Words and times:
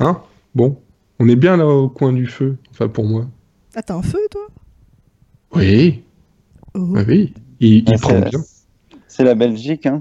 Hein? 0.00 0.20
Bon, 0.54 0.76
on 1.18 1.28
est 1.28 1.36
bien 1.36 1.56
là 1.56 1.66
au 1.66 1.88
coin 1.88 2.12
du 2.12 2.26
feu, 2.26 2.56
enfin 2.72 2.88
pour 2.88 3.04
moi. 3.04 3.26
Ah, 3.74 3.82
t'as 3.82 3.94
un 3.94 4.02
feu, 4.02 4.18
toi? 4.30 4.46
Oui, 5.54 6.02
Oh. 6.74 6.94
ah 6.96 7.02
oui, 7.08 7.34
il, 7.58 7.78
il 7.78 7.88
Ouais, 7.90 7.96
prend 7.98 8.10
c'est- 8.10 8.30
bien. 8.30 8.40
C'est 9.08 9.24
la 9.24 9.34
Belgique, 9.34 9.86
hein. 9.86 10.00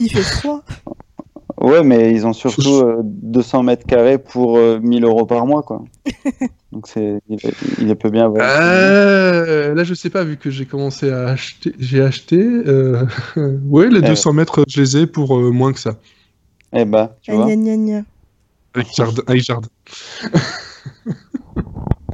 Il 0.00 0.10
fait 0.10 0.22
froid. 0.22 0.62
Ouais, 1.60 1.82
mais 1.84 2.10
ils 2.14 2.26
ont 2.26 2.32
surtout 2.32 2.76
euh, 2.76 3.02
200 3.04 3.64
mètres 3.64 3.84
carrés 3.86 4.16
pour 4.16 4.56
euh, 4.56 4.78
1000 4.80 5.04
euros 5.04 5.26
par 5.26 5.44
mois, 5.44 5.62
quoi. 5.62 5.84
Donc 6.72 6.86
c'est, 6.86 7.18
il, 7.28 7.38
il 7.80 7.96
peut 7.96 8.08
bien 8.08 8.24
avoir. 8.26 8.40
Euh, 8.50 9.74
là, 9.74 9.84
je 9.84 9.92
sais 9.92 10.08
pas, 10.08 10.24
vu 10.24 10.38
que 10.38 10.48
j'ai 10.50 10.64
commencé 10.64 11.10
à 11.10 11.28
acheter, 11.28 11.74
j'ai 11.78 12.00
acheté. 12.00 12.40
Euh... 12.40 13.04
ouais, 13.68 13.90
les 13.90 13.98
Eh 13.98 14.02
200 14.08 14.32
mètres, 14.32 14.64
je 14.68 14.80
les 14.80 14.96
ai 15.02 15.06
pour 15.06 15.36
euh, 15.38 15.50
moins 15.50 15.74
que 15.74 15.80
ça. 15.80 15.98
Eh 16.72 16.86
bah, 16.86 17.18
tu 17.20 17.32
vois. 17.32 17.44
Gna, 17.44 17.56
gna, 17.56 17.76
gna. 17.76 18.02
Avec 18.74 19.42
jardin. 19.42 19.68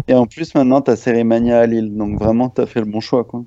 Et 0.08 0.14
en 0.14 0.26
plus, 0.26 0.54
maintenant, 0.54 0.80
t'as 0.80 0.96
Cérémania 0.96 1.58
à 1.60 1.66
Lille, 1.66 1.96
donc 1.96 2.18
vraiment, 2.18 2.48
t'as 2.48 2.66
fait 2.66 2.80
le 2.80 2.86
bon 2.86 3.00
choix, 3.00 3.24
quoi. 3.24 3.44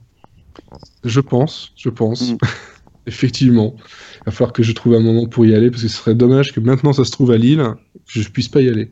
Je 1.06 1.20
pense, 1.22 1.72
je 1.78 1.90
pense. 1.90 2.32
Mm. 2.32 2.38
Effectivement. 3.08 3.76
Il 3.78 4.26
va 4.26 4.32
falloir 4.32 4.54
que 4.54 4.62
je 4.62 4.72
trouve 4.74 4.94
un 4.96 5.00
moment 5.00 5.26
pour 5.26 5.46
y 5.46 5.56
aller, 5.56 5.72
parce 5.72 5.82
que 5.84 5.88
ce 5.88 5.96
serait 5.98 6.16
dommage 6.16 6.52
que 6.52 6.60
maintenant 6.60 6.94
ça 6.94 7.06
se 7.06 7.12
trouve 7.12 7.32
à 7.32 7.38
Lille, 7.38 7.64
que 8.14 8.20
je 8.22 8.30
puisse 8.30 8.50
pas 8.50 8.62
y 8.62 8.70
aller. 8.70 8.92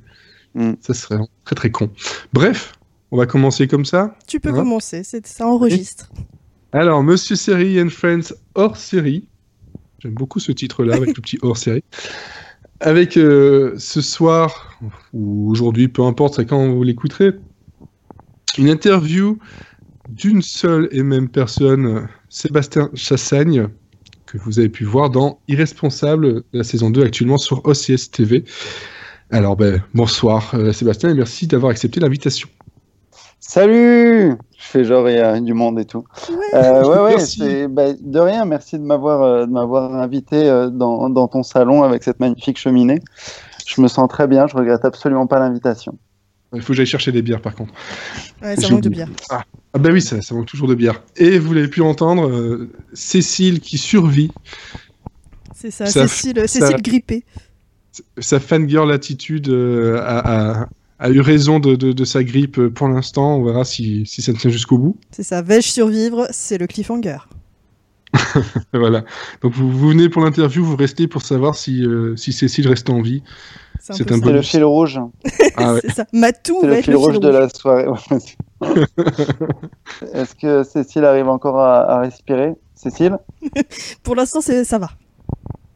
Mm. 0.55 0.73
Ça 0.79 0.93
serait 0.93 1.17
très 1.45 1.55
très 1.55 1.69
con. 1.71 1.91
Bref, 2.33 2.73
on 3.11 3.17
va 3.17 3.25
commencer 3.25 3.67
comme 3.67 3.85
ça. 3.85 4.15
Tu 4.27 4.39
peux 4.39 4.49
Ouais. 4.51 4.57
commencer, 4.59 5.03
c'est- 5.03 5.27
ça 5.27 5.45
enregistre. 5.45 6.09
Alors, 6.71 7.03
Monsieur 7.03 7.35
Série 7.35 7.81
and 7.81 7.89
Friends 7.89 8.33
hors 8.55 8.77
série. 8.77 9.27
J'aime 9.99 10.13
beaucoup 10.13 10.39
ce 10.39 10.51
titre-là 10.51 10.95
avec 10.95 11.15
le 11.15 11.21
petit 11.21 11.37
hors 11.41 11.57
série. 11.57 11.83
Avec 12.79 13.17
euh, 13.17 13.73
ce 13.77 14.01
soir, 14.01 14.79
ou 15.13 15.49
aujourd'hui, 15.49 15.87
peu 15.87 16.03
importe, 16.03 16.45
quand 16.45 16.67
vous 16.67 16.83
l'écouterez, 16.83 17.31
une 18.57 18.69
interview 18.69 19.39
d'une 20.09 20.41
seule 20.41 20.87
et 20.91 21.03
même 21.03 21.27
personne, 21.27 22.07
Sébastien 22.29 22.89
Chassagne, 22.93 23.67
que 24.25 24.37
vous 24.37 24.59
avez 24.59 24.69
pu 24.69 24.83
voir 24.83 25.09
dans 25.09 25.39
Irresponsable, 25.47 26.43
la 26.53 26.63
saison 26.63 26.89
2 26.89 27.03
actuellement 27.03 27.37
sur 27.37 27.65
OCS 27.65 28.11
TV. 28.11 28.43
Alors, 29.31 29.55
ben, 29.55 29.81
bonsoir 29.93 30.53
euh, 30.53 30.71
Sébastien 30.71 31.09
et 31.09 31.13
merci 31.13 31.47
d'avoir 31.47 31.71
accepté 31.71 31.99
l'invitation. 31.99 32.47
Salut 33.39 34.37
Je 34.59 34.65
fais 34.65 34.83
genre, 34.83 35.07
il 35.09 35.15
y 35.15 35.19
a 35.19 35.39
du 35.39 35.53
monde 35.53 35.79
et 35.79 35.85
tout. 35.85 36.03
Ouais. 36.29 36.35
Euh, 36.55 37.05
ouais, 37.05 37.19
c'est- 37.19 37.67
bah, 37.67 37.93
de 37.99 38.19
rien, 38.19 38.43
merci 38.45 38.77
de 38.79 38.83
m'avoir 38.83 39.21
euh, 39.21 39.45
de 39.45 39.51
m'avoir 39.51 39.93
invité 39.93 40.49
euh, 40.49 40.69
dans, 40.69 41.09
dans 41.11 41.27
ton 41.27 41.43
salon 41.43 41.83
avec 41.83 42.03
cette 42.03 42.19
magnifique 42.19 42.57
cheminée. 42.57 42.99
Je 43.67 43.79
me 43.81 43.87
sens 43.87 44.09
très 44.09 44.27
bien, 44.27 44.47
je 44.47 44.55
regrette 44.57 44.83
absolument 44.83 45.27
pas 45.27 45.37
l'invitation. 45.39 45.97
Il 46.53 46.61
faut 46.61 46.67
que 46.69 46.73
j'aille 46.73 46.85
chercher 46.87 47.11
des 47.11 47.21
bières 47.21 47.41
par 47.41 47.53
contre. 47.55 47.73
Ouais, 48.41 48.55
ça 48.55 48.69
manque 48.69 48.81
de 48.81 48.89
bière. 48.89 49.09
Ah 49.29 49.43
bah 49.79 49.89
oui, 49.91 50.01
ça, 50.01 50.21
ça 50.21 50.33
manque 50.33 50.45
toujours 50.47 50.67
de 50.69 50.75
bière. 50.75 51.03
Et 51.17 51.37
vous 51.37 51.53
l'avez 51.53 51.67
pu 51.67 51.81
entendre, 51.81 52.27
euh, 52.27 52.71
Cécile 52.93 53.59
qui 53.59 53.77
survit, 53.77 54.31
C'est 55.53 55.69
ça, 55.71 55.85
Ça- 55.87 56.07
Cécile, 56.07 56.37
ça- 56.37 56.47
Cécile 56.47 56.81
grippée. 56.81 57.25
sa 58.17 58.39
fangirl 58.39 58.91
attitude 58.91 59.49
euh, 59.49 59.99
a- 60.03 60.67
a 60.99 61.09
eu 61.09 61.19
raison 61.21 61.59
de, 61.59 61.75
de- 61.75 61.91
de 61.91 62.05
sa 62.05 62.23
grippe 62.23 62.57
euh, 62.59 62.69
pour 62.69 62.87
l'instant. 62.87 63.37
On 63.37 63.43
verra 63.43 63.63
si, 63.65 64.05
si 64.05 64.21
ça 64.21 64.33
tient 64.33 64.49
jusqu'au 64.49 64.77
bout. 64.77 64.97
C'est 65.11 65.23
ça, 65.23 65.41
vais-je 65.41 65.67
survivre? 65.67 66.27
C'est 66.31 66.57
le 66.57 66.67
cliffhanger. 66.67 67.17
Voilà. 68.73 69.03
Donc 69.41 69.53
vous, 69.53 69.69
vous 69.69 69.89
venez 69.89 70.09
pour 70.09 70.23
l'interview, 70.23 70.63
vous 70.63 70.75
restez 70.75 71.07
pour 71.07 71.21
savoir 71.21 71.55
si, 71.55 71.83
euh, 71.85 72.15
si 72.15 72.31
Cécile 72.33 72.67
reste 72.67 72.89
en 72.89 73.01
vie. 73.01 73.21
C'est 73.79 74.05
peu 74.05 74.13
un. 74.15 74.19
C'est 74.19 74.31
le 74.31 74.41
fil 74.41 74.63
rouge. 74.63 74.99
Ah 75.59 75.73
ouais. 75.73 75.79
C'est 75.81 75.91
ça. 75.91 76.05
Matou 76.13 76.57
C'est 76.61 76.67
le 76.67 76.81
fil 76.81 76.91
le 76.93 76.97
rouge 76.97 77.11
fil 77.13 77.19
de 77.21 77.27
la 77.29 77.49
soirée. 77.49 77.85
Est-ce 80.13 80.35
que 80.35 80.63
Cécile 80.63 81.05
arrive 81.05 81.27
encore 81.29 81.59
à, 81.59 81.81
à 81.95 81.99
respirer? 82.01 82.53
Cécile? 82.75 83.17
Pour 84.03 84.15
l'instant, 84.15 84.41
c'est- 84.41 84.63
ça 84.63 84.77
va. 84.77 84.89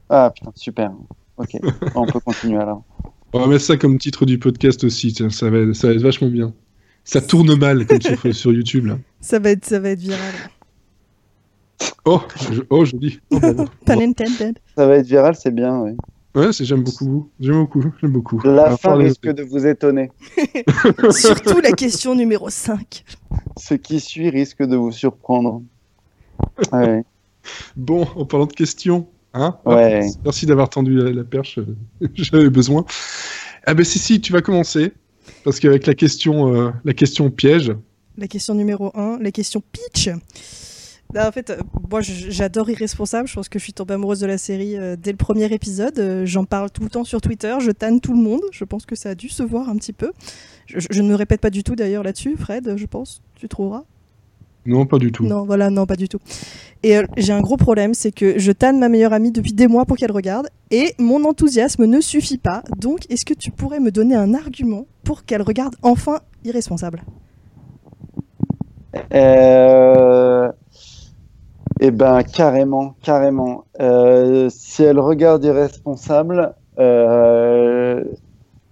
Ah 0.09 0.31
putain, 0.33 0.51
super. 0.55 0.91
Ok, 1.37 1.57
on 1.95 2.05
peut 2.05 2.19
continuer 2.19 2.59
alors. 2.59 2.83
On 3.33 3.39
va 3.39 3.47
mettre 3.47 3.63
ça 3.63 3.77
comme 3.77 3.97
titre 3.97 4.25
du 4.25 4.37
podcast 4.37 4.83
aussi. 4.83 5.13
tiens, 5.13 5.29
ça, 5.29 5.49
va, 5.49 5.73
ça 5.73 5.87
va 5.87 5.93
être 5.93 6.01
vachement 6.01 6.27
bien. 6.29 6.53
Ça 7.03 7.21
tourne 7.21 7.55
mal 7.57 7.85
comme 7.87 8.01
sur, 8.01 8.35
sur 8.35 8.53
YouTube 8.53 8.85
là. 8.87 8.97
Ça 9.21 9.39
va 9.39 9.51
être, 9.51 9.65
ça 9.65 9.79
va 9.79 9.89
être 9.91 9.99
viral. 9.99 10.33
Oh, 12.05 12.21
je, 12.51 12.61
oh, 12.69 12.85
je 12.85 12.95
dis. 12.95 13.19
Oh, 13.31 13.37
intended. 13.87 14.59
Ça 14.75 14.87
va 14.87 14.97
être 14.97 15.07
viral, 15.07 15.35
c'est 15.35 15.53
bien. 15.53 15.79
Oui. 15.81 15.91
Ouais, 16.35 16.53
c'est- 16.53 16.63
j'aime 16.65 16.83
beaucoup. 16.83 17.29
J'aime 17.39 17.55
beaucoup. 17.59 17.83
J'aime 17.99 18.11
beaucoup. 18.11 18.39
La 18.43 18.77
fin 18.77 18.97
les 18.97 19.05
risque 19.05 19.27
de 19.27 19.43
vous 19.43 19.65
étonner. 19.65 20.11
Surtout 21.11 21.59
la 21.59 21.71
question 21.71 22.15
numéro 22.15 22.49
5. 22.49 23.03
Ce 23.57 23.73
qui 23.73 23.99
suit 23.99 24.29
risque 24.29 24.63
de 24.63 24.75
vous 24.75 24.91
surprendre. 24.91 25.61
Ouais. 26.71 27.03
Bon, 27.75 28.07
en 28.15 28.25
parlant 28.25 28.45
de 28.45 28.53
questions, 28.53 29.07
hein 29.33 29.57
Ouais. 29.65 30.05
Merci 30.23 30.45
d'avoir 30.45 30.69
tendu 30.69 30.95
la, 30.95 31.11
la 31.11 31.23
perche, 31.23 31.59
euh, 31.59 31.75
j'avais 32.15 32.49
besoin. 32.49 32.85
Ah 33.65 33.73
ben 33.73 33.83
si, 33.85 33.99
si, 33.99 34.19
tu 34.21 34.33
vas 34.33 34.41
commencer. 34.41 34.93
Parce 35.43 35.59
qu'avec 35.59 35.85
la 35.87 35.93
question, 35.95 36.53
euh, 36.55 36.71
la 36.83 36.93
question 36.93 37.29
piège, 37.29 37.71
La 38.17 38.27
question 38.27 38.53
numéro 38.55 38.91
1, 38.97 39.19
la 39.21 39.31
question 39.31 39.61
pitch. 39.71 40.09
Là, 41.13 41.27
en 41.27 41.31
fait, 41.31 41.49
euh, 41.49 41.57
moi 41.89 42.01
j'adore 42.01 42.69
Irresponsable. 42.69 43.27
Je 43.27 43.33
pense 43.35 43.49
que 43.49 43.59
je 43.59 43.63
suis 43.63 43.73
tombée 43.73 43.95
amoureuse 43.95 44.19
de 44.21 44.27
la 44.27 44.37
série 44.37 44.77
euh, 44.77 44.95
dès 44.97 45.11
le 45.11 45.17
premier 45.17 45.51
épisode. 45.53 45.99
Euh, 45.99 46.25
J'en 46.25 46.45
parle 46.45 46.71
tout 46.71 46.83
le 46.83 46.89
temps 46.89 47.03
sur 47.03 47.19
Twitter. 47.21 47.53
Je 47.59 47.71
tanne 47.71 47.99
tout 47.99 48.13
le 48.13 48.21
monde. 48.21 48.41
Je 48.51 48.63
pense 48.63 48.85
que 48.85 48.95
ça 48.95 49.09
a 49.09 49.15
dû 49.15 49.27
se 49.29 49.43
voir 49.43 49.67
un 49.69 49.75
petit 49.75 49.93
peu. 49.93 50.11
Je, 50.67 50.79
je- 50.79 50.87
je 50.89 51.01
ne 51.01 51.09
me 51.09 51.15
répète 51.15 51.41
pas 51.41 51.49
du 51.49 51.63
tout 51.63 51.75
d'ailleurs 51.75 52.03
là-dessus, 52.03 52.35
Fred, 52.37 52.75
je 52.77 52.85
pense. 52.85 53.21
Tu 53.35 53.47
trouveras 53.49 53.83
non, 54.65 54.85
pas 54.85 54.97
du 54.97 55.11
tout. 55.11 55.25
Non, 55.25 55.43
voilà, 55.43 55.69
non, 55.69 55.85
pas 55.85 55.95
du 55.95 56.07
tout. 56.07 56.19
Et 56.83 56.97
euh, 56.97 57.03
j'ai 57.17 57.33
un 57.33 57.41
gros 57.41 57.57
problème, 57.57 57.93
c'est 57.93 58.11
que 58.11 58.37
je 58.39 58.51
tanne 58.51 58.79
ma 58.79 58.89
meilleure 58.89 59.13
amie 59.13 59.31
depuis 59.31 59.53
des 59.53 59.67
mois 59.67 59.85
pour 59.85 59.97
qu'elle 59.97 60.11
regarde, 60.11 60.47
et 60.69 60.93
mon 60.99 61.23
enthousiasme 61.25 61.85
ne 61.85 62.01
suffit 62.01 62.37
pas. 62.37 62.63
Donc, 62.77 63.09
est-ce 63.09 63.25
que 63.25 63.33
tu 63.33 63.51
pourrais 63.51 63.79
me 63.79 63.91
donner 63.91 64.15
un 64.15 64.33
argument 64.33 64.85
pour 65.03 65.25
qu'elle 65.25 65.41
regarde 65.41 65.75
enfin 65.81 66.19
Irresponsable? 66.43 67.03
Euh... 69.13 70.51
Eh 71.83 71.89
ben, 71.89 72.21
carrément, 72.21 72.93
carrément. 73.01 73.65
Euh, 73.79 74.49
si 74.51 74.83
elle 74.83 74.99
regarde 74.99 75.43
Irresponsable, 75.43 76.53
euh, 76.77 78.03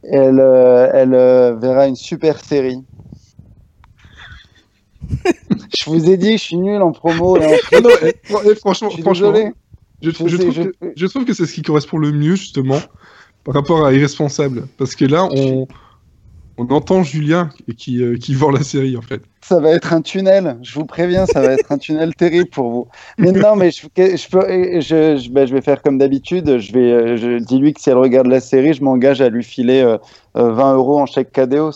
elle, 0.04 0.40
elle 0.40 1.14
euh, 1.16 1.56
verra 1.56 1.88
une 1.88 1.96
super 1.96 2.40
série. 2.40 2.86
je 5.78 5.90
vous 5.90 6.10
ai 6.10 6.18
dit 6.18 6.34
je 6.34 6.38
suis 6.44 6.58
nul 6.58 6.82
en 6.82 6.92
promo 6.92 7.38
et 7.38 7.46
en 7.46 7.50
non, 7.82 7.90
eh, 8.02 8.14
fran- 8.24 8.42
eh, 8.46 8.56
franchement, 8.56 8.90
Je 8.90 8.94
suis 8.96 9.04
franchement 9.04 9.32
désolé. 9.32 9.52
je, 10.02 10.10
Je 10.10 10.16
trouve 10.16 10.30
que, 10.30 10.72
je 10.96 11.06
trouve 11.08 11.26
que 11.26 11.34
c'est 11.34 11.46
ce 11.46 11.54
qui 11.54 11.62
correspond 11.62 11.98
le 11.98 12.12
mieux, 12.12 12.36
justement, 12.36 12.80
par 13.44 13.54
rapport 13.56 13.86
à 13.86 13.94
Irresponsable. 13.94 14.68
Parce 14.78 14.96
que 14.96 15.06
là, 15.06 15.28
on, 15.32 15.68
on 16.58 16.68
entend 16.68 17.04
Julien 17.04 17.50
qui, 17.78 18.02
euh, 18.02 18.18
qui 18.18 18.34
vend 18.34 18.52
la 18.52 18.64
série, 18.64 18.98
en 18.98 19.02
fait. 19.02 19.22
Ça 19.42 19.60
va 19.60 19.72
être 19.72 19.94
un 19.94 20.02
tunnel, 20.02 20.58
je 20.62 20.74
vous 20.78 20.86
préviens, 20.86 21.26
ça 21.26 21.42
va 21.42 21.54
être 21.54 21.72
un 21.72 21.78
tunnel 21.78 22.14
terrible 22.14 22.50
pour 22.50 22.70
vous. 22.70 22.88
Mais 23.18 23.32
non, 23.32 23.56
mais 23.56 23.72
je, 23.72 23.82
je, 23.98 24.30
peux, 24.30 24.46
je, 24.82 25.18
je, 25.18 25.30
ben, 25.32 25.48
je 25.48 25.54
vais 25.56 25.62
faire 25.62 25.82
comme 25.82 25.98
d'habitude. 25.98 26.60
Je 26.60 26.74
vais, 26.74 26.92
euh, 26.92 27.18
je 27.18 27.40
dis-lui 27.44 27.74
que 27.74 27.82
si 27.82 27.90
elle 27.90 27.98
regarde 27.98 28.28
la 28.28 28.42
série, 28.42 28.74
je 28.74 28.84
m'engage 28.84 29.22
à 29.22 29.30
lui 29.30 29.44
filer 29.44 29.82
euh, 29.82 29.98
euh, 30.38 30.52
20 30.52 30.76
euros 30.76 31.00
en 31.00 31.06
chèque 31.06 31.32
Cadeos 31.32 31.72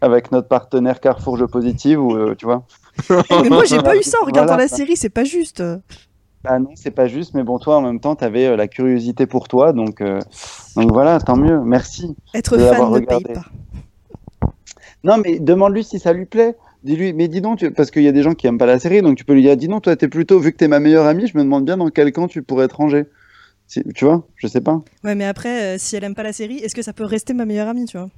avec 0.00 0.32
notre 0.32 0.48
partenaire 0.48 1.00
Carrefour 1.00 1.36
Jeux 1.36 1.46
Positive, 1.46 2.00
ou 2.00 2.14
euh, 2.16 2.34
tu 2.34 2.44
vois. 2.46 2.66
Mais 3.42 3.48
moi, 3.48 3.64
j'ai 3.64 3.78
pas 3.78 3.96
eu 3.96 4.02
ça 4.02 4.18
en 4.22 4.26
regardant 4.26 4.54
Voilà. 4.54 4.64
la 4.64 4.68
série, 4.68 4.96
c'est 4.96 5.08
pas 5.10 5.24
juste. 5.24 5.62
Ah 6.46 6.58
non, 6.58 6.70
c'est 6.74 6.90
pas 6.90 7.06
juste, 7.06 7.32
mais 7.32 7.42
bon, 7.42 7.58
toi 7.58 7.78
en 7.78 7.80
même 7.80 8.00
temps, 8.00 8.16
tu 8.16 8.24
avais 8.24 8.54
la 8.54 8.68
curiosité 8.68 9.26
pour 9.26 9.48
toi, 9.48 9.72
donc, 9.72 10.02
euh, 10.02 10.18
donc 10.76 10.92
voilà, 10.92 11.18
tant 11.18 11.36
mieux, 11.36 11.58
merci. 11.64 12.14
Être 12.34 12.58
de 12.58 12.64
fan 12.64 12.90
ne 12.92 12.98
paye 13.00 13.24
pas. 13.24 13.44
Non, 15.02 15.16
mais 15.24 15.38
demande-lui 15.38 15.84
si 15.84 15.98
ça 15.98 16.12
lui 16.12 16.26
plaît. 16.26 16.54
Dis-lui, 16.82 17.14
mais 17.14 17.28
dis 17.28 17.40
donc, 17.40 17.60
tu- 17.60 17.70
parce 17.70 17.90
qu'il 17.90 18.02
y 18.02 18.08
a 18.08 18.12
des 18.12 18.22
gens 18.22 18.34
qui 18.34 18.46
aiment 18.46 18.58
pas 18.58 18.66
la 18.66 18.78
série, 18.78 19.00
donc 19.00 19.16
tu 19.16 19.24
peux 19.24 19.32
lui 19.32 19.40
dire, 19.40 19.56
dis 19.56 19.68
donc, 19.68 19.82
toi, 19.84 19.96
t'es 19.96 20.08
plutôt, 20.08 20.38
vu 20.38 20.52
que 20.52 20.58
t'es 20.58 20.68
ma 20.68 20.80
meilleure 20.80 21.06
amie, 21.06 21.26
je 21.26 21.36
me 21.38 21.42
demande 21.42 21.64
bien 21.64 21.78
dans 21.78 21.88
quel 21.88 22.12
camp 22.12 22.28
tu 22.28 22.42
pourrais 22.42 22.66
être 22.66 22.76
rangé. 22.76 23.06
Si- 23.66 23.82
tu 23.94 24.04
vois, 24.04 24.26
je 24.36 24.46
sais 24.46 24.60
pas. 24.60 24.82
Ouais, 25.02 25.14
mais 25.14 25.24
après, 25.24 25.62
euh, 25.62 25.78
si 25.78 25.96
elle 25.96 26.04
aime 26.04 26.14
pas 26.14 26.22
la 26.22 26.34
série, 26.34 26.58
est-ce 26.58 26.74
que 26.74 26.82
ça 26.82 26.92
peut 26.92 27.04
rester 27.04 27.32
ma 27.32 27.46
meilleure 27.46 27.68
amie, 27.68 27.86
tu 27.86 27.96
vois? 27.96 28.10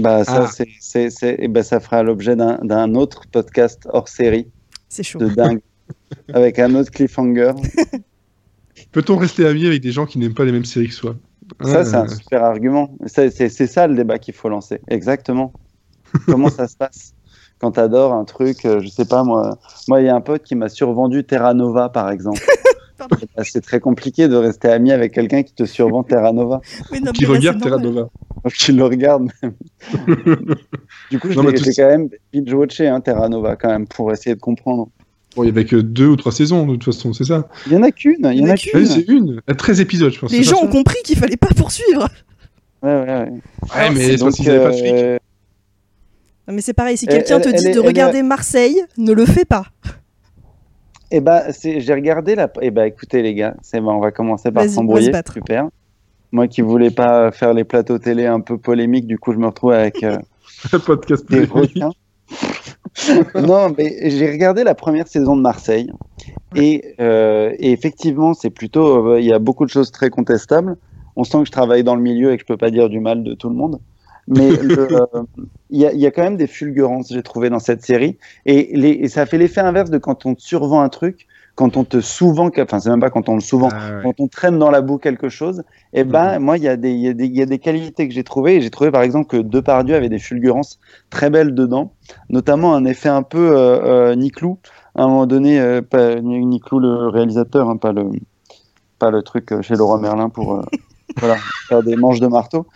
Bah, 0.00 0.22
ça, 0.24 0.44
Ah. 0.44 0.50
c'est, 0.52 0.68
c'est, 0.80 1.10
c'est- 1.10 1.36
eh 1.38 1.48
ben, 1.48 1.62
ça 1.62 1.80
fera 1.80 2.02
l'objet 2.02 2.36
d'un, 2.36 2.58
d'un 2.62 2.94
autre 2.94 3.22
podcast 3.32 3.88
hors 3.90 4.08
série 4.08 4.48
C'est 4.88 5.02
chaud. 5.02 5.18
de 5.18 5.28
dingue, 5.28 5.60
avec 6.32 6.58
un 6.58 6.74
autre 6.74 6.90
cliffhanger. 6.90 7.52
Peut-on 8.92 9.16
rester 9.16 9.46
amis 9.46 9.66
avec 9.66 9.82
des 9.82 9.90
gens 9.92 10.06
qui 10.06 10.18
n'aiment 10.18 10.34
pas 10.34 10.44
les 10.44 10.52
mêmes 10.52 10.64
séries 10.64 10.88
que 10.88 10.94
soi? 10.94 11.16
Ça, 11.62 11.78
Ah, 11.80 11.84
c'est 11.84 11.96
un 11.96 12.08
super 12.08 12.44
argument. 12.44 12.94
Ça, 13.06 13.30
C'est, 13.30 13.48
c'est 13.48 13.66
ça 13.66 13.86
le 13.86 13.94
débat 13.94 14.18
qu'il 14.18 14.34
faut 14.34 14.48
lancer. 14.48 14.80
Exactement. 14.88 15.52
Comment 16.26 16.50
ça 16.50 16.68
se 16.68 16.76
passe? 16.76 17.14
Quand 17.58 17.72
t'adores 17.72 18.12
un 18.12 18.24
truc, 18.24 18.64
euh, 18.64 18.80
je 18.80 18.88
sais 18.88 19.04
pas 19.04 19.24
moi. 19.24 19.58
Moi, 19.88 20.00
il 20.00 20.06
y 20.06 20.08
a 20.08 20.14
un 20.14 20.20
pote 20.20 20.42
qui 20.44 20.54
m'a 20.54 20.68
survendu 20.68 21.24
Terra 21.24 21.54
Nova, 21.54 21.88
par 21.88 22.10
exemple. 22.10 22.40
Bah, 22.98 23.42
c'est 23.44 23.60
très 23.60 23.80
compliqué 23.80 24.26
de 24.28 24.34
rester 24.36 24.68
ami 24.68 24.90
avec 24.92 25.12
quelqu'un 25.12 25.42
qui 25.42 25.54
te 25.54 25.64
survend 25.64 26.02
Terra 26.02 26.32
Nova. 26.32 26.60
Oui, 26.92 27.00
non, 27.00 27.12
Qui 27.12 27.22
là, 27.24 27.28
regarde 27.30 27.62
Terra. 27.62 27.76
Nova. 27.78 28.08
Tu 28.54 28.72
le 28.72 28.84
regardes 28.84 29.28
même. 29.42 29.54
du 31.10 31.18
coup, 31.18 31.28
tout 31.32 31.42
j'ai 31.56 31.72
ça- 31.72 31.82
quand 31.84 31.88
même 31.90 32.08
binge-watché 32.32 32.88
hein, 32.88 33.00
Terra 33.00 33.28
Nova 33.28 33.56
quand 33.56 33.68
même 33.68 33.86
pour 33.86 34.12
essayer 34.12 34.34
de 34.34 34.40
comprendre. 34.40 34.88
Bon, 35.36 35.42
il 35.44 35.46
y 35.46 35.50
avait 35.50 35.64
que 35.64 35.76
deux 35.76 36.06
ou 36.06 36.16
trois 36.16 36.32
saisons, 36.32 36.66
de 36.66 36.72
toute 36.76 36.84
façon, 36.94 37.12
c'est 37.12 37.24
ça. 37.24 37.48
Il 37.66 37.72
y 37.72 37.76
en 37.76 37.82
a 37.82 37.90
qu'une, 37.90 38.28
il 38.32 38.38
y 38.40 38.42
en 38.44 38.48
a 38.48 38.52
Ah 38.52 38.56
qu'une. 38.56 38.86
c'est 38.86 39.06
une. 39.08 39.40
À 39.46 39.54
13 39.54 39.80
épisodes, 39.80 40.12
je 40.12 40.18
pense. 40.18 40.32
Les 40.32 40.42
gens 40.42 40.62
ont 40.62 40.68
compris 40.68 40.96
qu'il 41.04 41.16
fallait 41.18 41.36
pas 41.36 41.48
poursuivre. 41.56 42.08
Ouais, 42.82 42.90
ouais, 42.94 43.00
ouais. 43.06 43.30
Ouais, 43.76 43.90
mais 43.92 44.00
c'est 44.00 44.16
Donc, 44.16 44.28
parce 44.28 44.36
qu'ils 44.36 44.50
avaient 44.50 44.64
pas 44.64 44.70
de 44.70 44.76
fric. 44.76 44.92
euh, 44.94 45.18
Non, 46.48 46.54
mais 46.54 46.60
c'est 46.62 46.72
pareil, 46.72 46.96
si 46.96 47.06
quelqu'un 47.06 47.40
te 47.40 47.48
dit 47.48 47.70
de 47.72 47.78
regarder 47.80 48.22
Marseille, 48.22 48.80
ne 48.96 49.12
le 49.12 49.26
fais 49.26 49.44
pas. 49.44 49.66
Eh 51.10 51.20
ben, 51.20 51.42
c'est- 51.52 51.80
j'ai 51.80 51.94
regardé 51.94 52.34
la. 52.34 52.50
Eh 52.60 52.70
ben, 52.70 52.84
écoutez 52.84 53.22
les 53.22 53.34
gars, 53.34 53.54
c'est 53.62 53.80
bon, 53.80 53.92
on 53.92 54.00
va 54.00 54.10
commencer 54.10 54.50
par 54.50 54.64
s'embrouiller. 54.68 55.06
Super. 55.40 55.68
Moi 56.32 56.46
qui 56.48 56.60
voulais 56.60 56.90
pas 56.90 57.30
faire 57.30 57.54
les 57.54 57.64
plateaux 57.64 57.98
télé 57.98 58.26
un 58.26 58.40
peu 58.40 58.58
polémiques, 58.58 59.06
du 59.06 59.18
coup, 59.18 59.32
je 59.32 59.38
me 59.38 59.46
retrouve 59.46 59.72
avec 59.72 60.02
euh, 60.04 60.18
podcast 60.86 61.24
des 61.30 61.46
non, 63.46 63.72
mais 63.76 64.10
j'ai 64.10 64.30
regardé 64.30 64.64
la 64.64 64.74
première 64.74 65.08
saison 65.08 65.36
de 65.36 65.40
Marseille 65.42 65.90
et, 66.54 66.94
euh, 67.00 67.52
et 67.58 67.72
effectivement, 67.72 68.34
c'est 68.34 68.50
plutôt. 68.50 69.12
euh, 69.12 69.20
Il 69.20 69.26
y 69.26 69.32
a 69.32 69.38
beaucoup 69.38 69.64
de 69.64 69.70
choses 69.70 69.90
très 69.90 70.10
contestables. 70.10 70.76
On 71.16 71.24
sent 71.24 71.38
que 71.40 71.46
je 71.46 71.52
travaille 71.52 71.84
dans 71.84 71.94
le 71.96 72.02
milieu 72.02 72.32
et 72.32 72.36
que 72.36 72.42
je 72.42 72.46
peux 72.46 72.56
pas 72.56 72.70
dire 72.70 72.88
du 72.88 73.00
mal 73.00 73.22
de 73.24 73.34
tout 73.34 73.48
le 73.48 73.54
monde. 73.54 73.80
Mais 74.28 74.50
euh, 74.78 75.06
il 75.70 75.80
y, 75.80 75.86
a, 75.86 75.92
il 75.92 76.00
y 76.00 76.06
a 76.06 76.10
quand 76.10 76.22
même 76.22 76.36
des 76.36 76.46
fulgurances, 76.46 77.08
j'ai 77.12 77.22
trouvé, 77.22 77.50
dans 77.50 77.58
cette 77.58 77.84
série. 77.84 78.18
Et, 78.46 78.76
les, 78.76 78.90
et 78.90 79.08
ça 79.08 79.26
fait 79.26 79.38
l'effet 79.38 79.60
inverse 79.60 79.90
de 79.90 79.98
quand 79.98 80.26
on 80.26 80.34
te 80.34 80.40
survend 80.42 80.80
un 80.80 80.88
truc, 80.88 81.26
quand 81.54 81.76
on 81.76 81.82
te 81.84 82.00
souvent, 82.00 82.50
enfin, 82.56 82.78
c'est 82.78 82.88
même 82.88 83.00
pas 83.00 83.10
quand 83.10 83.28
on 83.28 83.34
le 83.34 83.40
souvent, 83.40 83.68
Ah, 83.72 83.96
ouais. 83.96 84.02
quand 84.04 84.14
on 84.20 84.28
traîne 84.28 84.58
dans 84.60 84.70
la 84.70 84.80
boue 84.80 84.98
quelque 84.98 85.28
chose, 85.28 85.64
et 85.92 86.04
ben 86.04 86.38
moi 86.38 86.56
il 86.56 86.62
y, 86.62 86.68
a 86.68 86.76
des- 86.76 86.92
il 86.92 87.00
y, 87.00 87.08
a 87.08 87.12
des- 87.14 87.26
il 87.26 87.36
y 87.36 87.42
a 87.42 87.46
des 87.46 87.58
qualités 87.58 88.06
que 88.06 88.14
j'ai 88.14 88.22
trouvées 88.22 88.54
et 88.56 88.60
j'ai 88.60 88.70
trouvé 88.70 88.92
par 88.92 89.02
exemple 89.02 89.26
que 89.26 89.38
Depardieu 89.38 89.96
avait 89.96 90.08
des 90.08 90.20
fulgurances 90.20 90.78
très 91.10 91.30
belles 91.30 91.54
dedans, 91.56 91.94
notamment 92.30 92.74
un 92.76 92.84
effet 92.84 93.08
un 93.08 93.24
peu 93.24 93.56
euh, 93.56 94.12
euh, 94.12 94.14
Niclou, 94.14 94.58
à 94.94 95.02
un 95.02 95.08
moment 95.08 95.26
donné, 95.26 95.58
euh, 95.60 95.82
pas 95.82 96.20
Niclou 96.20 96.78
le 96.78 97.08
réalisateur, 97.08 97.68
hein, 97.68 97.76
pas 97.76 97.90
le 97.92 98.04
pas 99.00 99.10
le 99.10 99.22
truc 99.22 99.50
euh, 99.52 99.60
chez 99.62 99.74
Laurent 99.74 99.98
Merlin 99.98 100.28
pour 100.28 100.62
voilà, 101.18 101.36
faire 101.68 101.82
des 101.82 101.96
manches 101.96 102.20
de 102.20 102.28
marteau. 102.28 102.66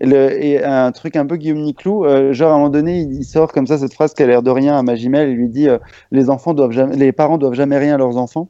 Et, 0.00 0.06
le- 0.06 0.42
et 0.42 0.64
un 0.64 0.92
truc 0.92 1.16
un 1.16 1.26
peu 1.26 1.36
Guillaume 1.36 1.62
Niclou, 1.62 2.04
euh, 2.04 2.32
genre 2.32 2.52
à 2.52 2.54
un 2.54 2.58
moment 2.58 2.70
donné, 2.70 3.00
il, 3.00 3.12
il 3.12 3.24
sort 3.24 3.52
comme 3.52 3.66
ça 3.66 3.78
cette 3.78 3.92
phrase 3.94 4.14
qui 4.14 4.22
a 4.22 4.26
l'air 4.26 4.42
de 4.42 4.50
rien 4.50 4.76
à 4.78 4.82
Magimel, 4.82 5.30
il 5.30 5.36
lui 5.36 5.48
dit 5.48 5.68
euh, 5.68 5.78
les 6.10 6.30
enfants 6.30 6.54
doivent 6.54 6.70
jamais, 6.72 6.96
les 6.96 7.12
parents 7.12 7.38
doivent 7.38 7.54
jamais 7.54 7.78
rien 7.78 7.94
à 7.94 7.98
leurs 7.98 8.16
enfants. 8.16 8.48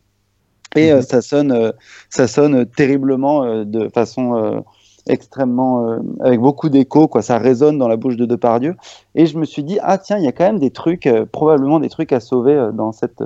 Et 0.77 0.93
euh, 0.93 0.97
Mhm. 0.97 1.03
ça 1.03 1.23
sonne, 1.23 1.73
ça 2.11 2.29
sonne 2.29 2.67
terriblement 2.67 3.65
de 3.65 3.89
façon 3.89 4.63
extrêmement, 5.09 5.99
avec 6.21 6.41
beaucoup 6.41 6.69
d'écho, 6.69 7.09
quoi. 7.09 7.23
Ça 7.23 7.39
résonne 7.39 7.79
dans 7.79 7.89
la 7.89 7.97
bouche 7.97 8.17
de 8.17 8.27
Depardieu. 8.27 8.77
Et 9.17 9.27
je 9.27 9.39
me 9.39 9.45
suis 9.45 9.65
dit 9.65 9.79
ah 9.83 9.99
tiens, 9.99 10.19
il 10.19 10.25
y 10.25 10.29
a 10.29 10.33
quand 10.33 10.45
même 10.45 10.59
des 10.61 10.71
trucs, 10.71 11.09
probablement 11.33 11.81
des 11.81 11.89
trucs 11.89 12.13
à 12.13 12.21
sauver 12.21 12.69
dans 12.75 12.93
cette, 12.93 13.23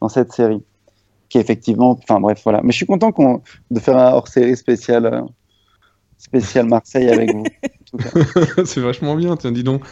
dans 0.00 0.08
cette 0.08 0.32
série, 0.32 0.62
qui 1.28 1.38
est 1.38 1.42
effectivement, 1.42 1.90
enfin 2.02 2.20
bref 2.20 2.40
voilà. 2.44 2.60
Mais 2.62 2.72
je 2.72 2.76
suis 2.78 2.86
content 2.86 3.12
qu'on 3.12 3.42
de 3.70 3.80
faire 3.80 3.98
un 3.98 4.12
hors-série 4.12 4.56
spécial, 4.56 5.06
euh, 5.06 5.20
spécial 6.20 6.66
Marseille 6.68 7.08
avec 7.10 7.30
vous. 7.30 7.52
c'est 8.64 8.80
vachement 8.80 9.16
bien, 9.16 9.36
tiens, 9.36 9.52
dis 9.52 9.64
donc. 9.64 9.82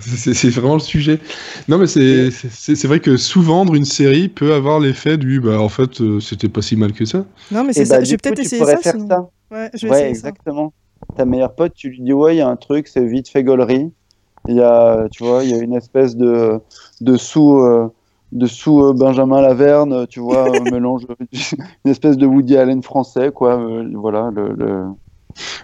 C'est 0.00 0.48
vraiment 0.50 0.74
le 0.74 0.80
sujet. 0.80 1.20
Non, 1.68 1.76
mais 1.78 1.86
c'est 1.86 2.30
c'est- 2.30 2.74
c'est 2.76 2.88
vrai 2.88 3.00
que 3.00 3.16
sous-vendre 3.18 3.74
une 3.74 3.84
série 3.84 4.28
peut 4.28 4.54
avoir 4.54 4.80
l'effet 4.80 5.18
du 5.18 5.40
bah 5.40 5.60
en 5.60 5.68
fait 5.68 6.00
euh, 6.00 6.18
c'était 6.20 6.48
pas 6.48 6.62
si 6.62 6.76
mal 6.76 6.92
que 6.92 7.04
ça. 7.04 7.26
Non, 7.50 7.64
mais 7.64 7.72
c'est 7.74 7.84
bah, 7.84 7.96
ça. 7.96 8.00
du 8.00 8.06
Je 8.06 8.10
vais 8.12 8.16
coup, 8.16 8.22
peut-être 8.34 8.48
pourrais 8.56 8.76
ça. 8.76 8.82
faire 8.82 8.94
sinon. 8.94 9.08
ça. 9.08 9.28
Ouais, 9.50 9.70
je 9.74 9.86
vais 9.86 9.90
Ouais, 9.90 9.98
essayer 9.98 10.14
ça. 10.14 10.28
exactement. 10.28 10.72
Ta 11.16 11.24
meilleure 11.26 11.54
pote, 11.54 11.74
tu 11.74 11.90
lui 11.90 12.00
dis 12.00 12.12
ouais, 12.12 12.34
il 12.36 12.38
y 12.38 12.40
a 12.40 12.48
un 12.48 12.56
truc, 12.56 12.88
c'est 12.88 13.04
vite 13.04 13.28
fait 13.28 13.44
gaulerie. 13.44 13.92
Il 14.48 14.56
y 14.56 14.62
a, 14.62 15.08
tu 15.10 15.24
vois, 15.24 15.44
il 15.44 15.50
y 15.50 15.54
a 15.54 15.58
une 15.58 15.74
espèce 15.74 16.16
de 16.16 16.58
de 17.02 17.16
sous 17.18 17.58
euh, 17.58 17.88
de 18.32 18.46
sous 18.46 18.82
euh, 18.82 18.92
Benjamin 18.94 19.42
Laverne, 19.42 20.06
tu 20.08 20.20
vois, 20.20 20.60
un 20.62 20.64
mélange, 20.66 21.02
une 21.84 21.90
espèce 21.90 22.16
de 22.16 22.26
Woody 22.26 22.56
Allen 22.56 22.82
français, 22.82 23.30
quoi. 23.30 23.58
euh, 23.60 23.90
voilà, 23.94 24.30
le, 24.34 24.54
le... 24.54 24.84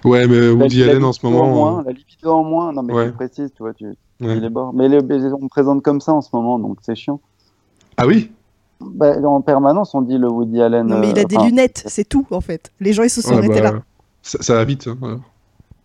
Ouais, 0.05 0.27
mais 0.27 0.49
Woody 0.51 0.81
la- 0.81 0.87
la 0.87 0.93
Allen 0.93 1.05
en 1.05 1.13
ce 1.13 1.25
moment. 1.27 1.47
moins, 1.47 1.83
la 1.85 1.93
libido 1.93 2.33
en 2.33 2.45
moins. 2.45 2.73
Non, 2.73 2.83
mais 2.83 2.93
Ouais. 2.95 3.07
tu 3.07 3.13
précises, 3.13 3.53
tu 3.55 3.63
vois, 3.63 3.75
tu, 3.75 3.87
Ouais. 4.21 4.39
les 4.41 4.49
bords. 4.49 4.73
Mais 4.75 4.89
les, 4.89 4.99
on 4.99 5.43
me 5.45 5.49
présente 5.49 5.83
comme 5.83 6.01
ça 6.01 6.13
en 6.13 6.21
ce 6.23 6.31
moment, 6.33 6.59
donc 6.59 6.79
c'est 6.83 6.95
chiant. 6.95 7.21
Ah 7.97 8.07
oui? 8.07 8.31
Bah, 8.81 9.17
en 9.25 9.41
permanence, 9.41 9.95
on 9.95 10.03
dit 10.03 10.19
le 10.19 10.29
Woody 10.29 10.63
Allen. 10.63 10.87
Non, 10.87 10.99
mais 10.99 11.11
il 11.11 11.19
a 11.19 11.23
euh, 11.23 11.25
des 11.25 11.37
enfin, 11.37 11.47
lunettes, 11.47 11.83
c'est 11.87 12.09
tout 12.09 12.27
en 12.31 12.41
fait. 12.41 12.71
Les 12.81 12.93
gens 12.93 13.03
ils 13.03 13.11
se 13.11 13.21
sont 13.21 13.31
Ouais, 13.31 13.39
arrêtés 13.39 13.61
bah, 13.61 13.73
là. 13.73 13.83
Ça, 14.23 14.39
ça 14.41 14.55
va 14.55 14.65
vite. 14.65 14.87
hein, 14.87 14.97
voilà. 15.01 15.17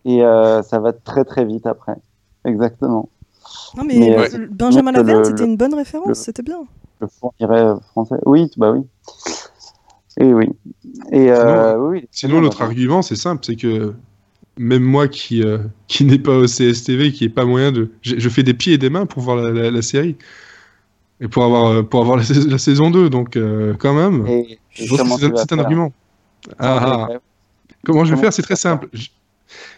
Et 0.04 0.22
euh, 0.24 0.62
ça 0.62 0.78
va 0.78 0.92
très 0.92 1.24
très 1.24 1.44
vite 1.44 1.66
après. 1.66 1.94
Exactement. 2.44 3.08
Non, 3.76 3.84
mais, 3.84 3.98
mais, 3.98 4.16
euh, 4.16 4.28
euh, 4.38 4.46
Benjamin 4.50 4.92
Laverne, 4.92 5.24
c'était 5.24 5.44
une 5.44 5.56
bonne 5.56 5.74
référence, 5.74 6.18
c'était 6.18 6.42
bien. 6.42 6.58
le 7.00 7.08
fournirait 7.08 7.62
euh, 7.64 7.76
français. 7.90 8.16
Oui, 8.26 8.50
bah 8.56 8.70
oui. 8.70 8.82
Et 10.20 10.32
oui. 10.32 10.46
Et 11.12 11.30
euh, 11.30 11.76
oui, 11.78 12.00
oui, 12.00 12.08
Sinon, 12.10 12.40
notre 12.40 12.62
argument, 12.62 13.02
c'est 13.02 13.16
simple, 13.16 13.44
c'est 13.44 13.56
que 13.56 13.94
même 14.58 14.82
moi 14.84 15.08
qui, 15.08 15.42
euh, 15.42 15.58
qui 15.88 16.04
n'ai 16.04 16.18
pas 16.18 16.36
au 16.38 16.46
CSTV, 16.46 17.12
qui 17.12 17.24
n'ai 17.24 17.30
pas 17.30 17.44
moyen 17.44 17.72
de. 17.72 17.90
Je, 18.02 18.16
je 18.18 18.28
fais 18.28 18.42
des 18.42 18.54
pieds 18.54 18.74
et 18.74 18.78
des 18.78 18.90
mains 18.90 19.06
pour 19.06 19.22
voir 19.22 19.36
la, 19.36 19.50
la- 19.50 19.70
la 19.70 19.82
série. 19.82 20.16
Et 21.20 21.28
pour 21.28 21.44
avoir, 21.44 21.66
euh, 21.66 21.82
pour 21.82 22.00
avoir 22.00 22.16
la, 22.16 22.24
sais- 22.24 22.34
la 22.48 22.58
saison 22.58 22.90
2, 22.90 23.08
donc 23.08 23.36
euh, 23.36 23.74
quand 23.78 23.94
même. 23.94 24.26
C'est 25.36 25.52
un 25.52 25.58
argument. 25.60 25.92
Ah, 26.58 26.78
ah. 26.82 27.08
Ouais, 27.10 27.18
Comment 27.84 28.04
je 28.04 28.14
vais 28.14 28.20
faire? 28.20 28.32
C'est 28.32 28.42
très 28.42 28.56
simple. 28.56 28.88
Je- 28.92 29.08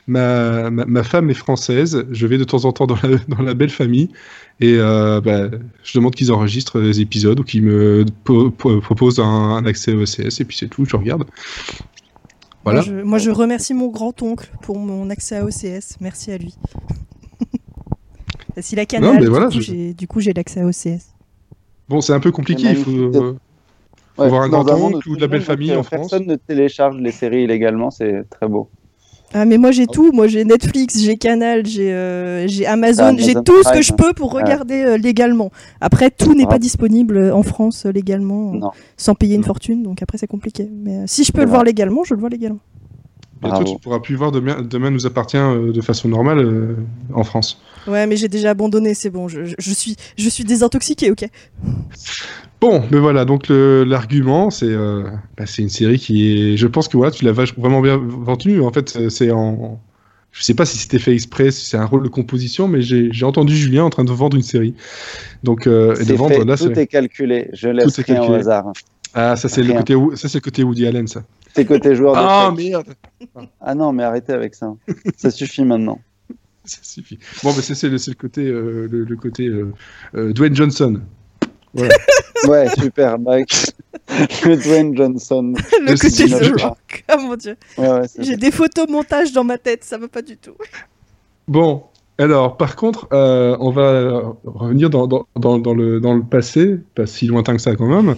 Ma, 0.08 0.70
ma, 0.70 0.84
ma 0.84 1.02
femme 1.02 1.30
est 1.30 1.34
française, 1.34 2.06
je 2.12 2.26
vais 2.28 2.38
de 2.38 2.44
temps 2.44 2.64
en 2.64 2.72
temps 2.72 2.86
dans 2.86 2.96
la, 3.02 3.16
dans 3.28 3.42
la 3.42 3.54
belle 3.54 3.70
famille 3.70 4.08
et 4.60 4.74
euh, 4.78 5.20
bah, 5.20 5.48
je 5.82 5.98
demande 5.98 6.14
qu'ils 6.14 6.30
enregistrent 6.30 6.80
des 6.80 7.00
épisodes 7.00 7.40
ou 7.40 7.42
qu'ils 7.42 7.62
me 7.64 8.04
po- 8.24 8.50
po- 8.50 8.80
proposent 8.80 9.18
un, 9.18 9.24
un 9.24 9.66
accès 9.66 9.92
au 9.94 10.02
OCS 10.02 10.40
et 10.40 10.44
puis 10.44 10.56
c'est 10.56 10.68
tout, 10.68 10.84
je 10.84 10.96
regarde. 10.96 11.24
Voilà. 12.64 12.82
Moi 12.82 12.88
je, 12.98 13.02
moi, 13.02 13.18
je 13.18 13.30
remercie 13.30 13.74
mon 13.74 13.88
grand-oncle 13.88 14.48
pour 14.62 14.78
mon 14.78 15.10
accès 15.10 15.36
à 15.36 15.44
OCS. 15.44 15.96
Merci 16.00 16.30
à 16.32 16.38
lui. 16.38 16.54
S'il 18.58 18.78
a 18.78 18.86
canal, 18.86 19.14
mais 19.14 19.20
du, 19.22 19.28
voilà, 19.28 19.46
coup, 19.46 19.52
je- 19.52 19.60
j'ai- 19.60 19.92
du 19.94 20.06
coup, 20.06 20.20
j'ai 20.20 20.32
l'accès 20.32 20.60
à 20.60 20.66
OCS. 20.66 21.14
Bon, 21.88 22.00
c'est 22.00 22.12
un 22.12 22.20
peu 22.20 22.30
compliqué, 22.32 22.70
il 22.70 22.76
faut, 22.76 22.90
euh, 22.90 23.36
Ouais, 24.18 24.26
avoir 24.26 24.42
un 24.42 24.48
dans 24.48 24.62
grand 24.64 24.78
monde 24.78 24.94
oncle 24.94 25.08
où 25.08 25.12
ou 25.12 25.16
de 25.16 25.20
la 25.20 25.26
belle 25.26 25.42
famille 25.42 25.74
en 25.74 25.82
France. 25.82 26.10
Personne 26.10 26.26
ne 26.26 26.36
télécharge 26.36 26.96
les 26.96 27.12
séries 27.12 27.42
illégalement, 27.42 27.90
c'est 27.90 28.24
très 28.30 28.48
beau. 28.48 28.70
Ah, 29.34 29.44
mais 29.44 29.58
moi, 29.58 29.70
j'ai 29.72 29.86
tout. 29.86 30.12
Moi, 30.12 30.28
j'ai 30.28 30.44
Netflix, 30.44 30.98
j'ai 31.00 31.16
Canal, 31.16 31.66
j'ai 31.66 31.92
euh, 31.92 32.46
j'ai 32.46 32.64
Amazon, 32.64 33.06
Amazon 33.08 33.26
j'ai 33.26 33.34
tout 33.34 33.62
ce 33.64 33.72
que 33.72 33.82
je 33.82 33.92
peux 33.92 34.12
pour 34.14 34.32
regarder 34.32 34.82
euh, 34.84 34.96
légalement. 34.96 35.50
Après, 35.80 36.10
tout 36.10 36.34
n'est 36.34 36.46
pas 36.46 36.58
disponible 36.58 37.16
euh, 37.16 37.34
en 37.34 37.42
France 37.42 37.84
euh, 37.86 37.90
légalement, 37.92 38.52
Non. 38.52 38.70
sans 38.96 39.14
payer 39.14 39.34
une 39.34 39.44
fortune. 39.44 39.82
Donc 39.82 40.00
après, 40.02 40.16
c'est 40.16 40.26
compliqué. 40.28 40.68
Mais 40.72 40.98
euh, 40.98 41.04
si 41.06 41.24
je 41.24 41.32
peux 41.32 41.42
le 41.42 41.48
voir 41.48 41.64
légalement, 41.64 42.02
je 42.04 42.14
le 42.14 42.20
vois 42.20 42.30
légalement. 42.30 42.60
Bravo. 43.42 43.64
tu 43.64 43.78
pourras 43.80 43.98
plus 44.00 44.14
voir 44.16 44.32
demain, 44.32 44.62
demain 44.62 44.90
nous 44.90 45.04
appartient 45.04 45.36
euh, 45.36 45.70
de 45.70 45.80
façon 45.82 46.08
normale 46.08 46.38
euh, 46.38 46.76
en 47.12 47.22
France. 47.22 47.60
Ouais, 47.86 48.06
mais 48.06 48.16
j'ai 48.16 48.28
déjà 48.28 48.50
abandonné, 48.50 48.94
c'est 48.94 49.10
bon. 49.10 49.28
Je, 49.28 49.44
je- 49.44 49.54
je 49.58 49.72
suis, 49.74 49.94
je 50.16 50.28
suis 50.30 50.42
désintoxiqué, 50.44 51.10
ok. 51.10 51.28
Bon, 52.60 52.82
mais 52.90 52.98
voilà, 52.98 53.24
donc 53.24 53.48
le- 53.48 53.84
l'argument, 53.84 54.50
c'est 54.50 54.66
euh, 54.66 55.04
bah, 55.36 55.44
c'est 55.46 55.62
une 55.62 55.68
série 55.68 55.98
qui 55.98 56.52
est. 56.52 56.56
Je 56.56 56.66
pense 56.66 56.88
que 56.88 56.96
voilà, 56.96 57.12
tu 57.12 57.24
l'as 57.24 57.32
vraiment 57.32 57.80
bien 57.80 57.96
vendue. 57.98 58.60
En 58.60 58.72
fait, 58.72 59.08
c'est- 59.10 59.30
en. 59.30 59.80
Je 60.32 60.42
sais 60.42 60.54
pas 60.54 60.66
si 60.66 60.76
c'était 60.76 60.98
fait 60.98 61.12
exprès, 61.14 61.50
si 61.50 61.64
c'est 61.66 61.78
un 61.78 61.86
rôle 61.86 62.02
de 62.02 62.08
composition, 62.08 62.68
mais 62.68 62.82
j'ai 62.82 63.24
entendu 63.24 63.56
Julien 63.56 63.84
en 63.84 63.90
train 63.90 64.04
de 64.04 64.12
vendre 64.12 64.36
une 64.36 64.42
série. 64.42 64.74
Donc, 65.42 65.66
euh, 65.66 65.94
et 65.98 66.04
de 66.04 66.12
vendre 66.12 66.34
fait, 66.34 66.44
là, 66.44 66.56
tout 66.58 66.78
est 66.78 66.86
calculé, 66.86 67.48
je 67.54 67.68
laisse 67.68 67.98
rien 68.00 68.22
au 68.22 68.32
hasard. 68.34 68.72
Ah, 69.14 69.34
ça, 69.36 69.48
c'est 69.48 69.62
le 69.62 69.72
côté, 69.72 69.94
Wo- 69.94 70.14
ça, 70.14 70.28
c'est 70.28 70.38
le 70.38 70.42
côté 70.42 70.62
Woody 70.62 70.86
Allen, 70.86 71.06
ça. 71.06 71.22
C'est 71.54 71.64
côté 71.64 71.94
joueur 71.94 72.12
de 72.14 72.20
Ah, 72.20 72.52
merde 72.54 72.94
Ah 73.62 73.74
non, 73.74 73.92
mais 73.92 74.02
arrêtez 74.02 74.34
avec 74.34 74.54
ça. 74.54 74.74
ça 75.16 75.30
suffit 75.30 75.64
maintenant. 75.64 76.00
Ça 76.66 76.78
suffit. 76.82 77.18
Bon, 77.44 77.52
mais 77.54 77.62
c'est 77.62 77.76
c'est 77.76 77.88
le, 77.88 77.96
le 77.96 78.14
côté, 78.14 78.44
euh, 78.44 78.88
le, 78.90 79.04
le 79.04 79.16
côté 79.16 79.46
euh, 79.46 79.72
euh, 80.16 80.32
Dwayne 80.32 80.54
Johnson. 80.56 81.00
Ouais, 82.48 82.68
super, 82.78 83.18
Mike. 83.18 83.72
Le 84.44 84.56
Dwayne 84.56 84.96
Johnson. 84.96 85.54
le 85.80 85.98
côté. 85.98 86.28
The 86.28 86.60
Rock. 86.60 87.04
Oh 87.12 87.20
mon 87.20 87.34
dieu. 87.34 87.56
Ouais, 87.76 87.88
ouais, 87.88 88.08
c'est 88.08 88.22
J'ai 88.22 88.36
des 88.36 88.50
photos 88.50 88.88
montage 88.88 89.32
dans 89.32 89.42
ma 89.42 89.58
tête, 89.58 89.82
ça 89.84 89.98
va 89.98 90.06
pas 90.06 90.22
du 90.22 90.36
tout. 90.36 90.54
Bon, 91.48 91.82
alors, 92.18 92.56
par 92.56 92.76
contre, 92.76 93.08
euh, 93.12 93.56
on 93.60 93.70
va 93.70 94.34
revenir 94.44 94.88
dans, 94.90 95.06
dans, 95.06 95.26
dans, 95.36 95.58
dans 95.58 95.74
le, 95.74 96.00
dans 96.00 96.14
le 96.14 96.22
passé, 96.22 96.78
pas 96.94 97.06
si 97.06 97.26
lointain 97.26 97.56
que 97.56 97.62
ça 97.62 97.74
quand 97.76 97.88
même, 97.88 98.16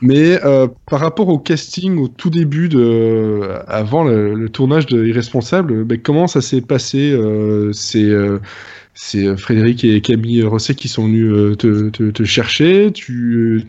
mais 0.00 0.42
euh, 0.44 0.68
par 0.88 1.00
rapport 1.00 1.28
au 1.28 1.38
casting 1.38 1.98
au 1.98 2.08
tout 2.08 2.30
début, 2.30 2.68
de, 2.68 3.58
avant 3.66 4.04
le, 4.04 4.34
le 4.34 4.48
tournage 4.48 4.86
de 4.86 5.04
Irresponsable, 5.04 5.84
ben, 5.84 6.00
comment 6.00 6.26
ça 6.26 6.40
s'est 6.40 6.62
passé 6.62 7.12
euh, 7.12 7.72
C'est 7.72 8.04
euh, 8.04 8.40
c'est 8.96 9.36
Frédéric 9.36 9.84
et 9.84 10.00
Camille 10.00 10.42
Rosset 10.42 10.74
qui 10.74 10.88
sont 10.88 11.04
venus 11.04 11.30
euh, 11.30 11.54
te, 11.54 11.90
te, 11.90 12.10
te 12.10 12.24
chercher. 12.24 12.90
Tu, 12.92 13.62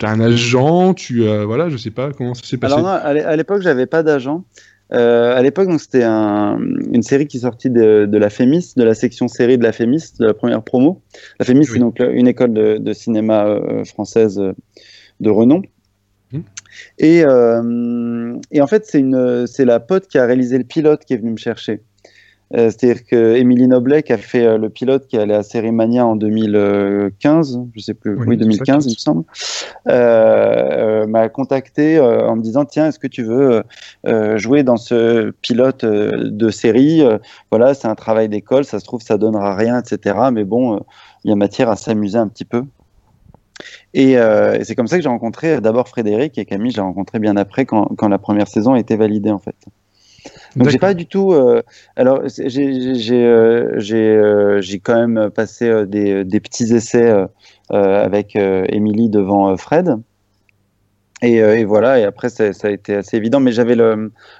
as 0.00 0.10
un 0.10 0.20
agent, 0.20 0.94
tu 0.94 1.28
as, 1.28 1.44
voilà, 1.44 1.68
je 1.68 1.76
sais 1.76 1.90
pas 1.90 2.12
comment 2.12 2.34
ça 2.34 2.44
s'est 2.44 2.56
passé. 2.56 2.74
Alors 2.74 2.86
non, 2.86 2.90
à 2.90 3.36
l'époque, 3.36 3.60
j'avais 3.62 3.86
pas 3.86 4.02
d'agent. 4.02 4.44
Euh, 4.92 5.36
à 5.36 5.42
l'époque, 5.42 5.68
donc 5.68 5.80
c'était 5.80 6.04
un, 6.04 6.58
une 6.92 7.02
série 7.02 7.26
qui 7.26 7.40
sortit 7.40 7.70
de, 7.70 8.06
de, 8.06 8.18
la 8.18 8.30
Fémis, 8.30 8.72
de 8.76 8.84
la 8.84 8.94
section 8.94 9.28
série 9.28 9.58
de 9.58 9.62
la 9.62 9.72
Fémis, 9.72 10.12
de 10.18 10.26
la 10.26 10.34
première 10.34 10.62
promo. 10.62 11.02
La 11.38 11.44
Fémis, 11.44 11.66
c'est 11.66 11.78
donc 11.78 11.98
une 12.00 12.28
école 12.28 12.54
de, 12.54 12.78
de 12.78 12.92
cinéma 12.92 13.46
euh, 13.46 13.84
française 13.84 14.38
euh, 14.38 14.52
de 15.20 15.28
renom. 15.28 15.62
Mmh. 16.32 16.38
Et, 16.98 17.24
euh, 17.26 18.36
et, 18.50 18.60
en 18.60 18.66
fait, 18.66 18.86
c'est 18.86 19.64
la 19.64 19.80
pote 19.80 20.06
qui 20.06 20.18
a 20.18 20.24
réalisé 20.24 20.56
le 20.56 20.64
pilote 20.64 21.04
qui 21.04 21.14
est 21.14 21.18
venue 21.18 21.32
me 21.32 21.36
chercher. 21.36 21.82
Euh, 22.54 22.70
c'est-à-dire 22.70 23.04
que 23.04 23.36
Émilie 23.36 23.68
Noblet, 23.68 24.02
qui 24.02 24.12
a 24.12 24.18
fait 24.18 24.44
euh, 24.44 24.56
le 24.56 24.70
pilote 24.70 25.06
qui 25.06 25.18
allé 25.18 25.34
à 25.34 25.42
Série 25.42 25.70
Mania 25.70 26.06
en 26.06 26.16
2015, 26.16 27.60
je 27.74 27.80
sais 27.80 27.92
plus, 27.92 28.16
oui, 28.16 28.38
2015 28.38 28.86
il 28.86 28.92
me 28.92 28.94
semble, 28.94 29.24
euh, 29.88 31.06
m'a 31.06 31.28
contacté 31.28 32.00
en 32.00 32.36
me 32.36 32.42
disant 32.42 32.64
tiens, 32.64 32.86
est-ce 32.88 32.98
que 32.98 33.06
tu 33.06 33.22
veux 33.22 33.62
jouer 34.36 34.62
dans 34.62 34.76
ce 34.76 35.30
pilote 35.42 35.84
de 35.84 36.50
série 36.50 37.02
Voilà, 37.50 37.74
c'est 37.74 37.88
un 37.88 37.94
travail 37.94 38.28
d'école, 38.28 38.64
ça 38.64 38.80
se 38.80 38.84
trouve 38.84 39.02
ça 39.02 39.18
donnera 39.18 39.54
rien, 39.54 39.80
etc. 39.80 40.16
Mais 40.32 40.44
bon, 40.44 40.80
il 41.24 41.30
y 41.30 41.32
a 41.32 41.36
matière 41.36 41.68
à 41.68 41.76
s'amuser 41.76 42.18
un 42.18 42.28
petit 42.28 42.44
peu. 42.44 42.62
Et, 43.92 44.16
c'est 44.62 44.74
comme 44.74 44.86
ça 44.86 44.96
que 44.96 45.02
j'ai 45.02 45.08
rencontré 45.08 45.60
d'abord 45.60 45.88
Frédéric 45.88 46.38
et 46.38 46.46
Camille, 46.46 46.72
j'ai 46.72 46.80
rencontré 46.80 47.18
bien 47.18 47.36
après 47.36 47.66
quand 47.66 48.08
la 48.08 48.18
première 48.18 48.48
saison 48.48 48.72
a 48.72 48.78
été 48.78 48.96
validée 48.96 49.30
en 49.30 49.38
fait. 49.38 49.56
Donc 50.58 50.68
j'ai 50.70 50.78
pas 50.78 50.94
du 50.94 51.06
tout. 51.06 51.32
Euh, 51.32 51.62
alors 51.96 52.22
j'ai 52.26 53.12
euh, 53.12 53.78
euh, 53.92 54.60
j'ai 54.60 54.80
quand 54.80 55.06
même 55.06 55.30
passé 55.30 55.86
des, 55.86 56.24
des 56.24 56.40
petits 56.40 56.74
essais 56.74 57.14
avec 57.70 58.36
Émilie 58.36 59.08
devant 59.08 59.56
Fred. 59.56 59.96
Et, 61.20 61.38
et, 61.38 61.64
voilà, 61.64 61.98
et 61.98 62.04
après 62.04 62.28
ça, 62.28 62.52
ça, 62.52 62.68
a 62.68 62.70
été 62.70 62.94
assez 62.94 63.16
évident, 63.16 63.40
mais 63.40 63.50
j'avais 63.50 63.74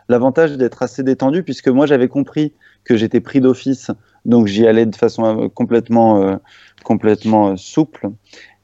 l'avantage 0.08 0.56
d'être 0.56 0.82
assez 0.82 1.02
détendu 1.02 1.42
puisque 1.42 1.66
moi 1.66 1.86
j'avais 1.86 2.06
compris 2.06 2.52
que 2.84 2.96
j'étais 2.96 3.20
pris 3.20 3.40
d'office, 3.40 3.90
donc 4.24 4.46
j'y 4.46 4.64
allais 4.64 4.86
de 4.86 4.94
façon 4.94 5.50
complètement, 5.52 6.38
complètement 6.84 7.56
souple. 7.56 8.10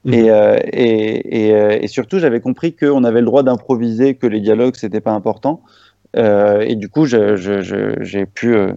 Mmh. 0.05 0.13
Et, 0.13 0.29
et, 0.73 1.49
et, 1.83 1.89
surtout, 1.89 2.19
j'avais 2.21 2.41
compris 2.41 2.77
qu'on 2.77 3.03
avait 3.03 3.21
le 3.21 3.27
droit 3.27 3.43
d'improviser, 3.43 4.15
que 4.15 4.29
les 4.29 4.41
dialogues 4.41 4.77
c'était 4.77 5.01
pas 5.01 5.13
important. 5.13 5.63
Euh, 6.17 6.61
et 6.61 6.77
du 6.77 6.89
coup, 6.89 7.07
j'ai 7.07 8.27
pu 8.27 8.55
euh, 8.55 8.73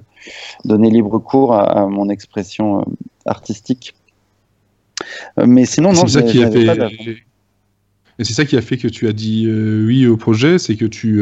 donner 0.66 0.90
libre 0.90 1.20
cours 1.20 1.54
à, 1.54 1.88
mon 1.88 2.10
expression 2.10 2.80
euh, 2.80 2.84
artistique. 3.26 3.96
mais 5.46 5.66
sinon, 5.66 5.94
non, 5.94 6.08
c'est 6.08 6.22
ça 6.22 6.22
qui 6.24 6.44
a 6.44 6.52
fait. 6.52 7.18
Et 8.20 8.24
c'est 8.24 8.34
ça 8.34 8.46
qui 8.46 8.58
a 8.58 8.62
fait 8.62 8.78
que 8.78 8.88
tu 8.88 9.08
as 9.08 9.14
dit 9.14 9.48
oui 9.48 10.08
au 10.08 10.18
projet, 10.18 10.58
c'est 10.58 10.76
que 10.76 10.86
tu 10.86 11.22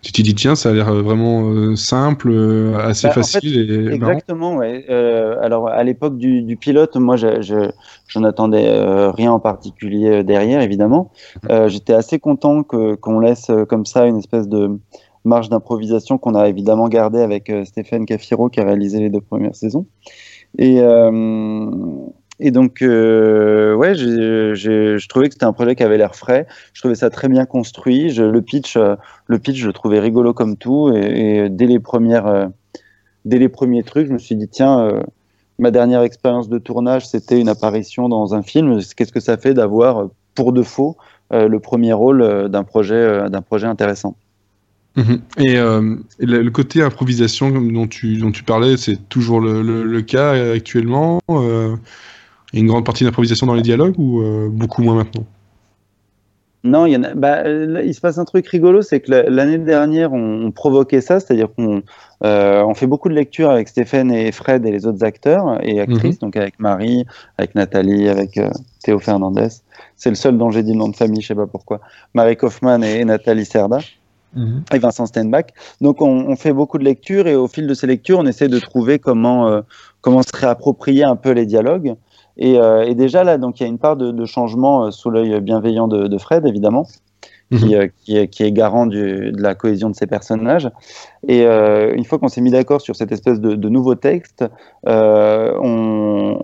tu 0.00 0.12
t'es 0.12 0.22
dit 0.22 0.34
tiens 0.34 0.54
ça 0.54 0.70
a 0.70 0.72
l'air 0.72 0.90
vraiment 0.94 1.76
simple, 1.76 2.32
assez 2.78 3.08
bah, 3.08 3.12
facile 3.12 3.70
et 3.70 3.92
exactement 3.92 4.56
ouais. 4.56 4.86
alors 4.88 5.68
à 5.68 5.84
l'époque 5.84 6.16
du, 6.16 6.40
du, 6.40 6.56
pilote, 6.56 6.96
moi 6.96 7.16
je, 7.16 7.42
je, 7.42 8.18
n'attendais 8.18 8.72
rien 9.10 9.32
en 9.32 9.38
particulier 9.38 10.24
derrière 10.24 10.62
évidemment. 10.62 11.12
Mmh. 11.42 11.68
J'étais 11.68 11.92
assez 11.92 12.18
content 12.18 12.62
que 12.62 12.94
qu'on 12.94 13.20
laisse 13.20 13.50
comme 13.68 13.84
ça 13.84 14.06
une 14.06 14.16
espèce 14.16 14.48
de 14.48 14.78
marge 15.24 15.48
d'improvisation 15.48 16.18
qu'on 16.18 16.34
a 16.34 16.48
évidemment 16.48 16.88
gardé 16.88 17.20
avec 17.20 17.50
euh, 17.50 17.64
Stéphane 17.64 18.06
Cafiro 18.06 18.48
qui 18.48 18.60
a 18.60 18.64
réalisé 18.64 19.00
les 19.00 19.10
deux 19.10 19.20
premières 19.20 19.56
saisons. 19.56 19.86
Et, 20.58 20.80
euh, 20.80 21.70
et 22.40 22.50
donc, 22.50 22.82
euh, 22.82 23.74
ouais, 23.74 23.94
je 23.94 25.08
trouvais 25.08 25.28
que 25.28 25.34
c'était 25.34 25.46
un 25.46 25.52
projet 25.52 25.74
qui 25.74 25.82
avait 25.82 25.98
l'air 25.98 26.14
frais. 26.14 26.46
Je 26.72 26.80
trouvais 26.80 26.94
ça 26.94 27.10
très 27.10 27.28
bien 27.28 27.46
construit. 27.46 28.12
Le 28.12 28.42
pitch, 28.42 28.76
le 28.76 29.38
pitch, 29.38 29.56
je 29.56 29.66
le 29.66 29.72
trouvais 29.72 29.98
rigolo 29.98 30.34
comme 30.34 30.56
tout. 30.56 30.92
Et, 30.94 31.48
dès 31.48 31.66
les 31.66 31.80
premières, 31.80 32.50
dès 33.24 33.38
les 33.38 33.48
premiers 33.48 33.82
trucs, 33.82 34.06
je 34.06 34.12
me 34.12 34.18
suis 34.18 34.36
dit 34.36 34.48
tiens, 34.48 35.00
ma 35.58 35.70
dernière 35.70 36.02
expérience 36.02 36.48
de 36.48 36.58
tournage, 36.58 37.06
c'était 37.06 37.40
une 37.40 37.48
apparition 37.48 38.08
dans 38.08 38.34
un 38.34 38.42
film. 38.42 38.80
Qu'est-ce 38.96 39.12
que 39.12 39.20
ça 39.20 39.36
fait 39.36 39.54
d'avoir 39.54 40.08
pour 40.34 40.52
de 40.52 40.62
faux 40.62 40.96
le 41.30 41.58
premier 41.58 41.92
rôle 41.92 42.48
d'un 42.48 42.64
projet, 42.64 43.28
d'un 43.28 43.42
projet 43.42 43.66
intéressant? 43.66 44.16
Mhm. 44.96 45.20
Et, 45.38 45.56
euh, 45.56 45.96
le, 46.20 46.48
côté 46.50 46.82
improvisation 46.82 47.50
dont 47.50 47.86
tu, 47.86 48.16
dont 48.18 48.30
tu 48.30 48.44
parlais, 48.44 48.76
c'est 48.76 49.08
toujours 49.08 49.40
le, 49.40 49.62
le, 49.62 50.02
cas 50.02 50.52
actuellement 50.52 51.20
euh, 51.30 51.74
Il 52.52 52.58
y 52.58 52.58
a 52.58 52.60
une 52.60 52.68
grande 52.68 52.84
partie 52.84 53.02
d'improvisation 53.04 53.46
dans 53.46 53.54
les 53.54 53.62
dialogues 53.62 53.98
ou 53.98 54.20
euh, 54.20 54.48
beaucoup 54.48 54.82
moins 54.82 54.94
maintenant? 54.94 55.26
Non, 56.62 56.86
il, 56.86 56.92
y 56.92 56.96
en 56.96 57.02
a, 57.02 57.12
bah, 57.12 57.42
il 57.46 57.92
se 57.92 58.00
passe 58.00 58.16
un 58.16 58.24
truc 58.24 58.46
rigolo, 58.48 58.80
c'est 58.80 59.00
que 59.00 59.12
l'année 59.12 59.58
dernière, 59.58 60.14
on, 60.14 60.50
provoquait 60.50 61.02
ça, 61.02 61.20
c'est-à-dire 61.20 61.48
qu'on 61.54 61.82
on 62.22 62.74
fait 62.74 62.86
beaucoup 62.86 63.10
de 63.10 63.14
lectures 63.14 63.50
avec 63.50 63.68
Stéphane 63.68 64.10
et 64.10 64.32
Fred 64.32 64.64
et 64.64 64.70
les 64.70 64.86
autres 64.86 65.04
acteurs 65.04 65.58
et 65.62 65.80
actrices, 65.80 66.14
mhm. 66.14 66.28
donc 66.28 66.36
avec 66.36 66.58
Marie, 66.60 67.04
avec 67.36 67.54
Nathalie, 67.54 68.08
avec 68.08 68.40
Théo 68.82 68.98
Fernandez. 68.98 69.48
C'est 69.96 70.08
le 70.08 70.14
seul 70.14 70.38
dont 70.38 70.50
j'ai 70.50 70.62
dit 70.62 70.72
le 70.72 70.78
nom 70.78 70.88
de 70.88 70.96
famille, 70.96 71.20
je 71.20 71.26
sais 71.26 71.34
pas 71.34 71.46
pourquoi. 71.46 71.80
Marie 72.14 72.38
Kaufmann 72.38 72.82
et 72.82 73.04
Nathalie 73.04 73.44
Serda. 73.44 73.80
Mhm. 74.36 74.64
et 74.72 74.78
Vincent 74.78 75.06
Steinbach. 75.06 75.46
Donc 75.80 76.00
on, 76.02 76.26
on, 76.28 76.36
fait 76.36 76.52
beaucoup 76.52 76.78
de 76.78 76.84
lectures 76.84 77.26
et 77.26 77.36
au 77.36 77.48
fil 77.48 77.66
de 77.66 77.74
ces 77.74 77.86
lectures, 77.86 78.18
on 78.18 78.26
essaie 78.26 78.48
de 78.48 78.58
trouver 78.58 78.98
comment, 78.98 79.48
euh, 79.48 79.60
comment 80.00 80.22
se 80.22 80.36
réapproprier 80.36 81.04
un 81.04 81.16
peu 81.16 81.30
les 81.30 81.46
dialogues. 81.46 81.94
Et, 82.36 82.58
euh, 82.58 82.84
et 82.84 82.94
déjà 82.94 83.22
là, 83.22 83.38
donc 83.38 83.60
il 83.60 83.62
y 83.62 83.66
a 83.66 83.68
une 83.68 83.78
part 83.78 83.96
de, 83.96 84.10
de 84.10 84.24
changement 84.24 84.86
euh, 84.86 84.90
sous 84.90 85.10
l'œil 85.10 85.40
bienveillant 85.40 85.86
de, 85.86 86.08
de, 86.08 86.18
Fred, 86.18 86.46
évidemment. 86.46 86.86
Qui, 87.52 87.76
mhm. 87.76 87.90
qui, 87.98 88.16
est, 88.16 88.28
qui, 88.28 88.42
est, 88.42 88.52
garant 88.52 88.86
du, 88.86 89.30
de 89.30 89.40
la 89.40 89.54
cohésion 89.54 89.90
de 89.90 89.94
ses 89.94 90.06
personnages. 90.06 90.68
Et 91.28 91.44
une 91.44 92.04
fois 92.04 92.18
qu'on 92.18 92.28
s'est 92.28 92.40
mis 92.40 92.50
d'accord 92.50 92.80
sur 92.80 92.96
cette 92.96 93.12
espèce 93.12 93.38
de, 93.38 93.54
de 93.54 93.68
nouveau 93.68 93.94
texte, 93.94 94.46
on, 94.86 96.40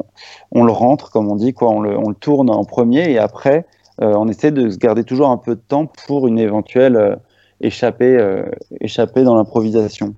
on, 0.52 0.64
le 0.64 0.70
rentre, 0.70 1.10
comme 1.10 1.28
on 1.28 1.36
dit, 1.36 1.54
quoi, 1.54 1.70
on, 1.70 1.80
le, 1.80 1.96
on 1.98 2.10
le 2.10 2.14
tourne 2.14 2.50
en 2.50 2.64
premier 2.64 3.10
et 3.10 3.18
après, 3.18 3.64
on 3.98 4.28
essaie 4.28 4.52
de 4.52 4.68
se 4.68 4.76
garder 4.76 5.02
toujours 5.02 5.30
un 5.30 5.38
peu 5.38 5.56
de 5.56 5.62
temps 5.66 5.86
pour 6.06 6.28
une 6.28 6.38
éventuelle 6.38 7.18
échapper, 7.60 8.16
euh, 8.16 8.44
échapper 8.80 9.22
dans 9.22 9.36
l'improvisation. 9.36 10.14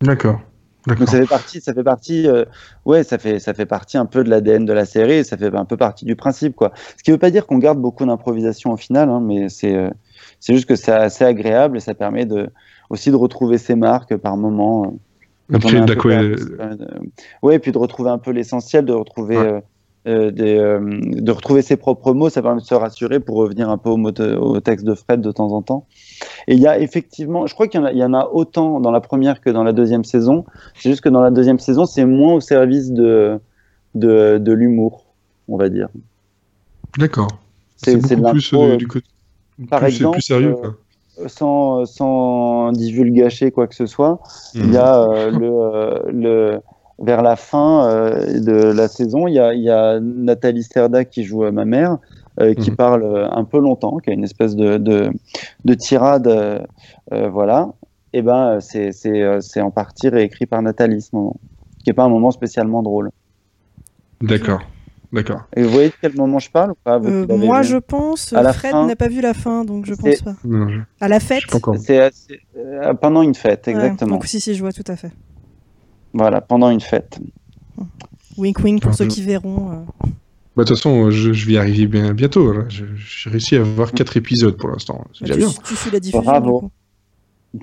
D'accord. 0.00 0.40
Donc 0.86 1.08
ça 1.08 1.18
fait 1.18 1.26
partie, 1.26 1.60
ça 1.60 1.72
fait 1.72 1.84
partie, 1.84 2.26
euh, 2.26 2.44
ouais, 2.84 3.04
ça 3.04 3.18
fait, 3.18 3.38
ça 3.38 3.54
fait 3.54 3.66
partie 3.66 3.96
un 3.96 4.06
peu 4.06 4.24
de 4.24 4.30
l'ADN 4.30 4.64
de 4.64 4.72
la 4.72 4.84
série, 4.84 5.24
ça 5.24 5.36
fait 5.36 5.54
un 5.54 5.64
peu 5.64 5.76
partie 5.76 6.04
du 6.04 6.16
principe, 6.16 6.56
quoi. 6.56 6.72
Ce 6.96 7.04
qui 7.04 7.12
veut 7.12 7.18
pas 7.18 7.30
dire 7.30 7.46
qu'on 7.46 7.58
garde 7.58 7.78
beaucoup 7.78 8.04
d'improvisation 8.04 8.72
au 8.72 8.76
final, 8.76 9.08
hein, 9.08 9.20
mais 9.24 9.48
c'est, 9.48 9.76
euh, 9.76 9.90
c'est 10.40 10.54
juste 10.54 10.66
que 10.66 10.74
c'est 10.74 10.92
assez 10.92 11.24
agréable 11.24 11.76
et 11.76 11.80
ça 11.80 11.94
permet 11.94 12.26
de, 12.26 12.50
aussi 12.90 13.10
de 13.12 13.16
retrouver 13.16 13.58
ses 13.58 13.76
marques 13.76 14.16
par 14.16 14.36
moment. 14.36 14.98
Euh, 15.52 16.76
ouais, 17.42 17.56
et 17.56 17.58
puis 17.58 17.70
de 17.70 17.78
retrouver 17.78 18.10
un 18.10 18.18
peu 18.18 18.32
l'essentiel, 18.32 18.84
de 18.84 18.92
retrouver 18.92 19.60
euh, 20.08 20.32
euh, 20.40 20.80
de 21.00 21.30
retrouver 21.30 21.62
ses 21.62 21.76
propres 21.76 22.12
mots, 22.12 22.28
ça 22.28 22.42
permet 22.42 22.60
de 22.60 22.66
se 22.66 22.74
rassurer 22.74 23.20
pour 23.20 23.36
revenir 23.36 23.70
un 23.70 23.78
peu 23.78 23.88
au, 23.88 23.98
au 23.98 24.60
texte 24.60 24.84
de 24.84 24.94
Fred 24.94 25.20
de 25.20 25.30
temps 25.30 25.52
en 25.52 25.62
temps. 25.62 25.86
Et 26.48 26.54
il 26.54 26.60
y 26.60 26.66
a 26.66 26.80
effectivement, 26.80 27.46
je 27.46 27.54
crois 27.54 27.68
qu'il 27.68 27.80
y, 27.94 27.98
y, 27.98 28.04
en 28.04 28.12
a 28.12 28.28
autant 28.32 28.80
dans 28.80 28.90
la 28.90 29.00
première 29.00 29.40
que 29.40 29.48
dans 29.48 29.62
la 29.62 29.72
deuxième 29.72 30.02
saison. 30.02 30.44
C'est 30.74 30.90
juste 30.90 31.02
que 31.02 31.08
dans 31.08 31.20
la 31.20 31.30
deuxième 31.30 31.60
saison, 31.60 31.86
c'est 31.86 32.04
moins 32.04 32.34
au 32.34 32.40
service 32.40 32.90
de, 32.90 33.38
de, 33.94 34.38
de 34.38 34.52
l'humour, 34.52 35.06
on 35.46 35.56
va 35.56 35.68
dire. 35.68 35.88
D'accord. 36.98 37.28
C'est 37.76 37.96
beaucoup 38.16 38.32
plus 38.32 38.52
euh, 38.54 38.76
du 38.76 38.88
côté. 38.88 39.06
Par 39.70 39.80
plus, 39.80 39.88
exemple, 39.88 40.16
plus 40.16 40.22
sérieux, 40.22 40.54
quoi. 40.54 40.76
sans, 41.28 41.84
sans 41.86 42.72
divulgacher 42.72 43.52
quoi 43.52 43.68
que 43.68 43.74
ce 43.76 43.86
soit, 43.86 44.18
il 44.54 44.72
y 44.72 44.76
a 44.76 45.30
le, 45.30 46.10
le 46.10 46.60
vers 46.98 47.22
la 47.22 47.36
fin 47.36 47.86
euh, 47.86 48.40
de 48.40 48.52
la 48.52 48.88
saison, 48.88 49.26
il 49.26 49.34
y 49.34 49.38
a, 49.38 49.54
y 49.54 49.70
a, 49.70 50.00
Nathalie 50.00 50.62
Sterda 50.62 51.04
qui 51.04 51.24
joue 51.24 51.50
ma 51.50 51.64
mère, 51.64 51.98
euh, 52.40 52.54
qui 52.54 52.70
mhm. 52.70 52.76
parle 52.76 53.28
un 53.30 53.44
peu 53.44 53.58
longtemps, 53.58 53.98
qui 53.98 54.10
a 54.10 54.12
une 54.12 54.24
espèce 54.24 54.56
de, 54.56 54.78
de, 54.78 55.10
de 55.64 55.74
tirade, 55.74 56.26
euh, 56.26 57.28
voilà. 57.28 57.70
Et 58.14 58.18
eh 58.18 58.22
ben, 58.22 58.58
c'est 58.60 59.60
en 59.62 59.70
partie 59.70 60.10
réécrit 60.10 60.44
par 60.44 60.60
Nathalie 60.60 61.00
ce 61.00 61.10
moment, 61.14 61.36
qui 61.78 61.88
n'est 61.88 61.94
pas 61.94 62.04
un 62.04 62.10
moment 62.10 62.30
spécialement 62.30 62.82
drôle. 62.82 63.10
D'accord. 64.20 64.60
D'accord. 65.12 65.42
Et 65.54 65.62
vous 65.62 65.68
voyez 65.68 65.88
de 65.88 65.94
quel 66.00 66.14
moment 66.14 66.38
je 66.38 66.50
parle 66.50 66.72
ou 66.72 66.74
pas? 66.82 66.98
Moi, 66.98 67.62
je 67.62 67.76
pense. 67.76 68.34
Fred 68.54 68.74
n'a 68.74 68.96
pas 68.96 69.08
vu 69.08 69.20
la 69.20 69.34
fin, 69.34 69.64
donc 69.64 69.84
je 69.86 69.94
pense 69.94 70.22
pas. 70.22 70.34
À 71.00 71.08
la 71.08 71.20
fête? 71.20 71.42
C'est 71.78 72.10
pendant 73.00 73.22
une 73.22 73.34
fête, 73.34 73.68
exactement. 73.68 74.14
donc 74.14 74.26
si, 74.26 74.40
si, 74.40 74.54
je 74.54 74.60
vois 74.60 74.72
tout 74.72 74.84
à 74.86 74.96
fait. 74.96 75.10
Voilà, 76.14 76.40
pendant 76.40 76.70
une 76.70 76.80
fête. 76.80 77.18
Wink 78.36 78.58
wink 78.60 78.82
pour 78.82 78.94
ceux 78.94 79.06
qui 79.06 79.22
verront. 79.22 79.72
Euh. 79.72 80.08
Bah, 80.54 80.64
de 80.64 80.68
toute 80.68 80.76
façon, 80.76 81.10
je, 81.10 81.32
je 81.32 81.46
vais 81.46 81.52
y 81.54 81.58
arriver 81.58 81.86
bien, 81.86 82.12
bientôt. 82.12 82.52
J'ai 82.68 83.30
réussi 83.30 83.56
à 83.56 83.62
voir 83.62 83.92
4 83.92 84.16
épisodes 84.16 84.56
pour 84.56 84.70
l'instant. 84.70 85.04
C'est 85.14 85.28
bah, 85.28 85.34
déjà 85.34 85.48
bien. 85.48 85.62
Tu 85.64 85.76
suis 85.76 85.90
la 85.90 86.00
diffusion. 86.00 86.22
Bravo. 86.22 86.70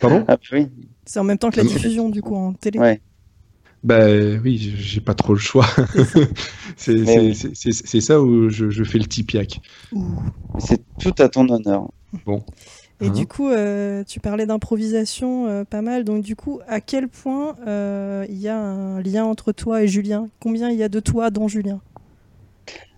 Pardon? 0.00 0.24
Ah, 0.28 0.36
oui. 0.52 0.68
C'est 1.04 1.20
en 1.20 1.24
même 1.24 1.38
temps 1.38 1.50
que 1.50 1.56
la 1.56 1.64
diffusion, 1.64 2.08
du 2.08 2.22
coup, 2.22 2.36
en 2.36 2.52
télé. 2.52 2.78
Ouais. 2.78 3.00
Bah 3.84 4.08
oui, 4.42 4.74
j'ai 4.76 5.00
pas 5.00 5.14
trop 5.14 5.34
le 5.34 5.38
choix. 5.38 5.66
c'est 6.76 8.00
ça 8.00 8.20
où 8.20 8.48
je, 8.50 8.70
je, 8.70 8.84
fais 8.84 8.98
le 8.98 9.06
tipiac. 9.06 9.60
C'est 10.58 10.82
tout 10.98 11.14
à 11.18 11.28
ton 11.28 11.48
honneur. 11.48 11.88
Bon. 12.26 12.44
Et 13.00 13.06
hein 13.06 13.10
du 13.10 13.26
coup, 13.26 13.48
euh, 13.48 14.02
tu 14.04 14.18
parlais 14.18 14.46
d'improvisation 14.46 15.46
euh, 15.46 15.64
pas 15.64 15.82
mal. 15.82 16.04
Donc 16.04 16.22
du 16.22 16.34
coup, 16.34 16.60
à 16.66 16.80
quel 16.80 17.08
point 17.08 17.54
euh, 17.66 18.26
il 18.28 18.38
y 18.38 18.48
a 18.48 18.58
un 18.58 19.00
lien 19.00 19.24
entre 19.24 19.52
toi 19.52 19.82
et 19.82 19.88
Julien? 19.88 20.28
Combien 20.40 20.70
il 20.70 20.76
y 20.76 20.82
a 20.82 20.88
de 20.88 21.00
toi 21.00 21.30
dans 21.30 21.48
Julien? 21.48 21.80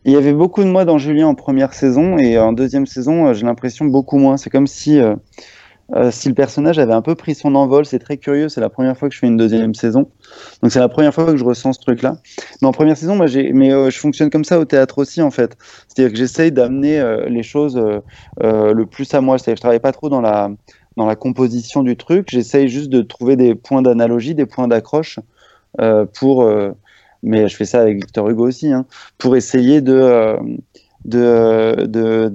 Il 0.07 0.13
y 0.13 0.17
avait 0.17 0.33
beaucoup 0.33 0.65
de 0.65 0.69
moi 0.69 0.87
dans 0.87 0.97
Julien 0.97 1.27
en 1.27 1.35
première 1.35 1.75
saison 1.75 2.17
et 2.17 2.39
en 2.39 2.55
deuxième 2.55 2.87
saison, 2.87 3.35
j'ai 3.35 3.45
l'impression 3.45 3.85
beaucoup 3.85 4.17
moins. 4.17 4.39
C'est 4.39 4.49
comme 4.49 4.67
si 4.67 4.99
euh, 5.95 6.11
si 6.11 6.29
le 6.29 6.35
personnage 6.35 6.79
avait 6.79 6.93
un 6.93 7.03
peu 7.03 7.15
pris 7.15 7.35
son 7.35 7.55
envol, 7.55 7.85
c'est 7.85 7.99
très 7.99 8.17
curieux, 8.17 8.49
c'est 8.49 8.61
la 8.61 8.69
première 8.69 8.97
fois 8.97 9.09
que 9.09 9.15
je 9.15 9.19
fais 9.19 9.27
une 9.27 9.37
deuxième 9.37 9.75
saison. 9.75 10.11
Donc 10.63 10.71
c'est 10.71 10.79
la 10.79 10.89
première 10.89 11.13
fois 11.13 11.27
que 11.27 11.37
je 11.37 11.45
ressens 11.45 11.75
ce 11.75 11.81
truc-là. 11.81 12.19
Mais 12.63 12.69
en 12.69 12.73
première 12.73 12.97
saison, 12.97 13.17
mais 13.17 13.73
euh, 13.73 13.91
je 13.91 13.99
fonctionne 13.99 14.31
comme 14.31 14.45
ça 14.45 14.61
au 14.61 14.65
théâtre 14.65 14.99
aussi 14.99 15.21
en 15.21 15.31
fait. 15.31 15.57
C'est-à-dire 15.89 16.13
que 16.13 16.19
j'essaye 16.19 16.53
d'amener 16.53 17.01
euh, 17.01 17.29
les 17.29 17.43
choses 17.43 17.77
le 18.41 18.85
plus 18.85 19.13
à 19.15 19.21
moi. 19.21 19.39
C'est-à-dire 19.39 19.55
que 19.55 19.59
je 19.59 19.63
travaille 19.63 19.81
pas 19.81 19.93
trop 19.93 20.09
dans 20.09 20.21
la 20.21 20.51
dans 20.97 21.07
la 21.07 21.17
composition 21.17 21.83
du 21.83 21.97
truc. 21.97 22.29
J'essaye 22.31 22.69
juste 22.69 22.91
de 22.91 23.03
trouver 23.03 23.37
des 23.37 23.55
points 23.55 23.83
d'analogie, 23.83 24.35
des 24.35 24.47
points 24.47 24.69
d'accroche 24.69 25.19
pour. 26.15 26.49
mais 27.23 27.49
je 27.49 27.57
fais 27.57 27.65
ça 27.65 27.81
avec 27.81 27.97
Victor 27.97 28.29
Hugo 28.29 28.47
aussi, 28.47 28.73
hein, 28.73 28.87
pour 29.19 29.37
essayer 29.37 29.81
de, 29.81 30.37
de, 31.05 31.87
de, 31.87 32.29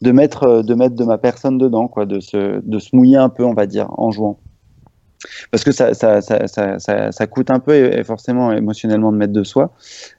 de 0.00 0.12
mettre 0.12 0.44
euh, 0.44 0.62
de 0.62 0.74
mettre 0.74 0.94
de 0.94 1.04
ma 1.04 1.18
personne 1.18 1.58
dedans, 1.58 1.88
quoi, 1.88 2.06
de 2.06 2.20
se 2.20 2.60
de 2.60 2.78
se 2.78 2.94
mouiller 2.94 3.16
un 3.16 3.28
peu, 3.28 3.44
on 3.44 3.54
va 3.54 3.66
dire, 3.66 3.88
en 3.98 4.10
jouant. 4.10 4.38
Parce 5.50 5.64
que 5.64 5.72
ça, 5.72 5.94
ça, 5.94 6.20
ça, 6.20 6.46
ça, 6.46 7.10
ça 7.10 7.26
coûte 7.26 7.50
un 7.50 7.58
peu 7.58 7.74
et 7.74 8.04
forcément 8.04 8.52
émotionnellement 8.52 9.10
de 9.10 9.16
mettre 9.16 9.32
de 9.32 9.42
soi. 9.42 9.72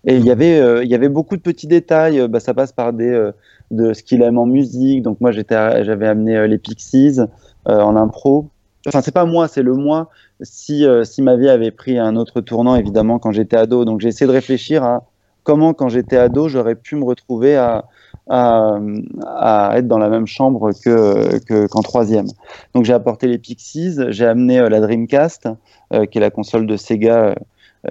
Et 0.05 0.17
il 0.17 0.25
y 0.25 0.31
avait, 0.31 0.59
euh, 0.59 0.83
il 0.83 0.89
y 0.89 0.95
avait 0.95 1.07
beaucoup 1.07 1.37
de 1.37 1.41
petits 1.41 1.67
détails. 1.67 2.27
Bah, 2.27 2.41
ça 2.41 2.53
passe 2.53 2.73
par 2.73 2.91
des, 2.91 3.09
euh, 3.09 3.31
de 3.71 3.93
ce 3.93 4.03
qu'il 4.03 4.21
aime 4.23 4.37
en 4.37 4.45
musique. 4.45 5.01
Donc 5.01 5.21
moi, 5.21 5.31
j'étais, 5.31 5.85
j'avais 5.85 6.07
amené 6.07 6.45
les 6.49 6.57
Pixies 6.57 7.21
en 7.65 7.95
impro. 7.95 8.49
Enfin, 8.87 9.01
c'est 9.01 9.13
pas 9.13 9.23
moi, 9.23 9.47
c'est 9.47 9.63
le 9.63 9.73
moi. 9.73 10.09
Si, 10.41 10.85
si 11.03 11.21
ma 11.21 11.37
vie 11.37 11.49
avait 11.49 11.71
pris 11.71 11.97
un 11.97 12.17
autre 12.17 12.41
tournant, 12.41 12.75
évidemment, 12.75 13.19
quand 13.19 13.31
j'étais 13.31 13.55
ado. 13.55 13.85
Donc 13.85 14.01
j'ai 14.01 14.09
essayé 14.09 14.27
de 14.27 14.33
réfléchir 14.33 14.83
à 14.83 15.05
comment, 15.43 15.73
quand 15.73 15.87
j'étais 15.87 16.17
ado, 16.17 16.49
j'aurais 16.49 16.75
pu 16.75 16.97
me 16.97 17.05
retrouver 17.05 17.55
à, 17.55 17.85
à, 18.29 19.71
être 19.75 19.87
dans 19.87 19.97
la 19.97 20.09
même 20.09 20.27
chambre 20.27 20.71
que 20.73 21.65
qu'en 21.67 21.81
troisième. 21.81 22.27
Donc 22.73 22.85
j'ai 22.85 22.93
apporté 22.93 23.27
les 23.27 23.37
Pixies, 23.37 23.97
j'ai 24.09 24.25
amené 24.25 24.59
euh, 24.59 24.69
la 24.69 24.79
Dreamcast, 24.79 25.49
euh, 25.93 26.05
qui 26.05 26.19
est 26.19 26.21
la 26.21 26.29
console 26.29 26.67
de 26.67 26.77
Sega, 26.77 27.35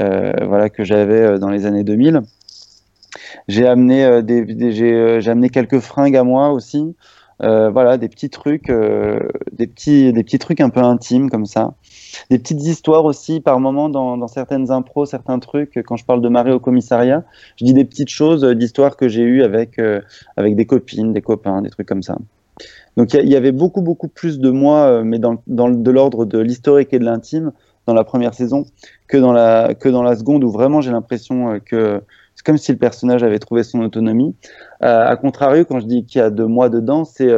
euh, 0.01 0.33
voilà 0.47 0.71
que 0.71 0.85
j'avais 0.85 1.39
dans 1.39 1.51
les 1.51 1.67
années 1.67 1.85
2000. 1.85 2.23
J'ai 3.49 3.67
amené 3.67 5.51
quelques 5.51 5.81
fringues 5.81 6.17
à 6.17 6.25
moi 6.25 6.51
aussi. 6.51 6.95
voilà 7.41 7.99
des 7.99 8.09
petits 8.09 8.31
trucs 8.31 8.71
un 8.71 10.71
peu 10.71 10.81
intimes 10.81 11.31
comme 11.31 11.47
ça 11.47 11.75
des 12.31 12.39
petites 12.39 12.63
histoires 12.63 13.05
aussi 13.05 13.41
par 13.41 13.61
moment 13.61 13.89
dans, 13.89 14.27
certaines 14.29 14.71
impros, 14.71 15.07
certains 15.07 15.39
trucs. 15.39 15.83
Quand 15.87 15.97
je 15.97 16.05
parle 16.05 16.21
de 16.21 16.29
Marie 16.29 16.53
au 16.53 16.61
commissariat, 16.61 17.25
je 17.57 17.65
dis 17.65 17.75
des 17.75 17.85
petites 17.85 18.11
choses 18.11 18.45
d'histoires 18.45 18.97
que 18.97 19.09
j'ai 19.09 19.23
eues 19.23 19.43
avec, 19.43 19.79
euh, 19.79 20.01
avec 20.37 20.57
des 20.57 20.67
copines, 20.67 21.13
des 21.13 21.23
copains, 21.23 21.63
des 21.63 21.71
trucs 21.71 21.89
comme 21.89 22.03
ça. 22.03 22.17
Donc 22.97 23.15
il 23.15 23.29
y, 23.29 23.37
avait 23.37 23.53
beaucoup, 23.53 23.81
beaucoup 23.81 24.09
plus 24.09 24.41
de 24.41 24.51
moi, 24.51 24.81
euh, 24.87 25.05
mais 25.05 25.21
dans, 25.21 25.41
dans 25.47 25.71
de 25.71 25.91
l'ordre 25.91 26.25
de 26.25 26.39
l'historique 26.39 26.93
et 26.93 26.99
de 26.99 27.05
l'intime 27.05 27.53
dans 27.87 27.95
la 27.95 28.03
première 28.03 28.35
saison 28.35 28.67
que 29.07 29.17
dans 29.17 29.33
la, 29.33 29.75
que 29.75 29.89
dans 29.89 30.03
la 30.03 30.17
seconde 30.17 30.43
où 30.43 30.51
vraiment 30.51 30.81
j'ai 30.81 30.91
l'impression 30.91 31.53
euh, 31.53 31.59
que 31.61 32.03
c'est 32.35 32.45
comme 32.45 32.59
si 32.59 32.73
le 32.73 32.79
personnage 32.79 33.23
avait 33.23 33.39
trouvé 33.39 33.63
son 33.63 33.81
autonomie. 33.81 34.35
à 34.81 35.17
contrario, 35.17 35.65
quand 35.65 35.81
je 35.81 35.87
dis 35.87 36.05
qu'il 36.05 36.21
y 36.21 36.23
a 36.23 36.31
de 36.31 36.45
moi 36.45 36.69
dedans, 36.69 37.05
c'est 37.05 37.33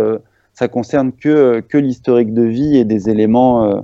ça 0.53 0.69
concerne 0.69 1.13
que, 1.13 1.61
que 1.61 1.79
l'historique 1.79 2.35
de 2.35 2.43
vie 2.43 2.77
et 2.77 2.85
des 2.85 3.09
éléments 3.09 3.83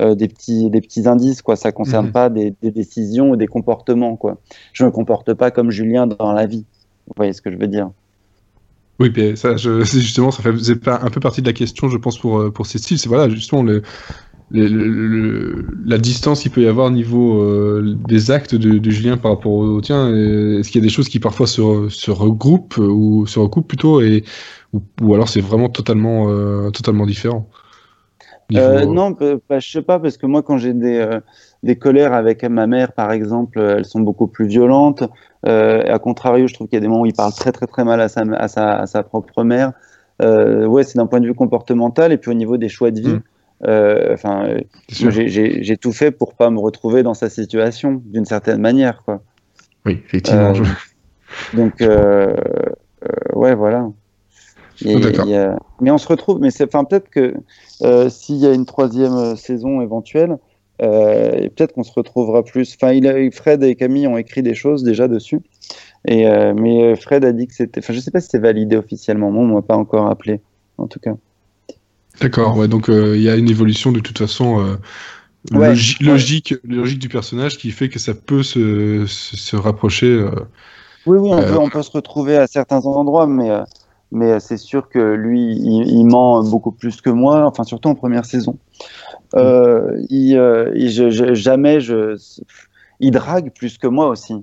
euh, 0.00 0.14
des, 0.14 0.28
petits, 0.28 0.70
des 0.70 0.80
petits 0.80 1.08
indices, 1.08 1.42
quoi. 1.42 1.56
Ça 1.56 1.72
concerne 1.72 2.06
mhm. 2.06 2.12
pas 2.12 2.30
des, 2.30 2.54
décisions 2.62 3.30
ou 3.30 3.36
des 3.36 3.48
comportements, 3.48 4.16
quoi. 4.16 4.38
Je 4.72 4.84
me 4.84 4.92
comporte 4.92 5.34
pas 5.34 5.50
comme 5.50 5.72
Julien 5.72 6.06
dans 6.06 6.32
la 6.32 6.46
vie. 6.46 6.64
Vous 7.08 7.14
voyez 7.16 7.32
ce 7.32 7.42
que 7.42 7.50
je 7.50 7.56
veux 7.56 7.66
dire? 7.66 7.90
Oui, 9.00 9.12
mais 9.16 9.34
ça, 9.34 9.56
je, 9.56 9.80
justement, 9.84 10.30
ça 10.30 10.42
faisait 10.42 10.76
un 10.86 11.10
peu 11.10 11.18
partie 11.18 11.42
de 11.42 11.46
la 11.46 11.52
question, 11.52 11.88
je 11.88 11.96
pense, 11.96 12.16
pour, 12.16 12.38
euh, 12.38 12.50
pour 12.50 12.66
Cécile. 12.66 12.98
C'est 12.98 13.08
voilà, 13.08 13.28
justement, 13.28 13.64
le, 13.64 13.82
la 15.84 15.98
distance 15.98 16.42
qu'il 16.42 16.52
peut 16.52 16.62
y 16.62 16.68
avoir 16.68 16.86
au 16.86 16.90
niveau 16.90 17.42
euh, 17.42 17.96
des 18.06 18.30
actes 18.30 18.54
de, 18.54 18.90
Julien 18.90 19.16
par 19.16 19.32
rapport 19.32 19.52
au, 19.52 19.80
tien. 19.80 20.14
Est-ce 20.14 20.70
qu'il 20.70 20.80
y 20.80 20.84
a 20.84 20.86
des 20.86 20.92
choses 20.92 21.08
qui 21.08 21.18
parfois 21.18 21.48
se, 21.48 21.88
se 21.88 22.10
regroupent 22.12 22.78
ou 22.78 23.26
se 23.26 23.40
recoupent 23.40 23.66
plutôt 23.66 24.00
et, 24.00 24.22
ou, 24.72 25.14
alors 25.14 25.28
c'est 25.28 25.40
vraiment 25.40 25.68
totalement, 25.68 26.70
totalement 26.70 27.04
différent? 27.04 27.48
Euh, 28.56 28.86
non, 28.86 29.10
bah, 29.10 29.58
je 29.58 29.70
sais 29.70 29.82
pas, 29.82 29.98
parce 29.98 30.16
que 30.16 30.26
moi, 30.26 30.42
quand 30.42 30.56
j'ai 30.56 30.72
des, 30.72 30.98
euh, 30.98 31.20
des 31.62 31.76
colères 31.76 32.14
avec 32.14 32.44
ma 32.44 32.66
mère, 32.66 32.92
par 32.92 33.12
exemple, 33.12 33.60
elles 33.60 33.84
sont 33.84 34.00
beaucoup 34.00 34.26
plus 34.26 34.46
violentes. 34.46 35.04
Euh, 35.46 35.82
à 35.86 35.98
contrario, 35.98 36.46
je 36.46 36.54
trouve 36.54 36.66
qu'il 36.66 36.76
y 36.76 36.78
a 36.78 36.80
des 36.80 36.88
moments 36.88 37.02
où 37.02 37.06
il 37.06 37.12
parle 37.12 37.32
très, 37.32 37.52
très, 37.52 37.66
très 37.66 37.84
mal 37.84 38.00
à 38.00 38.08
sa, 38.08 38.22
à 38.22 38.48
sa, 38.48 38.76
à 38.76 38.86
sa 38.86 39.02
propre 39.02 39.44
mère. 39.44 39.72
Euh, 40.22 40.66
ouais, 40.66 40.82
c'est 40.82 40.96
d'un 40.96 41.06
point 41.06 41.20
de 41.20 41.26
vue 41.26 41.34
comportemental. 41.34 42.12
Et 42.12 42.16
puis 42.16 42.30
au 42.30 42.34
niveau 42.34 42.56
des 42.56 42.70
choix 42.70 42.90
de 42.90 43.00
vie, 43.00 43.14
mm. 43.14 43.22
euh, 43.66 44.14
enfin, 44.14 44.56
j'ai 44.88 45.76
tout 45.76 45.92
fait 45.92 46.10
pour 46.10 46.34
pas 46.34 46.48
me 46.48 46.58
retrouver 46.58 47.02
dans 47.02 47.14
sa 47.14 47.28
situation, 47.28 48.00
d'une 48.06 48.24
certaine 48.24 48.60
manière, 48.60 49.02
quoi. 49.04 49.20
Oui, 49.84 50.00
effectivement. 50.06 50.54
donc, 51.52 51.80
ouais, 51.80 53.54
voilà. 53.54 53.88
Mais 54.84 55.90
on 55.90 55.98
se 55.98 56.08
retrouve, 56.08 56.40
mais 56.40 56.50
c'est, 56.50 56.64
enfin, 56.64 56.84
peut-être 56.84 57.10
que 57.10 57.34
euh, 57.82 58.08
s'il 58.08 58.36
y 58.36 58.46
a 58.46 58.52
une 58.52 58.66
troisième 58.66 59.14
euh, 59.14 59.36
saison 59.36 59.80
éventuelle, 59.80 60.38
euh, 60.80 61.48
peut-être 61.56 61.74
qu'on 61.74 61.82
se 61.82 61.92
retrouvera 61.92 62.44
plus. 62.44 62.76
Enfin, 62.80 62.92
il 62.92 63.32
Fred 63.32 63.62
et 63.64 63.74
Camille 63.74 64.06
ont 64.06 64.16
écrit 64.16 64.42
des 64.42 64.54
choses 64.54 64.84
déjà 64.84 65.08
dessus. 65.08 65.40
Et, 66.06 66.24
mais 66.54 66.94
Fred 66.94 67.24
a 67.24 67.32
dit 67.32 67.48
que 67.48 67.54
c'était. 67.54 67.80
Enfin, 67.80 67.92
je 67.92 67.98
sais 67.98 68.12
pas 68.12 68.20
si 68.20 68.28
c'est 68.30 68.38
validé 68.38 68.76
officiellement. 68.76 69.32
Moi, 69.32 69.42
on 69.42 69.54
m'a 69.54 69.62
pas 69.62 69.76
encore 69.76 70.06
appelé, 70.08 70.40
en 70.78 70.86
tout 70.86 71.00
cas. 71.00 71.16
D'accord. 72.20 72.56
Ouais, 72.56 72.68
donc 72.68 72.86
il 72.88 73.20
y 73.20 73.28
a 73.28 73.34
une 73.34 73.50
évolution 73.50 73.90
de 73.90 73.98
toute 73.98 74.18
façon. 74.18 74.78
logique, 75.50 76.54
logique 76.62 77.00
du 77.00 77.08
personnage 77.08 77.58
qui 77.58 77.72
fait 77.72 77.88
que 77.88 77.98
ça 77.98 78.14
peut 78.14 78.44
se, 78.44 79.04
se, 79.06 79.56
rapprocher. 79.56 80.24
oui, 81.06 81.18
oui, 81.18 81.30
on 81.32 81.42
peut, 81.42 81.58
on, 81.58 81.68
peut, 81.68 81.82
se 81.82 81.90
retrouver 81.90 82.36
à 82.36 82.46
certains 82.46 82.86
endroits, 82.86 83.26
mais 83.26 83.50
mais 84.10 84.32
euh, 84.32 84.38
c'est 84.40 84.56
sûr 84.56 84.88
que 84.88 84.98
lui, 84.98 85.52
il, 85.54 86.04
ment 86.04 86.42
beaucoup 86.42 86.72
plus 86.72 87.00
que 87.00 87.10
moi, 87.10 87.46
enfin 87.46 87.64
surtout 87.64 87.88
en 87.88 87.94
première 87.94 88.24
saison. 88.24 88.58
Euh, 89.34 90.00
il, 90.08 90.36
euh, 90.36 90.72
je, 90.76 91.34
jamais 91.34 91.80
je, 91.80 92.16
il 93.00 93.10
drague 93.10 93.52
plus 93.52 93.78
que 93.78 93.86
moi 93.86 94.08
aussi, 94.08 94.34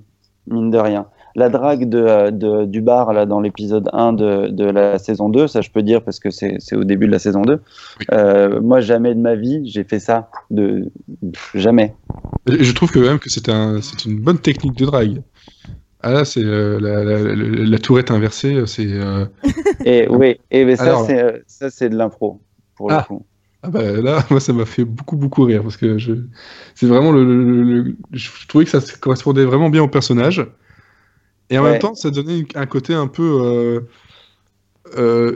mine 0.46 0.70
de 0.70 0.78
rien. 0.78 1.06
La 1.34 1.50
drague 1.50 1.86
de, 1.86 2.30
de 2.30 2.64
du 2.64 2.80
bar 2.80 3.12
là 3.12 3.26
dans 3.26 3.40
l'épisode 3.40 3.90
1 3.92 4.14
de, 4.14 4.48
de, 4.48 4.64
la 4.64 4.98
saison 4.98 5.28
2, 5.28 5.48
ça 5.48 5.60
je 5.60 5.70
peux 5.70 5.82
dire 5.82 6.02
parce 6.02 6.18
que 6.18 6.30
c'est 6.30 6.74
au 6.74 6.84
début 6.84 7.06
de 7.06 7.12
la 7.12 7.18
saison 7.18 7.42
2. 7.42 7.60
Euh, 8.12 8.60
moi 8.62 8.80
jamais 8.80 9.14
de 9.14 9.20
ma 9.20 9.34
vie 9.34 9.60
j'ai 9.66 9.84
fait 9.84 9.98
ça, 9.98 10.30
de 10.50 10.90
jamais. 11.54 11.94
je 12.46 12.72
trouve 12.72 12.90
que 12.90 13.00
même 13.00 13.18
que 13.18 13.28
c'est 13.28 13.50
un, 13.50 13.80
une 14.06 14.20
bonne 14.20 14.38
technique 14.38 14.78
de 14.78 14.86
drague. 14.86 15.22
Ah 16.08 16.12
là, 16.12 16.24
c'est 16.24 16.44
euh, 16.44 16.78
la, 16.78 17.78
tourette 17.80 18.12
inversée, 18.12 18.54
euh, 18.54 18.66
c'est. 18.66 18.86
Euh, 18.86 19.26
et 19.84 20.06
oui, 20.08 20.36
et 20.52 20.76
ça, 20.76 21.04
c'est, 21.04 21.42
ça, 21.48 21.68
c'est 21.68 21.88
de 21.88 21.96
l'impro, 21.96 22.40
pour 22.76 22.90
le 22.90 22.94
ah. 22.94 23.02
coup. 23.02 23.26
Ah 23.64 23.70
bah 23.70 23.82
là, 23.82 24.24
moi, 24.30 24.38
ça 24.38 24.52
m'a 24.52 24.66
fait 24.66 24.84
beaucoup, 24.84 25.16
beaucoup 25.16 25.42
rire, 25.42 25.64
parce 25.64 25.76
que 25.76 25.98
je... 25.98 26.12
c'est 26.76 26.86
vraiment 26.86 27.10
le, 27.10 27.96
Je 28.12 28.30
trouvais 28.46 28.64
que 28.64 28.70
ça 28.70 28.80
correspondait 29.00 29.44
vraiment 29.44 29.68
bien 29.68 29.82
au 29.82 29.88
personnage. 29.88 30.46
Et 31.50 31.58
en 31.58 31.64
même 31.64 31.80
temps, 31.80 31.96
ça 31.96 32.10
donnait 32.10 32.44
un 32.54 32.66
côté 32.66 32.94
un 32.94 33.08
peu. 33.08 33.84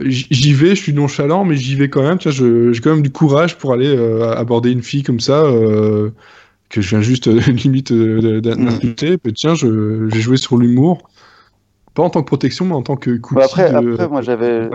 j'y 0.07 0.53
vais, 0.53 0.77
je 0.77 0.83
suis 0.83 0.93
nonchalant, 0.93 1.45
mais 1.45 1.57
j'y 1.57 1.75
vais 1.75 1.91
quand 1.91 2.05
même. 2.05 2.19
Tu 2.19 2.31
vois, 2.31 2.73
j'ai 2.73 2.81
quand 2.81 2.95
même 2.95 3.03
du 3.03 3.11
courage 3.11 3.59
pour 3.59 3.73
aller 3.73 3.99
aborder 4.37 4.71
une 4.71 4.83
fille 4.85 5.03
comme 5.03 5.21
ça 5.21 5.51
que 6.71 6.81
je 6.81 6.89
viens 6.89 7.03
juste 7.03 7.29
euh, 7.29 7.41
limite 7.49 7.93
euh, 7.93 8.41
d'insulter, 8.41 9.19
mm. 9.23 9.33
tiens, 9.33 9.55
je, 9.55 10.09
j'ai 10.09 10.21
joué 10.21 10.39
sur 10.39 10.57
l'humour, 10.57 10.99
pas 11.95 12.03
en 12.03 12.11
tant 12.11 12.23
que 12.23 12.27
protection, 12.27 12.65
mais 12.65 12.75
en 12.75 12.83
tant 12.83 12.97
que 12.97 13.17
coup 13.19 13.35
bah 13.35 13.43
après, 13.45 13.75
après, 13.75 14.09
moi 14.09 14.23
j'avais. 14.23 14.71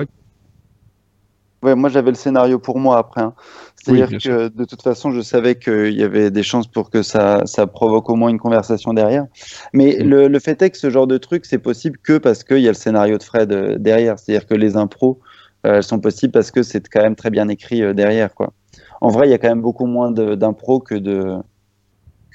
Ouais, 1.63 1.73
moi 1.73 1.89
j'avais 1.89 2.12
le 2.12 2.15
scénario 2.15 2.60
pour 2.60 2.77
moi 2.77 2.99
après. 2.99 3.21
Hein. 3.21 3.34
C'est-à-dire 3.75 4.19
que 4.19 4.49
de 4.49 4.65
toute 4.65 4.84
façon, 4.84 5.10
je 5.10 5.21
savais 5.21 5.55
qu'il 5.55 5.93
y 5.93 6.03
avait 6.03 6.29
des 6.29 6.43
chances 6.43 6.67
pour 6.67 6.91
que 6.91 7.01
ça, 7.01 7.41
ça 7.45 7.65
provoque 7.65 8.08
au 8.10 8.15
moins 8.15 8.29
une 8.29 8.38
conversation 8.38 8.93
derrière. 8.93 9.25
Mais 9.73 9.97
mm. 9.99 10.03
le, 10.08 10.27
le, 10.27 10.39
fait 10.39 10.62
est 10.62 10.69
que 10.69 10.77
ce 10.77 10.91
genre 10.91 11.08
de 11.08 11.17
truc, 11.17 11.45
c'est 11.45 11.58
possible 11.58 11.97
que 11.97 12.19
parce 12.19 12.43
qu'il 12.43 12.60
y 12.60 12.67
a 12.67 12.71
le 12.71 12.75
scénario 12.75 13.17
de 13.17 13.23
Fred 13.23 13.51
euh, 13.51 13.77
derrière. 13.79 14.19
C'est-à-dire 14.19 14.45
que 14.45 14.53
les 14.53 14.75
impros, 14.75 15.19
elles 15.63 15.81
sont 15.81 15.99
possibles 15.99 16.31
parce 16.31 16.51
que 16.51 16.62
c'est 16.62 16.88
quand 16.88 17.01
même 17.01 17.15
très 17.15 17.31
bien 17.31 17.47
écrit 17.47 17.95
derrière. 17.95 18.36
Quoi. 18.36 18.53
En 19.01 19.10
vrai, 19.10 19.27
il 19.27 19.31
y 19.31 19.34
a 19.34 19.39
quand 19.39 19.49
même 19.49 19.62
beaucoup 19.62 19.88
moins 19.88 20.12
d'impro 20.12 20.79
que 20.79 20.93
de, 20.93 21.39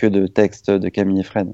que 0.01 0.07
de 0.07 0.27
texte 0.27 0.71
de 0.71 0.89
Camille 0.89 1.21
et 1.21 1.25
Fred. 1.25 1.49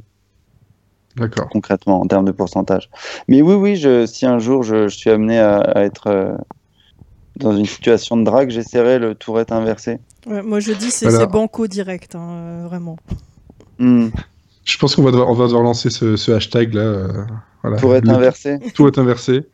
D'accord. 1.16 1.48
Concrètement, 1.48 2.00
en 2.00 2.06
termes 2.06 2.26
de 2.26 2.32
pourcentage. 2.32 2.90
Mais 3.26 3.40
oui, 3.42 3.54
oui, 3.54 3.76
je, 3.76 4.04
si 4.06 4.26
un 4.26 4.38
jour 4.38 4.62
je, 4.62 4.88
je 4.88 4.96
suis 4.96 5.10
amené 5.10 5.38
à, 5.38 5.56
à 5.58 5.82
être 5.82 6.08
euh, 6.08 6.34
dans 7.36 7.56
une 7.56 7.64
situation 7.66 8.16
de 8.18 8.24
drague, 8.24 8.50
j'essaierai 8.50 8.98
le 8.98 9.14
tourette 9.14 9.50
inversé. 9.50 9.98
Ouais, 10.26 10.42
moi, 10.42 10.60
je 10.60 10.72
dis 10.72 10.90
c'est 10.90 11.08
Voilà. 11.08 11.26
banco 11.26 11.66
direct, 11.66 12.14
hein, 12.14 12.28
euh, 12.32 12.64
vraiment. 12.66 12.96
Hmm. 13.78 14.08
Je 14.64 14.76
pense 14.78 14.94
qu'on 14.96 15.02
va 15.04 15.10
devoir, 15.10 15.30
on 15.30 15.34
va 15.34 15.46
devoir 15.46 15.62
lancer 15.62 15.90
ce, 15.90 16.16
ce 16.16 16.32
hashtag 16.32 16.74
là. 16.74 16.82
euh, 16.82 17.24
voilà. 17.62 17.78
Tourette 17.78 18.04
Le 18.04 18.10
inversé. 18.10 18.58
Tout 18.74 18.86
est 18.86 18.98
inversé. 18.98 19.44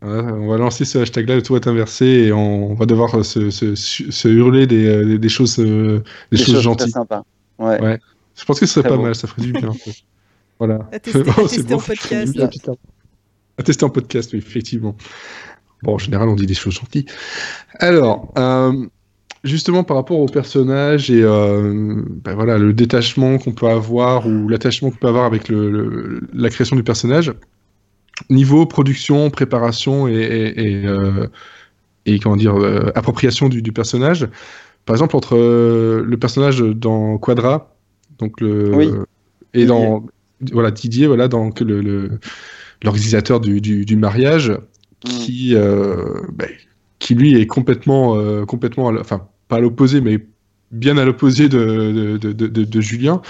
Voilà, 0.00 0.32
on 0.34 0.48
va 0.48 0.58
lancer 0.58 0.84
ce 0.84 0.98
hashtag 0.98 1.28
là, 1.28 1.34
le 1.36 1.42
tout 1.42 1.56
est 1.56 1.66
inversé, 1.66 2.04
et 2.06 2.32
on, 2.32 2.70
on 2.70 2.74
va 2.74 2.86
devoir 2.86 3.14
euh, 3.14 3.22
se, 3.22 3.50
se, 3.50 3.74
se 3.74 4.28
hurler 4.28 4.66
des, 4.66 5.04
des, 5.04 5.18
des 5.18 5.28
choses, 5.28 5.58
euh, 5.58 6.02
des, 6.30 6.36
Des 6.36 6.44
choses, 6.44 6.46
choses 6.46 6.54
très 6.54 6.62
gentilles. 6.62 6.90
sympas. 6.90 7.24
Ouais. 7.58 7.80
Ouais. 7.80 7.98
Je 8.36 8.44
pense 8.44 8.60
que 8.60 8.66
ce 8.66 8.74
serait 8.74 8.88
pas 8.88 8.96
mal, 8.96 9.14
ça 9.14 9.26
ferait 9.28 9.42
du 9.42 9.52
bien. 9.52 9.70
Voilà. 10.60 10.88
À 10.92 11.00
tester, 11.00 11.28
à 11.28 11.34
Oh, 11.38 11.48
tester 11.48 11.74
en 11.74 11.76
bon, 11.76 11.82
fait 11.82 11.94
du 11.94 11.98
podcast. 12.32 12.38
À 13.58 13.62
tester 13.64 13.84
en 13.84 13.90
podcast, 13.90 14.32
oui, 14.32 14.38
effectivement. 14.38 14.96
Bon, 15.82 15.94
en 15.94 15.98
général, 15.98 16.28
on 16.28 16.36
dit 16.36 16.46
des 16.46 16.54
choses 16.54 16.74
gentilles. 16.74 17.06
Alors, 17.80 18.32
euh, 18.38 18.86
justement, 19.42 19.82
par 19.82 19.96
rapport 19.96 20.20
au 20.20 20.26
personnage 20.26 21.10
et 21.10 21.22
euh, 21.24 22.00
ben 22.08 22.34
voilà, 22.34 22.56
le 22.58 22.72
détachement 22.72 23.36
qu'on 23.38 23.50
peut 23.52 23.66
avoir 23.68 24.26
ou 24.28 24.48
l'attachement 24.48 24.90
qu'on 24.90 24.96
peut 24.96 25.08
avoir 25.08 25.24
avec 25.24 25.48
le, 25.48 25.70
le- 25.70 26.20
la 26.32 26.50
création 26.50 26.76
du 26.76 26.84
personnage, 26.84 27.32
niveau 28.30 28.64
production, 28.64 29.28
préparation 29.30 30.06
et, 30.06 30.12
et, 30.14 30.62
et, 30.82 30.86
euh, 30.86 31.26
et, 32.06 32.20
comment 32.20 32.36
dire, 32.36 32.54
euh, 32.56 32.92
appropriation 32.94 33.48
du, 33.48 33.60
du 33.60 33.72
personnage, 33.72 34.28
par 34.86 34.94
exemple, 34.94 35.16
entre 35.16 35.36
euh, 35.36 36.04
le 36.06 36.16
personnage 36.16 36.60
dans 36.60 37.18
Quadra, 37.18 37.73
donc 38.18 38.40
le, 38.40 38.72
Oui. 38.74 38.90
et 39.54 39.66
dans 39.66 40.06
voilà 40.52 40.70
Didier, 40.70 41.06
voilà 41.06 41.28
donc 41.28 41.60
le 41.60 42.18
l'organisateur 42.82 43.40
du, 43.40 43.60
du, 43.60 43.84
du 43.84 43.96
mariage, 43.96 44.52
qui 45.00 45.54
euh, 45.54 46.20
ben, 46.32 46.48
qui 46.98 47.14
lui 47.14 47.40
est 47.40 47.46
complètement 47.46 48.16
euh, 48.16 48.44
complètement 48.44 48.86
enfin 49.00 49.28
pas 49.48 49.56
à 49.56 49.60
l'opposé 49.60 50.00
mais 50.00 50.26
bien 50.70 50.96
à 50.98 51.04
l'opposé 51.04 51.48
de, 51.48 52.16
de, 52.18 52.32
de, 52.32 52.46
de- 52.46 52.64
de 52.64 52.80
Julien. 52.80 53.22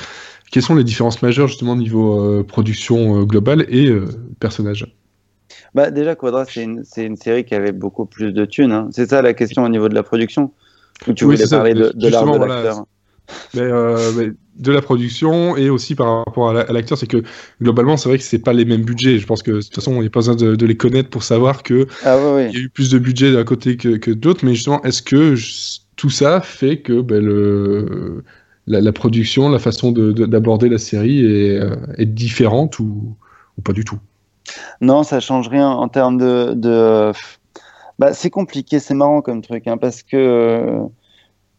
Quelles 0.51 0.63
sont 0.63 0.77
les 0.77 0.85
différences 0.85 1.21
majeures 1.23 1.49
justement 1.49 1.73
au 1.73 1.77
niveau 1.77 2.21
euh, 2.21 2.45
production 2.45 3.25
globale 3.25 3.67
et 3.69 3.93
personnage? 4.39 4.87
Bah, 5.75 5.91
déjà, 5.91 6.15
Quadra, 6.15 6.45
c'est 6.45 6.63
une, 6.63 6.85
une 6.97 7.17
série 7.17 7.45
qui 7.45 7.55
avait 7.55 7.73
beaucoup 7.73 8.07
plus 8.07 8.33
de 8.33 8.45
thunes. 8.45 8.73
hein. 8.73 8.89
C'est 8.93 9.11
ça 9.11 9.23
la 9.23 9.35
question 9.35 9.65
au 9.65 9.69
niveau 9.69 9.89
de 9.89 9.95
la 9.95 10.03
production? 10.03 10.53
Ou 11.09 11.13
tu 11.13 11.25
Oui, 11.25 11.35
voulais 11.35 11.49
parler 11.49 11.75
de, 11.75 11.93
de 11.95 12.09
l'art 12.09 12.25
de 12.25 12.39
l'acteur? 12.39 12.87
Mais, 13.55 13.63
euh, 13.63 14.13
mais 14.13 14.31
de 14.57 14.73
la 14.73 14.83
production 14.83 15.57
et 15.57 15.71
aussi 15.71 15.95
par 15.95 16.25
rapport 16.27 16.51
à 16.51 16.53
la- 16.55 16.61
à 16.63 16.73
l'acteur, 16.73 16.99
c'est 16.99 17.07
que 17.07 17.23
globalement, 17.63 17.97
c'est 17.97 18.09
vrai 18.09 18.19
que 18.19 18.25
c'est 18.25 18.39
pas 18.39 18.53
les 18.53 18.65
mêmes 18.65 18.85
budgets. 18.85 19.19
Je 19.19 19.27
pense 19.27 19.43
que 19.43 19.51
de 19.53 19.61
toute 19.63 19.75
façon, 19.75 19.93
on 19.95 20.03
n'a 20.03 20.11
pas 20.11 20.21
besoin 20.21 20.37
de, 20.37 20.55
de 20.57 20.67
les 20.67 20.77
connaître 20.77 21.11
pour 21.11 21.23
savoir 21.25 21.63
que 21.63 21.87
Ah 22.01 22.17
oui, 22.19 22.31
il 22.49 22.55
oui. 22.55 22.57
y 22.59 22.63
a 22.63 22.65
eu 22.65 22.71
plus 22.71 22.91
de 22.91 22.99
budget 22.99 23.33
d'un 23.33 23.45
côté 23.45 23.77
que, 23.77 23.97
que 23.97 24.11
d'autres. 24.11 24.45
Mais 24.45 24.55
justement, 24.55 24.83
est-ce 24.85 25.03
que 25.03 25.35
je- 25.37 25.79
tout 25.97 26.11
ça 26.11 26.41
fait 26.41 26.79
que 26.81 27.01
ben, 27.01 27.25
le, 27.25 28.25
la, 28.67 28.81
la 28.81 28.93
production, 28.93 29.49
la 29.49 29.59
façon 29.59 29.93
de- 29.93 30.13
de- 30.13 30.27
d'aborder 30.27 30.69
la 30.69 30.79
série 30.79 31.25
est, 31.25 31.59
euh, 31.61 31.77
est 31.99 32.07
différente 32.07 32.79
ou, 32.81 33.17
ou 33.59 33.63
pas 33.63 33.73
du 33.73 33.85
tout? 33.85 33.99
Non, 34.81 35.03
ça 35.03 35.21
change 35.21 35.49
rien 35.49 35.69
en 35.71 35.89
termes 35.89 36.19
de. 36.19 36.53
de... 36.55 37.13
Bah, 37.99 38.15
c'est 38.15 38.31
compliqué, 38.31 38.81
c'est 38.81 38.95
marrant 38.95 39.23
comme 39.23 39.43
truc, 39.43 39.67
hein, 39.69 39.79
parce 39.79 40.03
que 40.03 40.79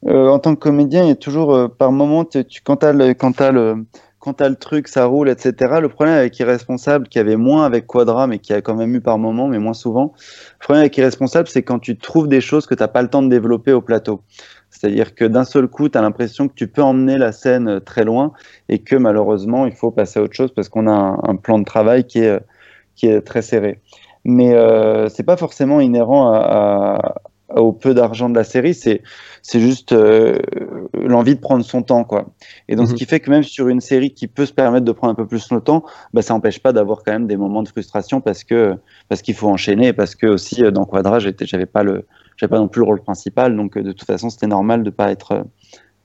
euh, 0.07 0.27
en 0.29 0.39
tant 0.39 0.55
que 0.55 0.59
comédien, 0.59 1.03
il 1.03 1.07
y 1.07 1.11
a 1.11 1.15
toujours, 1.15 1.53
euh, 1.53 1.67
par 1.67 1.91
moment, 1.91 2.25
tu, 2.25 2.43
quand 2.63 2.83
as, 2.83 2.93
t'as 2.93 3.51
le, 3.51 3.85
t'as 4.33 4.49
le 4.49 4.55
truc, 4.55 4.87
ça 4.87 5.05
roule, 5.05 5.29
etc. 5.29 5.79
Le 5.81 5.89
problème 5.89 6.15
avec 6.15 6.37
Irresponsable, 6.39 7.07
qui 7.07 7.19
avait 7.19 7.35
moins 7.35 7.65
avec 7.65 7.87
Quadra, 7.87 8.27
mais 8.27 8.39
qui 8.39 8.53
a 8.53 8.61
quand 8.61 8.75
même 8.75 8.93
eu 8.95 9.01
par 9.01 9.17
moment, 9.17 9.47
mais 9.47 9.59
moins 9.59 9.73
souvent, 9.73 10.13
le 10.59 10.63
problème 10.63 10.81
avec 10.81 10.97
Irresponsable, 10.97 11.47
c'est 11.47 11.63
quand 11.63 11.79
tu 11.79 11.97
trouves 11.97 12.27
des 12.27 12.41
choses 12.41 12.65
que 12.65 12.75
tu 12.75 12.83
n'as 12.83 12.87
pas 12.87 13.01
le 13.01 13.09
temps 13.09 13.23
de 13.23 13.29
développer 13.29 13.73
au 13.73 13.81
plateau. 13.81 14.21
C'est-à-dire 14.69 15.15
que 15.15 15.25
d'un 15.25 15.45
seul 15.45 15.67
coup, 15.67 15.89
tu 15.89 15.97
as 15.97 16.01
l'impression 16.01 16.47
que 16.47 16.53
tu 16.53 16.67
peux 16.67 16.83
emmener 16.83 17.17
la 17.17 17.31
scène 17.31 17.67
euh, 17.67 17.79
très 17.79 18.03
loin 18.03 18.33
et 18.69 18.79
que 18.79 18.95
malheureusement, 18.95 19.65
il 19.65 19.73
faut 19.73 19.91
passer 19.91 20.19
à 20.19 20.23
autre 20.23 20.35
chose 20.35 20.53
parce 20.53 20.69
qu'on 20.69 20.87
a 20.87 21.19
un, 21.23 21.35
plan 21.35 21.59
de 21.59 21.65
travail 21.65 22.05
qui 22.05 22.19
est, 22.19 23.21
très 23.21 23.41
serré. 23.41 23.79
Mais 24.23 24.53
euh, 24.53 25.07
c'est 25.09 25.23
pas 25.23 25.37
forcément 25.37 25.79
inhérent 25.79 26.97
au 27.49 27.73
peu 27.73 27.93
d'argent 27.93 28.29
de 28.29 28.35
la 28.35 28.43
série, 28.43 28.73
c'est 28.73 29.01
c'est 29.47 29.59
juste 29.59 29.91
euh, 29.91 30.39
l'envie 30.93 31.35
de 31.35 31.39
prendre 31.39 31.63
son 31.63 31.83
temps, 31.83 32.03
quoi. 32.03 32.33
Et 32.67 32.75
donc, 32.75 32.87
ce 32.87 32.93
Mhm. 32.93 32.97
qui 32.97 33.05
fait 33.05 33.19
que 33.19 33.29
même 33.29 33.43
sur 33.43 33.67
une 33.67 33.79
série 33.79 34.11
qui 34.11 34.27
peut 34.27 34.47
se 34.47 34.53
permettre 34.53 34.85
de 34.85 34.91
prendre 34.91 35.11
un 35.11 35.15
peu 35.15 35.27
plus 35.27 35.39
son 35.39 35.59
temps, 35.59 35.83
bah, 36.13 36.23
ça 36.23 36.33
n'empêche 36.33 36.59
pas 36.63 36.73
d'avoir 36.73 37.03
quand 37.03 37.11
même 37.11 37.27
des 37.27 37.37
moments 37.37 37.61
de 37.61 37.67
frustration 37.67 38.21
parce 38.21 38.43
que 38.43 38.73
parce 39.07 39.21
qu'il 39.21 39.35
faut 39.35 39.47
enchaîner 39.47 39.93
parce 39.93 40.15
que 40.15 40.25
aussi 40.25 40.63
euh, 40.63 40.71
dans 40.71 40.85
Quadra, 40.85 41.19
j'étais, 41.19 41.45
j'avais 41.45 41.67
pas 41.67 41.83
le, 41.83 42.05
j'avais 42.37 42.49
pas 42.49 42.57
non 42.57 42.67
plus 42.67 42.79
le 42.79 42.85
rôle 42.87 43.01
principal, 43.03 43.55
donc 43.55 43.77
euh, 43.77 43.83
de 43.83 43.91
toute 43.91 44.07
façon, 44.07 44.31
c'était 44.31 44.47
normal 44.47 44.81
de 44.81 44.89
pas 44.89 45.11
être 45.11 45.45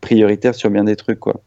prioritaire 0.00 0.54
sur 0.54 0.70
bien 0.70 0.84
des 0.84 0.96
trucs, 0.96 1.20
quoi. 1.20 1.40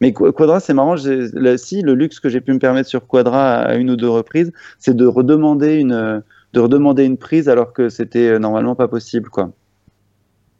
Mais 0.00 0.12
Qu- 0.12 0.32
Quadra, 0.32 0.60
c'est 0.60 0.74
marrant. 0.74 0.96
Là, 1.34 1.58
si 1.58 1.82
le 1.82 1.94
luxe 1.94 2.20
que 2.20 2.28
j'ai 2.28 2.40
pu 2.40 2.52
me 2.52 2.58
permettre 2.60 2.88
sur 2.88 3.06
Quadra 3.06 3.56
à 3.60 3.74
une 3.76 3.90
ou 3.90 3.96
deux 3.96 4.08
reprises, 4.10 4.52
c'est 4.78 4.96
de 4.96 5.06
redemander 5.06 5.76
une, 5.76 6.22
de 6.54 6.60
redemander 6.60 7.04
une 7.04 7.18
prise 7.18 7.48
alors 7.48 7.72
que 7.72 7.88
c'était 7.88 8.38
normalement 8.40 8.74
pas 8.76 8.88
possible, 8.88 9.28
quoi. 9.30 9.52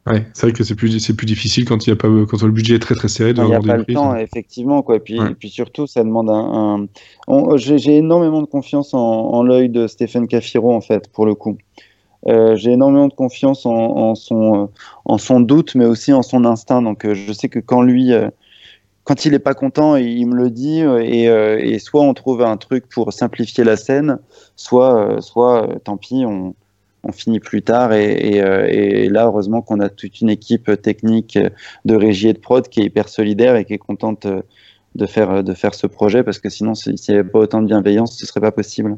Ouais, 0.09 0.27
c'est 0.33 0.43
vrai 0.43 0.53
que 0.53 0.65
c'est 0.65 0.75
plus, 0.75 0.99
c'est 1.01 1.15
plus 1.15 1.27
difficile 1.27 1.65
quand, 1.65 1.87
il 1.87 1.91
y 1.91 1.93
a 1.93 1.97
pas, 1.97 2.09
quand 2.29 2.43
le 2.43 2.51
budget 2.53 2.77
est 2.77 2.79
très 2.79 2.95
très 2.95 3.09
serré 3.09 3.35
de 3.35 3.43
Il 3.43 3.47
n'y 3.47 3.55
a 3.55 3.61
pas 3.61 3.77
le 3.77 3.85
temps, 3.85 4.17
effectivement, 4.17 4.83
quoi. 4.83 4.97
Et 4.97 5.01
puis, 5.01 5.21
Ouais. 5.21 5.33
et 5.33 5.35
puis 5.35 5.51
surtout, 5.51 5.87
ça 5.87 6.03
demande 6.03 6.31
un. 6.31 6.83
un- 6.83 6.87
on- 7.27 7.57
J'ai 7.57 7.79
j'ai 7.79 7.97
énormément 7.97 8.41
de 8.41 8.47
confiance 8.47 8.95
en, 8.95 8.99
en 9.01 9.43
l'œil 9.43 9.69
de 9.69 9.87
Stéphane 9.87 10.27
Cafiro, 10.27 10.73
en 10.73 10.81
fait, 10.81 11.09
pour 11.13 11.27
le 11.27 11.35
coup. 11.35 11.59
Euh, 12.29 12.57
J'ai 12.57 12.73
énormément 12.73 13.09
de 13.09 13.15
confiance 13.15 13.67
en, 13.67 13.73
en 13.73 14.15
son, 14.15 14.65
euh, 14.65 14.67
en 15.05 15.19
son 15.19 15.41
doute, 15.41 15.75
mais 15.75 15.85
aussi 15.87 16.13
en 16.13 16.23
son 16.23 16.45
instinct. 16.45 16.83
Donc, 16.83 17.05
euh, 17.05 17.15
je 17.15 17.33
sais 17.33 17.49
que 17.49 17.61
quand 17.61 17.83
lui, 17.83 18.13
quand 19.05 19.25
il 19.25 19.33
est 19.35 19.39
pas 19.39 19.55
content, 19.55 19.97
il, 19.97 20.27
me 20.27 20.35
le 20.37 20.51
dit. 20.51 20.81
Et, 20.81 21.29
euh, 21.29 21.59
et 21.63 21.79
soit 21.79 22.03
on 22.03 22.15
trouve 22.15 22.43
un 22.43 22.57
truc 22.57 22.89
pour 22.89 23.13
simplifier 23.13 23.65
la 23.65 23.77
scène, 23.77 24.19
soit, 24.57 25.17
euh, 25.17 25.21
soit 25.21 25.67
euh, 25.69 25.79
tant 25.83 25.97
pis, 25.97 26.25
on, 26.27 26.55
on 27.05 27.13
finit 27.13 27.41
plus 27.41 27.63
tard. 27.63 27.91
Euh, 27.93 28.67
et 28.69 29.09
là, 29.09 29.27
heureusement 29.27 29.63
qu'on 29.63 29.81
a 29.81 29.89
toute 29.89 30.21
une 30.21 30.31
équipe 30.31 30.71
technique 30.83 31.37
euh, 31.37 31.51
de 31.85 31.95
régie 31.95 32.29
et 32.29 32.33
de 32.33 32.39
prod 32.39 32.69
qui 32.69 32.81
est 32.81 32.85
hyper 32.85 33.09
solidaire 33.09 33.57
et 33.57 33.65
qui 33.65 33.75
est 33.75 33.79
contente 33.79 34.27
euh, 34.27 34.43
de 34.95 35.07
faire, 35.07 35.45
de 35.45 35.55
faire 35.55 35.75
ce 35.75 35.87
projet 35.87 36.23
parce 36.23 36.39
que 36.39 36.49
sinon, 36.49 36.75
si- 36.75 36.97
s'il 36.99 37.15
n'y 37.15 37.21
avait 37.21 37.29
pas 37.29 37.39
autant 37.41 37.63
de 37.63 37.67
bienveillance, 37.67 38.19
ce 38.19 38.27
serait 38.27 38.41
pas 38.41 38.53
possible. 38.53 38.97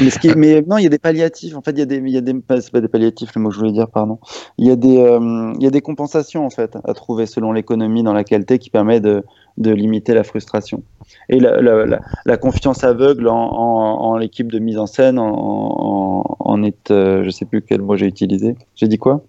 Mais, 0.00 0.10
ce 0.10 0.18
qui, 0.18 0.28
mais 0.36 0.62
non, 0.62 0.78
il 0.78 0.84
y 0.84 0.86
a 0.86 0.90
des 0.90 0.98
palliatifs. 0.98 1.56
En 1.56 1.62
fait, 1.62 1.72
il 1.72 1.78
y 1.78 1.82
a 1.82 1.86
des, 1.86 1.96
il 1.96 2.08
y 2.10 2.16
a 2.16 2.20
des, 2.20 2.34
pas- 2.34 2.60
c'est 2.60 2.70
pas 2.70 2.80
des 2.80 2.88
palliatifs, 2.88 3.34
le 3.34 3.40
mot 3.42 3.48
que 3.48 3.54
je 3.54 3.60
voulais 3.60 3.72
dire, 3.72 3.88
pardon. 3.88 4.18
Il 4.56 4.66
y 4.66 4.70
a 4.70 4.76
des, 4.76 4.98
euh, 4.98 5.52
il 5.56 5.62
y 5.62 5.66
a 5.66 5.70
des 5.70 5.80
compensations 5.80 6.46
en 6.46 6.50
fait 6.50 6.76
à 6.84 6.94
trouver 6.94 7.26
selon 7.26 7.52
l'économie 7.52 8.02
dans 8.02 8.12
laquelle 8.12 8.46
tu 8.46 8.54
es 8.54 8.58
qui 8.58 8.70
permet 8.70 9.00
de, 9.00 9.24
de 9.56 9.70
limiter 9.72 10.14
la 10.14 10.22
frustration. 10.24 10.82
Et 11.28 11.40
la, 11.40 11.60
la, 11.60 11.84
la, 11.86 12.00
la 12.24 12.36
confiance 12.36 12.84
aveugle 12.84 13.28
en, 13.28 13.34
en, 13.34 14.00
en 14.10 14.16
l'équipe 14.16 14.52
de 14.52 14.58
mise 14.58 14.78
en 14.78 14.86
scène 14.86 15.18
en, 15.18 16.24
en, 16.38 16.62
est, 16.62 16.90
euh, 16.90 17.24
je 17.24 17.30
sais 17.30 17.44
plus 17.44 17.62
quel 17.62 17.82
mot 17.82 17.96
j'ai 17.96 18.06
utilisé. 18.06 18.56
J'ai 18.76 18.88
dit 18.88 18.98
quoi? 18.98 19.24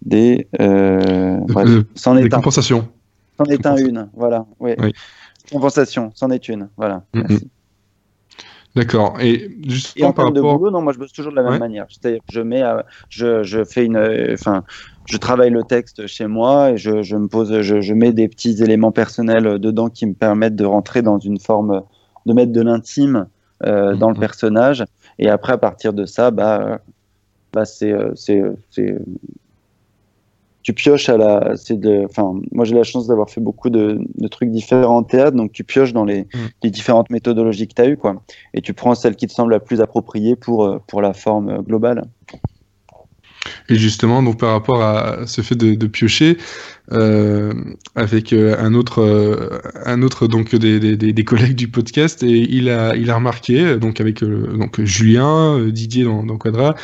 Des, 0.00 0.48
euh, 0.60 1.36
bref, 1.48 1.68
Euh, 1.68 1.82
c'en 1.94 2.14
Des 2.14 2.22
est 2.22 2.24
un. 2.26 2.36
compensations. 2.36 2.88
C'en 3.38 3.44
est 3.44 3.66
un 3.66 3.76
une. 3.76 4.08
Voilà. 4.14 4.46
Oui. 4.58 4.72
Oui. 4.78 4.92
Compensation. 5.50 6.12
C'en 6.14 6.30
est 6.30 6.48
une. 6.48 6.68
Voilà. 6.76 7.04
Merci. 7.14 7.48
D'accord. 8.74 9.20
Et 9.20 9.50
justement 9.68 10.12
par 10.14 10.26
termes 10.26 10.32
de 10.32 10.40
boulot, 10.40 10.70
non, 10.70 10.80
moi 10.80 10.92
je 10.94 10.98
bosse 10.98 11.12
toujours 11.12 11.32
de 11.32 11.36
la 11.36 11.42
même 11.42 11.52
Ouais. 11.52 11.58
manière. 11.58 11.86
C'est-à-dire 11.90 12.20
que 12.20 12.32
je 12.32 12.40
mets, 12.40 12.62
euh, 12.62 12.82
je, 13.10 13.42
je 13.42 13.64
fais 13.64 13.84
une, 13.84 13.96
euh, 13.96 14.32
enfin, 14.32 14.64
je 15.04 15.16
travaille 15.18 15.50
le 15.50 15.64
texte 15.64 16.06
chez 16.06 16.26
moi 16.26 16.70
et 16.70 16.76
je, 16.78 17.02
je 17.02 17.16
me 17.16 17.28
pose, 17.28 17.60
je, 17.60 17.80
je 17.82 17.94
mets 17.94 18.12
des 18.14 18.28
petits 18.28 18.62
éléments 18.62 18.92
personnels 18.92 19.46
euh, 19.46 19.58
dedans 19.58 19.90
qui 19.90 20.06
me 20.06 20.14
permettent 20.14 20.56
de 20.56 20.64
rentrer 20.64 21.02
dans 21.02 21.18
une 21.18 21.38
forme, 21.38 21.82
de 22.24 22.32
mettre 22.32 22.52
de 22.52 22.62
l'intime 22.62 23.26
euh, 23.66 23.94
dans 23.94 24.08
le 24.08 24.14
Mhm. 24.14 24.20
personnage. 24.20 24.84
Et 25.18 25.28
après, 25.28 25.52
à 25.52 25.58
partir 25.58 25.92
de 25.92 26.06
ça, 26.06 26.30
bah, 26.30 26.80
bah 27.52 27.64
c'est, 27.66 27.94
c'est, 28.14 28.42
tu 30.62 30.72
pioches 30.72 31.08
à 31.08 31.16
la, 31.16 31.56
c'est 31.56 31.78
de, 31.78 32.04
enfin, 32.04 32.40
moi 32.52 32.64
j'ai 32.64 32.74
la 32.74 32.84
chance 32.84 33.06
d'avoir 33.06 33.28
fait 33.28 33.40
beaucoup 33.40 33.70
de, 33.70 34.00
de 34.16 34.28
trucs 34.28 34.50
différents 34.50 34.98
en 34.98 35.02
théâtre, 35.02 35.36
donc 35.36 35.52
tu 35.52 35.64
pioches 35.64 35.92
dans 35.92 36.04
les, 36.04 36.28
Mhm. 36.34 36.48
les 36.62 36.70
différentes 36.70 37.10
méthodologies 37.10 37.68
que 37.68 37.74
tu 37.74 37.82
as 37.82 37.88
eues, 37.88 37.96
quoi 37.96 38.22
et 38.54 38.60
tu 38.60 38.72
prends 38.74 38.94
celle 38.94 39.16
qui 39.16 39.26
te 39.26 39.32
semble 39.32 39.52
la 39.52 39.60
plus 39.60 39.80
appropriée 39.80 40.36
pour, 40.36 40.64
euh, 40.64 40.78
pour 40.86 41.02
la 41.02 41.12
forme 41.12 41.48
euh, 41.48 41.62
globale. 41.62 42.04
Et 43.68 43.76
justement, 43.76 44.22
donc 44.22 44.38
par 44.38 44.52
rapport 44.52 44.82
à 44.82 45.26
ce 45.26 45.40
fait 45.40 45.54
de, 45.54 45.74
de 45.74 45.86
piocher, 45.86 46.36
euh, 46.90 47.52
avec 47.94 48.32
euh, 48.32 48.56
un 48.58 48.74
autre, 48.74 49.00
euh, 49.00 49.60
un 49.86 50.02
autre 50.02 50.26
donc 50.26 50.54
des, 50.54 50.78
des, 50.80 50.96
des, 50.96 51.24
collègues 51.24 51.54
du 51.54 51.68
podcast, 51.68 52.22
et 52.22 52.28
il 52.28 52.68
a, 52.68 52.96
il 52.96 53.08
a 53.10 53.14
remarqué 53.14 53.78
donc 53.78 54.00
avec 54.00 54.22
donc 54.22 54.82
Julien, 54.82 55.68
Didier 55.68 56.04
dans, 56.04 56.24
dans 56.24 56.36
Quadra, 56.38 56.74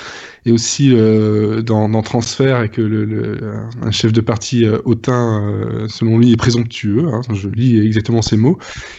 et 0.47 0.53
aussi 0.53 0.90
dans, 0.90 1.88
dans 1.88 2.03
Transfert 2.03 2.57
avec 2.57 2.77
le, 2.77 3.05
le, 3.05 3.38
un 3.83 3.90
chef 3.90 4.12
de 4.12 4.21
parti 4.21 4.64
hautain, 4.85 5.87
selon 5.88 6.18
lui, 6.18 6.33
est 6.33 6.37
présomptueux. 6.37 7.09
Hein, 7.09 7.21
je 7.33 7.49
lis 7.49 7.79
exactement 7.79 8.23
ces 8.23 8.37
mots. 8.37 8.59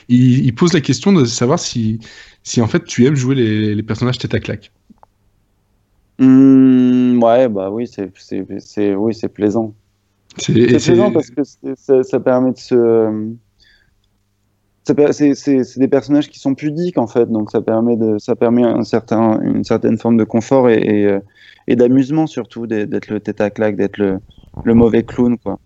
Il, 0.10 0.46
il, 0.46 0.54
pose 0.54 0.74
la 0.74 0.82
question 0.82 1.14
de 1.14 1.26
savoir 1.26 1.60
si, 1.60 2.00
si 2.44 2.62
en 2.62 2.68
fait 2.68 2.84
tu 2.84 3.06
aimes 3.06 3.16
jouer 3.16 3.36
les, 3.36 3.74
les 3.74 3.84
personnages 3.84 4.18
tête 4.18 4.34
à 4.34 4.40
claque. 4.40 4.72
Mmh, 6.20 7.24
ouais, 7.24 7.48
bah 7.48 7.72
oui, 7.72 7.88
c'est, 7.88 8.12
c'est, 8.18 8.94
oui, 8.94 9.14
c'est 9.14 9.30
plaisant. 9.30 9.74
C'est, 10.38 10.54
plaisant 10.54 11.12
parce 11.12 11.30
que 11.30 11.42
ça, 11.44 12.04
ça, 12.04 12.20
permet 12.20 12.52
de 12.52 12.58
se. 12.58 13.34
C'est, 14.84 15.80
des 15.80 15.88
personnages 15.88 16.30
qui 16.30 16.40
sont 16.40 16.56
pudiques 16.56 16.98
en 16.98 17.08
fait, 17.08 17.30
donc 17.30 17.52
ça 17.52 17.62
permet, 17.62 17.96
de, 17.96 18.18
ça 18.18 18.36
permet 18.36 18.64
un 18.64 18.84
certain, 18.84 19.40
une 19.42 19.64
certaine 19.64 19.98
forme 19.98 20.18
de 20.18 20.24
confort 20.24 20.70
et, 20.70 20.80
et, 20.80 21.20
et 21.68 21.76
d'amusement 21.76 22.26
surtout 22.26 22.66
d'être 22.66 23.08
le 23.10 23.20
tête 23.20 23.40
à 23.40 23.50
claque, 23.52 23.76
d'être 23.76 23.98
le, 23.98 24.20
le 24.64 24.74
mauvais 24.74 25.04
clown 25.04 25.38
quoi. 25.38 25.60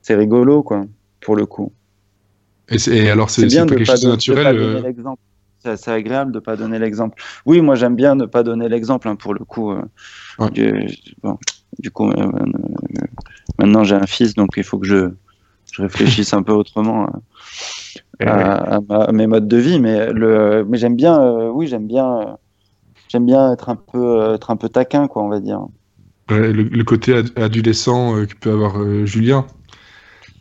C'est 0.00 0.14
rigolo 0.14 0.62
quoi, 0.62 0.86
pour 1.20 1.36
le 1.36 1.46
coup. 1.46 1.72
Et, 2.70 3.10
alors 3.10 3.30
c'est, 3.30 3.46
bien 3.46 3.66
de 3.66 3.74
quelque 3.74 3.84
chose 3.84 4.02
de 4.02 4.08
naturel. 4.08 4.56
Euh, 4.56 4.92
c'est 5.74 5.90
agréable 5.90 6.32
de 6.32 6.38
pas 6.38 6.56
donner 6.56 6.78
l'exemple. 6.78 7.20
Oui, 7.44 7.60
moi 7.60 7.74
j'aime 7.74 7.96
bien 7.96 8.14
ne 8.14 8.26
pas 8.26 8.42
donner 8.42 8.68
l'exemple 8.68 9.08
hein, 9.08 9.16
pour 9.16 9.34
le 9.34 9.44
coup. 9.44 9.72
Euh, 9.72 9.82
du, 11.78 11.90
coup, 11.90 12.08
euh, 12.08 12.14
euh, 12.16 13.06
maintenant 13.58 13.82
j'ai 13.82 13.96
un 13.96 14.06
fils, 14.06 14.34
donc 14.34 14.50
il 14.56 14.64
faut 14.64 14.78
que 14.78 14.86
je, 14.86 15.10
je 15.72 15.82
réfléchisse 15.82 16.32
un 16.32 16.42
peu 16.42 16.52
autrement 16.52 17.08
à, 18.20 18.80
mes 19.12 19.26
modes 19.26 19.48
de 19.48 19.56
vie. 19.56 19.80
Mais, 19.80 20.12
le, 20.12 20.64
mais 20.68 20.78
j'aime 20.78 20.96
bien, 20.96 21.48
oui, 21.50 21.66
j'aime 21.66 21.86
bien, 21.86 22.36
j'aime 23.08 23.26
bien 23.26 23.52
être 23.52 23.68
un 23.68 23.76
peu, 23.76 24.34
être 24.34 24.50
un 24.50 24.56
peu 24.56 24.68
taquin, 24.68 25.08
quoi, 25.08 25.24
on 25.24 25.28
va 25.28 25.40
dire. 25.40 25.60
le, 26.28 26.82
côté 26.82 27.22
adolescent 27.36 28.24
que 28.26 28.34
peut 28.34 28.52
avoir 28.52 29.04
Julien. 29.04 29.46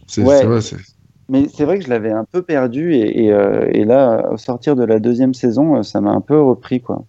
C'est 0.07 0.23
c'est 0.61 0.77
mais 1.27 1.47
c'est 1.51 1.65
vrai 1.65 1.79
que 1.79 1.85
je 1.85 1.89
l'avais 1.89 2.11
un 2.11 2.25
peu 2.25 2.43
perdu 2.43 2.93
et, 2.93 3.25
et, 3.25 3.31
euh, 3.31 3.67
et, 3.71 3.83
là, 3.83 4.29
au 4.31 4.37
sortir 4.37 4.75
de 4.75 4.83
la 4.83 4.99
deuxième 4.99 5.33
saison, 5.33 5.77
euh, 5.77 5.83
ça 5.83 5.99
m'a 5.99 6.11
un 6.11 6.21
peu 6.21 6.39
repris. 6.39 6.81
quoi. 6.81 7.03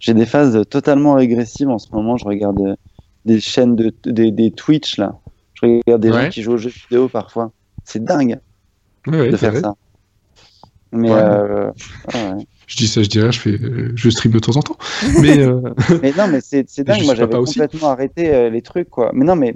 J'ai 0.00 0.14
des 0.14 0.26
phases 0.26 0.60
totalement 0.68 1.14
régressives 1.14 1.68
en 1.68 1.78
ce 1.78 1.88
moment. 1.92 2.16
Je 2.16 2.24
regarde 2.24 2.60
euh, 2.60 2.74
des 3.24 3.40
chaînes 3.40 3.76
de 3.76 3.94
des, 4.04 4.32
des 4.32 4.50
Twitch 4.50 4.98
là. 4.98 5.18
Je 5.54 5.66
regarde 5.66 6.02
des 6.02 6.12
gens 6.12 6.28
qui 6.30 6.42
jouent 6.42 6.54
aux 6.54 6.58
jeux 6.58 6.70
vidéo 6.70 7.08
parfois. 7.08 7.52
C'est 7.84 8.02
dingue 8.02 8.38
ouais, 9.06 9.30
de 9.30 9.36
faire 9.36 9.56
ça. 9.56 9.74
Mais 10.90 11.10
euh, 11.10 11.70
je 12.66 12.76
dis 12.76 12.88
ça, 12.88 13.02
je 13.02 13.08
dirais, 13.08 13.30
je 13.32 13.40
fais, 13.40 13.58
je 13.94 14.10
stream 14.10 14.32
de 14.32 14.38
temps 14.38 14.56
en 14.56 14.62
temps. 14.62 14.76
Mais, 15.20 15.38
euh... 15.40 15.60
mais 16.02 16.12
non, 16.16 16.28
mais 16.28 16.40
c'est 16.40 16.80
dingue. 16.80 17.04
Moi, 17.04 17.14
j'avais 17.14 17.34
complètement 17.34 17.90
arrêté 17.90 18.50
les 18.50 18.62
trucs 18.62 18.90
quoi. 18.90 19.10
Mais 19.14 19.24
non, 19.24 19.36
mais 19.36 19.54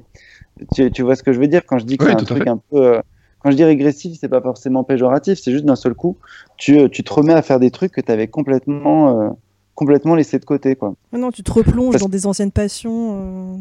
tu, 0.75 0.91
tu, 0.93 1.03
vois 1.03 1.17
ce 1.17 1.23
que 1.25 1.33
je 1.33 1.41
veux 1.41 1.49
dire 1.49 1.63
quand 1.67 1.79
je 1.79 1.85
dis 1.85 1.99
que 1.99 2.05
c'est 2.05 2.13
un 2.13 2.17
truc 2.17 2.47
un 2.47 2.61
peu 2.71 3.01
quand 3.41 3.51
je 3.51 3.57
dis 3.57 3.65
régressif, 3.65 4.19
c'est 4.21 4.29
pas 4.29 4.41
forcément 4.41 4.85
péjoratif, 4.85 5.39
c'est 5.41 5.53
juste 5.53 5.65
d'un 5.65 5.77
seul 5.77 5.95
coup, 5.95 6.17
tu, 6.57 6.79
euh, 6.79 6.89
tu, 6.89 7.05
te 7.05 7.13
remets 7.13 7.35
à 7.35 7.43
faire 7.43 7.61
des 7.61 7.71
trucs 7.71 7.93
que 7.93 8.01
tu 8.01 8.11
avais 8.11 8.29
complètement, 8.29 9.21
euh, 9.21 9.29
complètement 9.75 10.15
laissé 10.15 10.39
de 10.39 10.45
côté. 10.45 10.75
Quoi. 10.77 10.95
non, 11.13 11.31
tu 11.31 11.43
te 11.43 11.53
replonges 11.53 11.97
dans 11.97 12.09
des 12.09 12.27
anciennes 12.27 12.51
passions. 12.53 13.11
Euh. 13.13 13.57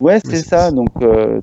Ouais, 0.00 0.18
c'est 0.24 0.42
ça. 0.42 0.70
Donc, 0.70 0.88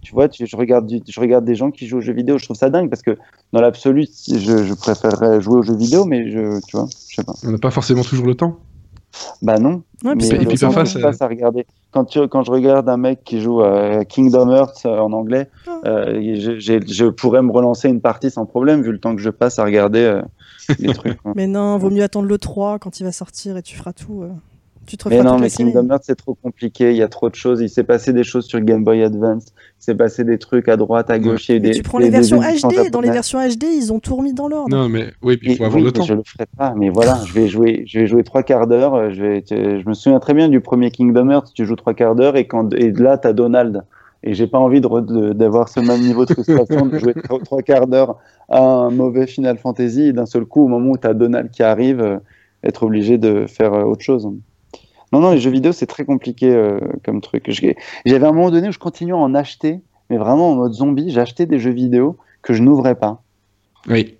tu 0.01 0.13
vois, 0.13 0.29
tu, 0.29 0.47
je, 0.47 0.55
regarde 0.55 0.91
je 1.07 1.19
regarde 1.19 1.45
des 1.45 1.53
gens 1.53 1.69
qui 1.69 1.85
jouent 1.85 1.97
aux 1.97 2.01
jeux 2.01 2.13
vidéo. 2.13 2.39
Je 2.39 2.45
trouve 2.45 2.57
ça 2.57 2.71
dingue 2.71 2.89
parce 2.89 3.03
que 3.03 3.15
dans 3.53 3.61
l'absolu, 3.61 4.07
je, 4.27 4.63
je 4.63 4.73
préférerais 4.73 5.41
jouer 5.41 5.57
aux 5.57 5.61
jeux 5.61 5.75
vidéo, 5.75 6.05
mais 6.05 6.31
je, 6.31 6.59
tu 6.65 6.77
vois, 6.77 6.87
je 7.07 7.15
sais 7.17 7.23
pas. 7.23 7.33
On 7.43 7.51
n'a 7.51 7.59
pas 7.59 7.69
forcément 7.69 8.01
toujours 8.01 8.25
le 8.25 8.33
temps. 8.33 8.57
Bah 9.41 9.59
non. 9.59 9.83
Ouais, 10.03 10.15
mais 10.15 10.27
et 10.27 10.45
puis 10.45 10.57
parfois, 10.57 10.85
ça... 10.85 10.99
à 11.19 11.27
regarder. 11.27 11.65
Quand, 11.97 12.05
tu, 12.05 12.27
quand 12.27 12.43
je 12.43 12.51
regarde 12.51 12.87
un 12.89 12.97
mec 12.97 13.23
qui 13.23 13.41
joue 13.41 13.63
à 13.63 14.05
Kingdom 14.05 14.51
Hearts 14.51 14.85
euh, 14.85 14.99
en 14.99 15.13
anglais, 15.13 15.49
euh, 15.83 16.21
je, 16.35 16.59
je, 16.59 17.05
pourrais 17.09 17.41
me 17.41 17.51
relancer 17.51 17.89
une 17.89 18.01
partie 18.01 18.29
sans 18.29 18.45
problème 18.45 18.83
vu 18.83 18.91
le 18.91 18.99
temps 18.99 19.15
que 19.15 19.21
je 19.23 19.31
passe 19.31 19.57
à 19.57 19.63
regarder 19.63 20.03
euh, 20.03 20.21
les 20.77 20.93
trucs. 20.93 21.17
Mais 21.33 21.47
non, 21.47 21.75
vaut 21.79 21.89
mieux 21.89 22.03
attendre 22.03 22.27
le 22.27 22.37
3 22.37 22.77
quand 22.77 22.99
il 22.99 23.03
va 23.03 23.11
sortir 23.11 23.57
et 23.57 23.63
tu 23.63 23.75
feras 23.75 23.93
tout. 23.93 24.25
Tu 24.87 24.95
te 24.95 25.09
mais 25.09 25.21
non, 25.21 25.37
mais 25.37 25.49
Kingdom 25.49 25.89
Hearts 25.89 26.03
c'est 26.03 26.15
trop 26.15 26.33
compliqué, 26.33 26.91
il 26.91 26.97
y 26.97 27.03
a 27.03 27.09
trop 27.09 27.29
de 27.29 27.35
choses. 27.35 27.61
Il 27.61 27.69
s'est 27.69 27.83
passé 27.83 28.13
des 28.13 28.23
choses 28.23 28.45
sur 28.45 28.61
Game 28.61 28.83
Boy 28.83 29.03
Advance, 29.03 29.47
il 29.79 29.83
s'est 29.83 29.95
passé 29.95 30.23
des 30.23 30.37
trucs 30.37 30.69
à 30.69 30.77
droite, 30.77 31.09
à 31.09 31.19
gauche. 31.19 31.49
Mais 31.49 31.59
des, 31.59 31.71
tu 31.71 31.83
prends 31.83 31.97
les 31.97 32.09
versions 32.09 32.39
HD, 32.39 32.89
dans 32.89 33.01
les 33.01 33.11
versions 33.11 33.39
HD, 33.39 33.63
ils 33.63 33.91
ont 33.91 33.99
tout 33.99 34.15
remis 34.15 34.33
dans 34.33 34.47
l'ordre. 34.47 34.75
Non, 34.75 34.87
mais 34.87 35.11
oui, 35.21 35.37
il 35.43 35.57
faut 35.57 35.65
avoir 35.65 35.83
le 35.83 35.91
temps. 35.91 36.03
Je 36.03 36.13
le 36.13 36.23
ferai 36.25 36.45
pas, 36.57 36.73
mais 36.77 36.89
voilà, 36.89 37.19
je 37.25 37.33
vais 37.33 37.47
jouer, 37.47 37.83
je 37.85 37.99
vais 37.99 38.07
jouer 38.07 38.23
trois 38.23 38.43
quarts 38.43 38.67
d'heure. 38.67 39.11
Je 39.11 39.21
vais, 39.21 39.43
je 39.49 39.87
me 39.87 39.93
souviens 39.93 40.19
très 40.19 40.33
bien 40.33 40.47
du 40.47 40.61
premier 40.61 40.89
Kingdom 40.89 41.29
Hearts, 41.29 41.51
tu 41.53 41.65
joues 41.65 41.75
trois 41.75 41.93
quarts 41.93 42.15
d'heure 42.15 42.37
et 42.37 42.47
quand 42.47 42.73
et 42.73 42.91
là 42.91 43.17
t'as 43.17 43.33
Donald. 43.33 43.83
Et 44.23 44.33
j'ai 44.33 44.47
pas 44.47 44.57
envie 44.57 44.81
d'avoir 44.81 45.69
ce 45.69 45.79
même 45.79 46.01
niveau 46.01 46.25
de 46.25 46.33
frustration 46.33 46.85
de 46.87 46.97
jouer 46.97 47.13
trois 47.45 47.61
quarts 47.61 47.87
d'heure 47.87 48.17
à 48.49 48.61
un 48.61 48.89
mauvais 48.89 49.27
Final 49.27 49.57
Fantasy 49.57 50.03
et 50.03 50.13
d'un 50.13 50.25
seul 50.25 50.45
coup, 50.45 50.63
au 50.63 50.67
moment 50.67 50.91
où 50.91 50.97
tu 50.97 51.07
as 51.07 51.13
Donald 51.13 51.51
qui 51.51 51.61
arrive, 51.61 52.01
euh, 52.01 52.17
être 52.63 52.83
obligé 52.83 53.17
de 53.17 53.45
faire 53.47 53.73
euh, 53.73 53.83
autre 53.83 54.01
chose. 54.01 54.27
Non, 55.13 55.19
non, 55.19 55.31
les 55.31 55.39
jeux 55.39 55.51
vidéo, 55.51 55.71
c'est 55.71 55.85
très 55.85 56.05
compliqué 56.05 56.49
euh, 56.49 56.79
comme 57.05 57.21
truc. 57.21 57.49
J'avais 58.05 58.25
un 58.25 58.31
moment 58.31 58.51
donné 58.51 58.69
où 58.69 58.71
je 58.71 58.79
continuais 58.79 59.13
à 59.13 59.17
en 59.17 59.33
acheter, 59.35 59.81
mais 60.09 60.17
vraiment 60.17 60.51
en 60.51 60.55
mode 60.55 60.73
zombie, 60.73 61.11
j'achetais 61.11 61.45
des 61.45 61.59
jeux 61.59 61.71
vidéo 61.71 62.17
que 62.41 62.53
je 62.53 62.61
n'ouvrais 62.61 62.95
pas. 62.95 63.21
Oui. 63.87 64.17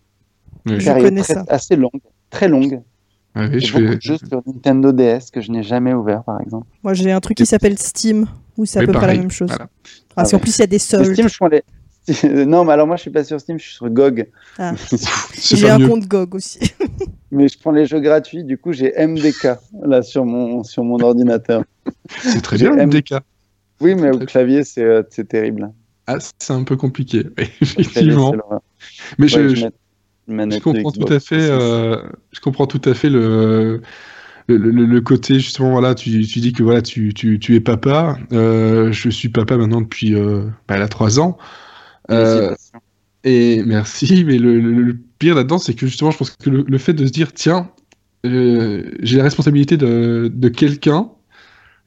Je 0.65 0.91
connais 0.99 1.23
ça. 1.23 1.43
Assez 1.47 1.75
longue, 1.75 2.01
très 2.29 2.47
longue. 2.47 2.81
Ah 3.35 3.47
oui, 3.51 3.59
je 3.59 3.71
beaucoup 3.71 3.95
de 3.95 4.01
jeux 4.01 4.17
sur 4.17 4.41
Nintendo 4.47 4.91
DS 4.91 5.29
que 5.31 5.41
je 5.41 5.51
n'ai 5.51 5.61
jamais 5.61 5.93
ouvert, 5.93 6.23
par 6.23 6.41
exemple. 6.41 6.65
Moi, 6.83 6.93
j'ai 6.93 7.11
un 7.11 7.19
truc 7.19 7.37
qui 7.37 7.45
s'appelle 7.45 7.77
Steam, 7.77 8.25
où 8.57 8.65
c'est 8.65 8.79
à 8.79 8.85
peu 8.85 8.91
près 8.91 9.07
la 9.07 9.15
même 9.15 9.29
chose. 9.29 9.49
Voilà. 9.49 9.67
Parce 10.15 10.33
ah, 10.33 10.37
qu'en 10.37 10.41
plus, 10.41 10.57
il 10.57 10.61
y 10.61 10.63
a 10.63 10.67
des 10.67 10.79
soldes. 10.79 11.13
Steam, 11.13 11.29
je 11.29 11.37
prends 11.37 11.47
les... 11.47 11.63
non, 12.23 12.63
mais 12.63 12.73
alors 12.73 12.87
moi 12.87 12.95
je 12.95 13.01
suis 13.01 13.11
pas 13.11 13.23
sur 13.23 13.39
Steam, 13.39 13.59
je 13.59 13.65
suis 13.65 13.75
sur 13.75 13.89
GOG. 13.89 14.27
Ah. 14.57 14.73
j'ai 15.33 15.69
un 15.69 15.87
compte 15.87 16.07
GOG 16.07 16.35
aussi. 16.35 16.59
mais 17.31 17.47
je 17.47 17.59
prends 17.59 17.71
les 17.71 17.85
jeux 17.85 17.99
gratuits, 17.99 18.43
du 18.43 18.57
coup 18.57 18.71
j'ai 18.71 18.93
MDK 18.97 19.49
là 19.83 20.01
sur 20.01 20.25
mon, 20.25 20.63
sur 20.63 20.83
mon 20.83 20.99
ordinateur. 20.99 21.63
C'est 22.19 22.41
très 22.41 22.57
bien 22.57 22.71
MDK. 22.75 23.15
Oui, 23.81 23.95
mais 23.95 24.09
au 24.09 24.19
clavier 24.19 24.63
euh, 24.77 25.03
c'est 25.09 25.27
terrible. 25.27 25.71
Ah, 26.07 26.17
c'est 26.39 26.53
un 26.53 26.63
peu 26.63 26.77
compliqué, 26.77 27.25
effectivement. 27.37 28.33
mais 29.19 29.27
je, 29.27 29.49
je, 29.55 30.59
comprends 30.59 30.91
tout 30.91 31.13
à 31.13 31.19
fait. 31.19 31.49
Euh, 31.49 32.01
je 32.31 32.39
comprends 32.39 32.67
tout 32.67 32.81
à 32.85 32.93
fait 32.93 33.09
le. 33.09 33.81
Le, 34.49 34.55
le, 34.57 35.01
côté 35.01 35.41
justement 35.41 35.71
voilà 35.71 35.93
tu, 35.93 36.25
tu, 36.25 36.39
dis 36.39 36.53
que 36.53 36.63
voilà 36.63 36.81
tu, 36.81 37.13
tu, 37.13 37.37
tu 37.37 37.55
es 37.55 37.59
papa 37.59 38.17
euh, 38.31 38.93
je 38.93 39.09
suis 39.09 39.27
papa 39.27 39.57
maintenant 39.57 39.81
depuis 39.81 40.15
euh, 40.15 40.45
bah, 40.69 40.75
a 40.75 40.87
trois 40.87 41.19
ans 41.19 41.37
euh, 42.11 42.55
et 43.23 43.63
merci, 43.63 44.23
mais 44.25 44.37
le, 44.37 44.95
pire 45.19 45.35
là-dedans, 45.35 45.57
c'est 45.57 45.73
que 45.73 45.87
justement, 45.87 46.11
je 46.11 46.17
pense 46.17 46.31
que 46.31 46.49
le, 46.49 46.77
fait 46.77 46.93
de 46.93 47.05
se 47.05 47.11
dire, 47.11 47.33
tiens, 47.33 47.69
euh, 48.25 48.83
j'ai 49.01 49.17
la 49.17 49.23
responsabilité 49.23 49.77
de, 49.77 50.31
de 50.33 50.49
quelqu'un, 50.49 51.09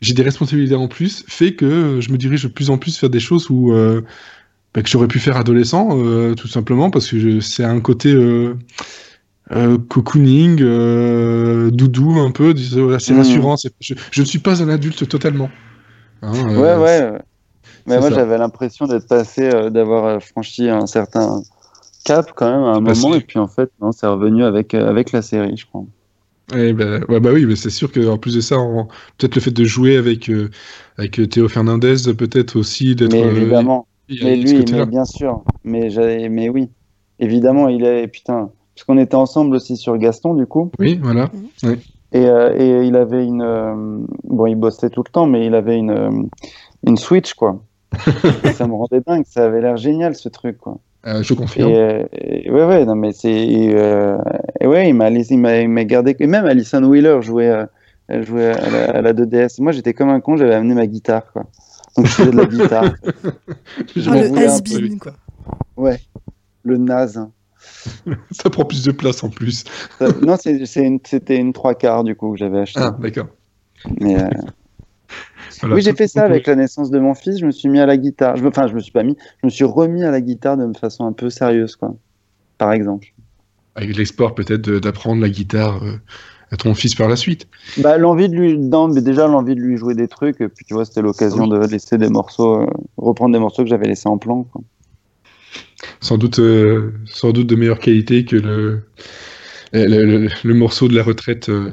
j'ai 0.00 0.14
des 0.14 0.22
responsabilités 0.22 0.74
en 0.74 0.88
plus, 0.88 1.24
fait 1.28 1.54
que 1.54 2.00
je 2.00 2.10
me 2.10 2.16
dirige 2.16 2.42
de 2.44 2.48
plus 2.48 2.70
en 2.70 2.78
plus 2.78 3.00
vers 3.00 3.10
des 3.10 3.20
choses 3.20 3.50
où 3.50 3.72
euh, 3.72 4.02
bah, 4.74 4.82
que 4.82 4.88
j'aurais 4.88 5.08
pu 5.08 5.18
faire 5.18 5.36
adolescent, 5.36 5.88
tout 6.34 6.48
simplement, 6.48 6.90
parce 6.90 7.08
que 7.08 7.40
c'est 7.40 7.64
un 7.64 7.80
côté 7.80 8.14
cocooning, 9.88 10.56
doudou 11.70 12.18
un 12.18 12.30
peu, 12.30 12.54
c'est 12.56 12.76
mmh. 13.12 13.16
rassurant. 13.16 13.56
Je, 13.80 13.94
je, 14.10 14.20
ne 14.20 14.26
suis 14.26 14.38
pas 14.40 14.62
un 14.62 14.68
adulte 14.68 15.08
totalement. 15.08 15.50
Hein, 16.22 16.56
ouais, 16.56 16.76
ouais. 16.76 17.18
Mais 17.86 17.98
moi, 17.98 18.10
j'avais 18.10 18.38
l'impression 18.38 18.86
d'être 18.86 19.06
passé, 19.06 19.42
euh, 19.42 19.70
d'avoir 19.70 20.04
euh, 20.06 20.18
franchi 20.20 20.68
un 20.68 20.86
certain 20.86 21.42
cap 22.04 22.32
quand 22.34 22.50
même 22.50 22.64
à 22.64 22.76
un 22.76 22.80
moment, 22.80 23.14
et 23.14 23.20
puis 23.20 23.38
en 23.38 23.48
fait, 23.48 23.70
non, 23.80 23.92
c'est 23.92 24.06
revenu 24.06 24.44
avec, 24.44 24.74
euh, 24.74 24.88
avec 24.88 25.12
la 25.12 25.22
série, 25.22 25.56
je 25.56 25.66
crois. 25.66 25.84
Eh 26.54 26.72
ben, 26.72 27.04
ouais, 27.08 27.20
bah 27.20 27.30
oui, 27.32 27.46
mais 27.46 27.54
c'est 27.54 27.70
sûr 27.70 27.92
qu'en 27.92 28.18
plus 28.18 28.34
de 28.34 28.40
ça, 28.40 28.56
peut-être 29.18 29.36
le 29.36 29.40
fait 29.40 29.52
de 29.52 29.64
jouer 29.64 29.96
avec, 29.96 30.30
avec 30.98 31.30
Théo 31.30 31.48
Fernandez, 31.48 32.12
peut-être 32.18 32.56
aussi 32.56 32.96
d'être. 32.96 33.12
Mais 33.12 33.20
évidemment. 33.20 33.86
mais 34.08 34.34
lui, 34.34 34.64
mais 34.72 34.84
bien 34.86 35.04
sûr. 35.04 35.44
Mais, 35.62 35.90
mais 36.28 36.48
oui, 36.48 36.68
évidemment, 37.20 37.68
il 37.68 37.84
est. 37.84 38.08
Putain, 38.08 38.50
parce 38.74 38.84
qu'on 38.84 38.98
était 38.98 39.14
ensemble 39.14 39.54
aussi 39.54 39.76
sur 39.76 39.96
Gaston, 39.96 40.34
du 40.34 40.46
coup. 40.46 40.72
Oui, 40.80 40.98
voilà. 41.00 41.30
Mhm. 41.62 41.76
Et, 42.14 42.24
et, 42.24 42.82
il 42.82 42.96
avait 42.96 43.24
une. 43.24 44.06
bon, 44.24 44.46
il 44.46 44.56
bossait 44.56 44.90
tout 44.90 45.04
le 45.06 45.12
temps, 45.12 45.26
mais 45.26 45.46
il 45.46 45.54
avait 45.54 45.76
une, 45.76 46.28
une 46.84 46.96
Switch, 46.96 47.34
quoi. 47.34 47.62
ça 48.54 48.66
me 48.66 48.74
rendait 48.74 49.00
dingue, 49.06 49.24
ça 49.26 49.44
avait 49.44 49.60
l'air 49.60 49.76
génial 49.76 50.14
ce 50.14 50.28
truc 50.28 50.58
quoi. 50.58 50.78
Euh, 51.06 51.22
je 51.22 51.32
confirme. 51.34 51.70
Et, 51.70 52.50
ouais 52.50 52.64
ouais 52.66 52.84
non 52.84 52.94
mais 52.94 53.12
c'est 53.12 53.74
euh, 53.74 54.18
ouais 54.62 54.88
il 54.90 54.94
m'a 54.94 55.08
il 55.10 55.68
m'a 55.68 55.84
gardé 55.84 56.14
et 56.18 56.26
même 56.26 56.44
Alison 56.44 56.82
Wheeler 56.84 57.22
jouait 57.22 57.48
euh, 57.48 57.66
elle 58.08 58.26
jouait 58.26 58.50
à 58.50 59.00
la, 59.00 59.12
2DS. 59.12 59.60
Moi 59.60 59.72
j'étais 59.72 59.94
comme 59.94 60.08
un 60.10 60.20
con, 60.20 60.36
j'avais 60.36 60.54
amené 60.54 60.74
ma 60.74 60.86
guitare 60.86 61.32
quoi. 61.32 61.44
Donc 61.96 62.06
je 62.06 62.12
faisais 62.12 62.30
de 62.32 62.36
la 62.36 62.44
guitare. 62.46 62.92
Je 63.96 64.08
Ah, 64.10 64.14
m'en 64.14 64.20
le 64.20 64.26
voulais 64.28 64.46
un 64.46 64.50
has-been, 64.56 64.98
peu. 64.98 65.10
quoi. 65.10 65.12
Ouais, 65.76 65.98
le 66.64 66.76
naze. 66.76 67.20
Ça 68.30 68.50
prend 68.50 68.64
plus 68.64 68.84
de 68.84 68.92
place 68.92 69.22
en 69.22 69.28
plus. 69.28 69.64
Ça- 69.98 70.08
non, 70.22 70.36
c'est- 70.36 70.66
c'est 70.66 70.84
une- 70.84 71.00
c'était 71.04 71.36
une 71.36 71.52
trois 71.52 71.74
quarts 71.74 72.04
du 72.04 72.14
coup 72.14 72.32
que 72.32 72.38
j'avais 72.38 72.60
acheté. 72.60 72.80
Ah, 72.80 72.96
d'accord. 72.98 73.26
Mais, 74.00 74.16
euh, 74.20 74.28
Voilà. 75.60 75.74
oui, 75.76 75.82
j'ai 75.82 75.94
fait 75.94 76.06
ça 76.08 76.24
avec 76.24 76.46
la 76.46 76.54
naissance 76.56 76.90
de 76.90 76.98
mon 76.98 77.14
fils. 77.14 77.38
Je 77.38 77.46
me 77.46 77.50
suis 77.50 77.68
mis 77.68 77.80
à 77.80 77.86
la 77.86 77.96
guitare. 77.96 78.36
Je 78.36 78.42
me- 78.42 78.48
Enfin, 78.48 78.66
je 78.68 78.74
me 78.74 78.80
suis 78.80 78.92
pas 78.92 79.02
mis. 79.02 79.16
Je 79.42 79.46
me 79.46 79.50
suis 79.50 79.64
remis 79.64 80.04
à 80.04 80.10
la 80.10 80.20
guitare 80.20 80.56
de 80.56 80.76
façon 80.78 81.04
un 81.06 81.12
peu 81.12 81.28
sérieuse, 81.30 81.76
quoi. 81.76 81.94
Par 82.58 82.72
exemple. 82.72 83.08
Avec 83.74 83.96
l'espoir 83.96 84.34
peut-être 84.34 84.68
d'apprendre 84.70 85.20
la 85.22 85.28
guitare 85.28 85.82
euh, 85.82 85.96
à 86.50 86.56
ton 86.56 86.74
fils 86.74 86.94
par 86.94 87.08
la 87.08 87.16
suite. 87.16 87.46
Bah, 87.78 87.98
l'envie 87.98 88.28
de 88.28 88.34
lui, 88.34 88.58
non, 88.58 88.88
mais 88.88 89.00
déjà 89.00 89.26
l'envie 89.28 89.54
de 89.54 89.60
lui 89.60 89.76
jouer 89.76 89.94
des 89.94 90.08
trucs. 90.08 90.40
Et 90.40 90.48
puis 90.48 90.64
tu 90.64 90.74
vois, 90.74 90.84
c'était 90.84 91.02
l'occasion 91.02 91.46
de 91.46 91.58
laisser 91.66 91.98
des 91.98 92.08
morceaux, 92.08 92.62
euh, 92.62 92.66
reprendre 92.96 93.32
des 93.32 93.38
morceaux 93.38 93.62
que 93.62 93.68
j'avais 93.68 93.86
laissés 93.86 94.08
en 94.08 94.18
plan. 94.18 94.44
Quoi. 94.44 94.62
Sans 96.00 96.18
doute, 96.18 96.38
euh, 96.38 96.92
sans 97.06 97.32
doute 97.32 97.46
de 97.46 97.56
meilleure 97.56 97.78
qualité 97.78 98.24
que 98.24 98.36
le, 98.36 98.82
le, 99.72 100.04
le- 100.04 100.28
le 100.44 100.54
morceau 100.54 100.88
de 100.88 100.94
la 100.94 101.02
retraite. 101.02 101.48
euh, 101.48 101.70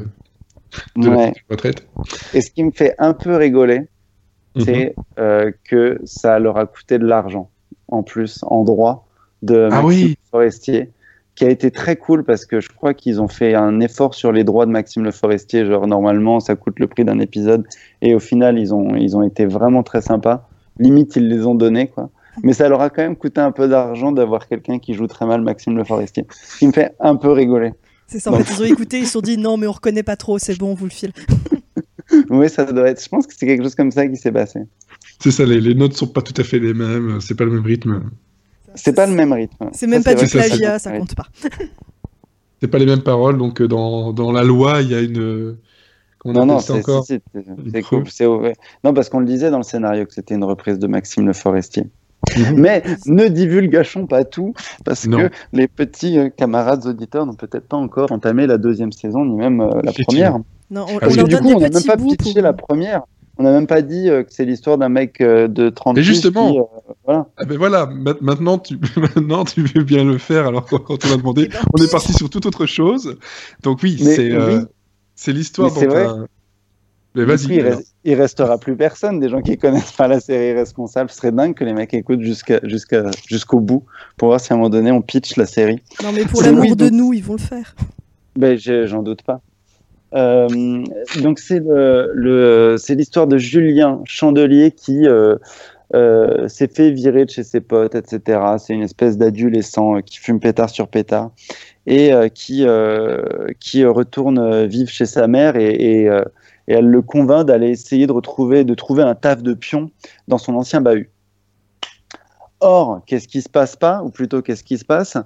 de 0.95 1.10
Ouais. 1.10 1.27
la 1.27 1.32
retraite. 1.49 1.88
Et 2.34 2.41
ce 2.41 2.51
qui 2.51 2.63
me 2.63 2.71
fait 2.71 2.95
un 2.99 3.13
peu 3.13 3.36
rigoler, 3.36 3.82
Mhm. 4.56 4.62
c'est 4.63 4.95
euh, 5.19 5.51
que 5.69 5.99
ça 6.06 6.39
leur 6.39 6.58
a 6.58 6.65
coûté 6.65 6.97
de 6.97 7.06
l'argent 7.06 7.49
en 7.89 8.01
plus 8.03 8.43
en 8.47 8.63
droit 8.63 9.08
de 9.43 9.69
Ah 9.71 9.82
Maxime 9.82 9.88
oui. 9.88 10.10
Le 10.10 10.30
Forestier, 10.32 10.91
qui 11.36 11.45
a 11.45 11.49
été 11.49 11.69
très 11.69 11.95
cool 11.95 12.23
parce 12.23 12.45
que 12.47 12.60
je 12.60 12.69
crois 12.69 12.95
qu'ils 12.95 13.21
ont 13.21 13.27
fait 13.27 13.53
un 13.53 13.80
effort 13.82 14.15
sur 14.15 14.32
les 14.32 14.43
droits 14.43 14.65
de 14.65 14.71
Maxime 14.71 15.03
Le 15.03 15.12
Forestier. 15.12 15.65
Genre 15.65 15.86
normalement, 15.86 16.39
ça 16.39 16.56
coûte 16.56 16.80
le 16.80 16.88
prix 16.88 17.06
d'un 17.06 17.19
épisode, 17.19 17.65
et 18.01 18.15
au 18.15 18.19
final, 18.19 18.58
ils 18.58 18.73
ont 18.73 18.95
ils 18.95 19.15
ont 19.15 19.21
été 19.23 19.45
vraiment 19.45 19.84
très 19.84 20.01
sympas. 20.01 20.47
Limite, 20.80 21.15
ils 21.15 21.27
les 21.27 21.45
ont 21.45 21.56
donnés 21.56 21.88
quoi. 21.88 22.10
Mais 22.43 22.53
ça 22.53 22.67
leur 22.69 22.82
a 22.82 22.89
quand 22.91 23.01
même 23.01 23.15
coûté 23.15 23.41
un 23.41 23.51
peu 23.51 23.67
d'argent 23.67 24.12
d'avoir 24.12 24.47
quelqu'un 24.47 24.77
qui 24.80 24.93
joue 24.93 25.08
très 25.08 25.25
mal 25.25 25.41
Maxime 25.41 25.75
Le 25.77 25.84
Forestier. 25.84 26.25
Ce 26.32 26.58
qui 26.60 26.67
me 26.67 26.71
fait 26.71 26.93
un 26.99 27.15
peu 27.15 27.32
rigoler. 27.32 27.73
C'est 28.08 28.20
ça, 28.20 28.32
en 28.32 28.39
fait, 28.39 28.54
ils 28.54 28.62
ont 28.62 28.65
écouté, 28.65 29.00
ils 29.00 29.06
se 29.06 29.13
sont 29.13 29.22
dit 29.22 29.38
non, 29.38 29.58
mais 29.58 29.67
on 29.67 29.72
reconnaît 29.72 30.04
pas 30.04 30.15
trop, 30.15 30.39
c'est 30.39 30.58
bon, 30.58 30.72
on 30.72 30.76
vous 30.76 30.86
le 30.86 30.91
file. 30.91 31.12
Oui, 32.30 32.50
ça 32.50 32.63
doit 32.63 32.88
être. 32.89 33.04
Je 33.04 33.10
pense 33.10 33.28
que 33.28 33.34
c'est 33.38 33.46
quelque 33.46 33.63
chose 33.63 33.76
comme 33.76 33.91
ça 33.91 34.08
qui 34.08 34.15
s'est 34.15 34.32
passé. 34.32 34.62
C'est 35.22 35.30
ça, 35.32 35.43
les, 35.46 35.60
les 35.60 35.76
notes 35.76 35.93
sont 35.93 36.08
pas 36.08 36.22
tout 36.22 36.34
à 36.38 36.43
fait 36.46 36.58
les 36.58 36.74
mêmes, 36.74 37.20
c'est 37.20 37.36
pas 37.36 37.43
le 37.43 37.52
même 37.52 37.65
rythme. 37.65 38.02
C'est 38.76 38.93
pas 38.96 39.08
le 39.08 39.13
même 39.13 39.34
rythme. 39.34 39.70
C'est 39.74 39.88
même 39.88 40.02
Ça, 40.04 40.13
pas 40.15 40.22
du 40.22 40.26
vrai 40.26 40.26
que 40.26 40.32
ça, 40.32 40.41
ça 40.43 40.48
plagiat, 40.48 40.72
compte, 40.72 40.82
ça 40.82 40.91
ouais. 40.91 41.00
compte 41.00 41.15
pas. 41.15 41.28
C'est 42.62 42.70
pas 42.70 42.80
les 42.80 42.86
mêmes 42.88 43.04
paroles, 43.04 43.38
donc 43.38 43.62
euh, 43.62 43.67
dans, 43.67 44.13
dans 44.13 44.32
la 44.32 44.43
loi, 44.43 44.82
il 44.82 44.89
y 44.89 44.96
a 44.96 45.02
une. 45.02 45.58
on 46.24 46.34
Non, 46.34 46.46
non, 46.46 46.60
c'est 46.60 46.74
encore 46.74 47.06
si, 47.06 47.15
si, 47.15 47.22
Une 47.36 47.72
c'est 47.72 47.82
preuve. 47.82 48.04
cool. 48.20 48.54
Non, 48.84 48.93
parce 48.93 49.10
qu'on 49.10 49.20
le 49.20 49.28
disait 49.28 49.52
dans 49.52 49.58
le 49.58 49.63
scénario 49.63 50.06
que 50.06 50.13
c'était 50.13 50.34
une 50.34 50.43
reprise 50.43 50.80
de 50.80 50.88
Maxime 50.88 51.28
Le 51.28 51.34
Forestier. 51.34 51.84
Mhm. 52.38 52.60
Mais 52.60 52.84
ne 53.06 53.28
divulgachons 53.28 54.08
pas 54.08 54.23
tout, 54.23 54.54
parce 54.86 55.06
Non. 55.08 55.17
que 55.17 55.30
les 55.54 55.67
petits 55.67 56.17
euh, 56.19 56.30
camarades 56.30 56.86
auditeurs 56.86 57.26
n'ont 57.26 57.36
peut-être 57.36 57.67
pas 57.67 57.78
encore 57.78 58.12
entamé 58.12 58.47
la 58.47 58.58
deuxième 58.58 58.91
saison, 58.91 59.26
ni 59.26 59.36
même 59.36 59.62
euh, 59.62 59.82
la 59.84 59.91
première. 59.93 60.38
Non, 60.69 60.86
on, 60.89 61.00
Parce 61.00 61.15
que 61.15 61.21
du 61.23 61.38
coup, 61.38 61.60
n'a 61.60 61.69
même 61.69 61.84
pas 61.84 61.97
pitché 61.97 62.34
pour- 62.34 62.41
la 62.41 62.54
première. 62.54 63.02
On 63.39 63.43
n'a 63.43 63.52
même 63.52 63.67
pas 63.67 63.84
dit 63.84 64.10
euh, 64.10 64.23
que 64.23 64.34
c'est 64.34 64.45
l'histoire 64.45 64.80
d'un 64.80 64.89
mec 64.89 65.21
euh, 65.21 65.47
de 65.47 65.69
30 65.69 65.95
Mais 65.95 66.02
plus 66.02 66.08
justement. 66.08 66.52
qui, 66.52 66.60
euh, 66.60 66.63
voilà. 67.06 67.28
Ah 67.38 67.45
ben 67.45 67.56
voilà, 67.58 67.86
ma- 67.86 68.15
maintenant 68.19 68.58
tu, 68.58 68.80
maintenant 68.97 69.45
tu 69.45 69.62
veux 69.62 69.84
bien 69.84 70.04
le 70.04 70.17
faire, 70.17 70.47
alors 70.47 70.65
quand 70.65 70.80
quand 70.80 71.06
on 71.06 71.13
a 71.13 71.17
demandé, 71.17 71.47
ben, 71.47 71.60
on 71.78 71.84
est 71.84 71.91
parti 71.91 72.13
sur 72.13 72.30
toute 72.32 72.47
autre 72.47 72.65
chose. 72.65 73.15
Donc 73.62 73.80
oui, 73.84 73.97
Mais 74.04 74.15
c'est 74.15 74.32
euh, 74.32 74.60
oui. 74.62 74.65
c'est 75.13 75.34
l'histoire 75.34 75.71
Mais 75.71 75.80
c'est 75.82 75.86
dont 75.88 75.93
vrai. 75.93 76.06
un- 76.08 76.26
Mais 77.17 77.25
vas-y. 77.25 77.56
il, 77.56 77.60
alors. 77.62 77.77
reste- 77.77 77.95
il 78.06 78.13
restera 78.15 78.58
plus 78.58 78.75
personne. 78.75 79.19
Des 79.19 79.30
gens 79.30 79.41
qui 79.41 79.58
connaissent 79.58 79.91
pas 79.91 80.08
la 80.08 80.19
série 80.19 80.53
Responsable, 80.53 81.10
ce 81.10 81.17
serait 81.17 81.32
dingue 81.32 81.53
que 81.56 81.63
les 81.63 81.73
mecs 81.73 81.93
écoutent 81.93 82.21
jusqu'à, 82.21 82.60
jusqu'à, 82.63 83.03
jusqu'au 83.27 83.60
bout 83.60 83.84
pour 84.17 84.30
voir 84.30 84.39
si 84.39 84.53
à 84.53 84.56
un 84.56 84.58
moment 84.60 84.69
donné 84.69 84.91
on 84.91 85.01
pitch 85.01 85.36
la 85.36 85.45
série. 85.45 85.82
Non, 86.03 86.12
mais 86.13 86.23
pour 86.25 86.41
l'amour 86.43 86.75
de 86.75 86.89
nous, 86.89 87.13
ils 87.13 87.23
vont 87.23 87.34
le 87.34 87.39
faire. 87.39 87.75
Ben, 88.36 88.58
j'en 88.58 89.01
doute 89.03 89.23
pas. 89.23 89.41
Euh, 90.13 90.84
donc 91.21 91.38
c'est 91.39 91.60
le, 91.60 92.12
le 92.13 92.75
c'est 92.77 92.95
l'histoire 92.95 93.27
de 93.27 93.38
Julien 93.38 93.99
Chandelier 94.06 94.71
qui 94.71 95.06
euh, 95.06 95.36
euh, 95.95 96.47
s'est 96.47 96.69
fait 96.73 96.91
virer 96.91 97.25
de 97.25 97.30
chez 97.30 97.43
ses 97.43 97.60
potes, 97.60 97.93
etc. 97.93 98.39
C'est 98.58 98.73
une 98.73 98.84
espèce 98.84 99.17
d'adolescent 99.17 100.01
qui 100.01 100.19
fume 100.19 100.39
pétard 100.39 100.69
sur 100.69 100.88
pétard 100.88 101.32
et 101.88 102.13
euh, 102.13 102.30
qui 102.30 102.63
euh, 102.65 103.47
qui 103.60 103.84
retourne 103.84 104.65
vivre 104.65 104.89
chez 104.89 105.06
sa 105.06 105.27
mère 105.27 105.58
et, 105.58 105.73
et, 105.73 106.10
euh, 106.10 106.21
et 106.67 106.73
elle 106.73 106.88
le 106.88 107.01
convainc 107.01 107.45
d'aller 107.45 107.69
essayer 107.69 108.08
de 108.08 108.12
retrouver 108.12 108.63
de 108.63 108.73
trouver 108.73 109.03
un 109.03 109.15
taf 109.15 109.41
de 109.43 109.53
pion 109.53 109.91
dans 110.27 110.38
son 110.38 110.56
ancien 110.56 110.82
bahut. 110.82 111.12
Or, 112.60 113.01
qu'est-ce 113.06 113.27
qui 113.27 113.41
se 113.41 113.49
passe 113.49 113.75
pas, 113.75 114.01
ou 114.03 114.10
plutôt 114.10 114.41
qu'est-ce 114.41 114.63
qui 114.63 114.77
se 114.77 114.86
passe? 114.86 115.17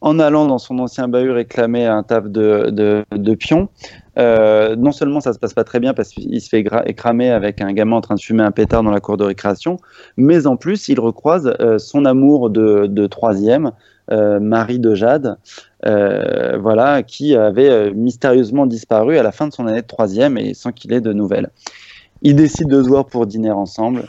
En 0.00 0.20
allant 0.20 0.46
dans 0.46 0.58
son 0.58 0.78
ancien 0.78 1.08
bahut 1.08 1.32
réclamer 1.32 1.84
un 1.84 2.02
taf 2.04 2.28
de, 2.28 2.70
de, 2.70 3.04
de 3.10 3.34
pion, 3.34 3.68
euh, 4.16 4.76
non 4.76 4.92
seulement 4.92 5.20
ça 5.20 5.32
se 5.32 5.40
passe 5.40 5.54
pas 5.54 5.64
très 5.64 5.80
bien 5.80 5.92
parce 5.92 6.10
qu'il 6.10 6.40
se 6.40 6.48
fait 6.48 6.64
écramer 6.86 7.30
avec 7.30 7.60
un 7.60 7.72
gamin 7.72 7.96
en 7.96 8.00
train 8.00 8.14
de 8.14 8.20
fumer 8.20 8.44
un 8.44 8.52
pétard 8.52 8.84
dans 8.84 8.92
la 8.92 9.00
cour 9.00 9.16
de 9.16 9.24
récréation, 9.24 9.78
mais 10.16 10.46
en 10.46 10.56
plus 10.56 10.88
il 10.88 11.00
recroise 11.00 11.52
euh, 11.60 11.78
son 11.78 12.04
amour 12.04 12.48
de, 12.48 12.86
de 12.86 13.06
troisième, 13.08 13.72
euh, 14.10 14.40
Marie 14.40 14.78
de 14.78 14.94
Jade, 14.94 15.36
euh, 15.86 16.58
voilà, 16.58 17.02
qui 17.02 17.34
avait 17.34 17.68
euh, 17.70 17.92
mystérieusement 17.94 18.66
disparu 18.66 19.18
à 19.18 19.22
la 19.22 19.32
fin 19.32 19.46
de 19.46 19.52
son 19.52 19.66
année 19.66 19.82
de 19.82 19.86
troisième 19.86 20.36
et 20.38 20.54
sans 20.54 20.72
qu'il 20.72 20.92
ait 20.92 21.00
de 21.00 21.12
nouvelles. 21.12 21.50
Ils 22.22 22.34
décident 22.34 22.76
de 22.76 22.82
se 22.82 22.88
voir 22.88 23.06
pour 23.06 23.26
dîner 23.26 23.50
ensemble. 23.50 24.04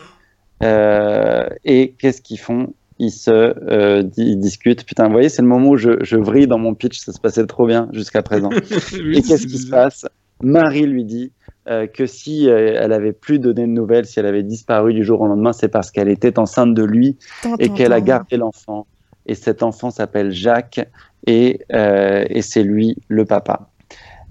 Euh, 0.64 1.48
et 1.64 1.94
qu'est-ce 2.00 2.22
qu'ils 2.22 2.40
font? 2.40 2.74
Ils 2.98 3.12
se 3.12 3.32
euh, 3.32 4.04
di- 4.04 4.32
ils 4.32 4.40
discutent. 4.40 4.84
Putain, 4.84 5.06
vous 5.06 5.14
voyez, 5.14 5.30
c'est 5.30 5.42
le 5.42 5.48
moment 5.48 5.70
où 5.70 5.78
je, 5.78 5.92
je 6.04 6.18
vrille 6.18 6.48
dans 6.48 6.58
mon 6.58 6.74
pitch, 6.74 7.00
ça 7.00 7.14
se 7.14 7.20
passait 7.20 7.46
trop 7.46 7.66
bien 7.66 7.88
jusqu'à 7.94 8.22
présent. 8.24 8.50
Oui, 8.94 9.18
Et 9.18 9.22
qu'est-ce 9.22 9.48
qui 9.48 9.58
se 9.58 9.70
passe? 9.70 10.06
Marie 10.44 10.86
lui 10.86 11.06
dit 11.06 11.32
euh, 11.70 11.88
que 11.88 12.06
si 12.06 12.50
euh, 12.50 12.74
elle 12.78 12.92
avait 12.92 13.14
plus 13.14 13.40
donné 13.40 13.62
de 13.62 13.68
nouvelles, 13.72 14.06
si 14.06 14.20
elle 14.20 14.26
avait 14.26 14.44
disparu 14.44 14.94
du 14.94 15.04
jour 15.04 15.22
au 15.22 15.28
lendemain, 15.28 15.54
c'est 15.54 15.70
parce 15.70 15.92
qu'elle 15.92 16.10
était 16.10 16.40
enceinte 16.40 16.74
de 16.74 16.84
lui 16.84 17.18
et 17.60 17.70
qu'elle 17.76 17.94
a 17.94 18.02
gardé 18.02 18.38
l'enfant. 18.38 18.88
Et 19.26 19.36
cet 19.36 19.64
enfant 19.64 19.92
s'appelle 19.92 20.32
Jacques 20.32 20.82
et, 21.28 21.62
euh, 21.74 22.26
et 22.30 22.42
c'est 22.42 22.64
lui 22.64 22.98
le 23.08 23.26
papa. 23.26 23.70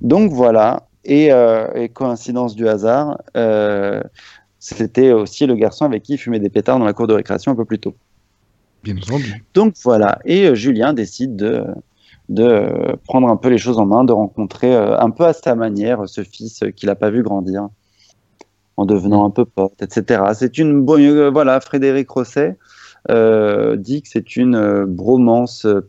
Donc 0.01 0.33
voilà. 0.33 0.85
Et, 1.05 1.33
euh, 1.33 1.73
et 1.75 1.89
coïncidence 1.89 2.55
du 2.55 2.69
hasard, 2.69 3.19
euh, 3.37 4.03
c'était 4.59 5.13
aussi 5.13 5.47
le 5.47 5.55
garçon 5.55 5.87
avec 5.87 6.03
qui 6.03 6.15
il 6.15 6.19
fumait 6.19 6.41
des 6.41 6.51
pétards 6.51 6.79
dans 6.79 6.85
la 6.85 6.93
cour 6.93 7.07
de 7.07 7.15
récréation 7.15 7.53
un 7.53 7.55
peu 7.55 7.65
plus 7.65 7.79
tôt. 7.79 7.95
Bien 8.83 8.97
entendu. 8.97 9.43
Donc 9.55 9.75
voilà, 9.85 10.19
et 10.27 10.55
Julien 10.55 10.93
décide 10.93 11.35
de, 11.35 11.65
de 12.29 12.97
prendre 13.05 13.29
un 13.29 13.37
peu 13.37 13.49
les 13.49 13.57
choses 13.57 13.79
en 13.79 13.87
main, 13.87 14.05
de 14.05 14.13
rencontrer 14.13 14.75
un 14.75 15.11
peu 15.11 15.25
à 15.25 15.33
sa 15.33 15.55
manière 15.55 16.07
ce 16.07 16.23
fils 16.23 16.63
qu'il 16.77 16.89
n'a 16.89 16.95
pas 16.95 17.11
vu 17.11 17.23
grandir, 17.23 17.69
en 18.79 18.87
devenant 18.87 19.27
un 19.27 19.31
peu 19.31 19.45
pote, 19.45 19.83
etc. 19.83 20.23
C'est 20.35 20.57
une 20.57 20.83
bonne, 20.83 21.03
euh, 21.03 21.31
voilà, 21.31 21.61
Frédéric 21.61 22.09
Rosset 22.11 22.57
euh, 23.11 23.77
dit 23.77 24.03
que 24.03 24.09
c'est 24.09 24.37
une 24.37 24.55
euh, 24.55 24.87
bromance 24.87 25.67
euh, 25.67 25.81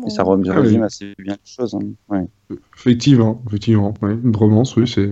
père-fils. 0.00 0.12
Et 0.12 0.16
ça 0.16 0.22
rem- 0.22 0.42
Ah 0.48 0.54
oui. 0.56 0.62
résume 0.62 0.82
assez 0.82 1.14
bien 1.18 1.34
les 1.34 1.50
choses. 1.50 1.74
hein. 1.74 1.80
Ouais. 2.08 2.26
Effectivement, 2.76 3.42
effectivement. 3.48 3.94
ouais, 4.02 4.16
Une 4.22 4.34
romance, 4.36 4.76
oui, 4.76 4.86
c'est 4.86 5.10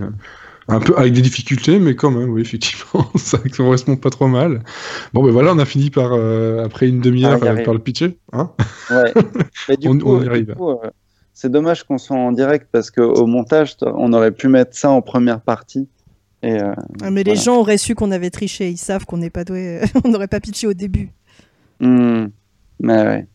un 0.69 0.79
peu 0.81 0.97
avec 0.97 1.13
des 1.13 1.23
difficultés, 1.23 1.79
mais 1.81 1.97
quand 1.97 2.11
même, 2.11 2.31
oui, 2.31 2.41
effectivement, 2.43 3.05
ça 3.17 3.39
correspond 3.57 3.97
pas 3.97 4.11
trop 4.11 4.29
mal. 4.29 4.63
Bon, 5.13 5.23
ben 5.25 5.31
voilà, 5.33 5.53
on 5.53 5.59
a 5.59 5.65
fini 5.65 5.91
par, 5.91 6.13
euh, 6.13 6.65
après 6.65 6.89
une 6.89 7.01
demi-heure, 7.01 7.41
Ah, 7.43 7.47
euh, 7.47 7.65
par 7.65 7.75
le 7.75 7.81
pitcher. 7.81 8.19
Hein 8.33 8.51
Ouais. 8.91 9.13
Mais 9.69 9.77
du 9.77 9.89
On- 9.89 9.99
coup, 9.99 10.09
on 10.09 10.23
y 10.23 10.27
arrive. 10.29 10.55
euh, 10.61 10.75
c'est 11.35 11.51
dommage 11.51 11.83
qu'on 11.85 11.99
soit 11.99 12.17
en 12.17 12.31
direct 12.31 12.69
parce 12.71 12.91
qu'au 12.91 13.27
montage, 13.27 13.77
on 13.83 14.13
aurait 14.13 14.31
pu 14.33 14.49
mettre 14.49 14.77
ça 14.77 14.91
en 14.91 15.03
première 15.03 15.41
partie. 15.41 15.89
Et, 16.45 16.61
euh, 16.61 16.73
Ah, 17.03 17.11
mais 17.11 17.23
les 17.25 17.37
gens 17.37 17.57
auraient 17.59 17.79
su 17.79 17.95
qu'on 17.95 18.11
avait 18.11 18.31
triché, 18.31 18.69
ils 18.69 18.77
savent 18.77 19.05
qu'on 19.05 19.17
n'est 19.17 19.31
pas 19.31 19.45
doué, 19.45 19.81
on 20.05 20.09
n'aurait 20.11 20.29
pas 20.29 20.41
pitché 20.41 20.67
au 20.67 20.75
début. 20.75 21.11
hmm, 21.81 22.27
mais 22.81 23.03
ouais. 23.03 23.27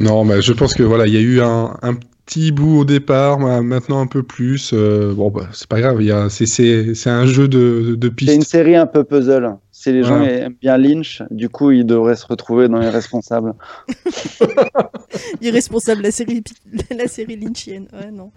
Non, 0.00 0.24
mais 0.24 0.42
je 0.42 0.52
pense 0.52 0.74
que 0.74 0.82
voilà, 0.82 1.06
il 1.06 1.14
y 1.14 1.16
a 1.16 1.20
eu 1.20 1.40
un, 1.40 1.76
un 1.82 1.94
petit 2.26 2.52
bout 2.52 2.78
au 2.80 2.84
départ, 2.84 3.38
maintenant 3.38 4.00
un 4.00 4.06
peu 4.06 4.22
plus. 4.22 4.72
euh, 4.72 5.12
bon, 5.14 5.30
bah, 5.30 5.48
c'est 5.52 5.68
pas 5.68 5.80
grave, 5.80 5.98
il 6.00 6.06
y 6.06 6.12
a, 6.12 6.28
c'est, 6.30 6.46
c'est, 6.46 6.94
c'est 6.94 7.10
un 7.10 7.26
jeu 7.26 7.48
de, 7.48 7.94
de, 7.96 8.08
de 8.08 8.12
C'est 8.24 8.34
une 8.34 8.42
série 8.42 8.76
un 8.76 8.86
peu 8.86 9.04
puzzle. 9.04 9.56
Si 9.70 9.92
les 9.92 10.02
gens 10.02 10.18
Voilà. 10.18 10.32
aiment 10.32 10.54
bien 10.60 10.78
Lynch, 10.78 11.22
du 11.30 11.48
coup, 11.50 11.70
ils 11.70 11.84
devraient 11.84 12.16
se 12.16 12.26
retrouver 12.26 12.68
dans 12.68 12.78
les 12.78 12.88
responsables. 12.88 13.52
Irresponsable, 15.42 16.02
la 16.02 16.10
série, 16.10 16.42
la 16.96 17.06
série 17.08 17.36
lynchienne. 17.36 17.86
Ouais, 17.92 18.10
non. 18.10 18.32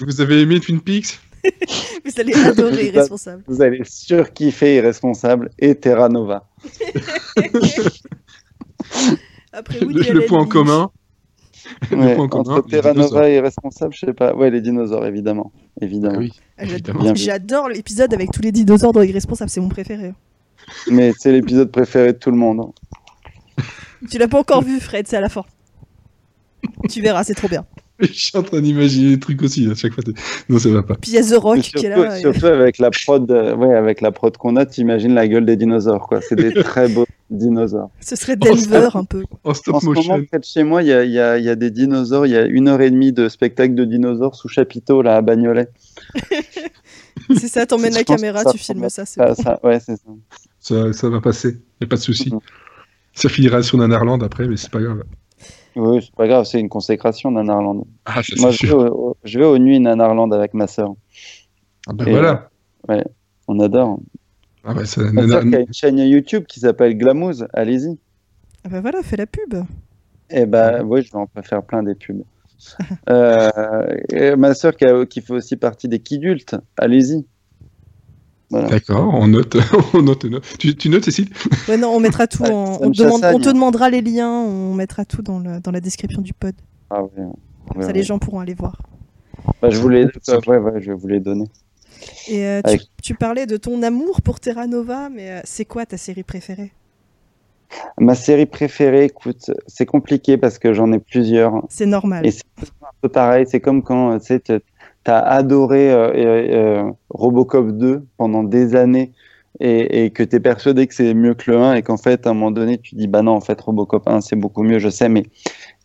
Vous 0.00 0.20
avez 0.20 0.40
aimé 0.40 0.58
Twin 0.60 0.80
Peaks? 0.80 1.20
Vous 2.04 2.10
allez 2.20 2.34
adorer 2.34 2.86
Irresponsable. 2.88 3.44
Vous 3.46 3.62
allez 3.62 3.82
surkiffer 3.84 4.76
Irresponsable 4.76 5.50
et 5.60 5.76
Terra 5.76 6.08
Nova. 6.08 6.48
Après 9.56 9.80
le, 9.80 9.86
Woody 9.86 9.98
le 10.00 10.10
Allen, 10.10 10.28
point 10.28 10.40
en 10.40 10.46
commun. 10.46 10.90
Ouais, 11.90 12.14
point 12.14 12.28
commun, 12.28 12.56
entre 12.56 12.68
les 12.68 12.70
Terra 12.70 12.92
dinosaures. 12.92 13.14
Nova 13.14 13.28
et 13.28 13.40
Responsable, 13.40 13.94
je 13.94 14.06
sais 14.06 14.12
pas. 14.12 14.34
Ouais, 14.34 14.50
les 14.50 14.60
dinosaures, 14.60 15.06
évidemment. 15.06 15.50
évidemment. 15.80 16.20
Ah 16.58 16.62
oui. 16.62 17.12
J'adore 17.14 17.68
l'épisode 17.68 18.12
avec 18.14 18.30
tous 18.30 18.42
les 18.42 18.52
dinosaures 18.52 18.92
dans 18.92 19.02
Irresponsable, 19.02 19.50
c'est 19.50 19.60
mon 19.60 19.68
préféré. 19.68 20.12
Mais 20.90 21.12
c'est 21.18 21.32
l'épisode 21.32 21.70
préféré 21.70 22.12
de 22.12 22.18
tout 22.18 22.30
le 22.30 22.36
monde. 22.36 22.70
Tu 24.10 24.18
l'as 24.18 24.28
pas 24.28 24.38
encore 24.38 24.62
vu, 24.62 24.78
Fred, 24.78 25.06
c'est 25.08 25.16
à 25.16 25.20
la 25.20 25.28
fin. 25.28 25.44
Tu 26.90 27.00
verras, 27.00 27.24
c'est 27.24 27.34
trop 27.34 27.48
bien. 27.48 27.64
Je 28.00 28.12
suis 28.12 28.36
en 28.36 28.42
train 28.42 28.60
d'imaginer 28.60 29.10
des 29.14 29.18
trucs 29.20 29.42
aussi 29.42 29.66
à 29.70 29.74
chaque 29.74 29.92
fois. 29.94 30.04
Non, 30.50 30.58
ça 30.58 30.68
va 30.68 30.82
pas. 30.82 30.94
Puis 31.00 31.12
il 31.12 31.14
y 31.14 31.18
a 31.18 31.22
The 31.22 31.40
Rock 31.40 31.56
Mais 31.56 31.62
qui 31.62 31.76
est 31.76 31.80
surtout, 31.80 32.02
là. 32.02 32.18
et- 32.18 32.20
surtout 32.20 32.46
avec 32.46 32.78
la 32.78 32.90
prod, 32.90 33.30
euh, 33.30 33.56
ouais, 33.56 33.74
avec 33.74 34.00
la 34.02 34.12
prod 34.12 34.36
qu'on 34.36 34.56
a, 34.56 34.66
t'imagines 34.66 35.14
la 35.14 35.26
gueule 35.26 35.46
des 35.46 35.56
dinosaures, 35.56 36.06
quoi. 36.06 36.20
C'est 36.20 36.36
des 36.36 36.52
très 36.62 36.88
beaux 36.88 37.06
dinosaures. 37.30 37.90
Ce 38.00 38.14
serait 38.14 38.36
Denver 38.36 38.88
un 38.94 39.04
peu. 39.04 39.22
En 39.44 39.54
stop 39.54 39.76
En 39.76 39.80
ce 39.80 39.86
motion. 39.86 40.12
moment, 40.12 40.24
près 40.30 40.38
de 40.38 40.44
chez 40.44 40.62
moi, 40.62 40.82
il 40.82 40.88
y 40.88 40.92
a, 40.92 41.04
il 41.04 41.10
y 41.12 41.18
a- 41.18 41.38
il 41.38 41.44
y 41.44 41.48
a 41.48 41.54
des 41.56 41.70
dinosaures. 41.70 42.26
Il 42.26 42.32
y 42.32 42.36
a 42.36 42.44
une 42.44 42.68
heure 42.68 42.80
et 42.82 42.90
demie 42.90 43.12
de 43.12 43.28
spectacle 43.30 43.74
de 43.74 43.84
dinosaures 43.86 44.34
sous 44.34 44.48
chapiteau 44.48 45.00
là 45.02 45.16
à 45.16 45.22
Bagnolet. 45.22 45.68
C'est 47.36 47.48
ça, 47.48 47.66
t'emmènes 47.66 47.94
la 47.94 48.04
caméra, 48.04 48.42
ça 48.42 48.52
tu 48.52 48.58
filmes 48.58 48.88
ça, 48.88 49.04
c'est 49.04 49.20
Ça, 49.20 49.26
bon. 49.28 49.34
ça- 49.42 49.60
ouais, 49.64 49.80
c'est 49.80 49.96
ça. 49.96 50.02
Ça, 50.60 50.92
ça 50.92 51.08
va 51.08 51.20
passer. 51.20 51.56
Y 51.80 51.84
a 51.84 51.86
pas 51.88 51.96
de 51.96 52.00
souci. 52.00 52.32
Mhm. 52.32 52.38
Ça 53.14 53.28
finira 53.28 53.62
sur 53.62 53.78
Nanarland 53.78 54.22
après, 54.22 54.46
mais 54.46 54.56
c'est 54.56 54.70
pas 54.70 54.80
grave. 54.80 55.02
Oui, 55.76 56.00
c'est 56.02 56.14
pas 56.14 56.26
grave, 56.26 56.44
c'est 56.44 56.58
une 56.58 56.68
consécration 56.70 57.30
Nanarland. 57.30 57.86
Ah, 58.06 58.22
ça, 58.22 58.34
Moi, 58.38 58.50
je 58.50 58.66
vais, 58.66 58.72
au- 58.72 59.16
je 59.24 59.38
vais 59.38 59.44
aux 59.44 59.58
nuits 59.58 59.78
Nanarland 59.78 60.32
avec 60.32 60.54
ma 60.54 60.66
sœur. 60.66 60.94
Ah, 61.88 61.92
et, 62.06 62.10
voilà. 62.10 62.48
On 63.46 63.60
adore. 63.60 64.00
Ah, 64.64 64.74
bah, 64.74 64.84
ça, 64.86 65.02
Ma 65.12 65.28
sœur 65.28 65.42
qui 65.42 65.54
a 65.54 65.60
une 65.60 65.72
chaîne 65.72 65.98
YouTube 65.98 66.44
qui 66.46 66.60
s'appelle 66.60 66.96
Glamouze. 66.96 67.46
Allez-y. 67.52 67.98
Ah 68.64 68.68
bah 68.70 68.80
voilà, 68.80 69.02
fais 69.02 69.16
la 69.16 69.26
pub. 69.26 69.54
Eh 70.30 70.44
ben, 70.46 70.82
oui, 70.84 71.02
je 71.02 71.12
vais 71.12 71.18
en 71.18 71.28
faire 71.42 71.62
plein 71.62 71.82
des 71.82 71.94
pubs. 71.94 72.22
Euh, 73.10 74.34
ma 74.36 74.54
sœur 74.54 74.74
qui, 74.74 74.84
a- 74.86 75.04
qui 75.06 75.20
fait 75.20 75.34
aussi 75.34 75.56
partie 75.56 75.88
des 75.88 76.00
Kidultes. 76.00 76.56
Allez-y. 76.78 77.24
Voilà. 78.50 78.68
D'accord, 78.68 79.12
on 79.14 79.26
note. 79.26 79.56
on 79.94 80.02
note, 80.02 80.24
on 80.24 80.28
note. 80.28 80.44
Tu, 80.58 80.74
tu 80.76 80.88
notes, 80.88 81.04
Cécile? 81.04 81.28
Ouais, 81.68 81.76
non, 81.76 81.88
on 81.88 82.00
mettra 82.00 82.26
tout 82.26 82.42
Ouais, 82.44 82.50
en. 82.50 82.74
ça 82.74 82.78
On, 82.86 82.90
te 82.92 82.98
demande- 82.98 83.20
chassagne, 83.20 83.36
on 83.36 83.40
te 83.40 83.48
demandera 83.48 83.90
les 83.90 84.02
liens, 84.02 84.30
on 84.30 84.74
mettra 84.74 85.04
tout 85.04 85.22
dans, 85.22 85.38
le- 85.40 85.60
dans 85.60 85.72
la 85.72 85.80
description 85.80 86.22
du 86.22 86.32
pod. 86.32 86.54
Ah 86.90 87.02
ouais. 87.02 87.08
Comme 87.16 87.26
Ouais, 87.76 87.82
ça, 87.82 87.86
ouais. 87.88 87.92
les 87.92 88.02
gens 88.04 88.18
pourront 88.20 88.40
aller 88.40 88.54
voir. 88.54 88.80
Bah, 89.60 89.70
je 89.70 89.78
voulais, 89.80 90.04
ouais, 90.04 90.56
ouais, 90.58 90.80
je 90.80 90.92
vais 90.92 90.96
vous 90.96 91.08
les 91.08 91.20
donner. 91.20 91.46
Et 92.28 92.44
euh, 92.46 92.60
tu, 92.62 92.68
Avec- 92.68 92.82
tu 93.02 93.14
parlais 93.14 93.46
de 93.46 93.56
ton 93.56 93.82
amour 93.82 94.22
pour 94.22 94.38
Terra 94.38 94.66
Nova, 94.66 95.08
mais 95.08 95.30
euh, 95.30 95.40
c'est 95.44 95.64
quoi 95.64 95.84
ta 95.86 95.96
série 95.96 96.22
préférée? 96.22 96.72
Ma 97.98 98.14
série 98.14 98.46
préférée, 98.46 99.06
écoute, 99.06 99.50
c'est 99.66 99.86
compliqué 99.86 100.36
parce 100.36 100.58
que 100.58 100.72
j'en 100.72 100.92
ai 100.92 100.98
plusieurs. 101.00 101.64
C'est 101.68 101.86
normal. 101.86 102.24
Et 102.24 102.30
c'est 102.30 102.44
un 102.82 102.86
peu 103.02 103.08
pareil, 103.08 103.44
c'est 103.48 103.60
comme 103.60 103.82
quand 103.82 104.18
tu 104.20 104.26
sais, 104.26 104.40
tu 104.40 104.52
as 105.10 105.18
adoré 105.20 105.90
euh, 105.92 106.12
euh, 106.14 106.84
euh, 106.86 106.92
Robocop 107.10 107.70
2 107.72 108.04
pendant 108.16 108.42
des 108.44 108.74
années 108.76 109.12
et, 109.60 110.04
et 110.04 110.10
que 110.10 110.22
tu 110.22 110.36
es 110.36 110.40
persuadé 110.40 110.86
que 110.86 110.94
c'est 110.94 111.14
mieux 111.14 111.34
que 111.34 111.50
le 111.50 111.58
1 111.58 111.74
et 111.74 111.82
qu'en 111.82 111.96
fait, 111.96 112.26
à 112.26 112.30
un 112.30 112.34
moment 112.34 112.50
donné, 112.50 112.78
tu 112.78 112.94
dis, 112.94 113.06
bah 113.08 113.22
non, 113.22 113.32
en 113.32 113.40
fait, 113.40 113.58
Robocop 113.60 114.06
1, 114.08 114.20
c'est 114.20 114.36
beaucoup 114.36 114.62
mieux, 114.62 114.78
je 114.78 114.88
sais, 114.90 115.08
mais 115.08 115.24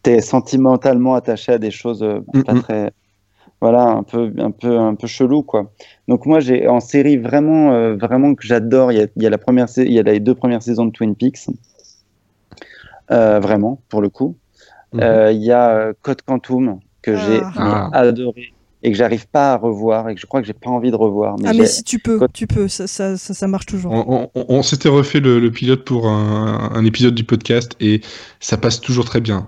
tu 0.04 0.10
es 0.12 0.22
sentimentalement 0.22 1.14
attaché 1.16 1.54
à 1.54 1.58
des 1.58 1.72
choses 1.72 2.04
euh, 2.04 2.20
pas 2.46 2.54
très. 2.56 2.92
Voilà, 3.62 3.84
un 3.84 4.02
peu, 4.02 4.34
un 4.40 4.50
peu, 4.50 4.80
un 4.80 4.96
peu 4.96 5.06
chelou, 5.06 5.44
quoi. 5.44 5.72
Donc 6.08 6.26
moi, 6.26 6.40
j'ai 6.40 6.68
en 6.68 6.80
série 6.80 7.18
vraiment, 7.18 7.72
euh, 7.74 7.96
vraiment 7.96 8.34
que 8.34 8.44
j'adore. 8.44 8.92
Il 8.92 8.98
y 8.98 9.02
a, 9.04 9.08
il 9.16 9.22
y 9.22 9.28
a 9.28 9.30
la 9.30 9.38
première, 9.38 9.68
il 9.78 9.92
y 9.94 10.00
a 10.00 10.02
les 10.04 10.20
deux 10.20 10.34
premières 10.34 10.64
saisons 10.64 10.86
de 10.88 10.92
Twin 10.92 11.16
Peaks, 11.16 11.48
Euh, 13.12 13.40
vraiment 13.40 13.82
pour 13.90 14.02
le 14.02 14.10
coup. 14.10 14.36
Mhm. 14.94 15.00
Euh, 15.04 15.32
Il 15.32 15.44
y 15.44 15.52
a 15.52 15.94
Code 16.02 16.22
Quantum 16.24 16.80
que 17.02 17.16
j'ai 17.16 17.40
Ah. 17.56 17.90
adoré 17.94 18.54
et 18.84 18.92
que 18.92 18.98
j'arrive 18.98 19.28
pas 19.28 19.54
à 19.54 19.58
revoir 19.58 20.10
et 20.10 20.16
que 20.16 20.22
je 20.22 20.26
crois 20.26 20.42
que 20.42 20.48
j'ai 20.48 20.54
pas 20.54 20.70
envie 20.70 20.92
de 20.92 20.96
revoir. 20.96 21.36
Mais 21.40 21.50
ah, 21.50 21.54
mais 21.54 21.66
si 21.68 21.84
tu 21.84 22.00
peux, 22.00 22.20
tu 22.34 22.48
peux, 22.48 22.68
ça, 22.68 22.88
ça, 22.88 23.18
ça, 23.18 23.34
ça 23.34 23.48
marche 23.48 23.66
toujours. 23.68 23.92
On, 23.92 24.30
on- 24.36 24.46
on 24.50 24.64
s'était 24.64 24.90
refait 24.90 25.20
le, 25.20 25.40
le 25.40 25.52
pilote 25.52 25.86
pour 25.86 26.08
un, 26.08 26.72
un 26.74 26.86
épisode 26.86 27.14
du 27.16 27.24
podcast 27.24 27.74
et 27.80 28.02
ça 28.40 28.58
passe 28.58 28.82
toujours 28.82 29.06
très 29.06 29.22
bien. 29.22 29.48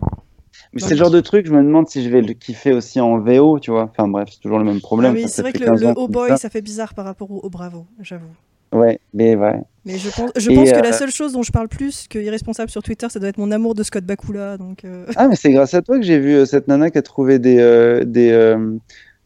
mais 0.73 0.81
c'est 0.81 0.91
le 0.91 0.97
genre 0.97 1.11
de 1.11 1.21
truc, 1.21 1.45
je 1.45 1.51
me 1.51 1.63
demande 1.63 1.87
si 1.89 2.03
je 2.03 2.09
vais 2.09 2.21
le 2.21 2.33
kiffer 2.33 2.73
aussi 2.73 2.99
en 3.01 3.19
VO, 3.19 3.59
tu 3.59 3.71
vois. 3.71 3.89
Enfin 3.91 4.07
bref, 4.07 4.29
c'est 4.31 4.39
toujours 4.39 4.59
le 4.59 4.65
même 4.65 4.77
Ah 4.77 4.81
problème. 4.81 5.13
oui, 5.13 5.23
Ça 5.23 5.27
c'est 5.29 5.41
vrai 5.41 5.53
que 5.53 5.59
le, 5.59 5.65
15 5.65 5.81
le 5.81 5.93
Oh 5.95 6.07
Boy, 6.07 6.29
ça. 6.29 6.37
ça 6.37 6.49
fait 6.49 6.61
bizarre 6.61 6.93
par 6.93 7.05
rapport 7.05 7.29
au, 7.31 7.39
au 7.39 7.49
Bravo, 7.49 7.85
j'avoue. 8.01 8.25
Ouais, 8.71 8.99
mais 9.13 9.35
ouais. 9.35 9.61
Mais 9.85 9.99
je 9.99 10.09
pense, 10.09 10.31
je 10.35 10.49
pense 10.49 10.71
que 10.71 10.77
euh, 10.77 10.81
la 10.81 10.93
seule 10.93 11.11
chose 11.11 11.33
dont 11.33 11.43
je 11.43 11.51
parle 11.51 11.67
plus 11.67 12.07
que 12.09 12.17
irresponsable 12.17 12.71
sur 12.71 12.81
Twitter, 12.81 13.05
ça 13.09 13.19
doit 13.19 13.29
être 13.29 13.37
mon 13.37 13.51
amour 13.51 13.75
de 13.75 13.83
Scott 13.83 14.03
Bakula. 14.03 14.57
Donc, 14.57 14.83
euh, 14.83 15.05
Ah, 15.15 15.27
mais 15.27 15.35
c'est 15.35 15.51
grâce 15.51 15.75
à 15.75 15.83
toi 15.83 15.99
que 15.99 16.03
j'ai 16.03 16.17
vu 16.17 16.33
euh, 16.33 16.45
cette 16.45 16.67
nana 16.67 16.89
qui 16.89 16.97
a 16.97 17.03
trouvé 17.03 17.37
des, 17.37 17.59
euh, 17.59 18.03
des, 18.03 18.31
euh, 18.31 18.77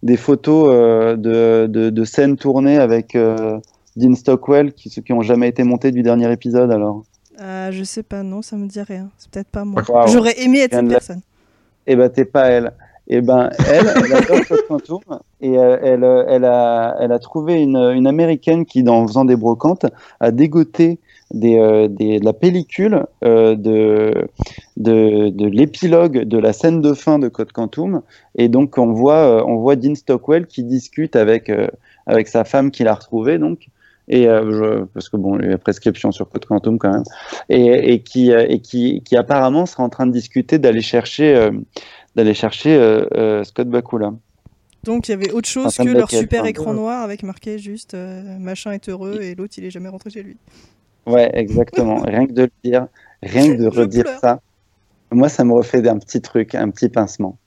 des 0.03 0.17
photos 0.17 0.69
euh, 0.71 1.15
de, 1.15 1.67
de, 1.67 1.89
de 1.89 2.03
scènes 2.05 2.37
tournées 2.37 2.77
avec 2.77 3.15
euh, 3.15 3.59
Dean 3.95 4.15
Stockwell 4.15 4.73
qui 4.73 4.89
qui 4.89 5.13
ont 5.13 5.21
jamais 5.21 5.47
été 5.49 5.63
montées 5.63 5.91
du 5.91 6.03
dernier 6.03 6.31
épisode 6.31 6.71
alors. 6.71 7.03
ah, 7.39 7.71
je 7.71 7.83
sais 7.83 8.03
pas, 8.03 8.23
non, 8.23 8.41
ça 8.41 8.55
me 8.55 8.67
dit 8.67 8.81
rien. 8.81 9.09
C'est 9.17 9.29
peut-être 9.31 9.49
pas 9.49 9.63
moi. 9.65 9.83
J'aurais 10.07 10.39
aimé 10.41 10.59
être 10.59 10.73
cette 10.75 10.87
personne. 10.87 11.21
Eh 11.87 11.95
ben 11.95 12.09
t'es 12.09 12.25
pas 12.25 12.47
elle. 12.49 12.73
Eh 13.09 13.21
ben 13.21 13.49
elle, 13.65 13.87
elle 14.05 14.13
adore 14.13 14.45
Code 14.47 14.65
Quantum 14.67 14.99
et 15.39 15.57
euh, 15.57 15.77
elle, 15.81 16.03
euh, 16.03 16.25
elle, 16.27 16.43
a, 16.43 16.97
elle 16.99 17.13
a 17.13 17.19
trouvé 17.19 17.53
une, 17.61 17.77
une 17.77 18.05
américaine 18.05 18.65
qui, 18.65 18.87
en 18.89 19.07
faisant 19.07 19.23
des 19.23 19.37
brocantes, 19.37 19.85
a 20.19 20.31
dégoté 20.31 20.99
des, 21.33 21.57
euh, 21.57 21.87
des, 21.87 22.19
de 22.19 22.25
la 22.25 22.33
pellicule 22.33 23.05
euh, 23.23 23.55
de, 23.55 24.27
de, 24.77 25.29
de 25.29 25.45
l'épilogue 25.47 26.23
de 26.23 26.37
la 26.37 26.53
scène 26.53 26.81
de 26.81 26.93
fin 26.93 27.19
de 27.19 27.27
Code 27.27 27.51
Quantum 27.51 28.01
et 28.35 28.47
donc 28.47 28.77
on 28.77 28.93
voit, 28.93 29.39
euh, 29.39 29.43
on 29.45 29.57
voit 29.57 29.75
Dean 29.75 29.95
Stockwell 29.95 30.47
qui 30.47 30.63
discute 30.63 31.15
avec, 31.15 31.51
avec 32.05 32.27
sa 32.27 32.43
femme 32.43 32.71
qu'il 32.71 32.87
a 32.87 32.93
retrouvée 32.93 33.37
donc. 33.39 33.67
Et 34.09 34.25
euh, 34.29 34.51
je- 34.79 34.83
parce 34.93 35.09
que 35.09 35.17
bon, 35.17 35.37
il 35.39 35.49
y 35.49 35.53
a 35.53 35.57
prescription 35.57 36.13
sur 36.13 36.29
Code 36.29 36.45
Quantum 36.45 36.77
quand 36.77 36.91
même, 36.93 37.03
et, 37.49 37.91
et 37.93 37.99
qui 37.99 38.31
et 38.31 38.61
qui, 38.61 39.01
qui 39.03 39.17
apparemment 39.17 39.65
sera 39.65 39.83
en 39.83 39.89
train 39.89 40.07
de 40.07 40.13
discuter 40.13 40.59
d'aller 40.59 40.79
chercher 40.81 41.35
euh, 41.35 41.51
d'aller 42.15 42.33
chercher 42.33 42.73
euh, 42.77 43.43
Scott 43.43 43.67
Bakula. 43.67 44.13
Donc 44.85 45.09
il 45.09 45.11
y 45.11 45.13
avait 45.13 45.31
autre 45.31 45.49
chose 45.49 45.75
que 45.75 45.83
leur 45.89 46.09
super 46.09 46.45
écran 46.45 46.73
noir 46.73 47.03
avec 47.03 47.21
marqué 47.23 47.59
juste 47.59 47.97
machin 48.39 48.71
est 48.71 48.87
heureux 48.87 49.19
et 49.21 49.35
l'autre 49.35 49.55
il 49.57 49.65
est 49.65 49.71
jamais 49.71 49.89
rentré 49.89 50.09
chez 50.09 50.23
lui. 50.23 50.37
Ouais, 51.07 51.31
exactement. 51.33 52.01
rien 52.01 52.27
que 52.27 52.33
de 52.33 52.43
le 52.43 52.51
dire, 52.63 52.87
rien 53.23 53.47
que 53.55 53.61
de 53.61 53.67
redire 53.67 54.03
ça, 54.19 54.41
moi, 55.11 55.29
ça 55.29 55.43
me 55.45 55.53
refait 55.53 55.87
un 55.87 55.97
petit 55.97 56.21
truc, 56.21 56.53
un 56.53 56.69
petit 56.69 56.89
pincement. 56.89 57.37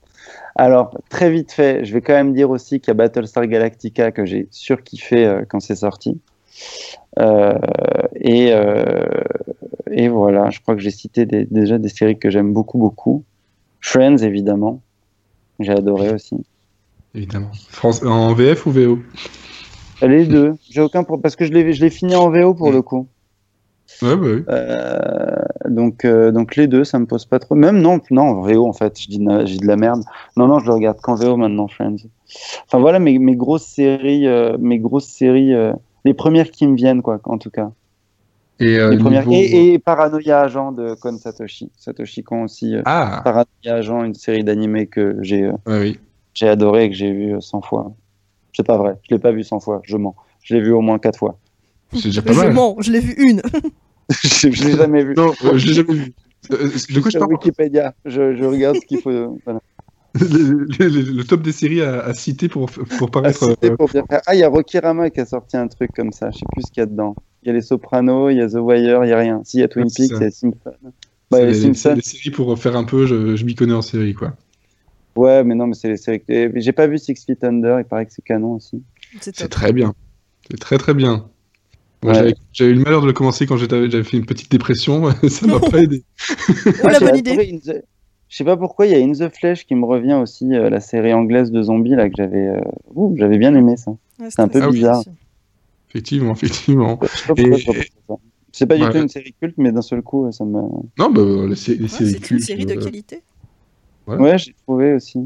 Alors, 0.56 0.96
très 1.08 1.30
vite 1.30 1.52
fait, 1.52 1.84
je 1.84 1.92
vais 1.92 2.00
quand 2.00 2.14
même 2.14 2.32
dire 2.34 2.50
aussi 2.50 2.80
qu'il 2.80 2.88
y 2.88 2.90
a 2.92 2.94
Battlestar 2.94 3.46
Galactica 3.46 4.10
que 4.12 4.24
j'ai 4.24 4.48
surkiffé 4.50 5.24
euh, 5.26 5.42
quand 5.48 5.60
c'est 5.60 5.76
sorti. 5.76 6.20
Euh, 7.18 7.58
et, 8.16 8.52
euh, 8.52 9.06
et 9.90 10.08
voilà, 10.08 10.50
je 10.50 10.60
crois 10.60 10.74
que 10.74 10.80
j'ai 10.80 10.90
cité 10.90 11.26
des- 11.26 11.44
déjà 11.46 11.78
des 11.78 11.88
séries 11.88 12.18
que 12.18 12.30
j'aime 12.30 12.52
beaucoup, 12.52 12.78
beaucoup. 12.78 13.24
Friends, 13.80 14.18
évidemment. 14.18 14.80
J'ai 15.58 15.72
adoré 15.72 16.12
aussi. 16.12 16.36
Évidemment. 17.14 17.50
France, 17.68 18.02
en 18.02 18.32
VF 18.34 18.66
ou 18.66 18.70
VO 18.70 18.98
Les 20.02 20.24
deux. 20.26 20.54
J'ai 20.70 20.80
aucun 20.80 21.04
problème 21.04 21.22
parce 21.22 21.36
que 21.36 21.44
je 21.44 21.52
l'ai, 21.52 21.72
je 21.72 21.82
l'ai 21.82 21.90
fini 21.90 22.14
en 22.16 22.30
VO 22.30 22.54
pour 22.54 22.70
le 22.72 22.82
coup. 22.82 23.08
Ouais, 24.02 24.16
bah 24.16 24.26
oui. 24.26 24.44
Euh, 24.48 25.36
donc, 25.68 26.04
euh, 26.04 26.30
donc 26.32 26.56
les 26.56 26.66
deux, 26.66 26.84
ça 26.84 26.98
me 26.98 27.06
pose 27.06 27.26
pas 27.26 27.38
trop. 27.38 27.54
Même 27.54 27.80
non, 27.80 28.00
non, 28.10 28.40
VO 28.42 28.66
en 28.66 28.72
fait, 28.72 28.98
je 29.00 29.08
dis, 29.08 29.18
de- 29.18 29.40
je 29.40 29.52
dis 29.52 29.58
de 29.58 29.66
la 29.66 29.76
merde. 29.76 30.02
Non, 30.36 30.46
non, 30.48 30.58
je 30.58 30.66
le 30.66 30.72
regarde 30.74 30.98
qu'en 31.00 31.14
VO 31.14 31.36
maintenant, 31.36 31.68
Friends. 31.68 31.96
Enfin 32.66 32.78
voilà 32.78 32.98
mes, 32.98 33.18
mes 33.18 33.36
grosses 33.36 33.66
séries, 33.66 34.26
euh, 34.26 34.56
mes 34.58 34.78
grosses 34.78 35.08
séries, 35.08 35.52
euh, 35.54 35.72
les 36.04 36.14
premières 36.14 36.50
qui 36.50 36.66
me 36.66 36.76
viennent 36.76 37.02
quoi, 37.02 37.20
en 37.24 37.36
tout 37.38 37.50
cas. 37.50 37.70
Et, 38.58 38.78
Les 38.78 38.96
premières. 38.98 39.26
niveau- 39.26 39.32
Et, 39.32 39.72
et 39.74 39.78
Paranoia 39.78 40.40
Agent 40.42 40.72
de 40.72 40.94
Kon 40.94 41.16
Satoshi, 41.18 41.70
Satoshi 41.76 42.22
Kon 42.22 42.44
aussi. 42.44 42.74
Ah, 42.84 43.20
Paranoia 43.24 43.46
Agent, 43.78 44.04
une 44.04 44.14
série 44.14 44.44
d'animés 44.44 44.86
que 44.86 45.16
j'ai, 45.22 45.48
ouais, 45.48 45.56
oui. 45.66 45.98
j'ai 46.34 46.48
adoré 46.48 46.84
et 46.84 46.90
que 46.90 46.96
j'ai 46.96 47.12
vu 47.12 47.34
euh, 47.34 47.40
100 47.40 47.62
fois. 47.62 47.92
C'est 48.54 48.66
pas 48.66 48.76
vrai, 48.78 48.96
je 49.08 49.14
l'ai 49.14 49.20
pas 49.20 49.32
vu 49.32 49.44
100 49.44 49.60
fois, 49.60 49.80
je 49.84 49.96
mens. 49.96 50.14
Je 50.42 50.54
l'ai 50.54 50.60
vu 50.60 50.72
au 50.72 50.80
moins 50.80 50.98
4 50.98 51.18
fois. 51.18 51.38
C'est 51.94 52.04
déjà 52.08 52.22
pas 52.22 52.32
je 52.32 52.38
mal. 52.40 52.52
mens, 52.52 52.76
je 52.80 52.92
l'ai 52.92 53.00
vu 53.00 53.14
une. 53.18 53.42
je 54.22 54.50
je 54.50 54.64
l'ai 54.64 54.76
jamais 54.76 55.04
vu. 55.04 55.14
Non, 55.16 55.32
euh, 55.44 55.56
je 55.58 55.66
l'ai 55.68 55.74
jamais 55.74 55.94
vu. 55.94 56.12
Euh, 56.52 56.56
de 56.56 57.00
quoi 57.00 57.10
je 57.10 57.10
Sur 57.10 57.20
parle 57.20 57.32
Wikipédia, 57.32 57.94
je, 58.04 58.34
je 58.36 58.44
regarde 58.44 58.76
ce 58.76 58.86
qu'il 58.86 59.00
faut. 59.00 59.10
euh, 59.10 59.28
Voilà. 59.44 59.60
le, 60.20 60.66
le- 60.78 60.88
le- 60.88 61.12
le 61.12 61.24
top 61.24 61.42
des 61.42 61.52
séries 61.52 61.82
à, 61.82 62.00
à 62.00 62.14
citer 62.14 62.48
pour, 62.48 62.68
pour 62.70 63.08
Ah, 63.08 63.10
paraître. 63.10 63.56
euh, 63.64 63.76
pour 63.76 63.88
bien 63.88 64.04
faire. 64.08 64.20
Ah, 64.26 64.34
il 64.34 64.38
y 64.40 64.42
a 64.42 64.48
Rocky 64.48 64.78
Rama 64.78 65.10
qui 65.10 65.20
a 65.20 65.26
sorti 65.26 65.56
un 65.56 65.68
truc 65.68 65.90
comme 65.94 66.12
ça. 66.12 66.30
Je 66.32 66.38
sais 66.38 66.46
plus 66.52 66.62
ce 66.66 66.72
qu'il 66.72 66.80
y 66.80 66.84
a 66.84 66.86
dedans. 66.86 67.14
Il 67.42 67.48
y 67.48 67.50
a 67.50 67.54
les 67.54 67.60
Sopranos, 67.62 68.30
il 68.30 68.38
y 68.38 68.40
a 68.40 68.48
The 68.48 68.54
Wire, 68.54 69.04
il 69.04 69.08
y 69.08 69.12
a 69.12 69.18
rien. 69.18 69.40
Si, 69.44 69.58
il 69.58 69.60
y 69.60 69.62
a 69.62 69.68
Twin 69.68 69.86
Peaks, 69.86 70.10
ça. 70.10 70.16
il 70.16 70.22
y 70.22 70.24
a 70.24 70.30
Simpsons. 70.30 70.54
Bah, 71.30 71.38
c'est 71.38 71.46
les 71.46 71.52
les, 71.52 71.60
Simpsons. 71.74 71.94
les 71.94 72.02
séries 72.02 72.30
pour 72.30 72.58
faire 72.58 72.74
un 72.76 72.84
peu, 72.84 73.06
je, 73.06 73.36
je 73.36 73.44
m'y 73.44 73.54
connais 73.54 73.72
en 73.74 73.82
série, 73.82 74.14
quoi. 74.14 74.34
Ouais, 75.16 75.44
mais 75.44 75.54
non, 75.54 75.66
mais 75.68 75.74
c'est 75.74 75.88
les 75.88 75.96
séries. 75.96 76.22
J'ai 76.28 76.72
pas 76.72 76.86
vu 76.88 76.98
Six 76.98 77.14
Feet 77.24 77.42
Under. 77.44 77.78
Il 77.80 77.84
paraît 77.84 78.06
que 78.06 78.12
c'est 78.12 78.24
canon 78.24 78.54
aussi. 78.54 78.82
C'est 79.20 79.32
très 79.48 79.72
bien. 79.72 79.94
C'est 80.50 80.58
très 80.58 80.78
très 80.78 80.94
bien. 80.94 81.28
Ouais. 82.02 82.34
j'avais- 82.52 82.70
eu 82.70 82.74
le 82.74 82.80
malheur 82.82 83.02
de 83.02 83.06
le 83.06 83.12
commencer 83.12 83.46
quand 83.46 83.56
j'avais 83.56 84.02
fait 84.04 84.16
une 84.16 84.24
petite 84.26 84.50
dépression, 84.50 85.10
ça 85.28 85.46
m'a 85.46 85.60
pas 85.60 85.78
aidé. 85.82 86.02
Oh 86.30 86.32
Ah, 86.84 86.92
la 86.92 86.98
j'ai 86.98 87.04
bonne 87.04 87.16
idée. 87.16 87.60
The- 87.64 87.82
je 88.28 88.36
sais 88.36 88.44
pas 88.44 88.56
pourquoi, 88.56 88.86
il 88.86 88.92
y 88.92 88.94
a 88.94 88.98
In 89.04 89.12
the 89.12 89.28
Flesh 89.34 89.66
qui 89.66 89.74
me 89.74 89.84
revient 89.84 90.14
aussi, 90.14 90.54
euh, 90.54 90.70
la 90.70 90.80
série 90.80 91.12
anglaise 91.12 91.50
de 91.50 91.62
zombies 91.62 91.96
là 91.96 92.08
que 92.08 92.14
j'avais, 92.16 92.46
euh, 92.46 92.60
ouh, 92.94 93.14
j'avais 93.18 93.38
bien 93.38 93.54
aimé 93.54 93.76
ça. 93.76 93.90
Ouais, 94.20 94.28
C'est 94.30 94.40
un 94.40 94.48
peu 94.48 94.60
Ah 94.62 94.68
oui. 94.68 94.74
bizarre. 94.76 95.02
Effectivement, 95.90 96.32
effectivement. 96.32 96.98
Je 97.02 97.08
sais 97.08 97.26
pas 97.26 97.34
pourquoi 97.34 97.56
Et- 97.56 97.60
je 97.60 97.72
ça. 98.08 98.14
C'est 98.52 98.66
pas 98.66 98.76
du 98.76 98.82
Ouais. 98.82 98.90
tout 98.90 98.98
une 98.98 99.08
série 99.08 99.34
culte, 99.40 99.54
mais 99.58 99.70
d'un 99.72 99.82
seul 99.82 100.02
coup, 100.02 100.30
ça 100.32 100.44
me. 100.44 100.60
Non, 100.98 101.10
bah, 101.10 101.22
les, 101.48 101.54
sé- 101.56 101.74
les 101.76 101.82
Ouais, 101.82 101.88
séries 101.88 102.10
c'est 102.20 102.30
une 102.30 102.38
série 102.40 102.66
de 102.66 102.72
euh, 102.76 102.80
qualité. 102.84 103.22
Ouais. 104.06 104.16
Ouais, 104.16 104.38
j'ai 104.38 104.54
trouvé 104.66 104.94
aussi. 104.94 105.18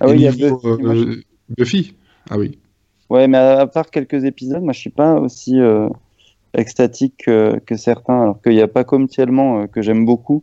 Ah 0.00 0.06
et 0.06 0.10
oui, 0.10 0.16
il 0.16 0.22
y 0.22 0.26
a 0.28 0.32
Buffy, 0.32 0.44
euh, 0.66 1.16
Buffy 1.56 1.94
Ah 2.30 2.38
oui. 2.38 2.58
Ouais, 3.12 3.28
mais 3.28 3.36
à, 3.38 3.60
à 3.60 3.66
part 3.66 3.90
quelques 3.90 4.24
épisodes, 4.24 4.62
moi 4.62 4.72
je 4.72 4.78
suis 4.80 4.90
pas 4.90 5.14
aussi 5.14 5.60
euh, 5.60 5.88
extatique 6.54 7.14
que, 7.26 7.58
que 7.66 7.76
certains, 7.76 8.22
alors 8.22 8.40
qu'il 8.40 8.54
y 8.54 8.62
a 8.62 8.68
pas 8.68 8.84
comme 8.84 9.06
Tiellement 9.06 9.66
que 9.66 9.82
j'aime 9.82 10.06
beaucoup, 10.06 10.42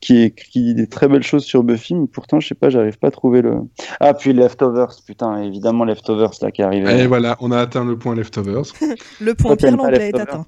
qui 0.00 0.22
écrit 0.22 0.62
dit 0.62 0.74
des 0.74 0.86
très 0.86 1.08
belles 1.08 1.24
choses 1.24 1.42
sur 1.44 1.64
Buffy, 1.64 1.94
mais 1.96 2.06
pourtant 2.06 2.38
je 2.38 2.46
sais 2.46 2.54
pas, 2.54 2.70
j'arrive 2.70 2.96
pas 2.98 3.08
à 3.08 3.10
trouver 3.10 3.42
le. 3.42 3.56
Ah, 3.98 4.14
puis 4.14 4.32
Leftovers, 4.32 4.94
putain, 5.04 5.42
évidemment 5.42 5.84
Leftovers 5.84 6.30
là 6.42 6.52
qui 6.52 6.62
arrive. 6.62 6.88
Et 6.88 7.08
voilà, 7.08 7.36
on 7.40 7.50
a 7.50 7.58
atteint 7.58 7.84
le 7.84 7.98
point 7.98 8.14
Leftovers. 8.14 8.62
Le 9.20 9.34
point 9.34 9.50
Toi, 9.50 9.56
Pierre 9.56 9.76
Langlais 9.76 10.10
est 10.10 10.20
atteint. 10.20 10.46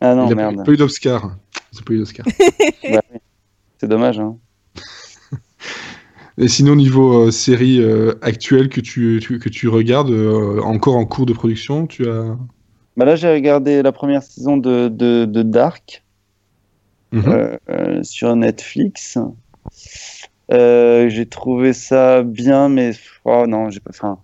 Ah 0.00 0.14
non, 0.14 0.26
Il 0.26 0.32
a 0.32 0.34
merde. 0.36 0.64
pas 0.64 0.70
eu 0.72 0.76
d'Oscar. 0.76 1.24
Ont 1.24 1.82
pas 1.84 1.92
eu 1.92 1.98
d'Oscar. 1.98 2.24
Bah. 2.92 3.00
C'est 3.78 3.88
dommage. 3.88 4.20
Hein. 4.20 4.36
Et 6.38 6.48
sinon, 6.48 6.74
niveau 6.74 7.26
euh, 7.26 7.30
série 7.30 7.80
euh, 7.80 8.14
actuelle 8.22 8.68
que 8.68 8.80
tu, 8.80 9.20
tu- 9.22 9.38
que 9.38 9.48
tu 9.48 9.68
regardes, 9.68 10.10
euh, 10.10 10.60
encore 10.62 10.96
en 10.96 11.06
cours 11.06 11.26
de 11.26 11.32
production, 11.32 11.86
tu 11.86 12.08
as. 12.08 12.36
Bah 12.96 13.04
là, 13.04 13.16
j'ai 13.16 13.32
regardé 13.32 13.82
la 13.82 13.92
première 13.92 14.22
saison 14.22 14.56
de, 14.56 14.88
de, 14.88 15.24
de 15.26 15.42
Dark. 15.42 16.04
Mhm. 17.12 17.30
euh, 17.30 17.56
euh, 17.70 18.02
sur 18.02 18.34
Netflix. 18.34 19.16
Euh, 20.52 21.08
j'ai 21.08 21.26
trouvé 21.26 21.72
ça 21.72 22.22
bien, 22.22 22.68
mais 22.68 22.92
oh 23.24 23.46
non, 23.46 23.70
j'ai 23.70 23.80
pas. 23.80 23.90
Enfin, 23.90 24.18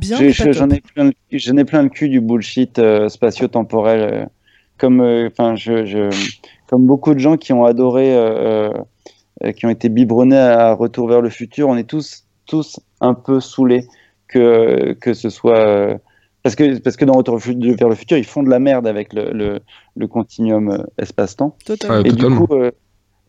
j'en 0.00 0.70
ai 0.70 0.80
plein, 0.80 1.04
le- 1.04 1.12
j'en 1.32 1.56
ai 1.56 1.64
plein 1.64 1.82
le 1.82 1.88
cul 1.90 2.08
du 2.08 2.20
bullshit 2.20 2.78
euh, 2.78 3.08
spatio-temporel. 3.08 4.00
euh, 4.00 4.26
comme, 4.78 5.00
euh, 5.00 5.28
enfin, 5.30 5.54
je, 5.56 5.86
je, 5.86 6.10
comme 6.66 6.86
beaucoup 6.86 7.14
de 7.14 7.18
gens 7.18 7.36
qui 7.36 7.52
ont 7.52 7.64
adoré, 7.64 8.14
euh, 8.14 8.70
euh, 8.72 8.82
qui 9.56 9.66
ont 9.66 9.70
été 9.70 9.88
biberonnés 9.88 10.36
à 10.38 10.72
Retour 10.74 11.08
vers 11.08 11.20
le 11.20 11.30
futur, 11.30 11.68
on 11.68 11.76
est 11.76 11.88
tous, 11.88 12.24
tous 12.46 12.80
un 13.00 13.14
peu 13.14 13.40
saoulés 13.40 13.86
que 14.28 14.94
que 15.00 15.14
ce 15.14 15.28
soit. 15.30 15.58
euh, 15.58 15.98
parce 16.42 16.54
que, 16.54 16.78
parce 16.78 16.96
que 16.96 17.04
dans 17.04 17.14
Retour 17.14 17.38
vers 17.38 17.88
le 17.88 17.94
futur, 17.94 18.16
ils 18.18 18.24
font 18.24 18.42
de 18.42 18.48
la 18.50 18.58
merde 18.60 18.86
avec 18.86 19.12
le, 19.12 19.32
le, 19.32 19.60
le 19.96 20.06
continuum 20.06 20.70
euh, 20.70 20.78
espace-temps. 20.98 21.56
Totalement. 21.64 21.96
Ouais. 22.02 22.08
Et 22.08 22.12
du 22.12 22.24
coup, 22.24 22.46
euh, 22.52 22.70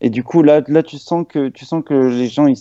et 0.00 0.10
du 0.10 0.22
coup, 0.22 0.44
là, 0.44 0.62
là, 0.68 0.84
tu 0.84 0.96
sens 0.98 1.26
que 1.28 1.48
tu 1.48 1.64
sens 1.64 1.82
que 1.84 1.94
les 1.94 2.28
gens, 2.28 2.46
ils, 2.46 2.56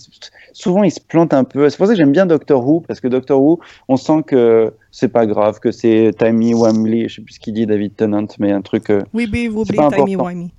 souvent, 0.54 0.82
ils 0.82 0.90
se 0.90 1.00
plantent 1.00 1.36
un 1.36 1.44
peu. 1.44 1.70
C'est 1.70 1.78
pour 1.78 1.86
ça 1.86 1.94
que 1.94 1.98
j'aime 1.98 2.12
bien 2.12 2.26
Doctor 2.26 2.68
Who 2.68 2.82
parce 2.82 3.00
que 3.00 3.08
Doctor 3.08 3.40
Who, 3.40 3.60
on 3.88 3.96
sent 3.98 4.24
que 4.26 4.74
c'est 4.90 5.10
pas 5.10 5.28
grave, 5.28 5.60
que 5.60 5.72
c'est 5.72 6.12
timey 6.18 6.56
wimey, 6.56 7.08
je 7.08 7.18
sais 7.18 7.22
plus 7.22 7.36
ce 7.36 7.40
qu'il 7.40 7.54
dit 7.54 7.68
David 7.68 7.96
Tennant, 7.96 8.26
mais 8.40 8.52
un 8.52 8.62
truc. 8.64 8.90
euh, 8.90 9.04
Oui, 9.14 9.30
oui, 9.32 9.46
vous 9.48 9.62
oubliez 9.62 9.88
Timey. 9.90 10.16
Wimey. 10.16 10.50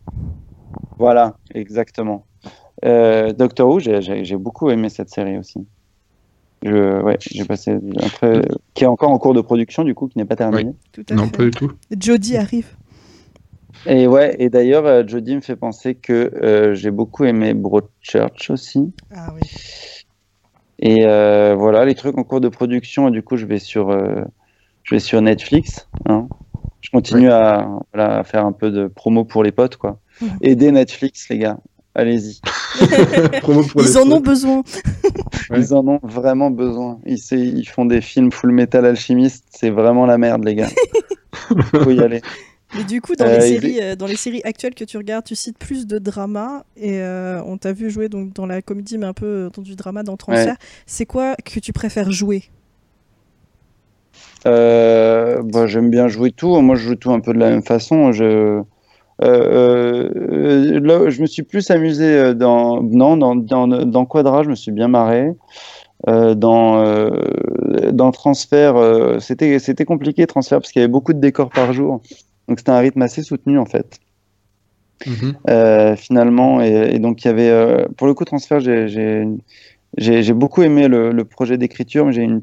voilà, 0.97 1.35
exactement. 1.53 2.25
Euh, 2.85 3.33
Doctor 3.33 3.69
Who, 3.69 3.81
j'ai- 3.81 4.37
beaucoup 4.37 4.71
aimé 4.71 4.89
cette 4.89 5.11
série 5.11 5.39
aussi. 5.39 5.67
Je, 6.65 7.03
ouais, 7.03 7.17
j'ai 7.21 7.45
passé 7.45 7.77
après, 8.03 8.41
qui 8.75 8.85
est 8.85 8.89
encore 8.89 9.11
en 9.11 9.19
cours 9.19 9.35
de 9.35 9.41
production 9.41 9.85
du 9.85 9.95
coup, 9.95 10.09
qui 10.09 10.19
n'est 10.19 10.25
pas 10.25 10.37
terminé. 10.37 10.73
Tout 10.93 11.05
à 11.11 11.15
Non, 11.15 11.27
fait. 11.27 11.37
pas 11.37 11.45
du 11.45 11.51
tout. 11.53 11.73
Jodie 12.01 12.37
arrive. 12.37 12.69
Et 13.87 14.07
ouais, 14.09 14.35
et 14.41 14.51
d'ailleurs, 14.51 14.87
euh, 14.87 15.05
Jodie 15.07 15.37
me 15.37 15.41
fait 15.41 15.55
penser 15.57 15.95
que 15.95 16.33
euh, 16.43 16.75
j'ai 16.75 16.91
beaucoup 16.91 17.25
aimé 17.25 17.55
Broadchurch 17.55 18.51
aussi. 18.51 18.93
Ah 19.15 19.33
oui. 19.35 19.41
Et 20.81 21.05
euh, 21.07 21.55
voilà, 21.57 21.85
les 21.85 21.95
trucs 21.95 22.19
en 22.19 22.25
cours 22.25 22.41
de 22.41 22.49
production, 22.49 23.09
et 23.09 23.11
du 23.13 23.23
coup, 23.23 23.37
je 23.37 23.47
vais 23.47 23.59
sur, 23.61 23.91
euh, 23.91 24.23
je 24.85 24.95
vais 24.95 25.01
sur 25.01 25.21
Netflix. 25.23 25.89
hein. 26.09 26.29
Je 26.81 26.91
continue 26.91 27.31
à, 27.31 27.69
voilà, 27.93 28.19
à 28.19 28.25
faire 28.25 28.45
un 28.45 28.53
peu 28.53 28.71
de 28.71 28.87
promo 28.89 29.25
pour 29.25 29.43
les 29.45 29.53
potes, 29.53 29.77
quoi. 29.77 30.01
Aidez 30.43 30.71
Netflix, 30.73 31.29
les 31.29 31.39
gars. 31.39 31.59
Allez-y. 31.95 32.41
Ils 33.77 33.99
en 33.99 34.11
ont 34.11 34.21
besoin. 34.21 34.63
Ouais. 35.51 35.57
Ils 35.59 35.75
en 35.75 35.87
ont 35.87 36.01
vraiment 36.03 36.51
besoin. 36.51 36.99
Ils, 37.07 37.69
font 37.69 37.85
des 37.85 38.01
films 38.01 38.33
full 38.33 38.53
metal 38.53 38.85
alchimiste. 38.85 39.45
C'est 39.51 39.71
vraiment 39.71 40.07
la 40.07 40.19
merde, 40.19 40.45
les 40.45 40.55
gars. 40.55 40.69
Faut 41.83 41.91
y 41.91 42.01
aller. 42.01 42.21
Mais 42.75 42.85
du 42.85 43.01
coup, 43.01 43.15
dans, 43.17 43.25
Euh, 43.25 43.39
les 43.39 43.51
il 43.51 43.61
séries, 43.61 43.81
euh, 43.81 43.97
dans 43.97 44.07
les 44.07 44.17
séries 44.17 44.43
actuelles 44.45 44.75
que 44.75 44.85
tu 44.85 44.99
regardes, 44.99 45.25
tu 45.25 45.35
cites 45.35 45.59
plus 45.59 45.87
de 45.87 45.99
drama. 45.99 46.65
Et 46.77 47.01
euh, 47.01 47.41
on 47.47 47.57
t'a 47.57 47.73
vu 47.73 47.91
jouer 47.91 48.09
donc, 48.09 48.35
dans 48.35 48.47
la 48.47 48.61
comédie, 48.61 48.99
mais 48.99 49.07
un 49.07 49.15
peu 49.15 49.51
dans 49.55 49.63
du 49.63 49.75
drama, 49.75 50.03
dans 50.03 50.17
Transfert. 50.17 50.57
C'est 50.87 51.07
quoi 51.07 51.35
que 51.37 51.61
tu 51.61 51.73
préfères 51.73 52.11
jouer? 52.11 52.45
Euh, 54.47 55.43
bah, 55.43 55.67
j'aime 55.67 55.91
bien 55.91 56.09
jouer 56.09 56.31
tout. 56.31 56.61
Moi, 56.61 56.77
je 56.77 56.89
joue 56.89 56.95
tout 56.95 57.13
un 57.13 57.21
peu 57.21 57.33
de 57.33 57.39
la 57.39 57.51
même 57.51 57.63
façon. 57.63 58.13
Je, 58.13 58.63
euh, 59.23 60.09
euh, 60.15 60.81
là, 60.81 61.11
je 61.11 61.21
me 61.21 61.27
suis 61.27 61.43
plus 61.43 61.71
amusé 61.71 62.05
euh, 62.05 62.35
dans, 62.35 62.83
non, 62.83 63.17
dans, 63.17 63.35
dans, 63.35 63.67
dans 63.67 64.07
Quadra, 64.07 64.43
je 64.43 64.51
me 64.51 64.55
suis 64.55 64.73
bien 64.73 64.89
marré. 64.89 65.33
Euh, 66.07 66.35
dans, 66.35 66.79
euh, 66.79 67.11
dans 67.93 68.13
Transfert, 68.13 68.77
c'était, 69.21 69.59
c'était 69.59 69.85
compliqué 69.85 70.27
Transfert 70.27 70.61
parce 70.61 70.71
qu'il 70.71 70.81
y 70.81 70.85
avait 70.85 70.93
beaucoup 70.93 71.13
de 71.13 71.21
décors 71.21 71.51
par 71.51 71.73
jour. 71.73 72.01
Donc 72.47 72.59
c'était 72.59 72.71
un 72.71 72.79
rythme 72.79 73.03
assez 73.03 73.23
soutenu 73.23 73.59
en 73.59 73.67
fait. 73.67 73.99
Mhm. 75.07 75.97
Finalement. 75.97 76.61
Et, 76.63 76.95
et 76.95 76.99
donc, 76.99 77.25
il 77.25 77.29
y 77.29 77.31
avait, 77.31 77.87
pour 77.97 78.07
le 78.07 78.15
coup, 78.15 78.25
transfert, 78.25 78.61
j'ai- 78.61 79.27
j'ai 79.97 80.33
beaucoup 80.33 80.63
aimé 80.63 80.89
le, 80.89 81.13
le 81.13 81.25
projet 81.25 81.57
d'écriture, 81.59 82.07
mais 82.07 82.13
j'ai 82.13 82.23
une, 82.23 82.43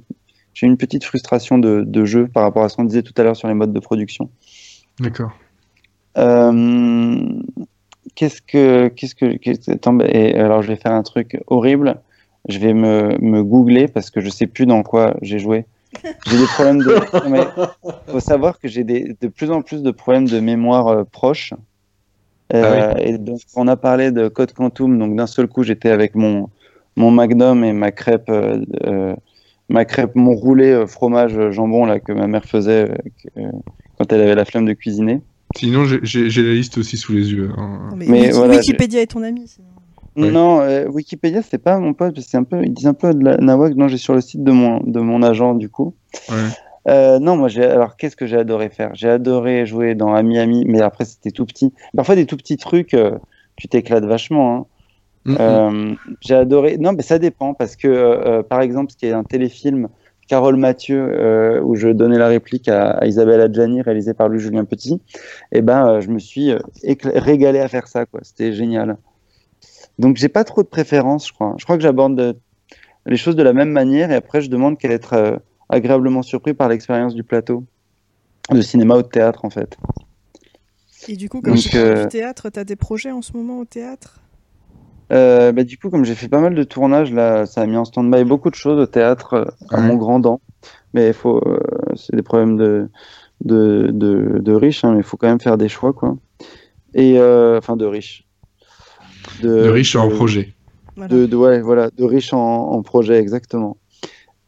j'ai 0.53 0.67
une 0.67 0.78
petite 0.78 1.03
frustration 1.03 1.57
de, 1.57 1.84
de 1.86 2.05
jeu 2.05 2.28
par 2.28 2.43
rapport 2.43 2.63
à 2.63 2.69
ce 2.69 2.76
qu'on 2.76 2.86
disait 2.86 3.03
tout 3.03 3.13
à 3.17 3.23
l'heure 3.23 3.36
sur 3.36 3.47
les 3.47 3.53
modes 3.53 3.73
de 3.73 3.80
production. 3.80 4.30
D'accord. 4.99 5.32
Euh, 6.18 7.26
qu'est-ce 8.16 8.41
que, 8.41 8.88
qu'est-ce 8.89 9.16
que, 9.16 9.36
qu'est-ce- 9.38 9.72
attends, 9.72 9.99
et 9.99 10.36
alors 10.36 10.61
je 10.61 10.70
vais 10.70 10.76
faire 10.78 10.93
un 10.93 11.03
truc 11.03 11.38
horrible. 11.47 12.01
Je 12.47 12.59
vais 12.59 12.74
me, 12.74 13.18
me 13.20 13.43
googler 13.43 13.88
parce 13.88 14.11
que 14.11 14.22
je 14.22 14.30
sais 14.30 14.45
plus 14.47 14.66
dans 14.66 14.84
quoi 14.84 15.16
j'ai 15.22 15.39
joué. 15.39 15.66
J'ai 16.28 16.38
des 16.38 16.45
problèmes 16.55 16.84
de. 16.84 16.95
Mais 17.30 17.41
faut 18.07 18.20
savoir 18.20 18.59
que 18.59 18.68
j'ai 18.68 18.84
des, 18.84 19.16
de 19.20 19.28
plus 19.28 19.49
en 19.49 19.61
plus 19.61 19.82
de 19.82 19.91
problèmes 19.91 20.28
de 20.28 20.39
mémoire 20.39 20.88
euh, 20.88 21.03
proche. 21.03 21.53
Euh, 22.53 22.93
Et 22.99 23.18
donc, 23.18 23.39
on 23.55 23.68
a 23.68 23.76
parlé 23.76 24.11
de 24.11 24.28
Code 24.28 24.53
Quantum. 24.53 24.99
Donc, 24.99 25.16
d'un 25.16 25.26
seul 25.26 25.47
coup, 25.47 25.63
j'étais 25.63 25.89
avec 25.89 26.13
mon, 26.13 26.49
mon 26.95 27.09
Magnum 27.09 27.63
et 27.63 27.74
ma 27.74 27.91
crêpe, 27.91 28.30
euh, 28.30 29.16
ma 29.68 29.86
crêpe, 29.86 30.11
mon 30.13 30.36
roulé 30.36 30.86
fromage 30.86 31.49
jambon 31.49 31.86
là 31.86 31.99
que 31.99 32.11
ma 32.11 32.28
mère 32.28 32.45
faisait 32.45 32.91
quand 33.97 34.13
elle 34.13 34.22
avait 34.22 34.36
la 34.36 34.45
flemme 34.45 34.66
de 34.68 34.74
cuisiner. 34.74 35.22
Sinon, 35.58 35.86
j'ai- 35.86 36.43
la 36.43 36.53
liste 36.53 36.78
aussi 36.78 36.97
sous 36.97 37.14
les 37.14 37.32
yeux. 37.32 37.49
hein. 37.58 37.89
Mais 37.95 38.06
Mais 38.08 38.22
Wiki- 38.24 38.32
voilà, 38.34 38.56
Wikipédia 38.56 39.01
est 39.01 39.08
ton 39.08 39.24
ami. 39.24 39.47
sinon. 39.47 39.68
Ouais. 40.18 40.32
Non, 40.32 40.62
euh, 40.62 40.88
Wikipédia, 40.88 41.41
c'est 41.41 41.58
pas 41.58 41.78
mon 41.78 41.93
pote, 41.93 42.14
parce 42.16 42.26
que 42.26 42.32
c'est 42.32 42.38
un 42.38 42.43
peu, 42.43 42.62
ils 42.64 42.74
disent 42.74 42.88
un 42.88 42.93
peu 42.93 43.14
de 43.14 43.24
la 43.24 43.38
nawak. 43.38 43.76
Non, 43.76 43.88
j'ai 43.88 43.97
sur 43.97 44.14
le 44.14 44.22
site 44.22 44.43
de 44.43 44.51
mon, 44.51 44.80
de 44.82 44.99
mon 44.99 45.22
agent, 45.24 45.56
du 45.56 45.70
coup. 45.70 45.93
Ouais. 46.30 46.36
Euh, 46.88 47.20
non, 47.20 47.36
moi, 47.36 47.47
j'ai, 47.49 47.64
alors, 47.66 47.97
qu'est-ce 47.97 48.16
que 48.16 48.26
j'ai 48.26 48.38
adoré 48.38 48.70
faire? 48.70 48.91
J'ai 48.93 49.10
adoré 49.10 49.66
jouer 49.66 49.95
dans 49.95 50.14
Ami 50.14 50.38
Ami, 50.39 50.64
mais 50.68 50.82
après, 50.82 51.03
c'était 51.06 51.32
tout 51.32 51.45
petit. 51.45 51.74
Parfois, 51.95 52.16
des 52.16 52.26
tout 52.26 52.38
petits 52.38 52.58
trucs, 52.58 52.93
euh, 52.93 53.12
tu 53.58 53.68
t'éclates 53.68 54.06
vachement, 54.06 54.56
hein. 54.56 54.66
Euh, 55.28 55.95
j'ai 56.22 56.36
adoré. 56.36 56.78
Non, 56.78 56.93
mais 56.93 57.01
ça 57.01 57.18
dépend 57.18 57.56
parce 57.56 57.76
que, 57.76 57.88
euh, 57.88 58.43
par 58.43 58.62
exemple, 58.62 58.91
ce 58.91 58.97
qui 58.97 59.08
est 59.08 59.12
un 59.12 59.24
téléfilm, 59.24 59.88
Carole 60.28 60.55
Mathieu, 60.55 60.99
euh, 60.99 61.61
où 61.61 61.76
je 61.76 61.89
donnais 61.89 62.17
la 62.17 62.28
réplique 62.28 62.67
à, 62.67 62.91
à 62.91 63.05
Isabelle 63.05 63.41
Adjani, 63.41 63.82
réalisé 63.82 64.13
par 64.13 64.28
lui 64.28 64.39
Julien 64.39 64.65
Petit, 64.65 65.01
et 65.51 65.61
ben, 65.61 65.88
euh, 65.88 66.01
je 66.01 66.09
me 66.09 66.19
suis 66.19 66.51
euh, 66.51 66.59
régalé 66.84 67.59
à 67.59 67.67
faire 67.67 67.88
ça, 67.88 68.05
quoi. 68.05 68.21
C'était 68.23 68.53
génial. 68.53 68.97
Donc, 69.99 70.17
j'ai 70.17 70.30
pas 70.30 70.43
trop 70.43 70.63
de 70.63 70.67
préférence, 70.67 71.28
je 71.28 71.34
crois. 71.34 71.55
Je 71.57 71.63
crois 71.63 71.78
que 71.78 71.84
j'aborde 71.84 72.38
les 73.05 73.17
choses 73.17 73.36
de 73.36 73.43
la 73.43 73.53
même 73.53 73.69
manière, 73.69 74.11
et 74.11 74.15
après, 74.15 74.41
je 74.41 74.49
demande 74.49 74.80
qu'à 74.80 74.89
être 74.89 75.13
euh, 75.13 75.38
agréablement 75.69 76.23
surpris 76.23 76.53
par 76.53 76.69
l'expérience 76.69 77.13
du 77.13 77.23
plateau, 77.23 77.63
de 78.49 78.61
cinéma 78.61 78.97
ou 78.97 79.03
de 79.03 79.07
théâtre, 79.07 79.45
en 79.45 79.51
fait. 79.51 79.78
Et 81.07 81.15
du 81.15 81.30
coup, 81.30 81.41
comme 81.41 81.53
Donc, 81.53 81.61
tu 81.61 81.69
du 81.69 82.07
théâtre, 82.09 82.49
t'as 82.49 82.63
des 82.63 82.76
projets 82.76 83.11
en 83.11 83.21
ce 83.21 83.34
moment 83.34 83.59
au 83.59 83.65
théâtre? 83.65 84.19
Euh, 85.12 85.51
bah, 85.51 85.64
du 85.64 85.78
coup, 85.78 85.89
comme 85.89 86.03
j'ai 86.06 86.16
fait 86.16 86.28
pas 86.30 86.39
mal 86.39 86.56
de 86.56 86.64
tournages, 86.64 87.14
là, 87.14 87.45
ça 87.45 87.62
a 87.62 87.66
mis 87.66 87.78
en 87.78 87.86
stand-by 87.86 88.24
beaucoup 88.24 88.49
de 88.49 88.56
choses 88.56 88.80
au 88.80 88.86
théâtre, 88.88 89.34
euh, 89.36 89.45
à 89.70 89.80
Ouais. 89.80 89.88
mon 89.88 89.95
grand 89.95 90.20
dent. 90.20 90.41
Mais 90.93 91.08
il 91.08 91.14
faut, 91.14 91.41
euh, 91.45 91.60
c'est 91.95 92.16
des 92.16 92.24
problèmes 92.24 92.58
de, 92.58 92.89
de, 93.43 93.89
de, 93.91 94.39
de 94.39 94.53
riches, 94.53 94.84
hein, 94.84 94.93
mais 94.93 94.99
il 94.99 95.03
faut 95.03 95.18
quand 95.18 95.28
même 95.28 95.41
faire 95.41 95.58
des 95.58 95.70
choix, 95.70 95.93
quoi. 95.93 96.16
Et, 96.93 97.20
euh, 97.20 97.58
enfin, 97.58 97.76
de 97.76 97.86
riches. 97.86 98.26
De 99.41 99.70
riches 99.70 99.95
en 99.95 100.10
projet. 100.10 100.56
Voilà. 100.95 101.14
de, 101.14 101.26
de- 101.26 101.36
ouais, 101.36 101.62
voilà, 101.62 101.89
de 101.91 102.03
riches 102.03 102.34
en, 102.34 102.39
en 102.72 102.82
projet, 102.82 103.18
exactement. 103.20 103.78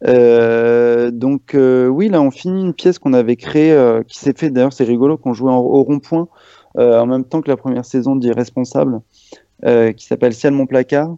Euh, 0.05 1.10
donc 1.10 1.55
euh, 1.55 1.88
oui, 1.88 2.08
là 2.08 2.22
on 2.22 2.30
finit 2.30 2.62
une 2.62 2.74
pièce 2.76 2.99
qu'on 2.99 3.14
avait 3.14 3.36
créée, 3.36 3.72
euh, 3.72 4.03
qui 4.03 4.20
s'est 4.20 4.38
fait 4.38 4.51
d'ailleurs, 4.51 4.72
c'est 4.72 4.84
rigolo 4.84 5.18
qu'on 5.18 5.34
jouait 5.34 5.51
en- 5.51 5.58
au 5.58 5.82
rond-point 5.82 6.28
euh, 6.78 6.99
en 6.99 7.08
même 7.08 7.26
temps 7.26 7.41
que 7.41 7.49
la 7.49 7.58
première 7.58 7.84
saison 7.84 8.16
d'Irresponsable. 8.16 9.01
Qui 9.64 10.05
s'appelle 10.05 10.34
Ciel 10.34 10.53
mon 10.53 10.68
placard 10.68 11.16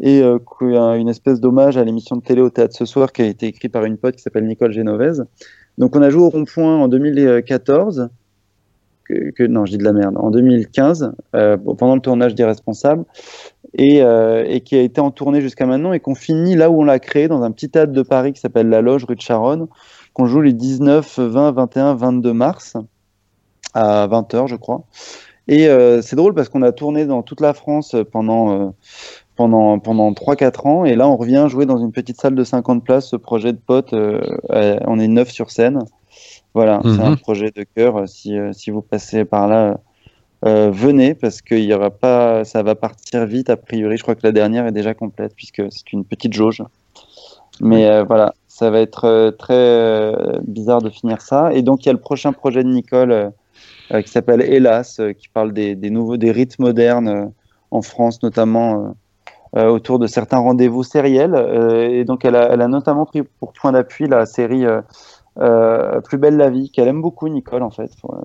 et 0.00 0.22
une 0.22 1.08
espèce 1.08 1.40
d'hommage 1.40 1.76
à 1.76 1.84
l'émission 1.84 2.16
de 2.16 2.22
télé 2.22 2.40
au 2.40 2.48
théâtre 2.48 2.74
ce 2.74 2.86
soir 2.86 3.12
qui 3.12 3.22
a 3.22 3.26
été 3.26 3.46
écrit 3.46 3.68
par 3.68 3.84
une 3.84 3.98
pote 3.98 4.16
qui 4.16 4.22
s'appelle 4.22 4.46
Nicole 4.46 4.72
Genovese. 4.72 5.24
Donc 5.76 5.94
on 5.94 6.02
a 6.02 6.08
joué 6.08 6.22
au 6.22 6.30
rond-point 6.30 6.76
en 6.76 6.88
2014 6.88 8.08
que, 9.08 9.46
non, 9.46 9.66
je 9.66 9.72
dis 9.72 9.78
de 9.78 9.84
la 9.84 9.92
merde, 9.92 10.16
en 10.18 10.30
2015, 10.30 11.12
euh, 11.34 11.56
pendant 11.56 11.94
le 11.94 12.00
tournage 12.00 12.34
d'Irresponsable, 12.34 13.04
et, 13.74 14.02
euh, 14.02 14.44
et, 14.46 14.60
qui 14.60 14.76
a 14.76 14.80
été 14.80 15.00
en 15.00 15.10
tournée 15.10 15.40
jusqu'à 15.40 15.66
maintenant, 15.66 15.92
et 15.92 16.00
qu'on 16.00 16.14
finit 16.14 16.56
là 16.56 16.70
où 16.70 16.80
on 16.80 16.84
l'a 16.84 16.98
créé, 16.98 17.28
dans 17.28 17.42
un 17.42 17.50
petit 17.50 17.70
théâtre 17.70 17.92
de 17.92 18.02
Paris 18.02 18.32
qui 18.32 18.40
s'appelle 18.40 18.68
La 18.68 18.80
Loge, 18.80 19.04
rue 19.04 19.16
de 19.16 19.20
Charonne, 19.20 19.66
qu'on 20.12 20.26
joue 20.26 20.40
les 20.40 20.52
19, 20.52 21.18
20, 21.18 21.52
21, 21.52 21.94
22 21.94 22.32
mars, 22.32 22.76
à 23.74 24.08
20h, 24.08 24.48
je 24.48 24.56
crois. 24.56 24.84
Et 25.48 25.68
euh, 25.68 26.02
c'est 26.02 26.16
drôle 26.16 26.34
parce 26.34 26.48
qu'on 26.48 26.62
a 26.62 26.72
tourné 26.72 27.06
dans 27.06 27.22
toute 27.22 27.40
la 27.40 27.54
France 27.54 27.94
pendant, 28.10 28.74
pendant, 29.36 29.78
pendant 29.78 30.10
3-4 30.12 30.66
ans, 30.66 30.84
et 30.84 30.96
là 30.96 31.08
on 31.08 31.16
revient 31.16 31.46
jouer 31.48 31.66
dans 31.66 31.78
une 31.78 31.92
petite 31.92 32.20
salle 32.20 32.34
de 32.34 32.44
50 32.44 32.84
places, 32.84 33.10
ce 33.10 33.16
projet 33.16 33.52
de 33.52 33.58
potes, 33.58 33.94
on 33.94 34.98
est 34.98 35.08
neuf 35.08 35.30
sur 35.30 35.50
scène. 35.50 35.84
Voilà, 36.56 36.80
c'est 36.82 37.02
un 37.02 37.10
mhm. 37.10 37.16
projet 37.18 37.50
de 37.54 37.64
cœur. 37.64 38.08
Si, 38.08 38.34
euh, 38.34 38.50
si 38.54 38.70
vous 38.70 38.80
passez 38.80 39.26
par 39.26 39.46
là, 39.46 39.78
euh, 40.46 40.70
venez 40.72 41.14
parce 41.14 41.42
qu'il 41.42 41.62
y 41.64 41.74
aura 41.74 41.90
pas, 41.90 42.46
ça 42.46 42.62
va 42.62 42.74
partir 42.74 43.26
vite 43.26 43.50
a 43.50 43.58
priori. 43.58 43.98
Je 43.98 44.02
crois 44.02 44.14
que 44.14 44.22
la 44.24 44.32
dernière 44.32 44.66
est 44.66 44.72
déjà 44.72 44.94
complète 44.94 45.34
puisque 45.36 45.62
c'est 45.70 45.92
une 45.92 46.06
petite 46.06 46.32
jauge. 46.32 46.62
Mais 47.60 47.84
euh, 47.84 48.04
voilà, 48.04 48.32
ça 48.48 48.70
va 48.70 48.80
être 48.80 49.34
très 49.38 50.14
bizarre 50.46 50.80
de 50.80 50.88
finir 50.88 51.20
ça. 51.20 51.52
Et 51.52 51.60
donc 51.60 51.84
il 51.84 51.88
y 51.88 51.90
a 51.90 51.92
le 51.92 52.00
prochain 52.00 52.32
projet 52.32 52.64
de 52.64 52.70
Nicole 52.70 53.32
qui 53.90 54.08
s'appelle 54.08 54.42
Hélas, 54.42 55.00
qui 55.18 55.28
parle 55.28 55.52
des, 55.52 55.76
nouveaux, 55.90 56.16
des 56.16 56.32
rites 56.32 56.58
modernes 56.58 57.32
en 57.70 57.82
France 57.82 58.22
notamment. 58.22 58.94
autour 59.54 59.98
de 59.98 60.06
certains 60.06 60.38
rendez-vous 60.38 60.82
sériels. 60.82 61.34
et 61.90 62.04
donc, 62.04 62.24
elle 62.24 62.36
a, 62.36 62.52
elle 62.52 62.60
a, 62.60 62.68
notamment 62.68 63.06
pris 63.06 63.22
pour 63.22 63.52
point 63.52 63.72
d'appui 63.72 64.06
la 64.06 64.26
série 64.26 64.66
euh, 65.38 66.00
Plus 66.00 66.18
belle 66.18 66.36
la 66.36 66.50
vie, 66.50 66.70
qu'elle 66.70 66.88
aime 66.88 67.02
beaucoup, 67.02 67.28
Nicole, 67.28 67.62
en 67.62 67.70
fait. 67.70 67.90
Euh, 68.08 68.16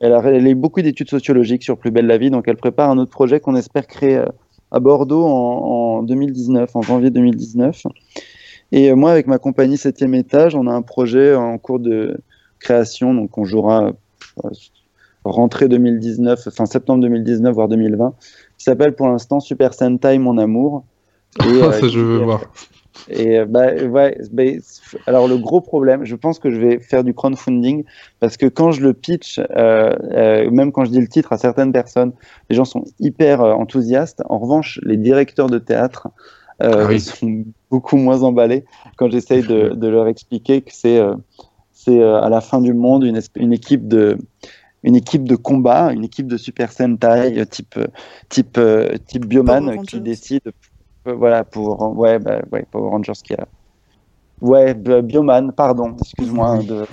elle 0.00 0.12
a 0.12 0.20
réalisé 0.20 0.54
beaucoup 0.54 0.82
d'études 0.82 1.10
sociologiques 1.10 1.62
sur 1.62 1.78
Plus 1.78 1.90
belle 1.90 2.06
la 2.06 2.18
vie, 2.18 2.30
donc 2.30 2.46
elle 2.46 2.56
prépare 2.56 2.90
un 2.90 2.98
autre 2.98 3.10
projet 3.10 3.40
qu'on 3.40 3.56
espère 3.56 3.86
créer 3.86 4.18
euh, 4.18 4.26
à 4.70 4.80
Bordeaux 4.80 5.24
en, 5.24 6.02
2019, 6.02 6.74
en 6.74 6.82
janvier 6.82 7.10
2019. 7.10 7.84
Et 8.72 8.92
moi, 8.94 9.12
avec 9.12 9.26
ma 9.26 9.38
compagnie 9.38 9.76
7 9.76 10.02
étage, 10.02 10.54
on 10.54 10.66
a 10.66 10.72
un 10.72 10.82
projet 10.82 11.34
en 11.34 11.56
cours 11.56 11.78
de 11.78 12.18
création, 12.58 13.14
donc 13.14 13.38
on 13.38 13.44
jouera 13.44 13.92
rentrée 15.30 15.68
2019, 15.68 16.48
fin 16.50 16.66
septembre 16.66 17.02
2019, 17.02 17.54
voire 17.54 17.68
2020, 17.68 18.14
qui 18.58 18.64
s'appelle 18.64 18.94
pour 18.94 19.08
l'instant 19.08 19.40
Super 19.40 19.74
Sentai 19.74 20.18
Mon 20.18 20.38
Amour. 20.38 20.84
Et, 21.44 21.60
ça, 21.72 21.88
je 21.88 22.00
veux 22.00 22.18
voir. 22.18 22.40
Et 23.08 23.38
euh, 23.38 23.46
bah, 23.46 23.74
ouais, 23.74 24.18
bah, 24.32 24.42
alors 25.06 25.28
le 25.28 25.38
gros 25.38 25.60
problème, 25.60 26.04
je 26.04 26.16
pense 26.16 26.38
que 26.38 26.50
je 26.50 26.60
vais 26.60 26.78
faire 26.78 27.04
du 27.04 27.14
crowdfunding 27.14 27.84
parce 28.20 28.36
que 28.36 28.46
quand 28.46 28.72
je 28.72 28.80
le 28.82 28.94
pitch, 28.94 29.38
euh, 29.38 29.94
euh, 30.12 30.50
même 30.50 30.72
quand 30.72 30.84
je 30.84 30.90
dis 30.90 31.00
le 31.00 31.08
titre 31.08 31.32
à 31.32 31.38
certaines 31.38 31.72
personnes, 31.72 32.12
les 32.50 32.56
gens 32.56 32.64
sont 32.64 32.84
hyper 32.98 33.42
euh, 33.42 33.52
enthousiastes. 33.52 34.22
En 34.28 34.38
revanche, 34.38 34.80
les 34.82 34.96
directeurs 34.96 35.48
de 35.48 35.58
théâtre 35.58 36.08
euh, 36.62 36.88
ah 36.90 36.98
sont 36.98 37.44
beaucoup 37.70 37.96
moins 37.96 38.22
emballés 38.22 38.64
quand 38.96 39.10
j'essaye 39.10 39.42
de, 39.42 39.68
de, 39.74 39.88
leur 39.88 40.08
expliquer 40.08 40.62
que 40.62 40.72
c'est 40.72 41.00
c'est 41.72 42.02
à 42.02 42.28
la 42.30 42.40
fin 42.40 42.60
du 42.60 42.72
monde 42.72 43.04
une, 43.04 43.20
une 43.36 43.52
équipe 43.52 43.86
de 43.86 44.16
une 44.86 44.96
équipe 44.96 45.28
de 45.28 45.36
combat, 45.36 45.92
une 45.92 46.04
équipe 46.04 46.28
de 46.28 46.38
Super 46.38 46.72
Sentai 46.72 47.44
type 47.46 47.78
type 48.30 48.58
type 49.06 49.26
Bioman 49.26 49.82
qui 49.84 50.00
décide 50.00 50.52
voilà, 51.14 51.44
pour. 51.44 51.96
Ouais, 51.96 52.18
bah, 52.18 52.40
ouais, 52.52 52.64
Power 52.70 52.90
Rangers 52.90 53.12
qui 53.22 53.34
a. 53.34 53.46
Ouais, 54.40 54.74
Bioman, 54.74 55.52
pardon, 55.52 55.96
excuse-moi. 56.00 56.58
De... 56.64 56.86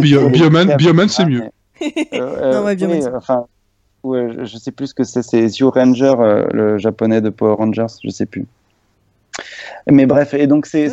Bioman, 0.00 0.76
Bioman 0.76 1.08
c'est 1.08 1.26
mieux. 1.26 1.44
Euh, 2.14 2.52
non, 2.54 2.64
ouais, 2.64 2.76
Bioman. 2.76 2.98
Oui, 2.98 3.08
enfin, 3.14 3.46
ouais, 4.02 4.44
je 4.44 4.56
sais 4.56 4.70
plus 4.70 4.88
ce 4.88 4.94
que 4.94 5.04
c'est, 5.04 5.22
c'est 5.22 5.46
Zio 5.48 5.70
Ranger, 5.70 6.14
euh, 6.18 6.46
le 6.52 6.78
japonais 6.78 7.20
de 7.20 7.30
Power 7.30 7.56
Rangers, 7.56 7.86
je 8.02 8.10
sais 8.10 8.26
plus. 8.26 8.46
Mais 9.90 10.06
bref, 10.06 10.34
et 10.34 10.46
donc 10.46 10.66
c'est. 10.66 10.88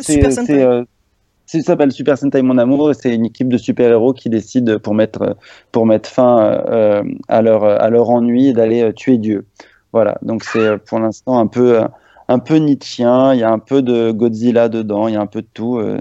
C'est 1.48 1.58
euh, 1.58 1.60
ça 1.62 1.66
s'appelle 1.72 1.90
Super 1.90 2.16
Sentai 2.16 2.42
Mon 2.42 2.58
Amour, 2.58 2.92
c'est 2.94 3.14
une 3.14 3.26
équipe 3.26 3.48
de 3.48 3.58
super-héros 3.58 4.12
qui 4.12 4.28
décide 4.30 4.78
pour 4.78 4.94
mettre, 4.94 5.36
pour 5.72 5.86
mettre 5.86 6.08
fin 6.08 6.62
euh, 6.70 7.02
à, 7.26 7.42
leur, 7.42 7.64
à 7.64 7.90
leur 7.90 8.10
ennui 8.10 8.52
d'aller 8.52 8.92
tuer 8.94 9.18
Dieu. 9.18 9.46
Voilà, 9.92 10.18
donc 10.22 10.44
c'est 10.44 10.78
pour 10.78 11.00
l'instant 11.00 11.38
un 11.38 11.46
peu 11.46 11.80
un 12.28 12.38
peu 12.38 12.56
Nietzschien, 12.56 13.32
il 13.34 13.40
y 13.40 13.42
a 13.42 13.50
un 13.50 13.58
peu 13.58 13.82
de 13.82 14.12
Godzilla 14.12 14.68
dedans, 14.68 15.08
il 15.08 15.14
y 15.14 15.16
a 15.16 15.20
un 15.20 15.26
peu 15.26 15.42
de 15.42 15.48
tout. 15.52 15.78
Euh, 15.78 15.98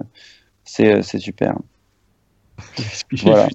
c'est 0.66 1.02
super. 1.04 1.56
voilà. 3.24 3.48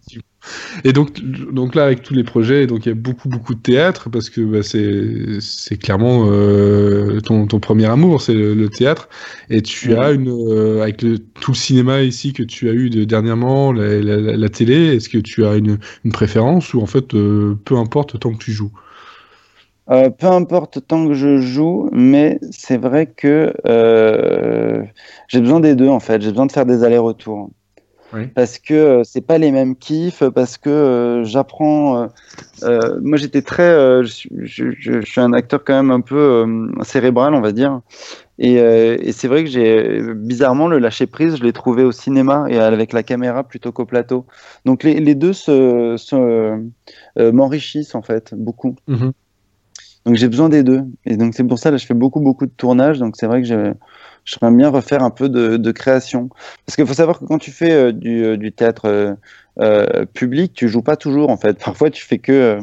Et 0.84 0.93
donc, 0.93 1.20
donc 1.20 1.74
là, 1.74 1.84
avec 1.84 2.03
tous 2.03 2.14
les 2.14 2.24
projets, 2.24 2.66
donc 2.66 2.86
il 2.86 2.88
y 2.88 2.93
a 2.93 2.95
beaucoup, 2.95 3.28
beaucoup 3.28 3.55
de 3.55 3.61
théâtre 3.61 4.11
parce 4.11 4.30
que 4.30 4.40
bah, 4.40 4.62
c'est 4.62 5.76
clairement 5.76 6.26
euh, 6.26 7.20
ton, 7.20 7.47
ton, 7.47 7.61
premier 7.61 7.86
amour, 7.86 8.20
c'est 8.20 8.34
le, 8.34 8.68
théâtre. 8.68 9.09
Et 9.51 9.62
tu 9.62 9.95
as 9.95 10.12
une, 10.12 10.28
euh, 10.28 10.82
avec 10.82 11.03
le, 11.03 11.18
tout 11.18 11.53
le 11.53 11.57
cinéma 11.57 12.03
ici 12.03 12.32
que 12.32 12.43
tu 12.43 12.68
as 12.68 12.72
eu 12.72 12.90
de, 12.90 13.05
dernièrement, 13.05 13.72
la, 13.72 14.01
la, 14.01 14.49
télé, 14.49 14.97
est-ce 14.97 15.09
que 15.09 15.18
tu 15.18 15.45
as 15.45 15.57
une, 15.57 15.78
une, 16.05 16.12
préférence 16.12 16.74
ou 16.74 16.80
en 16.80 16.86
fait, 16.86 17.09
peu 17.09 17.76
importe 17.76 18.18
tant 18.18 18.32
que 18.32 18.43
tu 18.43 18.53
joues? 18.53 18.72
Euh, 19.90 20.11
peu 20.11 20.26
importe 20.28 20.86
tant 20.86 21.09
que 21.09 21.14
je 21.14 21.38
joue, 21.38 21.88
mais 21.93 22.38
c'est 22.51 22.76
vrai 22.76 23.07
que 23.07 23.53
euh, 23.66 24.84
j'ai 25.26 25.40
besoin 25.40 25.61
des 25.61 25.74
deux 25.74 25.88
en 25.88 26.01
fait. 26.01 26.22
J'ai 26.22 26.30
besoin 26.30 26.47
de 26.47 26.53
faire 26.53 26.66
des 26.66 26.84
allers-retours. 26.84 27.51
Parce 28.34 28.58
que 28.58 28.74
euh, 28.74 29.04
c'est 29.04 29.20
pas 29.20 29.38
les 29.38 29.50
mêmes 29.50 29.76
kiffs, 29.76 30.22
parce 30.34 30.58
que 30.58 31.22
j'apprends. 31.24 32.08
moi 32.62 33.16
j'étais 33.16 33.42
très. 33.42 34.04
Je, 34.04 34.28
je, 34.78 35.00
suis 35.02 35.20
un 35.20 35.32
acteur 35.32 35.64
quand 35.64 35.74
même 35.74 35.90
un 35.90 36.00
peu 36.00 36.46
cérébral, 36.82 37.34
on 37.34 37.40
va 37.40 37.52
dire. 37.52 37.80
Et, 38.38 38.54
et 38.54 39.12
c'est 39.12 39.28
vrai 39.28 39.44
que 39.44 39.50
j'ai. 39.50 40.02
Bizarrement, 40.14 40.68
le 40.68 40.78
lâcher 40.78 41.06
prise, 41.06 41.36
je 41.36 41.42
l'ai 41.42 41.52
trouvé 41.52 41.84
au 41.84 41.92
cinéma 41.92 42.46
et 42.48 42.58
avec 42.58 42.92
la 42.92 43.02
caméra 43.02 43.44
plutôt 43.44 43.72
qu'au 43.72 43.86
plateau. 43.86 44.26
Donc 44.64 44.82
les, 44.82 45.00
les 45.00 45.14
deux 45.14 45.32
se, 45.32 45.96
se 45.96 46.60
m'enrichissent 47.18 47.94
en 47.94 48.02
fait, 48.02 48.34
beaucoup. 48.34 48.76
Mm-hmm. 48.88 49.12
Donc 50.04 50.16
j'ai 50.16 50.28
besoin 50.28 50.48
des 50.48 50.62
deux. 50.62 50.82
Et 51.04 51.16
donc 51.16 51.34
c'est 51.34 51.44
pour 51.44 51.58
ça, 51.58 51.70
là, 51.70 51.76
je 51.76 51.86
fais 51.86 51.94
beaucoup, 51.94 52.20
beaucoup 52.20 52.46
de 52.46 52.52
tournages. 52.52 52.98
Donc 52.98 53.16
c'est 53.16 53.26
vrai 53.26 53.42
que 53.42 53.74
j'aimerais 54.24 54.56
bien 54.56 54.68
refaire 54.68 55.02
un 55.02 55.10
peu 55.10 55.28
de, 55.28 55.72
création. 55.72 56.28
Parce 56.66 56.76
qu'il 56.76 56.86
faut 56.86 56.94
savoir 56.94 57.18
que 57.18 57.24
quand 57.24 57.38
tu 57.38 57.50
fais 57.50 57.72
euh, 57.72 57.92
du, 57.92 58.24
euh, 58.24 58.36
du, 58.36 58.52
théâtre 58.52 59.16
euh, 59.60 60.06
public, 60.14 60.52
tu 60.54 60.68
joues 60.68 60.82
pas 60.82 60.96
toujours, 60.96 61.30
en 61.30 61.36
fait. 61.36 61.58
Parfois, 61.64 61.90
tu 61.90 62.04
fais 62.04 62.18
que, 62.18 62.58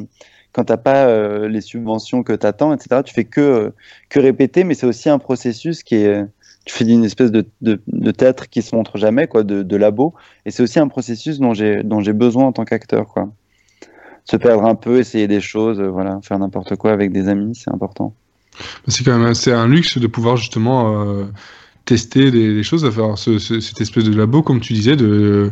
quand 0.52 0.66
t'as 0.66 0.78
pas 0.78 1.48
les 1.48 1.62
subventions 1.62 2.24
que 2.24 2.34
tu 2.34 2.46
attends, 2.46 2.74
etc., 2.74 3.02
tu 3.06 3.14
fais 3.14 3.26
que, 3.26 3.74
que 4.10 4.20
répéter, 4.20 4.64
mais 4.64 4.74
c'est 4.74 4.88
aussi 4.88 5.10
un 5.10 5.20
processus 5.20 5.84
qui 5.84 5.96
est... 5.96 6.26
Tu 6.66 6.76
fais 6.76 6.86
une 6.86 7.06
espèce 7.06 7.32
de, 7.32 7.48
de, 7.62 8.12
théâtre 8.12 8.48
qui 8.48 8.62
se 8.62 8.76
montre 8.76 8.98
jamais, 8.98 9.28
quoi, 9.28 9.44
de, 9.44 9.64
de 9.64 9.76
labo. 9.76 10.14
Et 10.46 10.52
c'est 10.52 10.62
aussi 10.62 10.78
un 10.80 10.88
processus 10.88 11.40
dont 11.40 11.54
j'ai 11.54 12.14
besoin 12.14 12.46
en 12.46 12.52
tant 12.52 12.66
qu'acteur, 12.66 13.14
se 14.26 14.38
perdre 14.38 14.66
un 14.66 14.76
peu, 14.76 15.00
essayer 15.00 15.28
des 15.28 15.42
choses, 15.42 15.82
voilà, 15.82 16.20
faire 16.22 16.38
n'importe 16.38 16.76
quoi 16.76 16.92
avec 16.92 17.12
des 17.12 17.28
amis, 17.28 17.56
c'est 17.56 17.72
important. 17.72 18.14
C'est 18.88 19.04
quand 19.04 19.18
même 19.18 19.34
c'est 19.34 19.52
un 19.52 19.68
luxe 19.68 19.98
de 19.98 20.08
pouvoir 20.08 20.38
justement 20.38 21.02
euh, 21.02 21.26
tester 21.86 22.32
des, 22.32 22.64
choses, 22.64 22.86
à 22.86 22.92
faire 22.92 23.18
cette 23.18 23.82
espèce 23.82 24.04
de 24.04 24.16
labo, 24.16 24.44
comme 24.44 24.60
tu 24.60 24.74
disais, 24.74 24.96
de, 24.96 25.52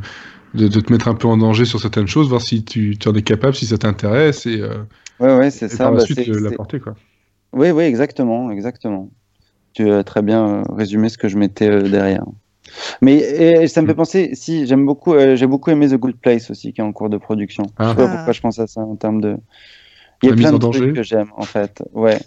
de, 0.53 0.67
te 0.67 0.91
mettre 0.91 1.07
un 1.07 1.15
peu 1.15 1.27
en 1.27 1.37
danger 1.37 1.65
sur 1.65 1.79
certaines 1.79 2.07
choses, 2.07 2.27
voir 2.27 2.41
si 2.41 2.63
tu, 2.63 2.97
tu 2.97 3.07
en 3.07 3.15
es 3.15 3.21
capable, 3.21 3.55
si 3.55 3.65
ça 3.65 3.77
t'intéresse 3.77 4.45
et, 4.45 4.61
euh, 4.61 4.83
ouais, 5.19 5.37
ouais, 5.37 5.51
c'est 5.51 5.69
ça. 5.69 5.85
par 5.85 5.93
la 5.93 5.99
bah, 5.99 6.05
suite 6.05 6.27
l'apporter. 6.27 6.79
Quoi. 6.79 6.95
Oui, 7.53 7.71
oui, 7.71 7.83
exactement, 7.85 8.51
exactement. 8.51 9.09
Tu 9.73 9.89
as 9.89 10.03
très 10.03 10.21
bien 10.21 10.63
résumé 10.69 11.09
ce 11.09 11.17
que 11.17 11.27
je 11.27 11.37
mettais 11.37 11.83
derrière. 11.83 12.25
Mais 13.01 13.67
ça 13.67 13.81
me 13.81 13.87
fait 13.87 13.93
mm. 13.93 13.95
penser, 13.95 14.29
si 14.33 14.65
j'aime 14.67 14.85
beaucoup, 14.85 15.13
euh, 15.13 15.35
j'ai 15.35 15.47
beaucoup 15.47 15.71
aimé 15.71 15.87
The 15.87 15.95
Good 15.95 16.17
Place 16.17 16.49
aussi, 16.51 16.73
qui 16.73 16.81
est 16.81 16.83
en 16.83 16.91
cours 16.91 17.09
de 17.09 17.17
production. 17.17 17.63
Ah. 17.77 17.85
Je 17.85 17.89
sais 17.89 17.95
pas 17.95 18.15
pourquoi 18.15 18.33
je 18.33 18.41
pense 18.41 18.59
à 18.59 18.67
ça 18.67 18.81
en 18.81 18.95
termes 18.95 19.21
de. 19.21 19.37
Il 20.23 20.29
y 20.29 20.31
a 20.31 20.35
plein 20.35 20.51
de 20.51 20.57
trucs 20.57 20.95
que 20.95 21.03
j'aime 21.03 21.31
en 21.35 21.43
fait. 21.43 21.83
Ouais. 21.93 22.19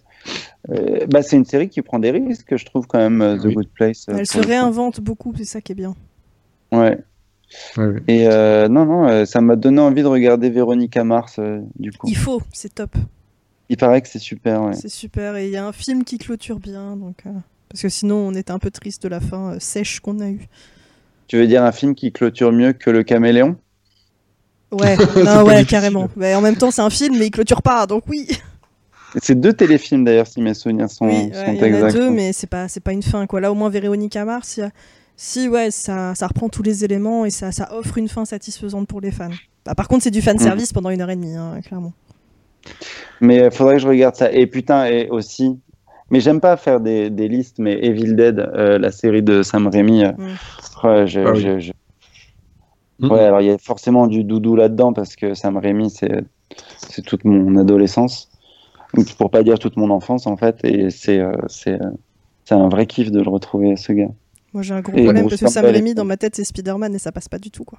Euh, 0.71 1.07
bah, 1.07 1.23
c'est 1.23 1.37
une 1.37 1.45
série 1.45 1.69
qui 1.69 1.83
prend 1.83 1.99
des 1.99 2.11
risques, 2.11 2.57
je 2.57 2.65
trouve 2.65 2.87
quand 2.87 2.99
même 2.99 3.23
euh, 3.23 3.39
The 3.39 3.53
Good 3.53 3.69
Place. 3.75 4.07
Elle 4.09 4.27
se 4.27 4.39
réinvente 4.39 5.01
beaucoup, 5.01 5.33
c'est 5.37 5.45
ça 5.45 5.61
qui 5.61 5.73
est 5.73 5.75
bien. 5.75 5.95
Ouais. 6.73 6.99
Et 8.07 8.29
non, 8.69 8.85
non, 8.85 9.27
ça 9.27 9.41
m'a 9.41 9.57
donné 9.57 9.81
envie 9.81 10.03
de 10.03 10.07
regarder 10.07 10.51
Véronica 10.51 11.03
Mars 11.03 11.41
du 11.79 11.91
coup. 11.91 12.07
Il 12.09 12.17
faut, 12.17 12.41
c'est 12.53 12.75
top. 12.75 12.95
Il 13.69 13.77
paraît 13.77 14.03
que 14.03 14.09
c'est 14.09 14.21
super, 14.21 14.63
ouais. 14.63 14.75
C'est 14.75 14.89
super, 14.89 15.37
et 15.37 15.47
il 15.47 15.53
y 15.53 15.57
a 15.57 15.67
un 15.67 15.73
film 15.73 16.05
qui 16.05 16.19
clôture 16.19 16.61
bien, 16.61 16.97
donc. 16.97 17.25
Parce 17.71 17.83
que 17.83 17.89
sinon, 17.89 18.17
on 18.17 18.35
était 18.35 18.51
un 18.51 18.59
peu 18.59 18.71
triste 18.71 19.05
de 19.05 19.09
la 19.09 19.21
fin 19.21 19.55
euh, 19.55 19.61
sèche 19.61 20.01
qu'on 20.01 20.19
a 20.19 20.29
eue. 20.29 20.49
Tu 21.29 21.37
veux 21.37 21.47
dire 21.47 21.63
un 21.63 21.71
film 21.71 21.95
qui 21.95 22.11
clôture 22.11 22.51
mieux 22.51 22.73
que 22.73 22.91
Le 22.91 23.05
Caméléon? 23.05 23.57
Ouais, 24.73 24.97
non, 25.25 25.45
ouais, 25.45 25.65
carrément. 25.65 26.09
Mais 26.17 26.35
en 26.35 26.41
même 26.41 26.57
temps, 26.57 26.73
c'est 26.73 26.83
un 26.83 26.91
film, 26.91 27.17
mais 27.17 27.27
il 27.27 27.31
clôture 27.31 27.63
pas, 27.63 27.87
donc 27.87 28.03
oui. 28.09 28.29
C'est 29.21 29.39
deux 29.39 29.53
téléfilms 29.53 30.05
d'ailleurs, 30.05 30.27
si 30.27 30.41
mes 30.41 30.55
souvenirs 30.55 30.91
sont, 30.91 31.07
Oui, 31.07 31.31
sont 31.33 31.41
ouais, 31.41 31.55
il 31.55 31.57
y 31.57 31.61
en 31.61 31.63
a 31.63 31.67
exacts. 31.67 31.95
deux, 31.95 32.11
mais 32.11 32.33
c'est 32.33 32.47
pas, 32.47 32.69
c'est 32.69 32.81
pas 32.81 32.93
une 32.93 33.03
fin. 33.03 33.27
Quoi. 33.27 33.41
Là, 33.41 33.51
au 33.51 33.55
moins, 33.55 33.69
Véronica 33.69 34.25
Mars, 34.25 34.61
si 35.17 35.49
ouais, 35.49 35.71
ça, 35.71 36.15
ça 36.15 36.27
reprend 36.27 36.49
tous 36.49 36.63
les 36.63 36.85
éléments 36.85 37.25
et 37.25 37.31
ça, 37.31 37.51
ça 37.53 37.69
offre 37.75 37.99
une 37.99 38.09
fin 38.09 38.25
satisfaisante 38.25 38.87
pour 38.89 39.01
les 39.01 39.11
fans. 39.11 39.31
Bah, 39.67 39.75
par 39.75 39.89
contre, 39.89 40.05
c'est 40.05 40.11
du 40.11 40.23
fan 40.23 40.39
service 40.39 40.73
pendant 40.73 40.91
une 40.91 41.01
heure 41.01 41.11
et 41.11 41.17
demie, 41.17 41.35
hein, 41.35 41.61
clairement. 41.65 41.93
Mais 43.21 43.47
il 43.47 43.51
faudrait 43.51 43.77
que 43.77 43.83
je 43.83 43.89
regarde 43.89 44.15
ça. 44.17 44.31
Et 44.33 44.47
putain, 44.47 44.87
et 44.87 45.09
aussi. 45.11 45.59
Mais 46.11 46.21
j'aime 46.21 46.41
pas 46.41 46.57
faire 46.57 46.81
des, 46.81 47.09
des 47.11 47.29
listes, 47.29 47.59
mais 47.59 47.79
Evil 47.85 48.15
Dead, 48.15 48.39
euh, 48.41 48.79
la 48.79 48.91
série 48.91 49.23
de 49.23 49.43
Sam 49.43 49.69
Raimi, 49.69 50.05
euh, 50.05 50.13
Mm. 50.19 50.87
ouais, 50.89 51.07
je- 51.07 51.21
Ah 51.21 51.33
oui. 51.33 51.41
je- 51.41 51.59
je- 51.61 53.07
ouais, 53.09 53.21
alors 53.21 53.41
il 53.41 53.47
y 53.47 53.51
a 53.51 53.59
forcément 53.59 54.07
du 54.09 54.25
doudou 54.25 54.57
là-dedans 54.57 54.93
parce 54.93 55.15
que 55.17 55.35
Sam 55.35 55.57
Raimi, 55.57 55.91
c'est 55.91 56.25
c'est 56.79 57.03
toute 57.03 57.25
mon 57.25 57.57
adolescence. 57.57 58.30
Pour 59.19 59.31
pas 59.31 59.43
dire 59.43 59.59
toute 59.59 59.77
mon 59.77 59.91
enfance, 59.91 60.27
en 60.27 60.37
fait. 60.37 60.57
Et 60.65 60.91
c'est 60.91 61.21
euh, 61.21 61.33
c'est 61.49 61.81
euh, 61.81 61.91
c'est 62.45 62.55
un 62.55 62.69
vrai 62.69 62.87
kiff 62.87 63.11
de 63.11 63.21
le 63.23 63.29
retrouver, 63.31 63.77
ce 63.77 63.93
gars. 63.93 64.09
Moi, 64.53 64.63
j'ai 64.65 64.75
un 64.75 64.81
gros 64.81 64.97
Et 64.97 65.05
problème 65.05 65.27
Bruce 65.27 65.39
parce 65.41 65.53
que 65.55 65.61
Sam 65.61 65.65
Raimi, 65.73 65.91
et- 65.91 65.95
dans 65.95 66.05
ma 66.05 66.17
tête, 66.17 66.35
c'est 66.35 66.43
Spider-Man 66.45 66.93
et 66.95 66.99
ça 66.99 67.13
passe 67.13 67.29
pas 67.29 67.39
du 67.39 67.51
tout. 67.53 67.63
Quoi. 67.65 67.79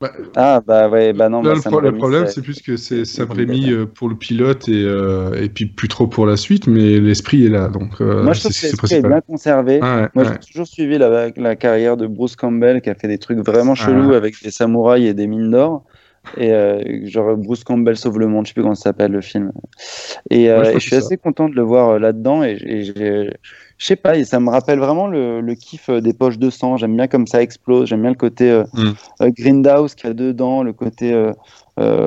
Bah, 0.00 0.12
Ah, 0.36 0.62
bah 0.64 0.88
ouais, 0.88 1.12
bah 1.12 1.28
non. 1.28 1.42
Là, 1.42 1.54
bah, 1.54 1.54
le, 1.56 1.60
pro- 1.70 1.80
le 1.80 1.92
problème, 1.92 2.26
c'est- 2.28 2.40
plus 2.40 2.62
que 2.62 2.76
c'est 2.76 3.04
Sam 3.04 3.32
Raimi 3.32 3.72
euh, 3.72 3.84
pour 3.84 4.08
le 4.08 4.14
pilote 4.14 4.68
et, 4.68 4.84
euh, 4.84 5.42
et 5.42 5.48
puis 5.48 5.66
plus 5.66 5.88
trop 5.88 6.06
pour 6.06 6.24
la 6.24 6.36
suite, 6.36 6.68
mais 6.68 7.00
l'esprit 7.00 7.44
est 7.46 7.48
là. 7.48 7.66
Donc, 7.68 8.00
euh, 8.00 8.22
Moi, 8.22 8.32
je 8.34 8.38
trouve 8.40 8.52
c'est 8.52 8.70
que 8.70 8.86
c'est 8.86 8.94
l'esprit 8.94 8.94
est 8.94 9.08
bien 9.08 9.20
conservé. 9.22 9.80
Ah 9.82 10.02
ouais, 10.02 10.08
Moi, 10.14 10.24
ouais. 10.24 10.30
j'ai 10.40 10.46
toujours 10.52 10.68
suivi 10.68 10.98
la, 10.98 11.30
la 11.36 11.56
carrière 11.56 11.96
de 11.96 12.06
Bruce 12.06 12.36
Campbell 12.36 12.80
qui 12.80 12.90
a 12.90 12.94
fait 12.94 13.08
des 13.08 13.18
trucs 13.18 13.38
vraiment 13.44 13.74
chelous 13.74 14.12
Ah. 14.12 14.16
avec 14.18 14.40
des 14.40 14.52
samouraïs 14.52 15.08
et 15.08 15.14
des 15.14 15.26
mines 15.26 15.50
d'or. 15.50 15.82
Et 16.36 16.52
euh, 16.52 17.06
genre 17.06 17.36
Bruce 17.36 17.64
Campbell 17.64 17.96
sauve 17.96 18.18
le 18.18 18.26
monde, 18.28 18.46
je 18.46 18.50
sais 18.50 18.54
plus 18.54 18.62
comment 18.62 18.74
ça 18.74 18.84
s'appelle 18.84 19.12
le 19.12 19.20
film. 19.20 19.52
Et, 20.30 20.50
euh, 20.50 20.58
Ouais, 20.60 20.64
je 20.66 20.70
et 20.70 20.74
je 20.74 20.78
suis 20.80 20.90
ça. 20.90 20.96
assez 20.98 21.16
content 21.16 21.48
de 21.48 21.54
le 21.54 21.62
voir 21.62 21.88
euh, 21.90 21.98
là-dedans. 21.98 22.42
Et, 22.44 22.58
et 22.64 22.84
je 22.84 23.30
sais 23.78 23.96
pas, 23.96 24.16
et 24.16 24.24
ça 24.24 24.38
me 24.40 24.50
rappelle 24.50 24.78
vraiment 24.78 25.06
le, 25.06 25.40
le 25.40 25.54
kiff 25.54 25.88
euh, 25.88 26.00
des 26.00 26.12
poches 26.12 26.38
de 26.38 26.50
sang. 26.50 26.76
J'aime 26.76 26.96
bien 26.96 27.06
comme 27.08 27.26
ça 27.26 27.40
explose. 27.42 27.88
J'aime 27.88 28.02
bien 28.02 28.10
le 28.10 28.16
côté 28.16 28.50
euh, 28.50 28.64
Mm. 28.74 28.88
euh, 29.22 29.30
Grindhouse 29.36 29.94
qu'il 29.94 30.08
y 30.08 30.10
a 30.10 30.14
dedans, 30.14 30.62
le 30.62 30.72
côté. 30.72 31.12
euh, 31.12 31.32
euh, 31.80 32.06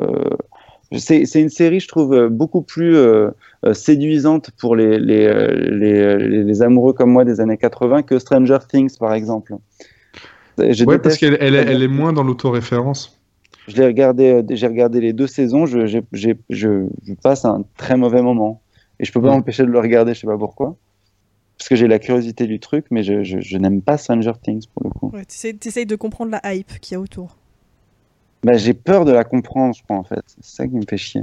c'est 0.98 1.40
une 1.40 1.48
série, 1.48 1.80
je 1.80 1.88
trouve, 1.88 2.12
euh, 2.12 2.28
beaucoup 2.28 2.60
plus 2.60 2.94
euh, 2.96 3.30
euh, 3.64 3.72
séduisante 3.72 4.50
pour 4.60 4.76
les, 4.76 4.98
les, 4.98 5.26
euh, 5.26 5.70
les, 5.70 6.60
amoureux 6.62 6.92
comme 6.92 7.10
moi 7.10 7.24
des 7.24 7.40
années 7.40 7.56
80 7.56 8.02
que 8.02 8.18
Stranger 8.18 8.58
Things, 8.68 8.98
par 8.98 9.14
exemple. 9.14 9.54
Ouais, 10.58 10.98
parce 10.98 11.16
qu'elle 11.16 11.38
elle 11.40 11.82
est 11.82 11.88
moins 11.88 12.12
dans 12.12 12.22
l'autoréférence. 12.22 13.18
Je 13.68 13.76
l'ai 13.76 13.86
regardé, 13.86 14.32
euh, 14.32 14.42
j'ai 14.50 14.66
regardé 14.66 15.00
les 15.00 15.12
deux 15.12 15.26
saisons, 15.26 15.66
je, 15.66 15.86
je, 15.86 16.00
je 16.50 17.14
passe 17.22 17.44
un 17.44 17.64
très 17.76 17.96
mauvais 17.96 18.22
moment. 18.22 18.62
Et 19.00 19.04
je 19.04 19.12
peux 19.12 19.20
pas 19.20 19.28
Mm. 19.28 19.32
m'empêcher 19.32 19.62
de 19.64 19.68
le 19.70 19.78
regarder, 19.78 20.14
je 20.14 20.20
sais 20.20 20.26
pas 20.26 20.38
pourquoi. 20.38 20.76
Parce 21.58 21.68
que 21.68 21.76
j'ai 21.76 21.86
la 21.86 21.98
curiosité 21.98 22.46
du 22.46 22.58
truc, 22.60 22.86
mais 22.90 23.02
je, 23.02 23.22
je, 23.22 23.38
je 23.40 23.56
n'aime 23.56 23.82
pas 23.82 23.96
Stranger 23.96 24.32
Things 24.42 24.66
pour 24.72 24.82
le 24.84 24.90
coup. 24.90 25.10
Ouais, 25.14 25.24
t'essayes, 25.24 25.56
t'essayes 25.56 25.86
de 25.86 25.96
comprendre 25.96 26.32
la 26.32 26.54
hype 26.54 26.78
qu'il 26.80 26.94
y 26.94 26.96
a 26.96 27.00
autour. 27.00 27.36
Bah, 28.42 28.56
j'ai 28.56 28.74
peur 28.74 29.04
de 29.04 29.12
la 29.12 29.22
comprendre, 29.24 29.74
je 29.74 29.82
crois, 29.84 29.96
en 29.96 30.02
fait. 30.04 30.22
C'est 30.26 30.44
ça 30.44 30.66
qui 30.66 30.74
me 30.74 30.82
fait 30.88 30.96
chier. 30.96 31.22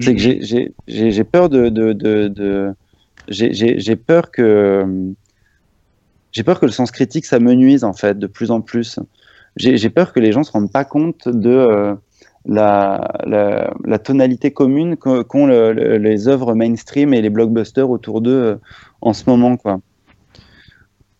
C'est 0.00 0.14
que 0.14 0.20
j'ai- 0.86 1.24
peur 1.24 1.48
de. 1.48 1.68
de, 1.68 1.92
de, 1.92 2.28
de- 2.28 2.72
j'ai- 3.28 3.52
j'ai 3.52 3.78
j'ai 3.78 3.96
peur 3.96 4.30
que. 4.30 4.86
J'ai 6.32 6.42
peur 6.44 6.60
que 6.60 6.66
le 6.66 6.72
sens 6.72 6.90
critique, 6.90 7.26
ça 7.26 7.40
me 7.40 7.54
nuise, 7.54 7.82
en 7.84 7.92
fait, 7.92 8.18
de 8.18 8.26
plus 8.26 8.50
en 8.50 8.60
plus. 8.60 8.98
J'ai 9.56 9.90
peur 9.90 10.12
que 10.12 10.20
les 10.20 10.32
gens 10.32 10.42
se 10.44 10.52
rendent 10.52 10.72
pas 10.72 10.84
compte 10.84 11.28
de 11.28 11.50
euh, 11.50 11.94
la, 12.46 13.12
la, 13.26 13.74
la 13.84 13.98
tonalité 13.98 14.52
commune 14.52 14.96
qu'ont 14.96 15.22
qu'ont 15.24 15.46
le- 15.46 15.72
le- 15.72 15.98
les 15.98 16.28
œuvres 16.28 16.54
mainstream 16.54 17.12
et 17.14 17.20
les 17.20 17.30
blockbusters 17.30 17.90
autour 17.90 18.20
d'eux 18.20 18.30
euh, 18.30 18.56
en 19.00 19.12
ce 19.12 19.28
moment, 19.28 19.56
quoi. 19.56 19.80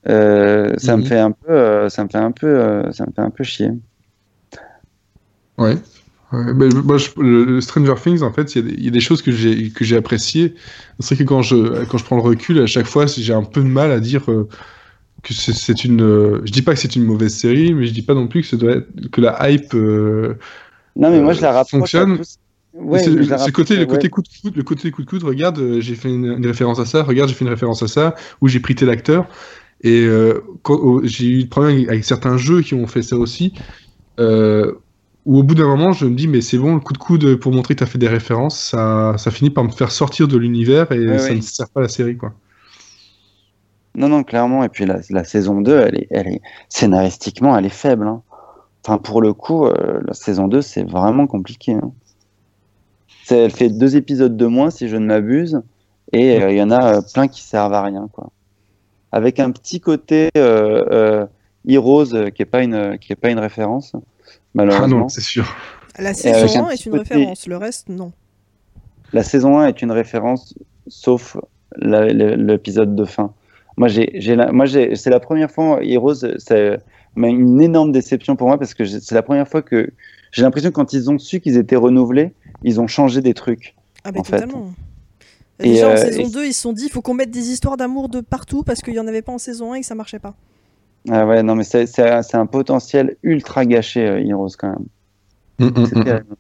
Euh, 0.09 0.73
ça 0.79 0.97
me 0.97 1.03
Mhm. 1.03 1.09
fait 1.09 1.19
un 1.19 1.31
peu, 1.33 1.89
ça 1.91 2.05
me 2.05 2.09
fait 2.09 2.19
un 2.19 2.33
peu, 2.33 2.91
ça 2.93 3.05
me 3.07 3.13
fait 3.13 3.21
un 3.21 3.31
peu 3.31 3.45
chier. 3.45 3.71
Ouais. 5.59 5.77
Ouais, 6.33 6.55
mais 6.55 6.69
moi, 6.69 6.97
je- 6.97 7.11
le, 7.21 7.61
Stranger 7.61 7.95
Things, 8.01 8.23
en 8.23 8.33
fait, 8.33 8.55
il 8.55 8.63
y, 8.63 8.67
a 8.67 8.71
des- 8.71 8.75
il 8.79 8.85
y 8.85 8.89
a 8.89 8.93
des 8.93 9.01
choses 9.01 9.21
que 9.21 9.33
j'ai 9.33 9.71
que 9.71 9.85
j'ai 9.85 9.97
appréciées. 9.97 10.55
C'est 11.01 11.15
vrai 11.17 11.25
que 11.25 11.29
quand 11.29 11.43
je 11.43 11.85
quand 11.87 11.99
je 11.99 12.05
prends 12.05 12.17
le 12.17 12.23
recul, 12.23 12.61
à 12.61 12.67
chaque 12.67 12.87
fois, 12.87 13.07
j'ai 13.07 13.35
un 13.35 13.43
peu 13.43 13.61
de 13.63 13.67
mal 13.69 13.91
à 13.91 13.99
dire 13.99 14.23
que 15.23 15.35
c'est- 15.35 15.85
une. 15.85 16.03
euh, 16.03 16.41
je 16.45 16.53
dis 16.53 16.63
pas 16.63 16.75
que 16.75 16.81
c'est 16.81 16.97
une 16.97 17.05
mauvaise 17.05 17.35
série, 17.35 17.75
mais 17.75 17.87
je 17.87 17.93
dis 17.93 18.03
pas 18.03 18.15
non 18.15 18.29
plus 18.29 18.43
que 18.43 18.49
ça 18.49 18.57
doit 18.57 18.73
être, 18.77 19.11
que 19.11 19.21
la 19.21 19.51
hype. 19.51 19.75
euh, 19.75 20.35
Non, 20.97 21.11
mais 21.11 21.21
moi, 21.21 21.33
Euh, 21.33 21.35
je 21.35 21.41
la 21.43 21.53
rapproche. 21.53 21.71
fonctionne. 21.81 22.21
Ouais, 22.73 23.03
ce 23.03 23.51
côté, 23.51 23.77
le 23.77 23.87
côté 23.87 24.09
ouais. 24.09 24.11
coup 24.11 24.23
de 24.23 24.29
coude, 24.43 24.57
le 24.57 24.63
côté 24.63 24.91
coup 24.91 25.03
de 25.03 25.09
coude. 25.11 25.25
Regarde, 25.25 25.81
j'ai 25.81 25.95
fait 25.97 26.09
une, 26.09 26.27
une 26.27 26.47
référence 26.47 26.79
à 26.79 26.87
ça. 26.87 27.03
Regarde, 27.03 27.29
j'ai 27.29 27.35
fait 27.35 27.45
une 27.45 27.51
référence 27.51 27.83
à 27.83 27.89
ça. 27.89 28.15
Ou 28.41 28.49
j'ai 28.49 28.61
pris 28.61 28.75
tel 28.77 28.91
acteur. 28.91 29.29
Et 29.83 30.03
euh, 30.07 30.41
oh, 30.69 31.01
j'ai 31.05 31.27
eu 31.29 31.43
des 31.45 31.49
problèmes 31.49 31.89
avec, 31.89 32.05
certains 32.05 32.37
jeux 32.39 32.63
qui 32.63 32.75
ont 32.75 32.87
fait 32.87 33.03
ça 33.03 33.17
aussi. 33.17 33.55
Euh, 34.21 34.75
où 35.27 35.39
au 35.39 35.43
bout 35.43 35.55
d'un 35.55 35.67
moment, 35.67 35.93
je 35.93 36.07
me 36.07 36.15
dis, 36.17 36.29
mais 36.29 36.41
c'est 36.41 36.59
bon, 36.59 36.75
le 36.75 36.81
coup 36.81 36.93
de 36.95 36.99
coude 36.99 37.37
pour 37.37 37.53
montrer 37.53 37.75
que 37.75 37.79
tu 37.81 37.85
as 37.85 37.87
fait 37.87 37.99
des 37.99 38.09
références, 38.09 38.59
ça, 38.61 39.15
ça 39.19 39.31
finit 39.31 39.51
par 39.51 39.65
me 39.65 39.71
faire 39.71 39.93
sortir 39.93 40.29
de 40.29 40.37
l'univers 40.39 40.91
et 40.93 40.99
Ouais, 41.07 41.19
ça 41.19 41.35
ne 41.35 41.41
sert 41.43 41.69
pas 41.71 41.81
à 41.81 41.83
la 41.85 41.89
série, 41.89 42.17
quoi. 42.17 42.35
Non, 44.01 44.09
non, 44.09 44.25
clairement. 44.25 44.65
Et 44.65 44.69
puis 44.71 44.87
la, 44.87 45.01
la 45.11 45.25
saison 45.25 45.61
2, 45.61 45.79
elle 45.79 45.95
est, 45.97 46.07
elle 46.11 46.29
est, 46.29 46.41
scénaristiquement, 46.71 47.57
elle 47.57 47.67
est 47.67 47.69
faible. 47.69 48.07
hein. 48.07 48.23
Enfin, 48.85 48.97
pour 48.97 49.21
le 49.21 49.35
coup, 49.35 49.67
euh, 49.67 50.01
la 50.07 50.15
saison 50.15 50.49
2, 50.49 50.63
c'est 50.63 50.85
vraiment 50.85 51.27
compliqué. 51.27 51.75
hein. 51.75 51.93
C'est- 53.25 53.37
Elle 53.39 53.51
fait 53.51 53.69
deux 53.69 53.97
épisodes 53.97 54.37
de 54.37 54.47
moins, 54.47 54.71
si 54.71 54.89
je 54.89 54.97
ne 54.97 55.05
m'abuse. 55.07 55.61
Et 56.13 56.43
euh, 56.43 56.51
il 56.51 56.57
y 56.57 56.63
en 56.63 56.71
a 56.71 56.97
euh, 56.97 57.01
plein 57.15 57.29
qui 57.29 57.43
servent 57.43 57.75
à 57.75 57.83
rien. 57.83 58.09
Quoi. 58.13 58.31
Avec 59.13 59.39
un 59.39 59.51
petit 59.51 59.81
côté 59.81 60.31
euh, 60.37 60.83
euh, 60.91 61.27
Heroes 61.69 62.15
euh, 62.15 62.31
qui 62.31 62.43
n'est 62.43 62.47
pas, 62.47 62.63
une- 62.63 62.97
qui 62.99 63.13
est 63.13 63.17
pas 63.17 63.29
une 63.31 63.39
référence, 63.39 63.93
Ah 63.95 63.99
malheureusement. 64.55 64.99
non, 65.01 65.09
c'est 65.09 65.21
sûr. 65.21 65.45
La 65.99 66.15
saison 66.15 66.65
un 66.65 66.69
1 66.69 66.71
est 66.71 66.77
petit 66.77 66.89
une 66.89 66.97
côté- 66.99 67.15
référence, 67.15 67.47
le 67.47 67.57
reste, 67.59 67.89
non. 67.91 68.13
La 69.13 69.23
saison 69.23 69.59
1 69.59 69.67
est 69.67 69.83
une 69.83 69.93
référence, 69.93 70.55
sauf 70.89 71.37
l'épisode 71.77 72.95
de 72.97 73.05
fin. 73.05 73.33
Moi, 73.77 73.89
j'ai, 73.89 74.11
j'ai 74.15 74.37
la- 74.37 74.53
moi, 74.53 74.67
j'ai, 74.67 74.97
c'est 74.97 75.11
la 75.11 75.21
première 75.21 75.51
fois, 75.51 75.81
Heroes, 75.83 76.15
c'est 76.39 76.79
mais 77.17 77.31
une 77.31 77.61
énorme 77.61 77.91
déception 77.93 78.37
pour 78.37 78.47
moi 78.47 78.57
parce 78.59 78.73
que 78.75 78.85
c'est 78.85 79.15
la 79.15 79.23
première 79.23 79.49
fois 79.49 79.63
que 79.63 79.91
j'ai 80.33 80.43
l'impression 80.43 80.71
que 80.71 80.75
quand 80.75 80.93
ils 80.93 81.11
ont 81.11 81.19
su 81.19 81.41
qu'ils 81.41 81.57
étaient 81.57 81.77
renouvelés, 81.77 82.33
ils 82.63 82.81
ont 82.81 82.87
changé 82.87 83.21
des 83.21 83.35
trucs. 83.35 83.75
Ah, 84.05 84.13
ben 84.13 84.21
En 84.21 84.25
fait. 84.25 84.37
totalement. 84.37 84.71
Et, 85.63 85.71
Déjà 85.73 85.89
en 85.89 85.93
euh, 85.93 85.97
saison 85.97 86.23
et- 86.23 86.31
2, 86.31 86.47
ils 86.47 86.53
se 86.55 86.63
sont 86.63 86.73
dit 86.73 86.85
il 86.85 86.91
faut 86.91 87.03
qu'on 87.03 87.15
mette 87.15 87.31
des 87.31 87.51
histoires 87.51 87.77
d'amour 87.77 88.09
de 88.09 88.21
partout 88.21 88.63
parce 88.63 88.81
qu'il 88.81 88.93
n'y 88.95 88.99
en 89.01 89.07
avait 89.07 89.23
pas 89.23 89.33
en 89.33 89.39
saison 89.39 89.73
1 89.73 89.77
et 89.77 89.81
que 89.81 89.87
ça 89.87 89.95
marchait 89.95 90.19
pas. 90.21 90.35
Ah 91.11 91.27
ouais, 91.27 91.43
non, 91.43 91.55
mais 91.57 91.65
c'est, 91.65 91.87
c'est, 91.87 92.09
un- 92.09 92.23
c'est 92.23 92.37
un 92.37 92.47
potentiel 92.47 93.17
ultra 93.23 93.65
gâché, 93.67 94.07
euh, 94.07 94.25
Heroes, 94.25 94.51
quand 94.59 94.69
même. 94.69 94.87
Mm, 95.59 95.81
mm, 95.81 95.87
C'est 95.87 95.97
mm. 95.99 96.05
terrible. 96.05 96.37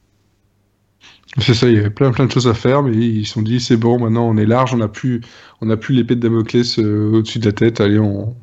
C'est 1.39 1.55
ça, 1.55 1.69
il 1.69 1.75
y 1.77 1.79
avait 1.79 1.91
plein 1.91 2.11
plein 2.13 2.27
de 2.27 2.33
choses 2.33 2.49
à 2.49 2.55
faire, 2.55 2.83
mais 2.83 2.93
ils 2.97 3.27
se 3.27 3.35
sont 3.35 3.43
dit 3.43 3.61
c'est 3.61 3.77
bon, 3.77 3.99
maintenant 4.01 4.29
on 4.29 4.37
est 4.37 4.47
large, 4.47 4.75
on 4.75 4.79
n'a 4.79 4.89
plus, 4.89 5.21
on 5.61 5.71
a 5.71 5.77
plus 5.77 5.95
l'épée 5.95 6.17
de 6.17 6.21
Damoclès 6.21 6.79
euh, 6.79 7.13
au-dessus 7.13 7.39
de 7.39 7.47
la 7.47 7.53
tête, 7.53 7.81
allez, 7.81 7.99
on, 8.01 8.37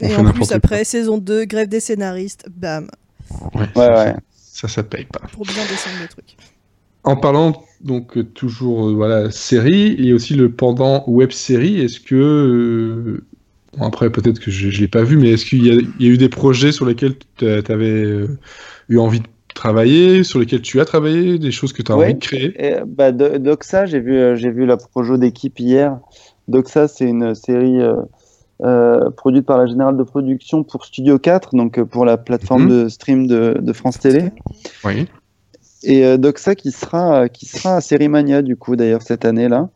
on 0.00 0.08
Et 0.08 0.10
fait 0.10 0.22
en 0.22 0.26
plus, 0.26 0.52
quoi. 0.52 0.52
après, 0.52 0.84
saison 0.84 1.16
2, 1.18 1.44
grève 1.46 1.68
des 1.68 1.80
scénaristes, 1.80 2.46
bam, 2.50 2.88
Ouais, 3.54 3.66
Ouais, 3.74 3.88
ça, 3.94 4.14
ouais. 4.14 4.14
ça, 4.30 4.68
ça 4.68 4.82
paye 4.82 5.06
pas. 5.06 5.20
pour 5.32 5.46
bien 5.46 5.66
descendre 5.66 5.98
le 5.98 6.08
truc. 6.08 6.38
En 7.04 7.16
parlant 7.16 7.64
donc 7.80 8.32
toujours 8.34 8.88
euh, 8.88 8.94
voilà 8.94 9.30
série, 9.32 9.96
il 9.98 10.06
y 10.06 10.12
a 10.12 10.14
aussi 10.14 10.34
le 10.34 10.52
pendant 10.52 11.04
web 11.08 11.32
série. 11.32 11.80
Est-ce 11.80 11.98
que 11.98 12.14
euh, 12.14 13.26
bon, 13.76 13.84
après 13.86 14.10
peut-être 14.10 14.38
que 14.38 14.50
je, 14.52 14.70
je 14.70 14.80
l'ai 14.80 14.86
pas 14.88 15.02
vu, 15.02 15.16
mais 15.16 15.30
est-ce 15.30 15.44
qu'il 15.46 15.66
y, 15.66 15.70
a- 15.70 15.74
il 15.74 16.06
y 16.06 16.06
a 16.08 16.12
eu 16.12 16.18
des 16.18 16.28
projets 16.28 16.70
sur 16.72 16.86
lesquels 16.86 17.16
tu 17.38 17.44
avais 17.46 18.26
eu 18.88 18.98
envie 18.98 19.20
de 19.20 19.26
travailler, 19.54 20.24
sur 20.24 20.38
lesquels 20.40 20.62
tu 20.62 20.80
as 20.80 20.84
travaillé, 20.84 21.38
des 21.38 21.50
choses 21.50 21.72
que 21.72 21.82
tu 21.82 21.92
as 21.92 21.96
Ouais. 21.96 22.04
envie 22.06 22.14
de 22.14 22.18
créer? 22.20 22.54
Et, 22.58 22.76
bah, 22.86 23.12
Do- 23.12 23.38
Doxa, 23.38 23.86
j'ai 23.86 24.00
vu, 24.00 24.16
euh, 24.16 24.36
j'ai 24.36 24.50
vu 24.50 24.66
la 24.66 24.76
projo 24.76 25.16
d'équipe 25.16 25.58
hier. 25.58 25.98
Doxa, 26.48 26.88
c'est 26.88 27.04
une 27.06 27.34
série 27.34 27.80
euh, 27.80 27.96
euh, 28.64 29.10
produite 29.10 29.46
par 29.46 29.58
la 29.58 29.66
Générale 29.66 29.96
de 29.96 30.02
Production 30.02 30.62
pour 30.64 30.84
Studio 30.84 31.18
4, 31.18 31.54
donc 31.54 31.78
euh, 31.78 31.84
pour 31.84 32.04
la 32.04 32.16
plateforme 32.16 32.64
Mhm. 32.64 32.82
de 32.84 32.88
stream 32.88 33.26
de, 33.26 33.56
de 33.60 33.72
France 33.72 33.98
Télé. 33.98 34.30
Oui. 34.84 35.06
Et 35.84 36.04
euh, 36.06 36.16
Doxa 36.16 36.54
qui 36.54 36.70
sera, 36.70 37.28
qui 37.28 37.44
sera 37.46 37.76
à 37.76 37.80
Série 37.80 38.06
Mania, 38.06 38.42
du 38.42 38.54
coup, 38.56 38.76
d'ailleurs, 38.76 39.02
cette 39.02 39.24
année-là. 39.24 39.68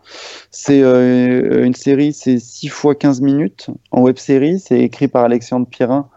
C'est 0.53 0.81
euh, 0.83 1.65
une 1.65 1.75
série, 1.75 2.13
c'est 2.13 2.39
6 2.39 2.69
fois 2.69 2.95
15 2.95 3.21
minutes 3.21 3.67
en 3.91 4.03
web 4.03 4.17
série. 4.17 4.61
C'est 4.61 4.79
écrit 4.79 5.09
par 5.09 5.25
Alexandre 5.25 5.67
Pierrin 5.69 6.09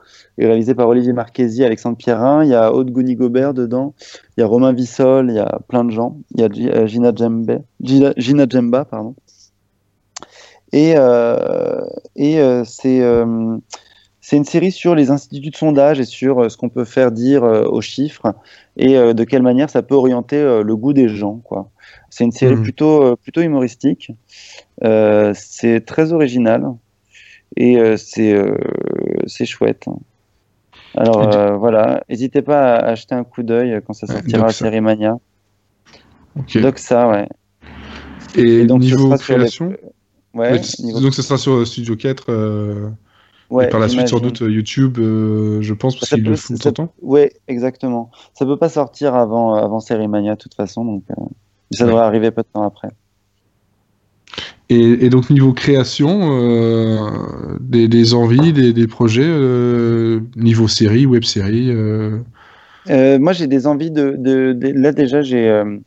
réalisé 0.45 0.75
par 0.75 0.87
Olivier 0.87 1.13
Marchesi, 1.13 1.63
Alexandre 1.63 1.97
Pierrin. 1.97 2.43
Il 2.43 2.49
y 2.49 2.55
a 2.55 2.73
Aude 2.73 2.91
Gouni-Gobert 2.91 3.53
dedans. 3.53 3.93
Il 4.37 4.41
y 4.41 4.43
a 4.43 4.47
Romain 4.47 4.73
Vissol. 4.73 5.29
Il 5.29 5.35
y 5.35 5.39
a 5.39 5.59
plein 5.67 5.83
de 5.83 5.91
gens. 5.91 6.17
Il 6.35 6.41
y 6.41 6.43
a 6.43 6.75
euh, 6.75 6.87
Gina 6.87 7.11
Djembe, 7.15 7.61
Gina, 7.81 8.13
Gina 8.17 8.45
Djemba, 8.47 8.85
pardon. 8.85 9.15
Et, 10.71 10.93
euh, 10.95 11.81
et 12.15 12.39
euh, 12.39 12.63
c'est. 12.65 13.01
euh, 13.01 13.57
une 14.31 14.45
série 14.45 14.71
sur 14.71 14.93
les 14.93 15.09
instituts 15.09 15.49
de 15.49 15.55
sondage 15.55 15.99
et 15.99 16.05
sur 16.05 16.51
ce 16.51 16.55
qu'on 16.55 16.69
peut 16.69 16.85
faire 16.85 17.11
dire 17.11 17.41
aux 17.41 17.81
chiffres 17.81 18.35
et 18.77 18.93
de 18.93 19.23
quelle 19.23 19.41
manière 19.41 19.71
ça 19.71 19.81
peut 19.81 19.95
orienter 19.95 20.61
le 20.63 20.75
goût 20.75 20.93
des 20.93 21.09
gens. 21.09 21.37
Quoi. 21.43 21.71
C'est 22.11 22.25
une 22.25 22.31
série 22.31 22.55
mmh. 22.55 22.61
plutôt, 22.61 23.15
plutôt 23.15 23.41
humoristique. 23.41 24.11
c'est 24.83 25.83
très 25.83 26.13
original 26.13 26.63
et 27.57 27.97
c'est 27.97 28.39
c'est 29.25 29.47
chouette. 29.47 29.87
Alors 30.99 31.57
voilà, 31.57 32.03
n'hésitez 32.09 32.41
pas 32.41 32.75
à 32.75 32.89
acheter 32.89 33.15
un 33.15 33.23
coup 33.23 33.43
d'œil 33.43 33.81
quand 33.85 33.93
ça 33.93 34.07
sortira 34.07 34.47
à 34.47 34.51
Série 34.51 34.81
Mania. 34.81 35.17
Donc 36.35 36.77
ça, 36.77 37.07
ouais. 37.09 37.27
Et, 38.35 38.65
donc, 38.65 38.81
niveau 38.81 39.15
création? 39.17 39.73
Ouais, 40.33 40.61
Donc 41.01 41.13
ça 41.13 41.23
sera 41.23 41.37
sur 41.37 41.65
Studio 41.65 41.95
4 41.95 42.25
euh, 42.29 42.89
et 43.61 43.67
par 43.67 43.79
la 43.79 43.89
suite 43.89 44.07
sans 44.07 44.19
doute 44.19 44.41
YouTube, 44.41 44.99
euh, 44.99 45.59
je 45.61 45.73
pense, 45.73 45.99
parce 45.99 46.11
qu'ils 46.11 46.23
le 46.23 46.35
font 46.35 46.55
tout 46.55 46.67
le 46.67 46.73
temps. 46.73 46.93
Ouais, 47.01 47.33
exactement. 47.47 48.11
Ça 48.35 48.45
peut 48.45 48.57
pas 48.57 48.69
sortir 48.69 49.15
avant, 49.15 49.55
avant 49.55 49.79
Série 49.79 50.07
Mania 50.07 50.35
de 50.35 50.39
toute 50.39 50.53
façon, 50.53 50.85
donc 50.85 51.03
euh, 51.09 51.23
ça 51.71 51.85
devrait 51.85 52.03
arriver 52.03 52.29
peu 52.29 52.43
de 52.43 52.47
temps 52.53 52.63
après. 52.63 52.89
Et, 54.71 55.09
donc 55.09 55.31
niveau 55.31 55.51
création, 55.51 57.09
des, 57.59 57.87
des, 57.87 58.13
envies, 58.13 58.53
des, 58.53 58.71
des 58.71 58.87
projets, 58.87 59.27
niveau 60.35 60.67
série, 60.67 61.07
web 61.07 61.23
série 61.23 61.71
euh, 62.89 63.19
moi, 63.19 63.33
j'ai 63.33 63.47
des 63.47 63.67
envies 63.67 63.91
de, 63.91 64.15
de, 64.17 64.55
Là, 64.73 64.91
déjà, 64.91 65.21
j'ai 65.21 65.49
euh, 65.49 65.77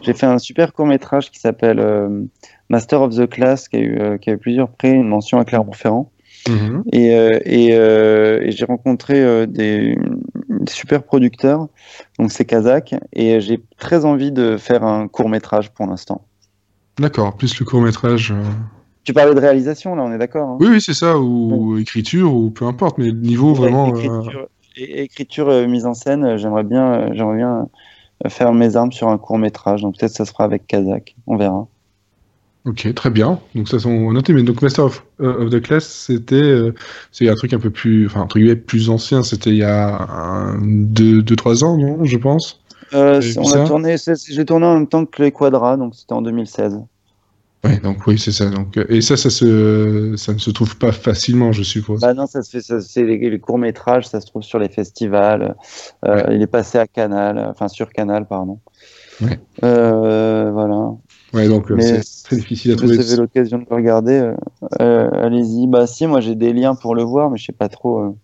j'ai 0.00 0.12
fait 0.12 0.26
un 0.26 0.38
super 0.38 0.72
court 0.72 0.86
métrage 0.86 1.30
qui 1.30 1.40
s'appelle 1.40 1.80
euh, 1.80 2.22
Master 2.68 3.02
of 3.02 3.16
the 3.16 3.28
Class, 3.28 3.68
qui 3.68 3.76
a 3.76 3.80
eu, 3.80 4.18
qui 4.20 4.30
a 4.30 4.34
eu 4.34 4.38
plusieurs 4.38 4.70
prix, 4.70 4.90
une 4.90 5.08
mention 5.08 5.38
à 5.38 5.44
Clermont-Ferrand. 5.44 6.10
Mhm. 6.48 6.82
Et, 6.92 7.06
et, 7.06 7.68
et 7.68 8.50
j'ai 8.50 8.64
rencontré 8.64 9.46
des, 9.46 9.96
super 10.68 11.04
producteurs, 11.04 11.68
donc 12.18 12.32
c'est 12.32 12.44
Kazakh, 12.44 12.96
et 13.12 13.40
j'ai 13.40 13.60
très 13.78 14.04
envie 14.04 14.32
de 14.32 14.56
faire 14.56 14.82
un 14.82 15.06
court 15.06 15.28
métrage 15.28 15.70
pour 15.70 15.86
l'instant. 15.86 16.24
D'accord, 16.98 17.36
plus 17.36 17.58
le 17.58 17.64
court 17.64 17.80
métrage. 17.80 18.34
Tu 19.04 19.12
parlais 19.12 19.34
de 19.34 19.40
réalisation, 19.40 19.96
là, 19.96 20.02
on 20.04 20.12
est 20.12 20.18
d'accord 20.18 20.50
hein 20.50 20.56
Oui, 20.60 20.68
oui, 20.70 20.80
c'est 20.80 20.94
ça, 20.94 21.18
ou 21.18 21.78
écriture, 21.78 22.34
ou 22.34 22.50
peu 22.50 22.66
importe, 22.66 22.98
mais 22.98 23.10
niveau 23.10 23.52
vraiment 23.52 23.92
écriture, 24.76 25.48
euh, 25.48 25.66
mise 25.66 25.86
en 25.86 25.94
scène, 25.94 26.24
euh, 26.24 26.38
j'aimerais 26.38 26.64
bien, 26.64 26.92
euh, 26.92 27.08
j'aimerais 27.12 27.36
bien 27.36 27.68
faire 28.28 28.52
mes 28.52 28.76
armes 28.76 28.92
sur 28.92 29.08
un 29.08 29.18
court 29.18 29.38
métrage. 29.38 29.82
Donc 29.82 29.98
peut-être 29.98 30.12
ça 30.12 30.24
se 30.24 30.30
fera 30.30 30.44
avec 30.44 30.66
Kazakh, 30.66 31.16
on 31.26 31.36
verra. 31.36 31.66
Ok, 32.64 32.94
très 32.94 33.10
bien. 33.10 33.40
Donc 33.56 33.68
ça 33.68 33.80
sont 33.80 34.12
notés. 34.12 34.32
Mais 34.32 34.44
donc 34.44 34.62
Master 34.62 34.84
of, 34.84 35.04
the 35.18 35.60
Class, 35.60 35.84
c'était 35.84 36.54
c'est 37.10 37.28
un 37.28 37.34
truc 37.34 37.52
un 37.52 37.58
peu 37.58 37.70
plus, 37.70 38.06
enfin 38.06 38.20
entre 38.20 38.38
guillemets 38.38 38.54
plus 38.54 38.88
ancien. 38.88 39.24
C'était 39.24 39.50
il 39.50 39.56
y 39.56 39.64
a 39.64 40.08
un, 40.08 40.60
deux, 40.62 41.22
deux, 41.22 41.34
trois 41.34 41.64
ans, 41.64 41.76
non, 41.76 42.04
je 42.04 42.16
pense. 42.16 42.61
On 42.92 43.52
a 43.52 43.66
tourné, 43.66 43.96
j'ai 44.28 44.44
tourné 44.44 44.66
en 44.66 44.74
même 44.74 44.86
temps 44.86 45.04
que 45.06 45.22
les 45.22 45.32
Quadras, 45.32 45.76
donc 45.76 45.94
c'était 45.94 46.12
en 46.12 46.22
2016. 46.22 46.80
Ouais, 47.64 47.78
donc 47.78 48.06
oui, 48.08 48.18
c'est 48.18 48.32
ça. 48.32 48.50
Donc, 48.50 48.76
et 48.88 49.00
ça, 49.00 49.16
ça, 49.16 49.30
se, 49.30 50.14
ça 50.16 50.32
ne 50.32 50.38
se 50.38 50.50
trouve 50.50 50.76
pas 50.78 50.90
facilement, 50.90 51.52
je 51.52 51.62
suppose. 51.62 52.00
Bah 52.00 52.12
non, 52.12 52.26
ça 52.26 52.42
se 52.42 52.58
fait, 52.58 52.80
c'est 52.80 53.04
les, 53.04 53.38
courts 53.38 53.58
métrages, 53.58 54.08
ça 54.08 54.20
se 54.20 54.26
trouve 54.26 54.42
sur 54.42 54.58
les 54.58 54.68
festivals. 54.68 55.54
Euh, 56.04 56.24
Il 56.30 56.42
est 56.42 56.48
passé 56.48 56.78
à 56.78 56.88
Canal, 56.88 57.38
enfin 57.50 57.68
sur 57.68 57.90
Canal, 57.90 58.26
pardon. 58.26 58.58
Ouais. 59.20 59.38
Euh, 59.62 60.50
voilà. 60.50 60.96
Ouais, 61.32 61.48
donc 61.48 61.70
euh, 61.70 61.78
c'est 61.80 62.24
très 62.24 62.36
difficile 62.36 62.72
à 62.72 62.76
trouver. 62.76 62.94
Si 62.94 63.00
vous 63.00 63.12
avez 63.12 63.22
l'occasion 63.22 63.58
de 63.58 63.66
le 63.68 63.74
regarder, 63.74 64.18
euh, 64.18 64.34
euh, 64.80 65.10
allez-y. 65.12 65.66
Bah 65.66 65.86
si, 65.86 66.06
moi 66.06 66.20
j'ai 66.20 66.34
des 66.34 66.52
liens 66.52 66.74
pour 66.74 66.94
le 66.94 67.02
voir, 67.02 67.30
mais 67.30 67.38
je 67.38 67.46
sais 67.46 67.52
pas 67.52 67.68
trop, 67.68 68.16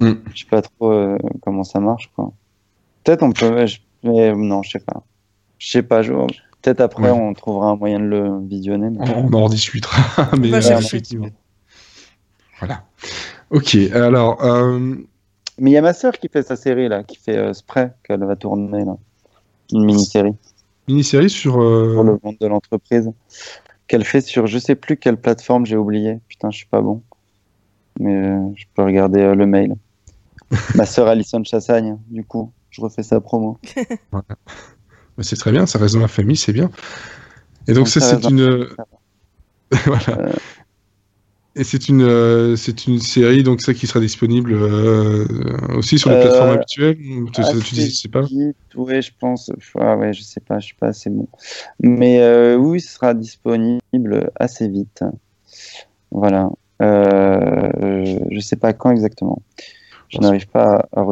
mm. 0.00 0.12
je 0.32 0.38
sais 0.38 0.48
pas 0.48 0.62
trop 0.62 1.16
comment 1.42 1.64
ça 1.64 1.80
marche, 1.80 2.10
quoi. 2.16 2.32
Peut-être 3.04 3.22
on 3.22 3.30
peut, 3.30 3.66
mais 4.02 4.34
non, 4.34 4.62
je 4.62 4.70
sais 4.70 4.80
pas. 4.80 5.02
Je 5.58 5.70
sais 5.70 5.82
pas. 5.82 6.02
Je... 6.02 6.12
Peut-être 6.12 6.80
après, 6.80 7.10
on 7.10 7.32
trouvera 7.34 7.68
un 7.68 7.76
moyen 7.76 8.00
de 8.00 8.06
le 8.06 8.40
visionner. 8.46 8.88
On 8.98 9.32
en 9.32 9.48
discutera. 9.48 10.30
mais 10.38 10.52
euh, 10.52 10.78
effectivement. 10.78 11.28
Voilà. 12.58 12.84
Ok, 13.50 13.76
alors. 13.94 14.42
Euh, 14.44 14.96
mais 15.58 15.70
il 15.70 15.74
y 15.74 15.76
a 15.76 15.82
ma 15.82 15.94
sœur 15.94 16.18
qui 16.18 16.28
fait 16.28 16.42
sa 16.42 16.56
série, 16.56 16.88
là, 16.88 17.04
qui 17.04 17.16
fait 17.16 17.36
euh, 17.36 17.52
Spray, 17.52 17.92
qu'elle 18.02 18.24
va 18.24 18.36
tourner, 18.36 18.84
là. 18.84 18.96
Une 19.72 19.84
mini-série. 19.84 20.34
Mini-série 20.88 21.30
sur. 21.30 21.54
Sur 21.54 22.02
le 22.02 22.18
monde 22.22 22.36
de 22.40 22.46
l'entreprise. 22.46 23.10
Qu'elle 23.86 24.04
fait 24.04 24.20
sur 24.20 24.48
je 24.48 24.58
sais 24.58 24.74
plus 24.74 24.96
quelle 24.96 25.16
plateforme, 25.16 25.66
j'ai 25.66 25.76
oublié. 25.76 26.18
Putain, 26.28 26.50
je 26.50 26.56
suis 26.56 26.66
pas 26.66 26.80
bon. 26.80 27.02
Mais 28.00 28.36
je 28.56 28.64
peux 28.74 28.82
regarder 28.82 29.34
le 29.34 29.46
mail. 29.46 29.76
ma 30.74 30.86
sœur 30.86 31.08
Alison 31.08 31.42
Chassagne, 31.44 31.96
du 32.08 32.24
coup, 32.24 32.52
je 32.70 32.80
refais 32.80 33.02
sa 33.02 33.20
promo. 33.20 33.58
voilà. 34.10 34.26
C'est 35.20 35.36
très 35.36 35.52
bien, 35.52 35.66
ça 35.66 35.78
reste 35.78 35.94
dans 35.94 36.00
la 36.00 36.08
famille, 36.08 36.36
c'est 36.36 36.52
bien. 36.52 36.70
Et 37.68 37.72
donc, 37.72 37.88
ça, 37.88 38.00
c'est 38.00 38.28
une. 38.28 38.68
voilà. 39.86 40.20
Euh. 40.20 40.32
Et 41.58 41.64
c'est 41.64 41.88
une, 41.88 42.02
euh, 42.02 42.54
c'est 42.54 42.86
une 42.86 42.98
série, 42.98 43.42
donc 43.42 43.62
ça 43.62 43.72
qui 43.72 43.86
sera 43.86 43.98
disponible 43.98 44.52
euh, 44.52 45.26
aussi 45.74 45.98
sur 45.98 46.10
les 46.10 46.20
plateformes 46.20 46.50
habituelles 46.50 46.98
Tu, 47.32 47.42
tu 47.64 47.74
dis, 47.74 47.90
sais 47.90 48.10
pas 48.10 48.24
Oui, 48.74 49.00
je 49.00 49.10
pense. 49.18 49.50
Ah, 49.78 49.96
ouais, 49.96 50.12
je 50.12 50.20
sais 50.20 50.40
pas, 50.40 50.58
je 50.58 50.66
suis 50.66 50.74
pas 50.74 50.88
assez 50.88 51.08
bon. 51.08 51.26
Mais 51.80 52.54
oui, 52.56 52.80
ce 52.80 52.92
sera 52.92 53.14
disponible 53.14 54.30
assez 54.38 54.68
vite. 54.68 55.02
Voilà. 56.10 56.50
je 56.80 58.38
sais 58.40 58.56
pas 58.56 58.74
quand 58.74 58.90
exactement. 58.90 59.40
Je 60.10 60.18
n'arrive 60.18 60.48
pas 60.48 60.86
à, 60.92 61.00
à 61.00 61.02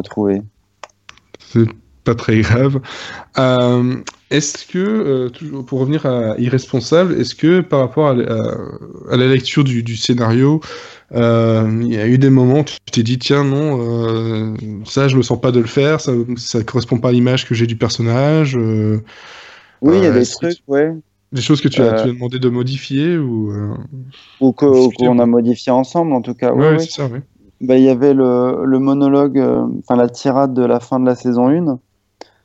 retrouver 1.58 1.84
pas 2.04 2.14
très 2.14 2.40
grave. 2.40 2.80
Euh, 3.38 3.96
est-ce 4.30 4.66
que, 4.66 4.78
euh, 4.78 5.28
toujours 5.30 5.64
pour 5.64 5.80
revenir 5.80 6.06
à 6.06 6.38
Irresponsable, 6.38 7.18
est-ce 7.20 7.34
que 7.34 7.60
par 7.60 7.80
rapport 7.80 8.08
à, 8.08 8.14
la 9.16 9.26
lecture 9.26 9.64
du, 9.64 9.96
scénario, 9.96 10.60
euh, 11.12 11.80
il 11.82 11.92
y 11.92 11.98
a 11.98 12.06
eu 12.06 12.18
des 12.18 12.30
moments 12.30 12.60
où 12.60 12.64
tu 12.64 12.78
t'es 12.92 13.02
dit, 13.02 13.18
tiens, 13.18 13.44
non, 13.44 14.54
ça, 14.84 15.08
je 15.08 15.16
me 15.16 15.22
sens 15.22 15.40
pas 15.40 15.50
de 15.50 15.60
le 15.60 15.66
faire, 15.66 16.00
ça, 16.00 16.12
ça 16.36 16.62
correspond 16.62 16.98
pas 16.98 17.08
à 17.08 17.12
l'image 17.12 17.48
que 17.48 17.54
j'ai 17.54 17.66
du 17.66 17.76
personnage 17.76 18.54
Oui, 18.54 19.96
il 19.96 20.04
y 20.04 20.06
a 20.06 20.12
des 20.12 20.26
trucs, 20.26 20.58
ouais. 20.68 20.92
Des 21.32 21.42
choses 21.42 21.60
que 21.60 21.66
tu 21.66 21.82
as, 21.82 21.94
tu 21.94 22.08
as, 22.08 22.12
demandé 22.12 22.38
de 22.38 22.48
modifier 22.48 23.18
ou, 23.18 23.52
ou 24.40 24.52
qu'on 24.52 25.18
a 25.18 25.26
modifié 25.26 25.72
ensemble, 25.72 26.12
en 26.12 26.22
tout 26.22 26.34
cas. 26.34 26.52
Ouais, 26.52 26.78
c'est 26.78 26.90
ça, 26.90 27.08
oui. 27.12 27.20
Bah, 27.60 27.76
il 27.76 27.84
y 27.84 27.88
avait 27.88 28.14
le, 28.14 28.64
le 28.64 28.78
monologue, 28.78 29.38
enfin 29.78 29.96
la 29.96 30.08
tirade 30.08 30.54
de 30.54 30.64
la 30.64 30.80
fin 30.80 31.00
de 31.00 31.06
la 31.06 31.14
saison 31.14 31.48
1 31.48 31.78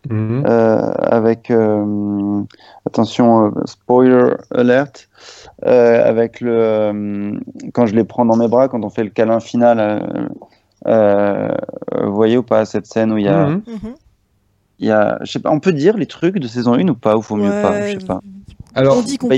Mhm. 0.09 0.45
Euh, 0.47 0.91
avec 1.01 1.51
euh, 1.51 2.41
attention 2.85 3.47
euh, 3.47 3.49
spoiler 3.65 4.31
alert 4.51 5.09
avec 5.61 6.39
le 6.39 7.37
quand 7.73 7.85
je 7.85 7.95
les 7.95 8.05
prends 8.05 8.23
dans 8.23 8.37
mes 8.37 8.47
bras 8.47 8.69
quand 8.69 8.85
on 8.85 8.89
fait 8.89 9.03
le 9.03 9.09
câlin 9.09 9.41
final 9.41 10.29
vous 10.85 12.13
voyez 12.13 12.37
ou 12.37 12.43
pas 12.43 12.63
cette 12.63 12.85
scène 12.85 13.11
où 13.11 13.17
il 13.17 13.25
y 13.25 13.27
a. 13.27 13.49
Mhm. 13.49 13.59
il 14.79 14.87
y 14.87 14.91
a 14.91 15.19
je 15.21 15.31
sais 15.31 15.39
pas 15.39 15.51
on 15.51 15.59
peut 15.59 15.73
dire 15.73 15.97
les 15.97 16.05
trucs 16.05 16.39
de 16.39 16.47
saison 16.47 16.75
1 16.75 16.87
ou 16.87 16.95
pas 16.95 17.17
ou 17.17 17.21
faut 17.21 17.35
mieux 17.35 17.49
pas 17.49 17.81
je 17.81 17.99
sais 17.99 18.05
pas 18.05 18.21
alors 18.75 18.97
on 18.97 19.01
dit 19.01 19.17
qu'on 19.17 19.27
bah, 19.27 19.35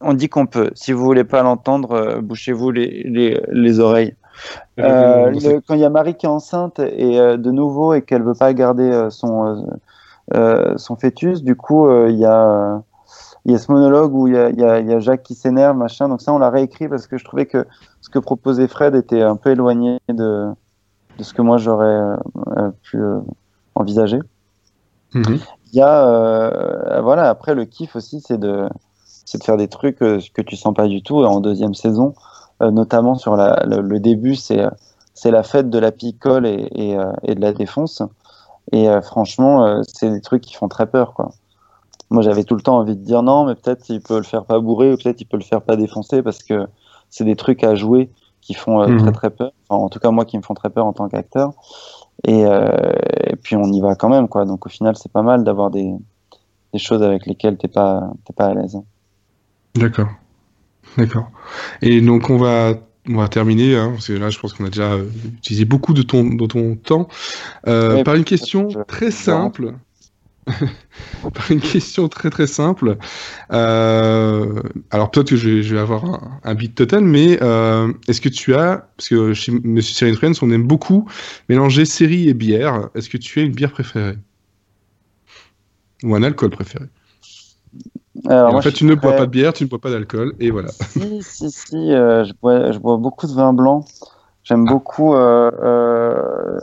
on 0.00 0.14
dit 0.14 0.28
qu'on 0.28 0.46
peut 0.46 0.72
si 0.74 0.92
vous 0.92 1.04
voulez 1.04 1.24
pas 1.24 1.42
l'entendre 1.42 2.20
bouchez-vous 2.20 2.72
les, 2.72 3.04
les, 3.04 3.40
les 3.52 3.78
oreilles 3.78 4.16
euh, 4.78 5.60
quand 5.66 5.74
il 5.74 5.80
y 5.80 5.84
a 5.84 5.90
Marie 5.90 6.14
qui 6.14 6.26
est 6.26 6.28
enceinte 6.28 6.78
et 6.78 7.18
euh, 7.18 7.36
de 7.36 7.50
nouveau 7.50 7.94
et 7.94 8.02
qu'elle 8.02 8.22
veut 8.22 8.34
pas 8.34 8.52
garder 8.54 8.90
euh, 8.90 9.10
son 9.10 9.66
son 10.76 10.96
fœtus, 10.96 11.42
du 11.42 11.56
coup 11.56 11.90
il 12.06 12.16
y 12.16 12.24
a 12.24 12.82
il 13.44 13.52
y 13.52 13.54
a 13.54 13.58
ce 13.58 13.72
monologue 13.72 14.14
où 14.14 14.28
il 14.28 14.34
y 14.34 14.36
a, 14.36 14.50
y 14.50 14.92
a, 14.92 15.00
Jacques 15.00 15.22
qui 15.22 15.34
s'énerve, 15.34 15.74
machin. 15.74 16.08
Donc 16.10 16.20
ça, 16.20 16.30
on 16.32 16.38
l'a 16.38 16.50
réécrit 16.50 16.88
parce 16.88 17.06
que 17.06 17.16
je 17.16 17.24
trouvais 17.24 17.46
que 17.46 17.66
ce 18.02 18.10
que 18.10 18.18
proposait 18.18 18.68
Fred 18.68 18.94
était 18.94 19.22
un 19.22 19.36
peu 19.36 19.50
éloigné 19.50 19.98
de, 20.08 20.50
de 21.18 21.22
ce 21.22 21.32
que 21.32 21.40
moi 21.40 21.56
j'aurais 21.56 22.16
pu 22.82 23.00
envisager. 23.74 24.18
Mhm. 25.14 25.38
Il 25.72 25.78
y 25.78 25.82
a, 25.82 27.00
voilà, 27.00 27.30
après 27.30 27.54
le 27.54 27.64
kiff 27.64 27.96
aussi, 27.96 28.20
c'est 28.20 28.38
de, 28.38 28.68
de 29.38 29.42
faire 29.42 29.56
des 29.56 29.68
trucs 29.68 29.98
que 29.98 30.42
tu 30.42 30.56
sens 30.56 30.74
pas 30.74 30.86
du 30.86 31.02
tout. 31.02 31.24
En 31.24 31.40
deuxième 31.40 31.74
saison, 31.74 32.14
euh, 32.14 32.29
notamment 32.60 33.14
sur 33.14 33.36
la, 33.36 33.64
le, 33.66 34.00
début, 34.00 34.34
c'est 34.34 34.64
c'est 35.14 35.30
la 35.30 35.42
fête 35.42 35.70
de 35.70 35.78
la 35.78 35.92
picole 35.92 36.46
et, 36.46 36.68
et, 36.72 36.96
euh, 36.96 37.12
et 37.24 37.34
de 37.34 37.40
la 37.40 37.52
défonce. 37.52 38.02
Et 38.72 38.88
euh, 38.88 39.02
franchement, 39.02 39.82
c'est 39.86 40.10
des 40.10 40.20
trucs 40.20 40.42
qui 40.42 40.54
font 40.54 40.68
très 40.68 40.86
peur, 40.86 41.14
quoi. 41.14 41.32
Moi, 42.10 42.22
j'avais 42.22 42.44
tout 42.44 42.56
le 42.56 42.62
temps 42.62 42.78
envie 42.78 42.96
de 42.96 43.04
dire 43.04 43.22
non, 43.22 43.44
mais 43.44 43.54
peut-être 43.54 43.88
il 43.88 44.00
peut 44.00 44.16
le 44.16 44.24
faire 44.24 44.44
pas 44.44 44.58
bourrer, 44.58 44.92
ou 44.92 44.96
peut-être 44.96 45.20
il 45.20 45.26
peut 45.26 45.36
le 45.36 45.44
faire 45.44 45.62
pas 45.62 45.76
défoncer, 45.76 46.22
parce 46.22 46.42
que 46.42 46.66
c'est 47.08 47.24
des 47.24 47.36
trucs 47.36 47.62
à 47.62 47.74
jouer 47.74 48.10
qui 48.40 48.54
font 48.54 48.82
très 48.82 48.92
mhm. 48.92 49.12
très 49.12 49.30
peur. 49.30 49.52
Enfin, 49.68 49.84
en 49.84 49.88
tout 49.88 49.98
cas, 49.98 50.10
moi, 50.10 50.24
qui 50.24 50.36
me 50.36 50.42
font 50.42 50.54
très 50.54 50.70
peur 50.70 50.86
en 50.86 50.92
tant 50.92 51.08
qu'acteur. 51.08 51.52
Et, 52.26 52.40
et, 52.42 53.36
puis 53.36 53.56
on 53.56 53.64
y 53.72 53.80
va 53.80 53.94
quand 53.94 54.08
même, 54.08 54.28
quoi. 54.28 54.44
Donc 54.44 54.66
au 54.66 54.68
final, 54.68 54.96
c'est 54.96 55.12
pas 55.12 55.22
mal 55.22 55.44
d'avoir 55.44 55.70
des, 55.70 55.94
des 56.72 56.78
choses 56.78 57.02
avec 57.02 57.26
lesquelles 57.26 57.56
t'es 57.56 57.68
pas 57.68 58.10
t'es 58.24 58.32
pas 58.32 58.46
à 58.46 58.54
l'aise. 58.54 58.78
D'accord. 59.74 60.08
D'accord. 60.96 61.30
Et 61.82 62.00
donc 62.00 62.30
on 62.30 62.38
va 62.38 62.74
on 63.08 63.16
va 63.16 63.28
terminer, 63.28 63.76
hein, 63.76 63.90
parce 63.92 64.08
que 64.08 64.12
là, 64.12 64.30
je 64.30 64.38
pense 64.38 64.52
qu'on 64.52 64.64
a 64.64 64.70
déjà 64.70 64.92
euh, 64.92 65.08
utilisé 65.38 65.64
beaucoup 65.64 65.94
de 65.94 66.02
ton, 66.02 66.24
de 66.24 66.46
ton 66.46 66.76
temps, 66.76 67.08
euh, 67.66 68.04
par 68.04 68.14
une 68.14 68.24
question 68.24 68.68
très 68.86 69.10
simple. 69.10 69.74
par 71.34 71.50
une 71.50 71.60
question 71.60 72.08
très 72.08 72.30
très 72.30 72.46
simple. 72.46 72.96
Euh, 73.52 74.62
alors 74.90 75.10
peut-être 75.10 75.30
que 75.30 75.36
je 75.36 75.48
vais, 75.48 75.62
je 75.62 75.74
vais 75.74 75.80
avoir 75.80 76.04
un, 76.04 76.40
un 76.42 76.54
beat 76.54 76.74
total, 76.74 77.04
mais 77.04 77.32
est-ce 78.08 78.20
que 78.20 78.28
tu 78.28 78.54
as, 78.54 78.88
parce 78.96 79.08
que 79.08 79.32
chez 79.32 79.52
Monsieur 79.52 79.94
Serine 79.94 80.16
Friends, 80.16 80.42
on 80.42 80.50
aime 80.50 80.66
beaucoup 80.66 81.08
mélanger 81.48 81.84
série 81.84 82.28
et 82.28 82.34
bière. 82.34 82.88
Est-ce 82.94 83.08
que 83.08 83.18
tu 83.18 83.40
as 83.40 83.42
une 83.42 83.52
bière 83.52 83.72
préférée? 83.72 84.16
Ou 86.02 86.14
un 86.14 86.22
alcool 86.22 86.50
préféré? 86.50 86.86
Alors, 88.28 88.54
En 88.54 88.62
fait, 88.62 88.72
tu 88.72 88.84
ne 88.84 88.94
bois 88.94 89.14
pas 89.14 89.26
de 89.26 89.30
bière, 89.30 89.52
tu 89.52 89.64
ne 89.64 89.68
bois 89.68 89.78
pas 89.78 89.90
d'alcool, 89.90 90.34
et 90.40 90.50
voilà. 90.50 90.68
Si, 90.68 91.22
si, 91.22 91.50
si, 91.50 91.92
euh, 91.92 92.24
je, 92.24 92.32
bois, 92.40 92.72
je 92.72 92.78
bois 92.78 92.96
beaucoup 92.96 93.26
de 93.26 93.32
vin 93.32 93.52
blanc. 93.52 93.84
J'aime 94.42 94.64
beaucoup 94.64 95.14
euh, 95.14 95.50
euh, 95.62 96.58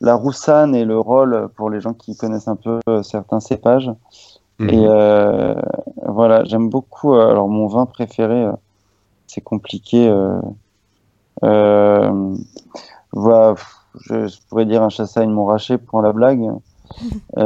la 0.00 0.14
roussanne 0.14 0.74
et 0.74 0.84
le 0.84 0.98
rôle 0.98 1.48
pour 1.56 1.70
les 1.70 1.80
gens 1.80 1.92
qui 1.92 2.16
connaissent 2.16 2.48
un 2.48 2.56
peu 2.56 2.80
certains 3.02 3.40
cépages. 3.40 3.90
Mhm. 4.58 4.70
Et 4.70 4.86
voilà, 6.06 6.44
j'aime 6.44 6.70
beaucoup. 6.70 7.14
alors, 7.14 7.48
mon 7.48 7.66
vin 7.66 7.84
préféré, 7.84 8.46
c'est 9.26 9.42
compliqué. 9.42 10.10
Voilà, 11.42 13.54
je, 14.00 14.26
je 14.26 14.36
pourrais 14.48 14.66
dire 14.66 14.82
un 14.82 14.88
chassagne 14.88 15.30
montrachet 15.30 15.78
pour 15.78 16.00
la 16.00 16.12
blague. 16.12 16.48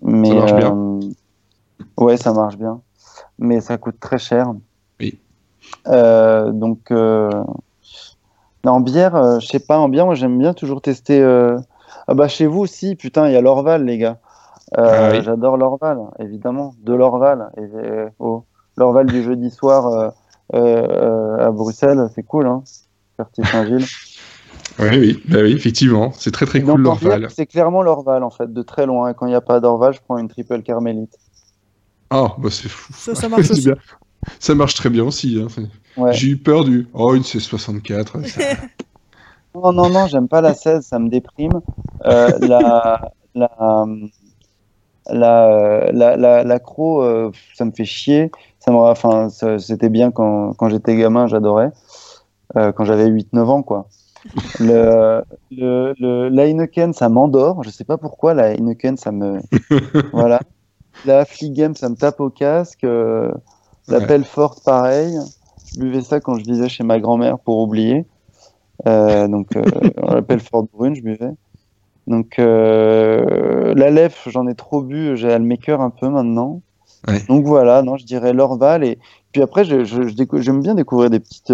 Mais 0.00 0.28
Ça 0.28 0.34
marche 0.34 0.54
bien. 0.54 1.00
Ouais, 1.98 2.16
ça 2.16 2.32
marche 2.32 2.56
bien. 2.56 2.80
Mais 3.38 3.60
ça 3.60 3.78
coûte 3.78 4.00
très 4.00 4.18
cher. 4.18 4.52
Oui. 5.00 5.18
Euh, 5.86 6.50
donc, 6.50 6.90
euh, 6.90 7.30
non, 8.64 8.72
en 8.72 8.80
bière, 8.80 9.14
euh, 9.14 9.38
je 9.38 9.46
sais 9.46 9.60
pas, 9.60 9.78
en 9.78 9.88
bière, 9.88 10.06
moi 10.06 10.14
j'aime 10.14 10.38
bien 10.38 10.54
toujours 10.54 10.80
tester. 10.80 11.20
euh, 11.20 11.58
Ah 12.08 12.14
bah 12.14 12.28
chez 12.28 12.46
vous 12.46 12.60
aussi, 12.60 12.96
putain, 12.96 13.28
il 13.28 13.32
y 13.32 13.36
a 13.36 13.40
l'Orval, 13.40 13.84
les 13.84 13.98
gars. 13.98 14.18
Ah 14.76 15.10
oui. 15.12 15.22
J'adore 15.22 15.56
l'Orval, 15.56 15.98
évidemment, 16.18 16.74
de 16.82 16.94
l'Orval. 16.94 17.50
Et, 17.56 17.62
oh, 18.18 18.44
l'Orval 18.76 19.06
du 19.06 19.22
jeudi 19.22 19.50
soir 19.50 20.12
à 20.52 21.50
Bruxelles, 21.50 22.08
c'est 22.14 22.22
cool, 22.22 22.46
hein. 22.46 22.62
Quartier 23.16 23.44
Saint-Gilles. 23.44 23.86
Oui, 24.80 24.86
oui, 24.92 25.22
bah 25.28 25.38
oui, 25.42 25.54
effectivement, 25.54 26.12
c'est 26.12 26.30
très 26.30 26.46
très 26.46 26.62
cool 26.62 26.80
l'Orval. 26.80 27.26
C'est 27.34 27.46
clairement 27.46 27.82
l'Orval, 27.82 28.22
en 28.22 28.30
fait, 28.30 28.52
de 28.52 28.62
très 28.62 28.86
loin. 28.86 29.10
Et 29.10 29.14
quand 29.14 29.26
il 29.26 29.30
n'y 29.30 29.34
a 29.34 29.40
pas 29.40 29.58
d'Orval, 29.58 29.92
je 29.92 29.98
prends 30.00 30.18
une 30.18 30.28
triple 30.28 30.62
carmélite. 30.62 31.18
Oh, 32.10 32.30
bah 32.38 32.48
c'est 32.50 32.68
fou. 32.68 32.92
Ça, 32.92 33.14
ça 33.14 33.28
marche 33.28 33.42
C'est 33.46 33.52
aussi. 33.52 33.64
bien. 33.66 33.74
Ça 34.40 34.54
marche 34.54 34.74
très 34.74 34.90
bien 34.90 35.04
aussi. 35.04 35.40
hein. 35.40 35.48
Ouais. 35.96 36.12
J'ai 36.12 36.28
eu 36.28 36.36
peur 36.36 36.64
du. 36.64 36.88
Oh, 36.94 37.14
une 37.14 37.22
C64. 37.22 38.24
ça- 38.28 38.42
Non, 39.54 39.72
non, 39.72 39.88
non, 39.90 40.06
j'aime 40.06 40.28
pas 40.28 40.40
la 40.40 40.54
16, 40.54 40.86
ça 40.86 40.98
me 40.98 41.08
déprime. 41.08 41.60
Euh, 42.06 42.38
la, 42.40 43.10
la, 43.34 43.50
la, 45.10 45.90
la, 45.92 46.16
la, 46.16 46.44
l'accro, 46.44 47.02
euh, 47.02 47.30
ça 47.54 47.64
me 47.64 47.72
fait 47.72 47.84
chier. 47.84 48.30
Ça 48.58 48.70
me, 48.70 48.76
enfin, 48.76 49.28
ça- 49.30 49.58
c'était 49.58 49.88
bien 49.88 50.10
quand, 50.10 50.52
quand 50.54 50.68
j'étais 50.68 50.96
gamin, 50.96 51.26
j'adorais. 51.26 51.72
Euh, 52.56 52.72
quand 52.72 52.84
j'avais 52.84 53.06
8-9 53.08 53.48
ans, 53.50 53.62
quoi. 53.62 53.88
Le, 54.60 55.22
le, 55.50 55.94
le, 55.98 56.28
la 56.28 56.46
Heineken, 56.46 56.92
ça 56.92 57.08
m'endort. 57.08 57.62
Je 57.64 57.70
sais 57.70 57.84
pas 57.84 57.98
pourquoi, 57.98 58.34
la 58.34 58.52
Heineken, 58.54 58.96
ça 58.96 59.12
me. 59.12 59.40
voilà. 60.12 60.40
La 61.04 61.24
Fligem, 61.24 61.74
ça 61.74 61.88
me 61.88 61.94
tape 61.96 62.20
au 62.20 62.30
casque. 62.30 62.84
Euh, 62.84 63.32
la 63.88 63.98
Ouais. 63.98 64.06
pelle 64.06 64.24
forte, 64.24 64.62
pareil. 64.64 65.16
Je 65.74 65.80
buvais 65.80 66.02
ça 66.02 66.20
quand 66.20 66.36
je 66.36 66.44
vivais 66.44 66.68
chez 66.68 66.84
ma 66.84 66.98
grand-mère 67.00 67.38
pour 67.38 67.58
oublier. 67.58 68.06
Euh, 68.86 69.28
donc, 69.28 69.56
euh, 69.56 69.62
on 70.02 70.14
l'appelle 70.14 70.40
Fort 70.40 70.64
Brune, 70.72 70.94
je 70.94 71.02
buvais. 71.02 71.30
Donc, 72.06 72.34
la 72.38 73.90
lèvre, 73.90 74.16
j'en 74.26 74.46
ai 74.46 74.54
trop 74.54 74.82
bu, 74.82 75.16
j'ai 75.16 75.28
le 75.38 75.44
maker 75.44 75.80
un 75.80 75.90
peu 75.90 76.08
maintenant. 76.08 76.62
Ouais. 77.06 77.22
Donc 77.28 77.44
voilà, 77.44 77.82
non, 77.82 77.96
je 77.96 78.04
dirais 78.04 78.32
l'Orval. 78.32 78.84
Et 78.84 78.98
puis 79.32 79.42
après, 79.42 79.64
je, 79.64 79.84
je, 79.84 80.02
j'aime 80.40 80.62
bien 80.62 80.74
découvrir 80.74 81.10
des 81.10 81.20
petites 81.20 81.52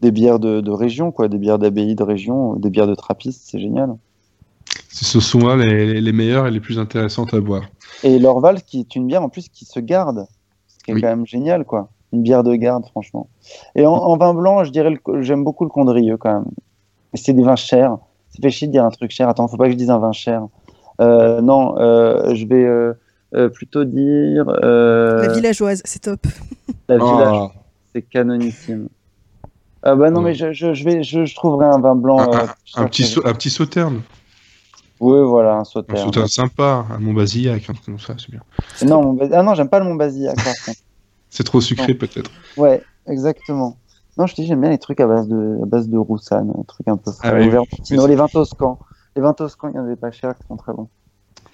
des 0.00 0.10
bières 0.10 0.38
de, 0.38 0.60
de 0.60 0.70
région, 0.70 1.10
quoi, 1.10 1.28
des 1.28 1.38
bières 1.38 1.58
d'abbaye 1.58 1.94
de 1.94 2.02
région, 2.02 2.54
des 2.56 2.70
bières 2.70 2.86
de 2.86 2.94
trappistes, 2.94 3.42
c'est 3.46 3.58
génial. 3.60 3.96
Ce 4.90 5.20
sont 5.20 5.40
là 5.46 5.56
les, 5.56 6.00
les 6.00 6.12
meilleures 6.12 6.46
et 6.46 6.50
les 6.50 6.60
plus 6.60 6.78
intéressantes 6.78 7.34
à 7.34 7.40
boire. 7.40 7.62
Et 8.02 8.18
l'Orval, 8.18 8.62
qui 8.62 8.80
est 8.80 8.96
une 8.96 9.06
bière 9.06 9.22
en 9.22 9.28
plus 9.28 9.48
qui 9.48 9.64
se 9.64 9.80
garde, 9.80 10.26
ce 10.68 10.84
qui 10.84 10.90
est 10.90 10.94
Oui. 10.94 11.00
quand 11.02 11.08
même 11.08 11.26
génial, 11.26 11.64
quoi. 11.64 11.88
Une 12.12 12.22
bière 12.22 12.42
de 12.44 12.54
garde, 12.54 12.86
franchement. 12.86 13.28
Et 13.74 13.84
en, 13.86 13.92
en 13.92 14.16
vin 14.16 14.32
blanc, 14.34 14.64
je 14.64 14.70
dirais, 14.70 14.96
j'aime 15.20 15.44
beaucoup 15.44 15.64
le 15.64 15.70
Condrieu 15.70 16.16
quand 16.16 16.32
même. 16.32 16.44
C'est 17.14 17.32
des 17.32 17.42
vins 17.42 17.56
chers. 17.56 17.96
Ça 18.30 18.38
fait 18.42 18.50
chier 18.50 18.66
de 18.68 18.72
dire 18.72 18.84
un 18.84 18.90
truc 18.90 19.10
cher. 19.10 19.28
Attends, 19.28 19.48
faut 19.48 19.56
pas 19.56 19.66
que 19.66 19.72
je 19.72 19.76
dise 19.76 19.90
un 19.90 19.98
vin 19.98 20.12
cher. 20.12 20.42
Euh, 21.00 21.40
non, 21.40 21.76
euh, 21.78 22.34
je 22.34 22.46
vais 22.46 22.64
euh, 22.64 23.48
plutôt 23.48 23.84
dire 23.84 24.44
euh, 24.62 25.26
La 25.26 25.32
villageoise, 25.32 25.82
c'est 25.84 26.00
top. 26.00 26.26
la 26.88 26.96
village. 26.96 27.36
Oh, 27.36 27.50
C'est 27.92 28.02
canonissime. 28.02 28.88
Ah 29.82 29.94
bah 29.94 30.10
non, 30.10 30.18
Ouais. 30.20 30.30
mais 30.30 30.34
je, 30.34 30.52
je, 30.52 30.74
je 30.74 30.84
vais, 30.84 31.02
je, 31.02 31.24
je 31.24 31.34
trouverai 31.34 31.66
un 31.66 31.78
vin 31.80 31.94
blanc. 31.94 32.18
Un- 32.18 32.38
euh, 32.38 32.46
un, 32.76 32.86
petit 32.86 33.14
un 33.24 33.32
petit 33.34 33.50
sauterne. 33.50 34.00
Oui, 35.00 35.20
voilà, 35.24 35.56
un 35.56 35.60
Un 35.60 35.64
sauterne. 35.64 35.98
sauterne 35.98 36.28
sympa, 36.28 36.86
un 36.90 36.98
Montbazillac, 36.98 37.68
un 37.68 37.72
truc 37.74 37.84
comme 37.84 37.98
ça, 37.98 38.14
c'est 38.18 38.30
bien. 38.30 38.40
Non, 38.86 39.16
ah 39.32 39.42
non, 39.42 39.54
j'aime 39.54 39.68
pas 39.68 39.78
le 39.78 39.84
Montbazillac. 39.84 40.36
C'est 41.30 41.44
trop 41.44 41.60
sucré 41.60 41.92
peut-être. 41.94 42.30
Ouais, 42.56 42.82
exactement. 43.06 43.78
Non, 44.16 44.26
je 44.26 44.34
te 44.34 44.40
dis, 44.40 44.46
j'aime 44.46 44.60
bien 44.60 44.70
les 44.70 44.78
trucs 44.78 45.00
à 45.00 45.06
base 45.06 45.28
de, 45.28 45.58
à 45.62 45.66
base 45.66 45.88
de 45.88 45.98
roussanne, 45.98 46.50
un 46.58 46.62
truc 46.62 46.88
un 46.88 46.96
peu 46.96 47.12
frais. 47.12 47.28
Ah 47.28 47.34
oui, 47.34 47.50
les 48.08 48.16
vins 48.16 48.28
toscans. 48.28 48.78
Les 49.14 49.22
vins 49.22 49.34
toscans, 49.34 49.68
il 49.68 49.76
y 49.76 49.78
en 49.78 49.84
avait 49.84 49.96
pas 49.96 50.10
cher 50.10 50.34
qui 50.34 50.46
sont 50.46 50.56
très 50.56 50.72
bons. 50.72 50.88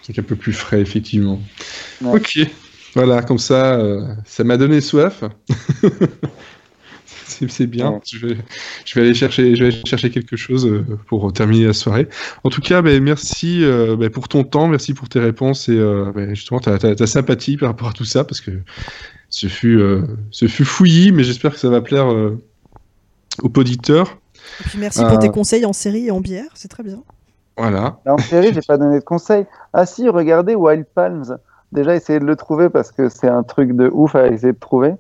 C'est 0.02 0.16
un 0.18 0.22
peu 0.22 0.36
plus 0.36 0.52
frais, 0.52 0.80
effectivement. 0.80 1.38
Ouais. 2.00 2.16
Ok, 2.16 2.38
voilà, 2.94 3.22
comme 3.22 3.38
ça, 3.38 3.74
euh, 3.74 4.14
ça 4.24 4.44
m'a 4.44 4.56
donné 4.56 4.80
soif. 4.80 5.24
c'est 7.48 7.62
c'est 7.62 7.66
bien. 7.66 8.00
Je, 8.04 8.26
vais, 8.26 8.36
je, 8.84 8.94
vais 8.94 9.00
aller 9.06 9.14
chercher, 9.14 9.54
je 9.54 9.64
vais 9.64 9.72
aller 9.72 9.82
chercher 9.86 10.10
quelque 10.10 10.36
chose 10.36 10.66
euh, 10.66 10.84
pour 11.06 11.32
terminer 11.32 11.66
la 11.66 11.72
soirée. 11.72 12.08
En 12.44 12.50
tout 12.50 12.60
cas, 12.60 12.82
ben, 12.82 13.02
merci 13.02 13.64
euh, 13.64 13.96
ben, 13.96 14.10
pour 14.10 14.28
ton 14.28 14.44
temps, 14.44 14.68
merci 14.68 14.94
pour 14.94 15.08
tes 15.08 15.20
réponses 15.20 15.68
et 15.68 15.76
euh, 15.76 16.12
ben, 16.14 16.34
justement 16.34 16.60
ta, 16.60 16.78
ta- 16.78 16.94
ta 16.94 17.06
sympathie 17.06 17.56
par 17.56 17.68
rapport 17.70 17.88
à 17.88 17.92
tout 17.92 18.04
ça, 18.04 18.24
parce 18.24 18.40
que 18.40 18.50
ce 19.30 19.46
fut, 19.46 19.78
euh, 19.80 20.02
ce 20.30 20.46
fut 20.46 20.64
fouillis, 20.64 21.12
mais 21.12 21.24
j'espère 21.24 21.52
que 21.52 21.58
ça 21.58 21.68
va 21.70 21.80
plaire 21.80 22.10
euh, 22.12 22.38
aux 23.42 23.50
auditeurs. 23.58 24.18
Et 24.60 24.64
puis 24.68 24.78
merci 24.78 25.02
Euh. 25.02 25.08
pour 25.08 25.18
tes 25.18 25.28
conseils 25.30 25.64
en 25.64 25.72
série 25.72 26.06
et 26.06 26.10
en 26.10 26.20
bière, 26.20 26.50
c'est 26.54 26.68
très 26.68 26.82
bien. 26.82 27.02
Voilà. 27.56 28.00
Là, 28.06 28.14
en 28.14 28.18
série, 28.18 28.52
j'ai 28.52 28.60
pas 28.66 28.78
donné 28.78 28.98
de 28.98 29.04
conseils. 29.04 29.44
Ah 29.72 29.86
si, 29.86 30.08
regardez 30.08 30.54
Wild 30.54 30.86
Palms. 30.94 31.36
Déjà, 31.70 31.94
essayez 31.94 32.18
de 32.18 32.24
le 32.24 32.36
trouver 32.36 32.68
parce 32.68 32.92
que 32.92 33.08
c'est 33.08 33.28
un 33.28 33.42
truc 33.42 33.74
de 33.74 33.88
ouf 33.92 34.14
à 34.14 34.26
essayer 34.28 34.52
de 34.52 34.58
trouver. 34.58 34.92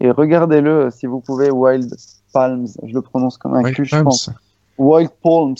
Et 0.00 0.10
regardez-le 0.10 0.70
euh, 0.86 0.90
si 0.90 1.06
vous 1.06 1.20
pouvez, 1.20 1.50
Wild 1.50 1.94
Palms. 2.32 2.66
Je 2.84 2.94
le 2.94 3.02
prononce 3.02 3.36
comme 3.38 3.54
un 3.54 3.62
cul, 3.72 3.84
je 3.84 3.96
pense. 4.00 4.30
Wild 4.78 5.10
Palms. 5.22 5.54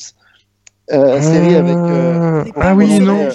Euh, 0.93 1.20
Série 1.20 1.55
avec. 1.55 1.76
euh, 1.76 2.45
Ah 2.57 2.74
oui, 2.74 2.99
non. 3.01 3.28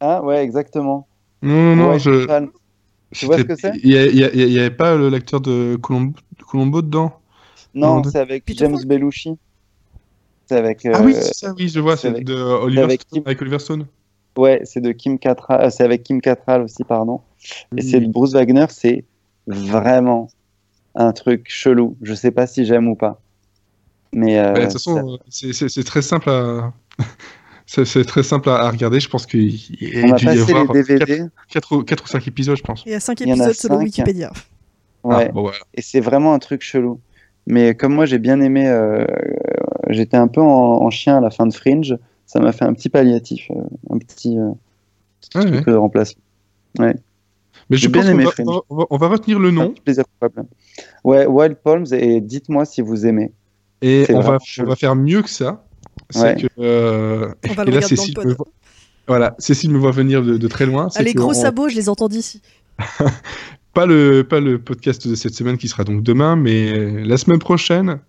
Ah 0.00 0.22
ouais, 0.22 0.42
exactement. 0.42 1.06
Non, 1.42 1.54
non, 1.54 1.76
non, 1.76 1.88
Wild 1.90 2.00
je. 2.00 2.26
Palms. 2.26 2.50
Tu 3.12 3.26
vois 3.26 3.38
ce 3.38 3.42
que 3.42 3.56
c'est? 3.56 3.72
Il 3.82 3.92
y, 3.92 3.98
a- 3.98 4.06
il 4.06 4.16
y 4.16 4.24
a- 4.24 4.32
il 4.32 4.50
y 4.52 4.58
avait 4.58 4.70
pas 4.70 4.96
le 4.96 5.08
l'acteur 5.08 5.40
de 5.40 5.76
Colombo, 5.80 6.18
de 6.38 6.42
Colombo 6.44 6.82
dedans? 6.82 7.12
Non, 7.74 7.96
Non, 7.96 8.04
c'est 8.04 8.18
avec 8.18 8.44
Peter 8.44 8.58
James 8.64 8.76
Falk. 8.76 8.86
Belushi. 8.88 9.36
C'est 10.46 10.56
avec. 10.56 10.84
Ah 10.86 10.98
euh, 11.00 11.04
oui, 11.04 11.14
c'est 11.14 11.34
ça, 11.34 11.54
oui, 11.56 11.68
je 11.68 11.80
vois, 11.80 11.96
c'est 11.96 12.08
avec- 12.08 12.24
de 12.24 12.34
Oliver 12.34 12.82
avec 12.82 13.02
Stone, 13.02 13.20
Kim- 13.20 13.22
avec 13.26 13.40
Oliver 13.42 13.58
Stone. 13.58 13.86
Ouais, 14.36 14.60
c'est 14.64 14.80
de 14.80 14.90
Kim 14.92 15.18
Cattrall. 15.18 15.60
euh, 15.64 15.70
C'est 15.70 15.84
avec 15.84 16.02
Kim 16.02 16.20
Cattrall 16.20 16.62
aussi, 16.62 16.82
pardon. 16.84 17.20
Et 17.76 17.82
c'est 17.82 18.00
de 18.00 18.06
Bruce 18.10 18.32
Wagner. 18.32 18.66
C'est 18.70 19.04
vraiment 19.46 20.28
un 20.94 21.12
truc 21.12 21.46
chelou. 21.48 21.96
Je 22.02 22.14
sais 22.14 22.30
pas 22.30 22.46
si 22.46 22.64
j'aime 22.64 22.88
ou 22.88 22.94
pas. 22.96 23.20
Mais 24.12 24.38
euh, 24.38 24.52
Bah, 24.52 24.60
de 24.60 24.64
toute 24.64 24.72
façon, 24.74 25.18
c'est- 25.28 25.84
très 25.84 26.02
simple 26.02 26.30
à. 26.30 26.72
C'est 27.66 28.04
très 28.04 28.22
simple 28.22 28.50
à 28.50 28.56
à 28.56 28.70
regarder. 28.70 29.00
Je 29.00 29.08
pense 29.08 29.24
qu'il 29.24 29.54
y 29.80 29.96
a 29.96 30.14
a 30.14 30.16
dû 30.18 30.24
y 30.24 30.26
passé 30.26 30.36
les 30.52 30.58
avoir 30.60 30.72
DVD. 30.72 31.22
4, 31.48 31.72
ou 32.04 32.06
5 32.06 32.28
épisodes, 32.28 32.56
je 32.58 32.62
pense. 32.62 32.82
Il 32.84 32.92
y 32.92 32.94
a 32.94 33.00
5 33.00 33.18
Il 33.22 33.28
y 33.28 33.32
en 33.32 33.32
a 33.32 33.36
épisodes 33.36 33.54
selon. 33.54 33.78
Wikipédia. 33.78 34.30
Ouais. 35.02 35.26
Ah, 35.28 35.32
bon, 35.32 35.40
voilà. 35.42 35.56
Et 35.72 35.80
c'est 35.80 36.00
vraiment 36.00 36.34
un 36.34 36.38
truc 36.38 36.60
chelou. 36.62 37.00
Mais 37.46 37.74
comme 37.74 37.94
moi, 37.94 38.04
j'ai 38.04 38.18
bien 38.18 38.40
aimé. 38.42 38.68
euh, 38.68 39.06
J'étais 39.88 40.18
un 40.18 40.28
peu 40.28 40.42
en, 40.42 40.46
en 40.82 40.90
chien 40.90 41.16
à 41.16 41.20
la 41.20 41.30
fin 41.30 41.46
de 41.46 41.54
Fringe. 41.54 41.96
Ça 42.26 42.38
m'a 42.38 42.52
fait 42.52 42.66
un 42.66 42.74
petit 42.74 42.90
palliatif, 42.90 43.50
euh, 43.50 43.54
un 43.90 43.96
petit 43.98 44.38
euh, 44.38 44.50
Ouais, 45.34 45.44
ouais. 45.44 45.50
truc 45.62 45.66
de 45.66 45.74
remplacement. 45.74 46.22
Mais 47.70 47.76
je 47.76 47.82
J'ai 47.82 47.88
pense 47.88 48.04
aimé 48.06 48.24
on 48.38 48.44
va- 48.52 48.60
on 48.68 48.76
va- 48.76 48.86
on 48.90 48.96
va 48.98 49.08
retenir 49.08 49.38
le 49.38 49.50
nom 49.50 49.72
plaisir 49.84 50.04
coupable. 50.20 50.46
Ouais, 51.02 51.26
Wild 51.26 51.56
Palms. 51.62 51.86
Et 51.92 52.20
dites-moi 52.20 52.64
si 52.64 52.80
vous 52.82 53.06
aimez. 53.06 53.32
et 53.82 54.06
on 54.10 54.20
va, 54.20 54.38
on 54.60 54.64
va 54.64 54.76
faire 54.76 54.94
mieux 54.96 55.22
que 55.22 55.30
ça. 55.30 55.64
C'est 56.10 56.20
Ouais. 56.22 56.36
que. 56.36 56.46
euh, 56.58 57.28
On 57.48 57.52
va 57.54 57.62
et 57.62 57.66
le 57.66 57.72
là, 57.72 57.82
Cécile 57.82 58.14
me, 58.24 58.34
voit- 58.34 58.46
voilà, 59.06 59.34
Cécile 59.38 59.70
me 59.70 59.78
voit 59.78 59.90
venir 59.92 60.22
de, 60.22 60.36
de 60.36 60.48
très 60.48 60.66
loin. 60.66 60.88
c'est 60.90 60.98
Ah, 61.00 61.02
les 61.02 61.14
gros 61.14 61.30
on- 61.30 61.34
sabots, 61.34 61.68
je 61.68 61.76
les 61.76 61.88
entends 61.88 62.08
d'ici. 62.08 62.40
pas 63.74 63.86
le, 63.86 64.22
pas 64.22 64.40
le 64.40 64.58
podcast 64.58 65.06
de 65.08 65.14
cette 65.14 65.34
semaine 65.34 65.56
qui 65.58 65.68
sera 65.68 65.84
donc 65.84 66.02
demain, 66.02 66.36
mais 66.36 67.02
la 67.04 67.16
semaine 67.16 67.38
prochaine, 67.38 68.00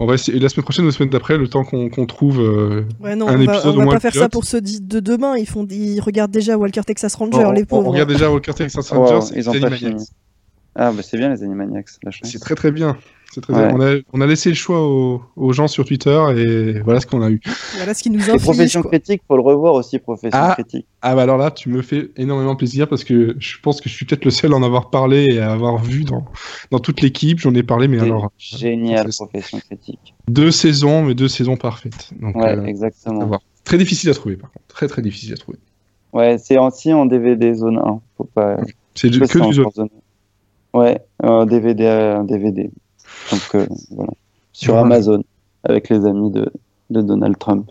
on 0.00 0.06
va 0.06 0.14
essayer, 0.14 0.38
la 0.38 0.48
semaine 0.48 0.64
prochaine 0.64 0.84
ou 0.84 0.88
la 0.88 0.92
semaine 0.94 1.10
d'après, 1.10 1.38
le 1.38 1.48
temps 1.48 1.64
qu'on 1.64 2.06
trouve 2.06 2.40
euh, 2.40 2.84
Ouais, 3.00 3.14
non, 3.16 3.28
un 3.28 3.34
on 3.40 3.44
va, 3.44 3.54
épisode 3.54 3.76
on 3.78 3.82
au 3.82 3.86
va 3.86 3.92
pas 3.92 4.00
faire 4.00 4.14
ça 4.14 4.28
pour 4.28 4.44
ceux 4.44 4.60
de 4.60 5.00
demain. 5.00 5.36
Ils, 5.36 5.46
font, 5.46 5.66
ils 5.70 6.00
regardent 6.00 6.30
déjà 6.32 6.56
Walker 6.58 6.82
Texas 6.82 7.14
Ranger, 7.14 7.44
Oh, 7.46 7.52
les 7.52 7.62
On 7.62 7.66
pauvres. 7.66 7.90
regarde 7.92 8.08
déjà 8.10 8.30
Walker 8.30 8.54
Texas 8.54 8.90
Wow, 8.90 9.04
Rangers 9.04 9.34
et 9.34 9.38
ils 9.38 9.48
ont 9.48 9.52
les 9.52 9.60
pas 9.60 9.66
Animaniacs. 9.68 9.92
fini. 9.98 10.08
Ah, 10.76 10.90
bah 10.90 11.02
c'est 11.02 11.16
bien 11.16 11.32
les 11.32 11.42
Animaniacs. 11.44 11.88
C'est 12.24 12.40
très 12.40 12.56
très 12.56 12.72
bien. 12.72 12.96
C'est 13.32 13.40
très 13.40 13.52
Ouais. 13.52 13.66
bien. 13.68 13.76
On, 13.76 13.80
a, 13.80 13.94
on 14.12 14.20
a 14.20 14.26
laissé 14.26 14.48
le 14.48 14.54
choix 14.54 14.80
aux, 14.86 15.20
aux 15.34 15.52
gens 15.52 15.66
sur 15.66 15.84
Twitter 15.84 16.18
et 16.36 16.80
voilà 16.80 17.00
ce 17.00 17.06
qu'on 17.06 17.20
a 17.22 17.30
eu. 17.30 17.40
Voilà 17.76 17.92
ce 17.94 18.02
qui 18.02 18.10
nous 18.10 18.20
inflige. 18.20 18.42
Profession 18.42 18.82
quoi. 18.82 18.90
critique, 18.92 19.22
faut 19.26 19.34
le 19.36 19.42
revoir 19.42 19.74
aussi, 19.74 19.98
Profession 19.98 20.38
Ah. 20.40 20.54
critique. 20.54 20.86
Ah 21.02 21.14
bah 21.16 21.22
alors 21.22 21.36
là, 21.36 21.50
tu 21.50 21.68
me 21.68 21.82
fais 21.82 22.10
énormément 22.16 22.54
plaisir 22.56 22.88
parce 22.88 23.02
que 23.04 23.34
je 23.38 23.56
pense 23.60 23.80
que 23.80 23.88
je 23.88 23.94
suis 23.94 24.06
peut-être 24.06 24.24
le 24.24 24.30
seul 24.30 24.52
à 24.52 24.56
en 24.56 24.62
avoir 24.62 24.90
parlé 24.90 25.26
et 25.34 25.40
à 25.40 25.50
avoir 25.52 25.78
vu 25.78 26.04
dans, 26.04 26.24
dans 26.70 26.78
toute 26.78 27.00
l'équipe. 27.00 27.38
J'en 27.40 27.54
ai 27.54 27.62
parlé, 27.64 27.88
mais 27.88 27.98
alors 28.00 28.30
génial, 28.38 29.08
Profession 29.16 29.58
critique. 29.58 30.14
deux 30.28 30.50
saisons, 30.52 31.02
mais 31.02 31.14
deux 31.14 31.28
saisons 31.28 31.56
parfaites. 31.56 32.10
Donc 32.20 32.36
Ouais, 32.36 32.56
euh, 32.56 32.64
exactement. 32.66 33.40
très 33.64 33.78
difficile 33.78 34.10
à 34.10 34.14
trouver 34.14 34.36
par 34.36 34.52
contre, 34.52 34.66
très 34.68 34.86
très 34.86 35.02
difficile 35.02 35.32
à 35.32 35.36
trouver. 35.36 35.58
Ouais, 36.12 36.38
c'est 36.38 36.56
aussi 36.58 36.92
en 36.92 37.06
DVD 37.06 37.52
zone 37.54 37.78
1. 37.78 38.00
Faut 38.16 38.24
pas. 38.32 38.58
C'est 38.94 39.10
que 39.10 39.38
du 39.46 39.52
zone 39.52 39.66
1. 40.72 40.78
Ouais, 40.78 41.00
un 41.22 41.44
DVD, 41.46 41.86
un 41.86 42.22
DVD. 42.24 42.70
Donc 43.30 43.54
euh, 43.54 43.66
voilà. 43.90 44.12
Sur. 44.52 44.76
Amazon, 44.76 45.24
avec 45.64 45.88
les 45.88 46.04
amis 46.06 46.30
de, 46.30 46.50
de 46.90 47.00
Donald 47.00 47.38
Trump. 47.38 47.70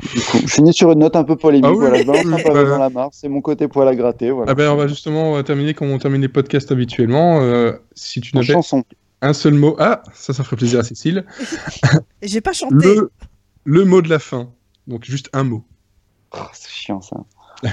du 0.00 0.20
coup, 0.20 0.38
je 0.46 0.46
finis 0.46 0.74
sur 0.74 0.92
une 0.92 0.98
note 0.98 1.16
un 1.16 1.24
peu 1.24 1.36
polémique. 1.36 1.66
Ah 1.66 1.72
oui, 1.72 1.78
voilà, 1.78 1.98
je 1.98 2.06
balance 2.06 2.24
oui, 2.24 2.32
un 2.34 2.36
pavé 2.42 2.50
voilà. 2.50 2.68
dans 2.70 2.78
la 2.78 2.90
mare. 2.90 3.08
C'est 3.12 3.28
mon 3.28 3.40
côté 3.40 3.68
poil 3.68 3.88
à 3.88 3.94
gratter. 3.94 4.30
Voilà. 4.30 4.52
Ah 4.52 4.54
ben 4.54 4.70
on 4.70 4.76
va 4.76 4.86
justement 4.88 5.30
on 5.30 5.34
va 5.34 5.42
terminer 5.42 5.74
comme 5.74 5.90
on 5.90 5.98
termine 5.98 6.20
les 6.20 6.28
podcasts 6.28 6.70
habituellement. 6.72 7.40
Euh, 7.40 7.72
si 7.94 8.20
tu 8.20 8.34
n'avais 8.34 8.52
chanson. 8.52 8.84
un 9.22 9.32
seul 9.32 9.54
mot, 9.54 9.76
ah 9.78 10.02
ça 10.12 10.32
ça 10.32 10.44
ferait 10.44 10.56
plaisir 10.56 10.80
à 10.80 10.84
Cécile. 10.84 11.24
J'ai 12.22 12.40
pas 12.40 12.52
chanté. 12.52 12.74
Le 12.74 13.10
le 13.64 13.84
mot 13.84 14.02
de 14.02 14.08
la 14.08 14.18
fin. 14.18 14.50
Donc 14.86 15.04
juste 15.04 15.30
un 15.32 15.44
mot. 15.44 15.62
Oh, 16.34 16.38
c'est 16.52 16.70
chiant 16.70 17.00
ça. 17.00 17.16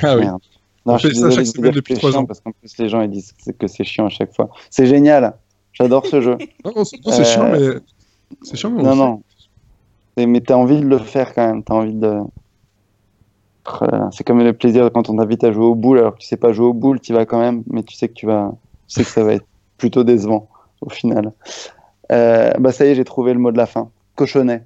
Ah 0.04 0.16
oui. 0.16 0.22
Merde. 0.22 0.42
Non, 0.86 0.94
On 0.94 0.98
je 0.98 1.10
fait 1.10 1.16
ça 1.16 1.32
chaque 1.32 1.48
semaine 1.48 1.72
depuis 1.72 1.96
trois 1.96 2.16
ans. 2.16 2.26
Parce 2.26 2.40
qu'en 2.40 2.52
plus, 2.52 2.78
les 2.78 2.90
gens 2.90 3.02
ils 3.02 3.10
disent 3.10 3.34
que 3.58 3.68
c'est 3.68 3.84
chiant 3.84 4.06
à 4.06 4.10
chaque 4.10 4.36
fois. 4.36 4.50
C'est 4.70 4.86
génial. 4.86 5.36
J'adore 5.80 6.06
ce 6.06 6.22
jeu. 6.22 6.38
Non, 6.66 6.72
non, 6.76 6.84
c'est 6.84 6.98
c'est 7.04 7.22
Euh, 7.22 7.24
chiant, 7.24 7.52
mais 7.52 7.60
c'est 8.44 8.58
chiant, 8.58 8.72
mais 8.72 8.82
on 8.82 8.84
Non, 8.84 8.92
le 8.92 8.96
non. 8.98 9.24
Mais 10.28 10.42
t'as 10.42 10.56
envie 10.56 10.80
de 10.80 10.86
le 10.86 10.98
faire 10.98 11.34
quand 11.34 11.48
même. 11.48 11.64
T'as 11.64 11.76
envie 11.76 11.94
de. 11.94 12.18
Là, 13.82 14.10
C'est 14.12 14.24
comme 14.26 14.40
le 14.44 14.54
plaisir 14.54 14.90
quand 14.94 15.10
on 15.10 15.16
t'invite 15.18 15.44
à 15.44 15.52
jouer 15.52 15.66
au 15.66 15.76
boule 15.76 16.00
alors 16.00 16.16
que 16.16 16.20
tu 16.20 16.28
sais 16.28 16.38
pas 16.38 16.52
jouer 16.52 16.66
au 16.68 16.74
boule, 16.74 17.00
tu 17.00 17.14
vas 17.14 17.26
quand 17.26 17.40
même, 17.40 17.64
mais 17.70 17.84
tu 17.84 17.96
sais 17.96 18.08
que 18.08 18.14
tu 18.14 18.26
vas, 18.26 18.52
tu 18.88 18.96
sais 18.96 19.04
que 19.04 19.10
ça 19.10 19.24
va 19.24 19.34
être 19.34 19.46
plutôt 19.78 20.04
décevant 20.04 20.50
au 20.82 20.90
final. 20.90 21.34
Euh, 22.12 22.52
bah 22.60 22.72
ça 22.72 22.86
y 22.86 22.90
est, 22.90 22.96
j'ai 22.96 23.06
trouvé 23.06 23.32
le 23.34 23.40
mot 23.40 23.52
de 23.52 23.58
la 23.58 23.68
fin. 23.68 23.90
Cochonnet. 24.16 24.66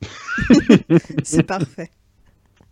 C'est 1.22 1.42
parfait. 1.42 1.90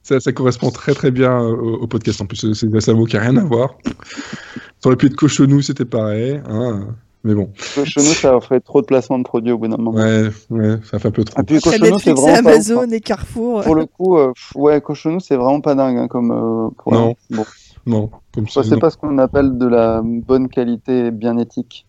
Ça, 0.02 0.18
ça 0.18 0.32
correspond 0.32 0.70
très 0.70 0.94
très 0.94 1.10
bien 1.10 1.38
au, 1.38 1.82
au 1.82 1.86
podcast 1.86 2.20
en 2.22 2.26
plus. 2.26 2.52
C'est 2.54 2.80
c'est 2.80 2.90
un 2.90 2.94
mot 2.94 3.04
qui 3.04 3.16
n'a 3.16 3.22
rien 3.22 3.36
à 3.36 3.44
voir. 3.44 3.76
Ça 3.84 4.86
aurait 4.88 4.96
pu 4.96 5.06
être 5.06 5.16
cochonou, 5.16 5.60
c'était 5.60 5.84
pareil. 5.84 6.40
hein. 6.48 6.96
Mais 7.22 7.34
bon, 7.34 7.50
Cochonou, 7.74 8.06
ça 8.06 8.40
ferait 8.40 8.60
trop 8.60 8.80
de 8.80 8.86
placement 8.86 9.18
de 9.18 9.24
produits 9.24 9.52
au 9.52 9.58
bout 9.58 9.68
d'un 9.68 9.76
moment. 9.76 9.92
ouais, 9.98 10.30
ouais, 10.48 10.78
ça 10.90 10.98
fait 10.98 11.08
un 11.08 11.10
peu 11.10 11.22
trop. 11.22 11.34
Ah, 11.38 11.42
puis 11.42 11.60
Cochonou, 11.60 11.98
c'est 11.98 12.10
et 12.10 12.14
vraiment 12.14 12.26
pas 12.26 12.32
ouf, 12.32 12.46
hein. 12.46 12.50
Amazon 12.52 12.90
et 12.90 13.00
Carrefour. 13.00 13.62
Pour 13.62 13.74
le 13.74 13.84
coup, 13.84 14.16
euh, 14.16 14.32
ouais, 14.54 14.80
Cochonou, 14.80 15.20
c'est 15.20 15.36
vraiment 15.36 15.60
pas 15.60 15.74
dingue 15.74 15.98
hein, 15.98 16.08
comme. 16.08 16.30
euh, 16.30 16.70
pour 16.78 16.92
Non. 16.94 17.14
Bon, 17.30 17.44
Non, 17.86 18.10
comme 18.32 18.48
ça. 18.48 18.62
ça, 18.62 18.70
c'est 18.70 18.78
pas 18.78 18.88
ce 18.88 18.96
qu'on 18.96 19.18
appelle 19.18 19.58
de 19.58 19.66
la 19.66 20.00
bonne 20.02 20.48
qualité 20.48 21.10
bien 21.10 21.36
éthique. 21.36 21.86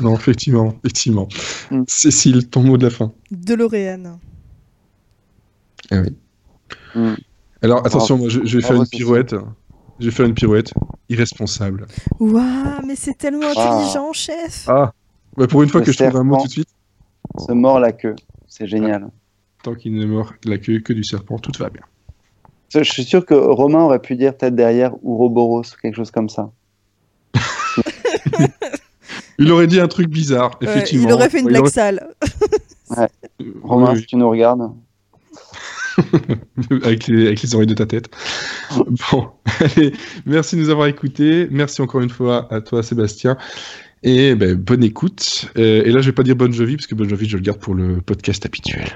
Non, 0.00 0.14
effectivement, 0.16 0.74
effectivement. 0.84 1.28
Mm. 1.70 1.82
Cécile, 1.86 2.48
ton 2.48 2.62
mot 2.62 2.76
de 2.76 2.84
la 2.84 2.90
fin. 2.90 3.12
DeLorean. 3.30 4.18
Ah 5.92 6.00
oui. 6.02 6.16
Mm. 6.94 7.14
Alors 7.62 7.86
attention, 7.86 8.18
moi, 8.18 8.28
je, 8.28 8.40
je 8.44 8.58
vais 8.58 8.62
faire 8.62 8.76
une 8.76 8.86
pirouette. 8.88 9.34
Je 10.00 10.06
vais 10.06 10.10
faire 10.10 10.26
une 10.26 10.34
pirouette. 10.34 10.72
Irresponsable. 11.08 11.86
Waouh, 12.20 12.86
mais 12.86 12.94
c'est 12.96 13.14
tellement 13.16 13.48
Ah. 13.56 13.78
intelligent, 13.78 14.12
chef. 14.12 14.64
Ah. 14.68 14.92
Bah, 15.36 15.46
pour 15.46 15.62
une 15.62 15.68
fois 15.68 15.80
Le 15.80 15.86
que 15.86 15.92
je 15.92 15.98
trouve 15.98 16.16
un 16.16 16.24
mot 16.24 16.36
tout 16.38 16.46
de 16.46 16.52
suite, 16.52 16.68
Se 17.46 17.52
mord 17.52 17.78
la 17.80 17.92
queue. 17.92 18.14
C'est 18.46 18.66
génial. 18.66 19.08
tant 19.62 19.74
qu'il 19.74 19.94
ne 19.94 20.06
mord 20.06 20.32
la 20.44 20.58
queue 20.58 20.80
que 20.80 20.92
du 20.92 21.02
serpent, 21.04 21.38
tout 21.38 21.52
va 21.58 21.68
bien. 21.70 21.82
Je 22.70 22.82
suis 22.82 23.04
sûr 23.04 23.24
que 23.26 23.34
Romain 23.34 23.80
aurait 23.82 23.98
pu 24.00 24.14
dire 24.16 24.36
tête 24.36 24.54
derrière 24.54 24.92
Ouroboros 25.02 25.60
ou 25.62 25.76
quelque 25.82 25.94
chose 25.96 26.10
comme 26.10 26.28
ça. 26.28 26.50
Il 29.38 29.50
aurait 29.52 29.66
dit 29.68 29.80
un 29.80 29.86
truc 29.88 30.08
bizarre, 30.08 30.58
Ouais, 30.60 30.68
effectivement. 30.68 31.08
il 31.08 31.12
aurait 31.12 31.30
fait 31.30 31.38
une 31.40 31.46
blague 31.46 31.66
sale. 31.68 32.08
Romain, 33.62 33.92
oui, 33.94 34.00
si 34.00 34.06
tu 34.06 34.16
nous 34.16 34.28
regardes. 34.28 34.72
avec, 36.82 37.06
les, 37.06 37.54
oreilles 37.54 37.66
de 37.66 37.74
ta 37.74 37.86
tête. 37.86 38.10
Bon, 39.10 39.28
merci 40.26 40.56
de 40.56 40.60
nous 40.60 40.70
avoir 40.70 40.86
écoutés. 40.86 41.48
Merci 41.50 41.82
encore 41.82 42.00
une 42.00 42.10
fois 42.10 42.52
à 42.52 42.60
toi, 42.60 42.82
Sébastien. 42.82 43.36
Et 44.02 44.34
ben, 44.34 44.54
bonne 44.54 44.84
écoute. 44.84 45.50
Euh, 45.56 45.82
et 45.84 45.90
là, 45.90 46.00
je 46.00 46.06
vais 46.06 46.14
pas 46.14 46.22
dire 46.22 46.36
bonne 46.36 46.52
Jovi, 46.52 46.76
parce 46.76 46.86
que 46.86 46.94
bonne 46.94 47.08
Jovi, 47.08 47.28
je 47.28 47.36
le 47.36 47.42
garde 47.42 47.58
pour 47.58 47.74
le 47.74 48.00
podcast 48.00 48.46
habituel. 48.46 48.94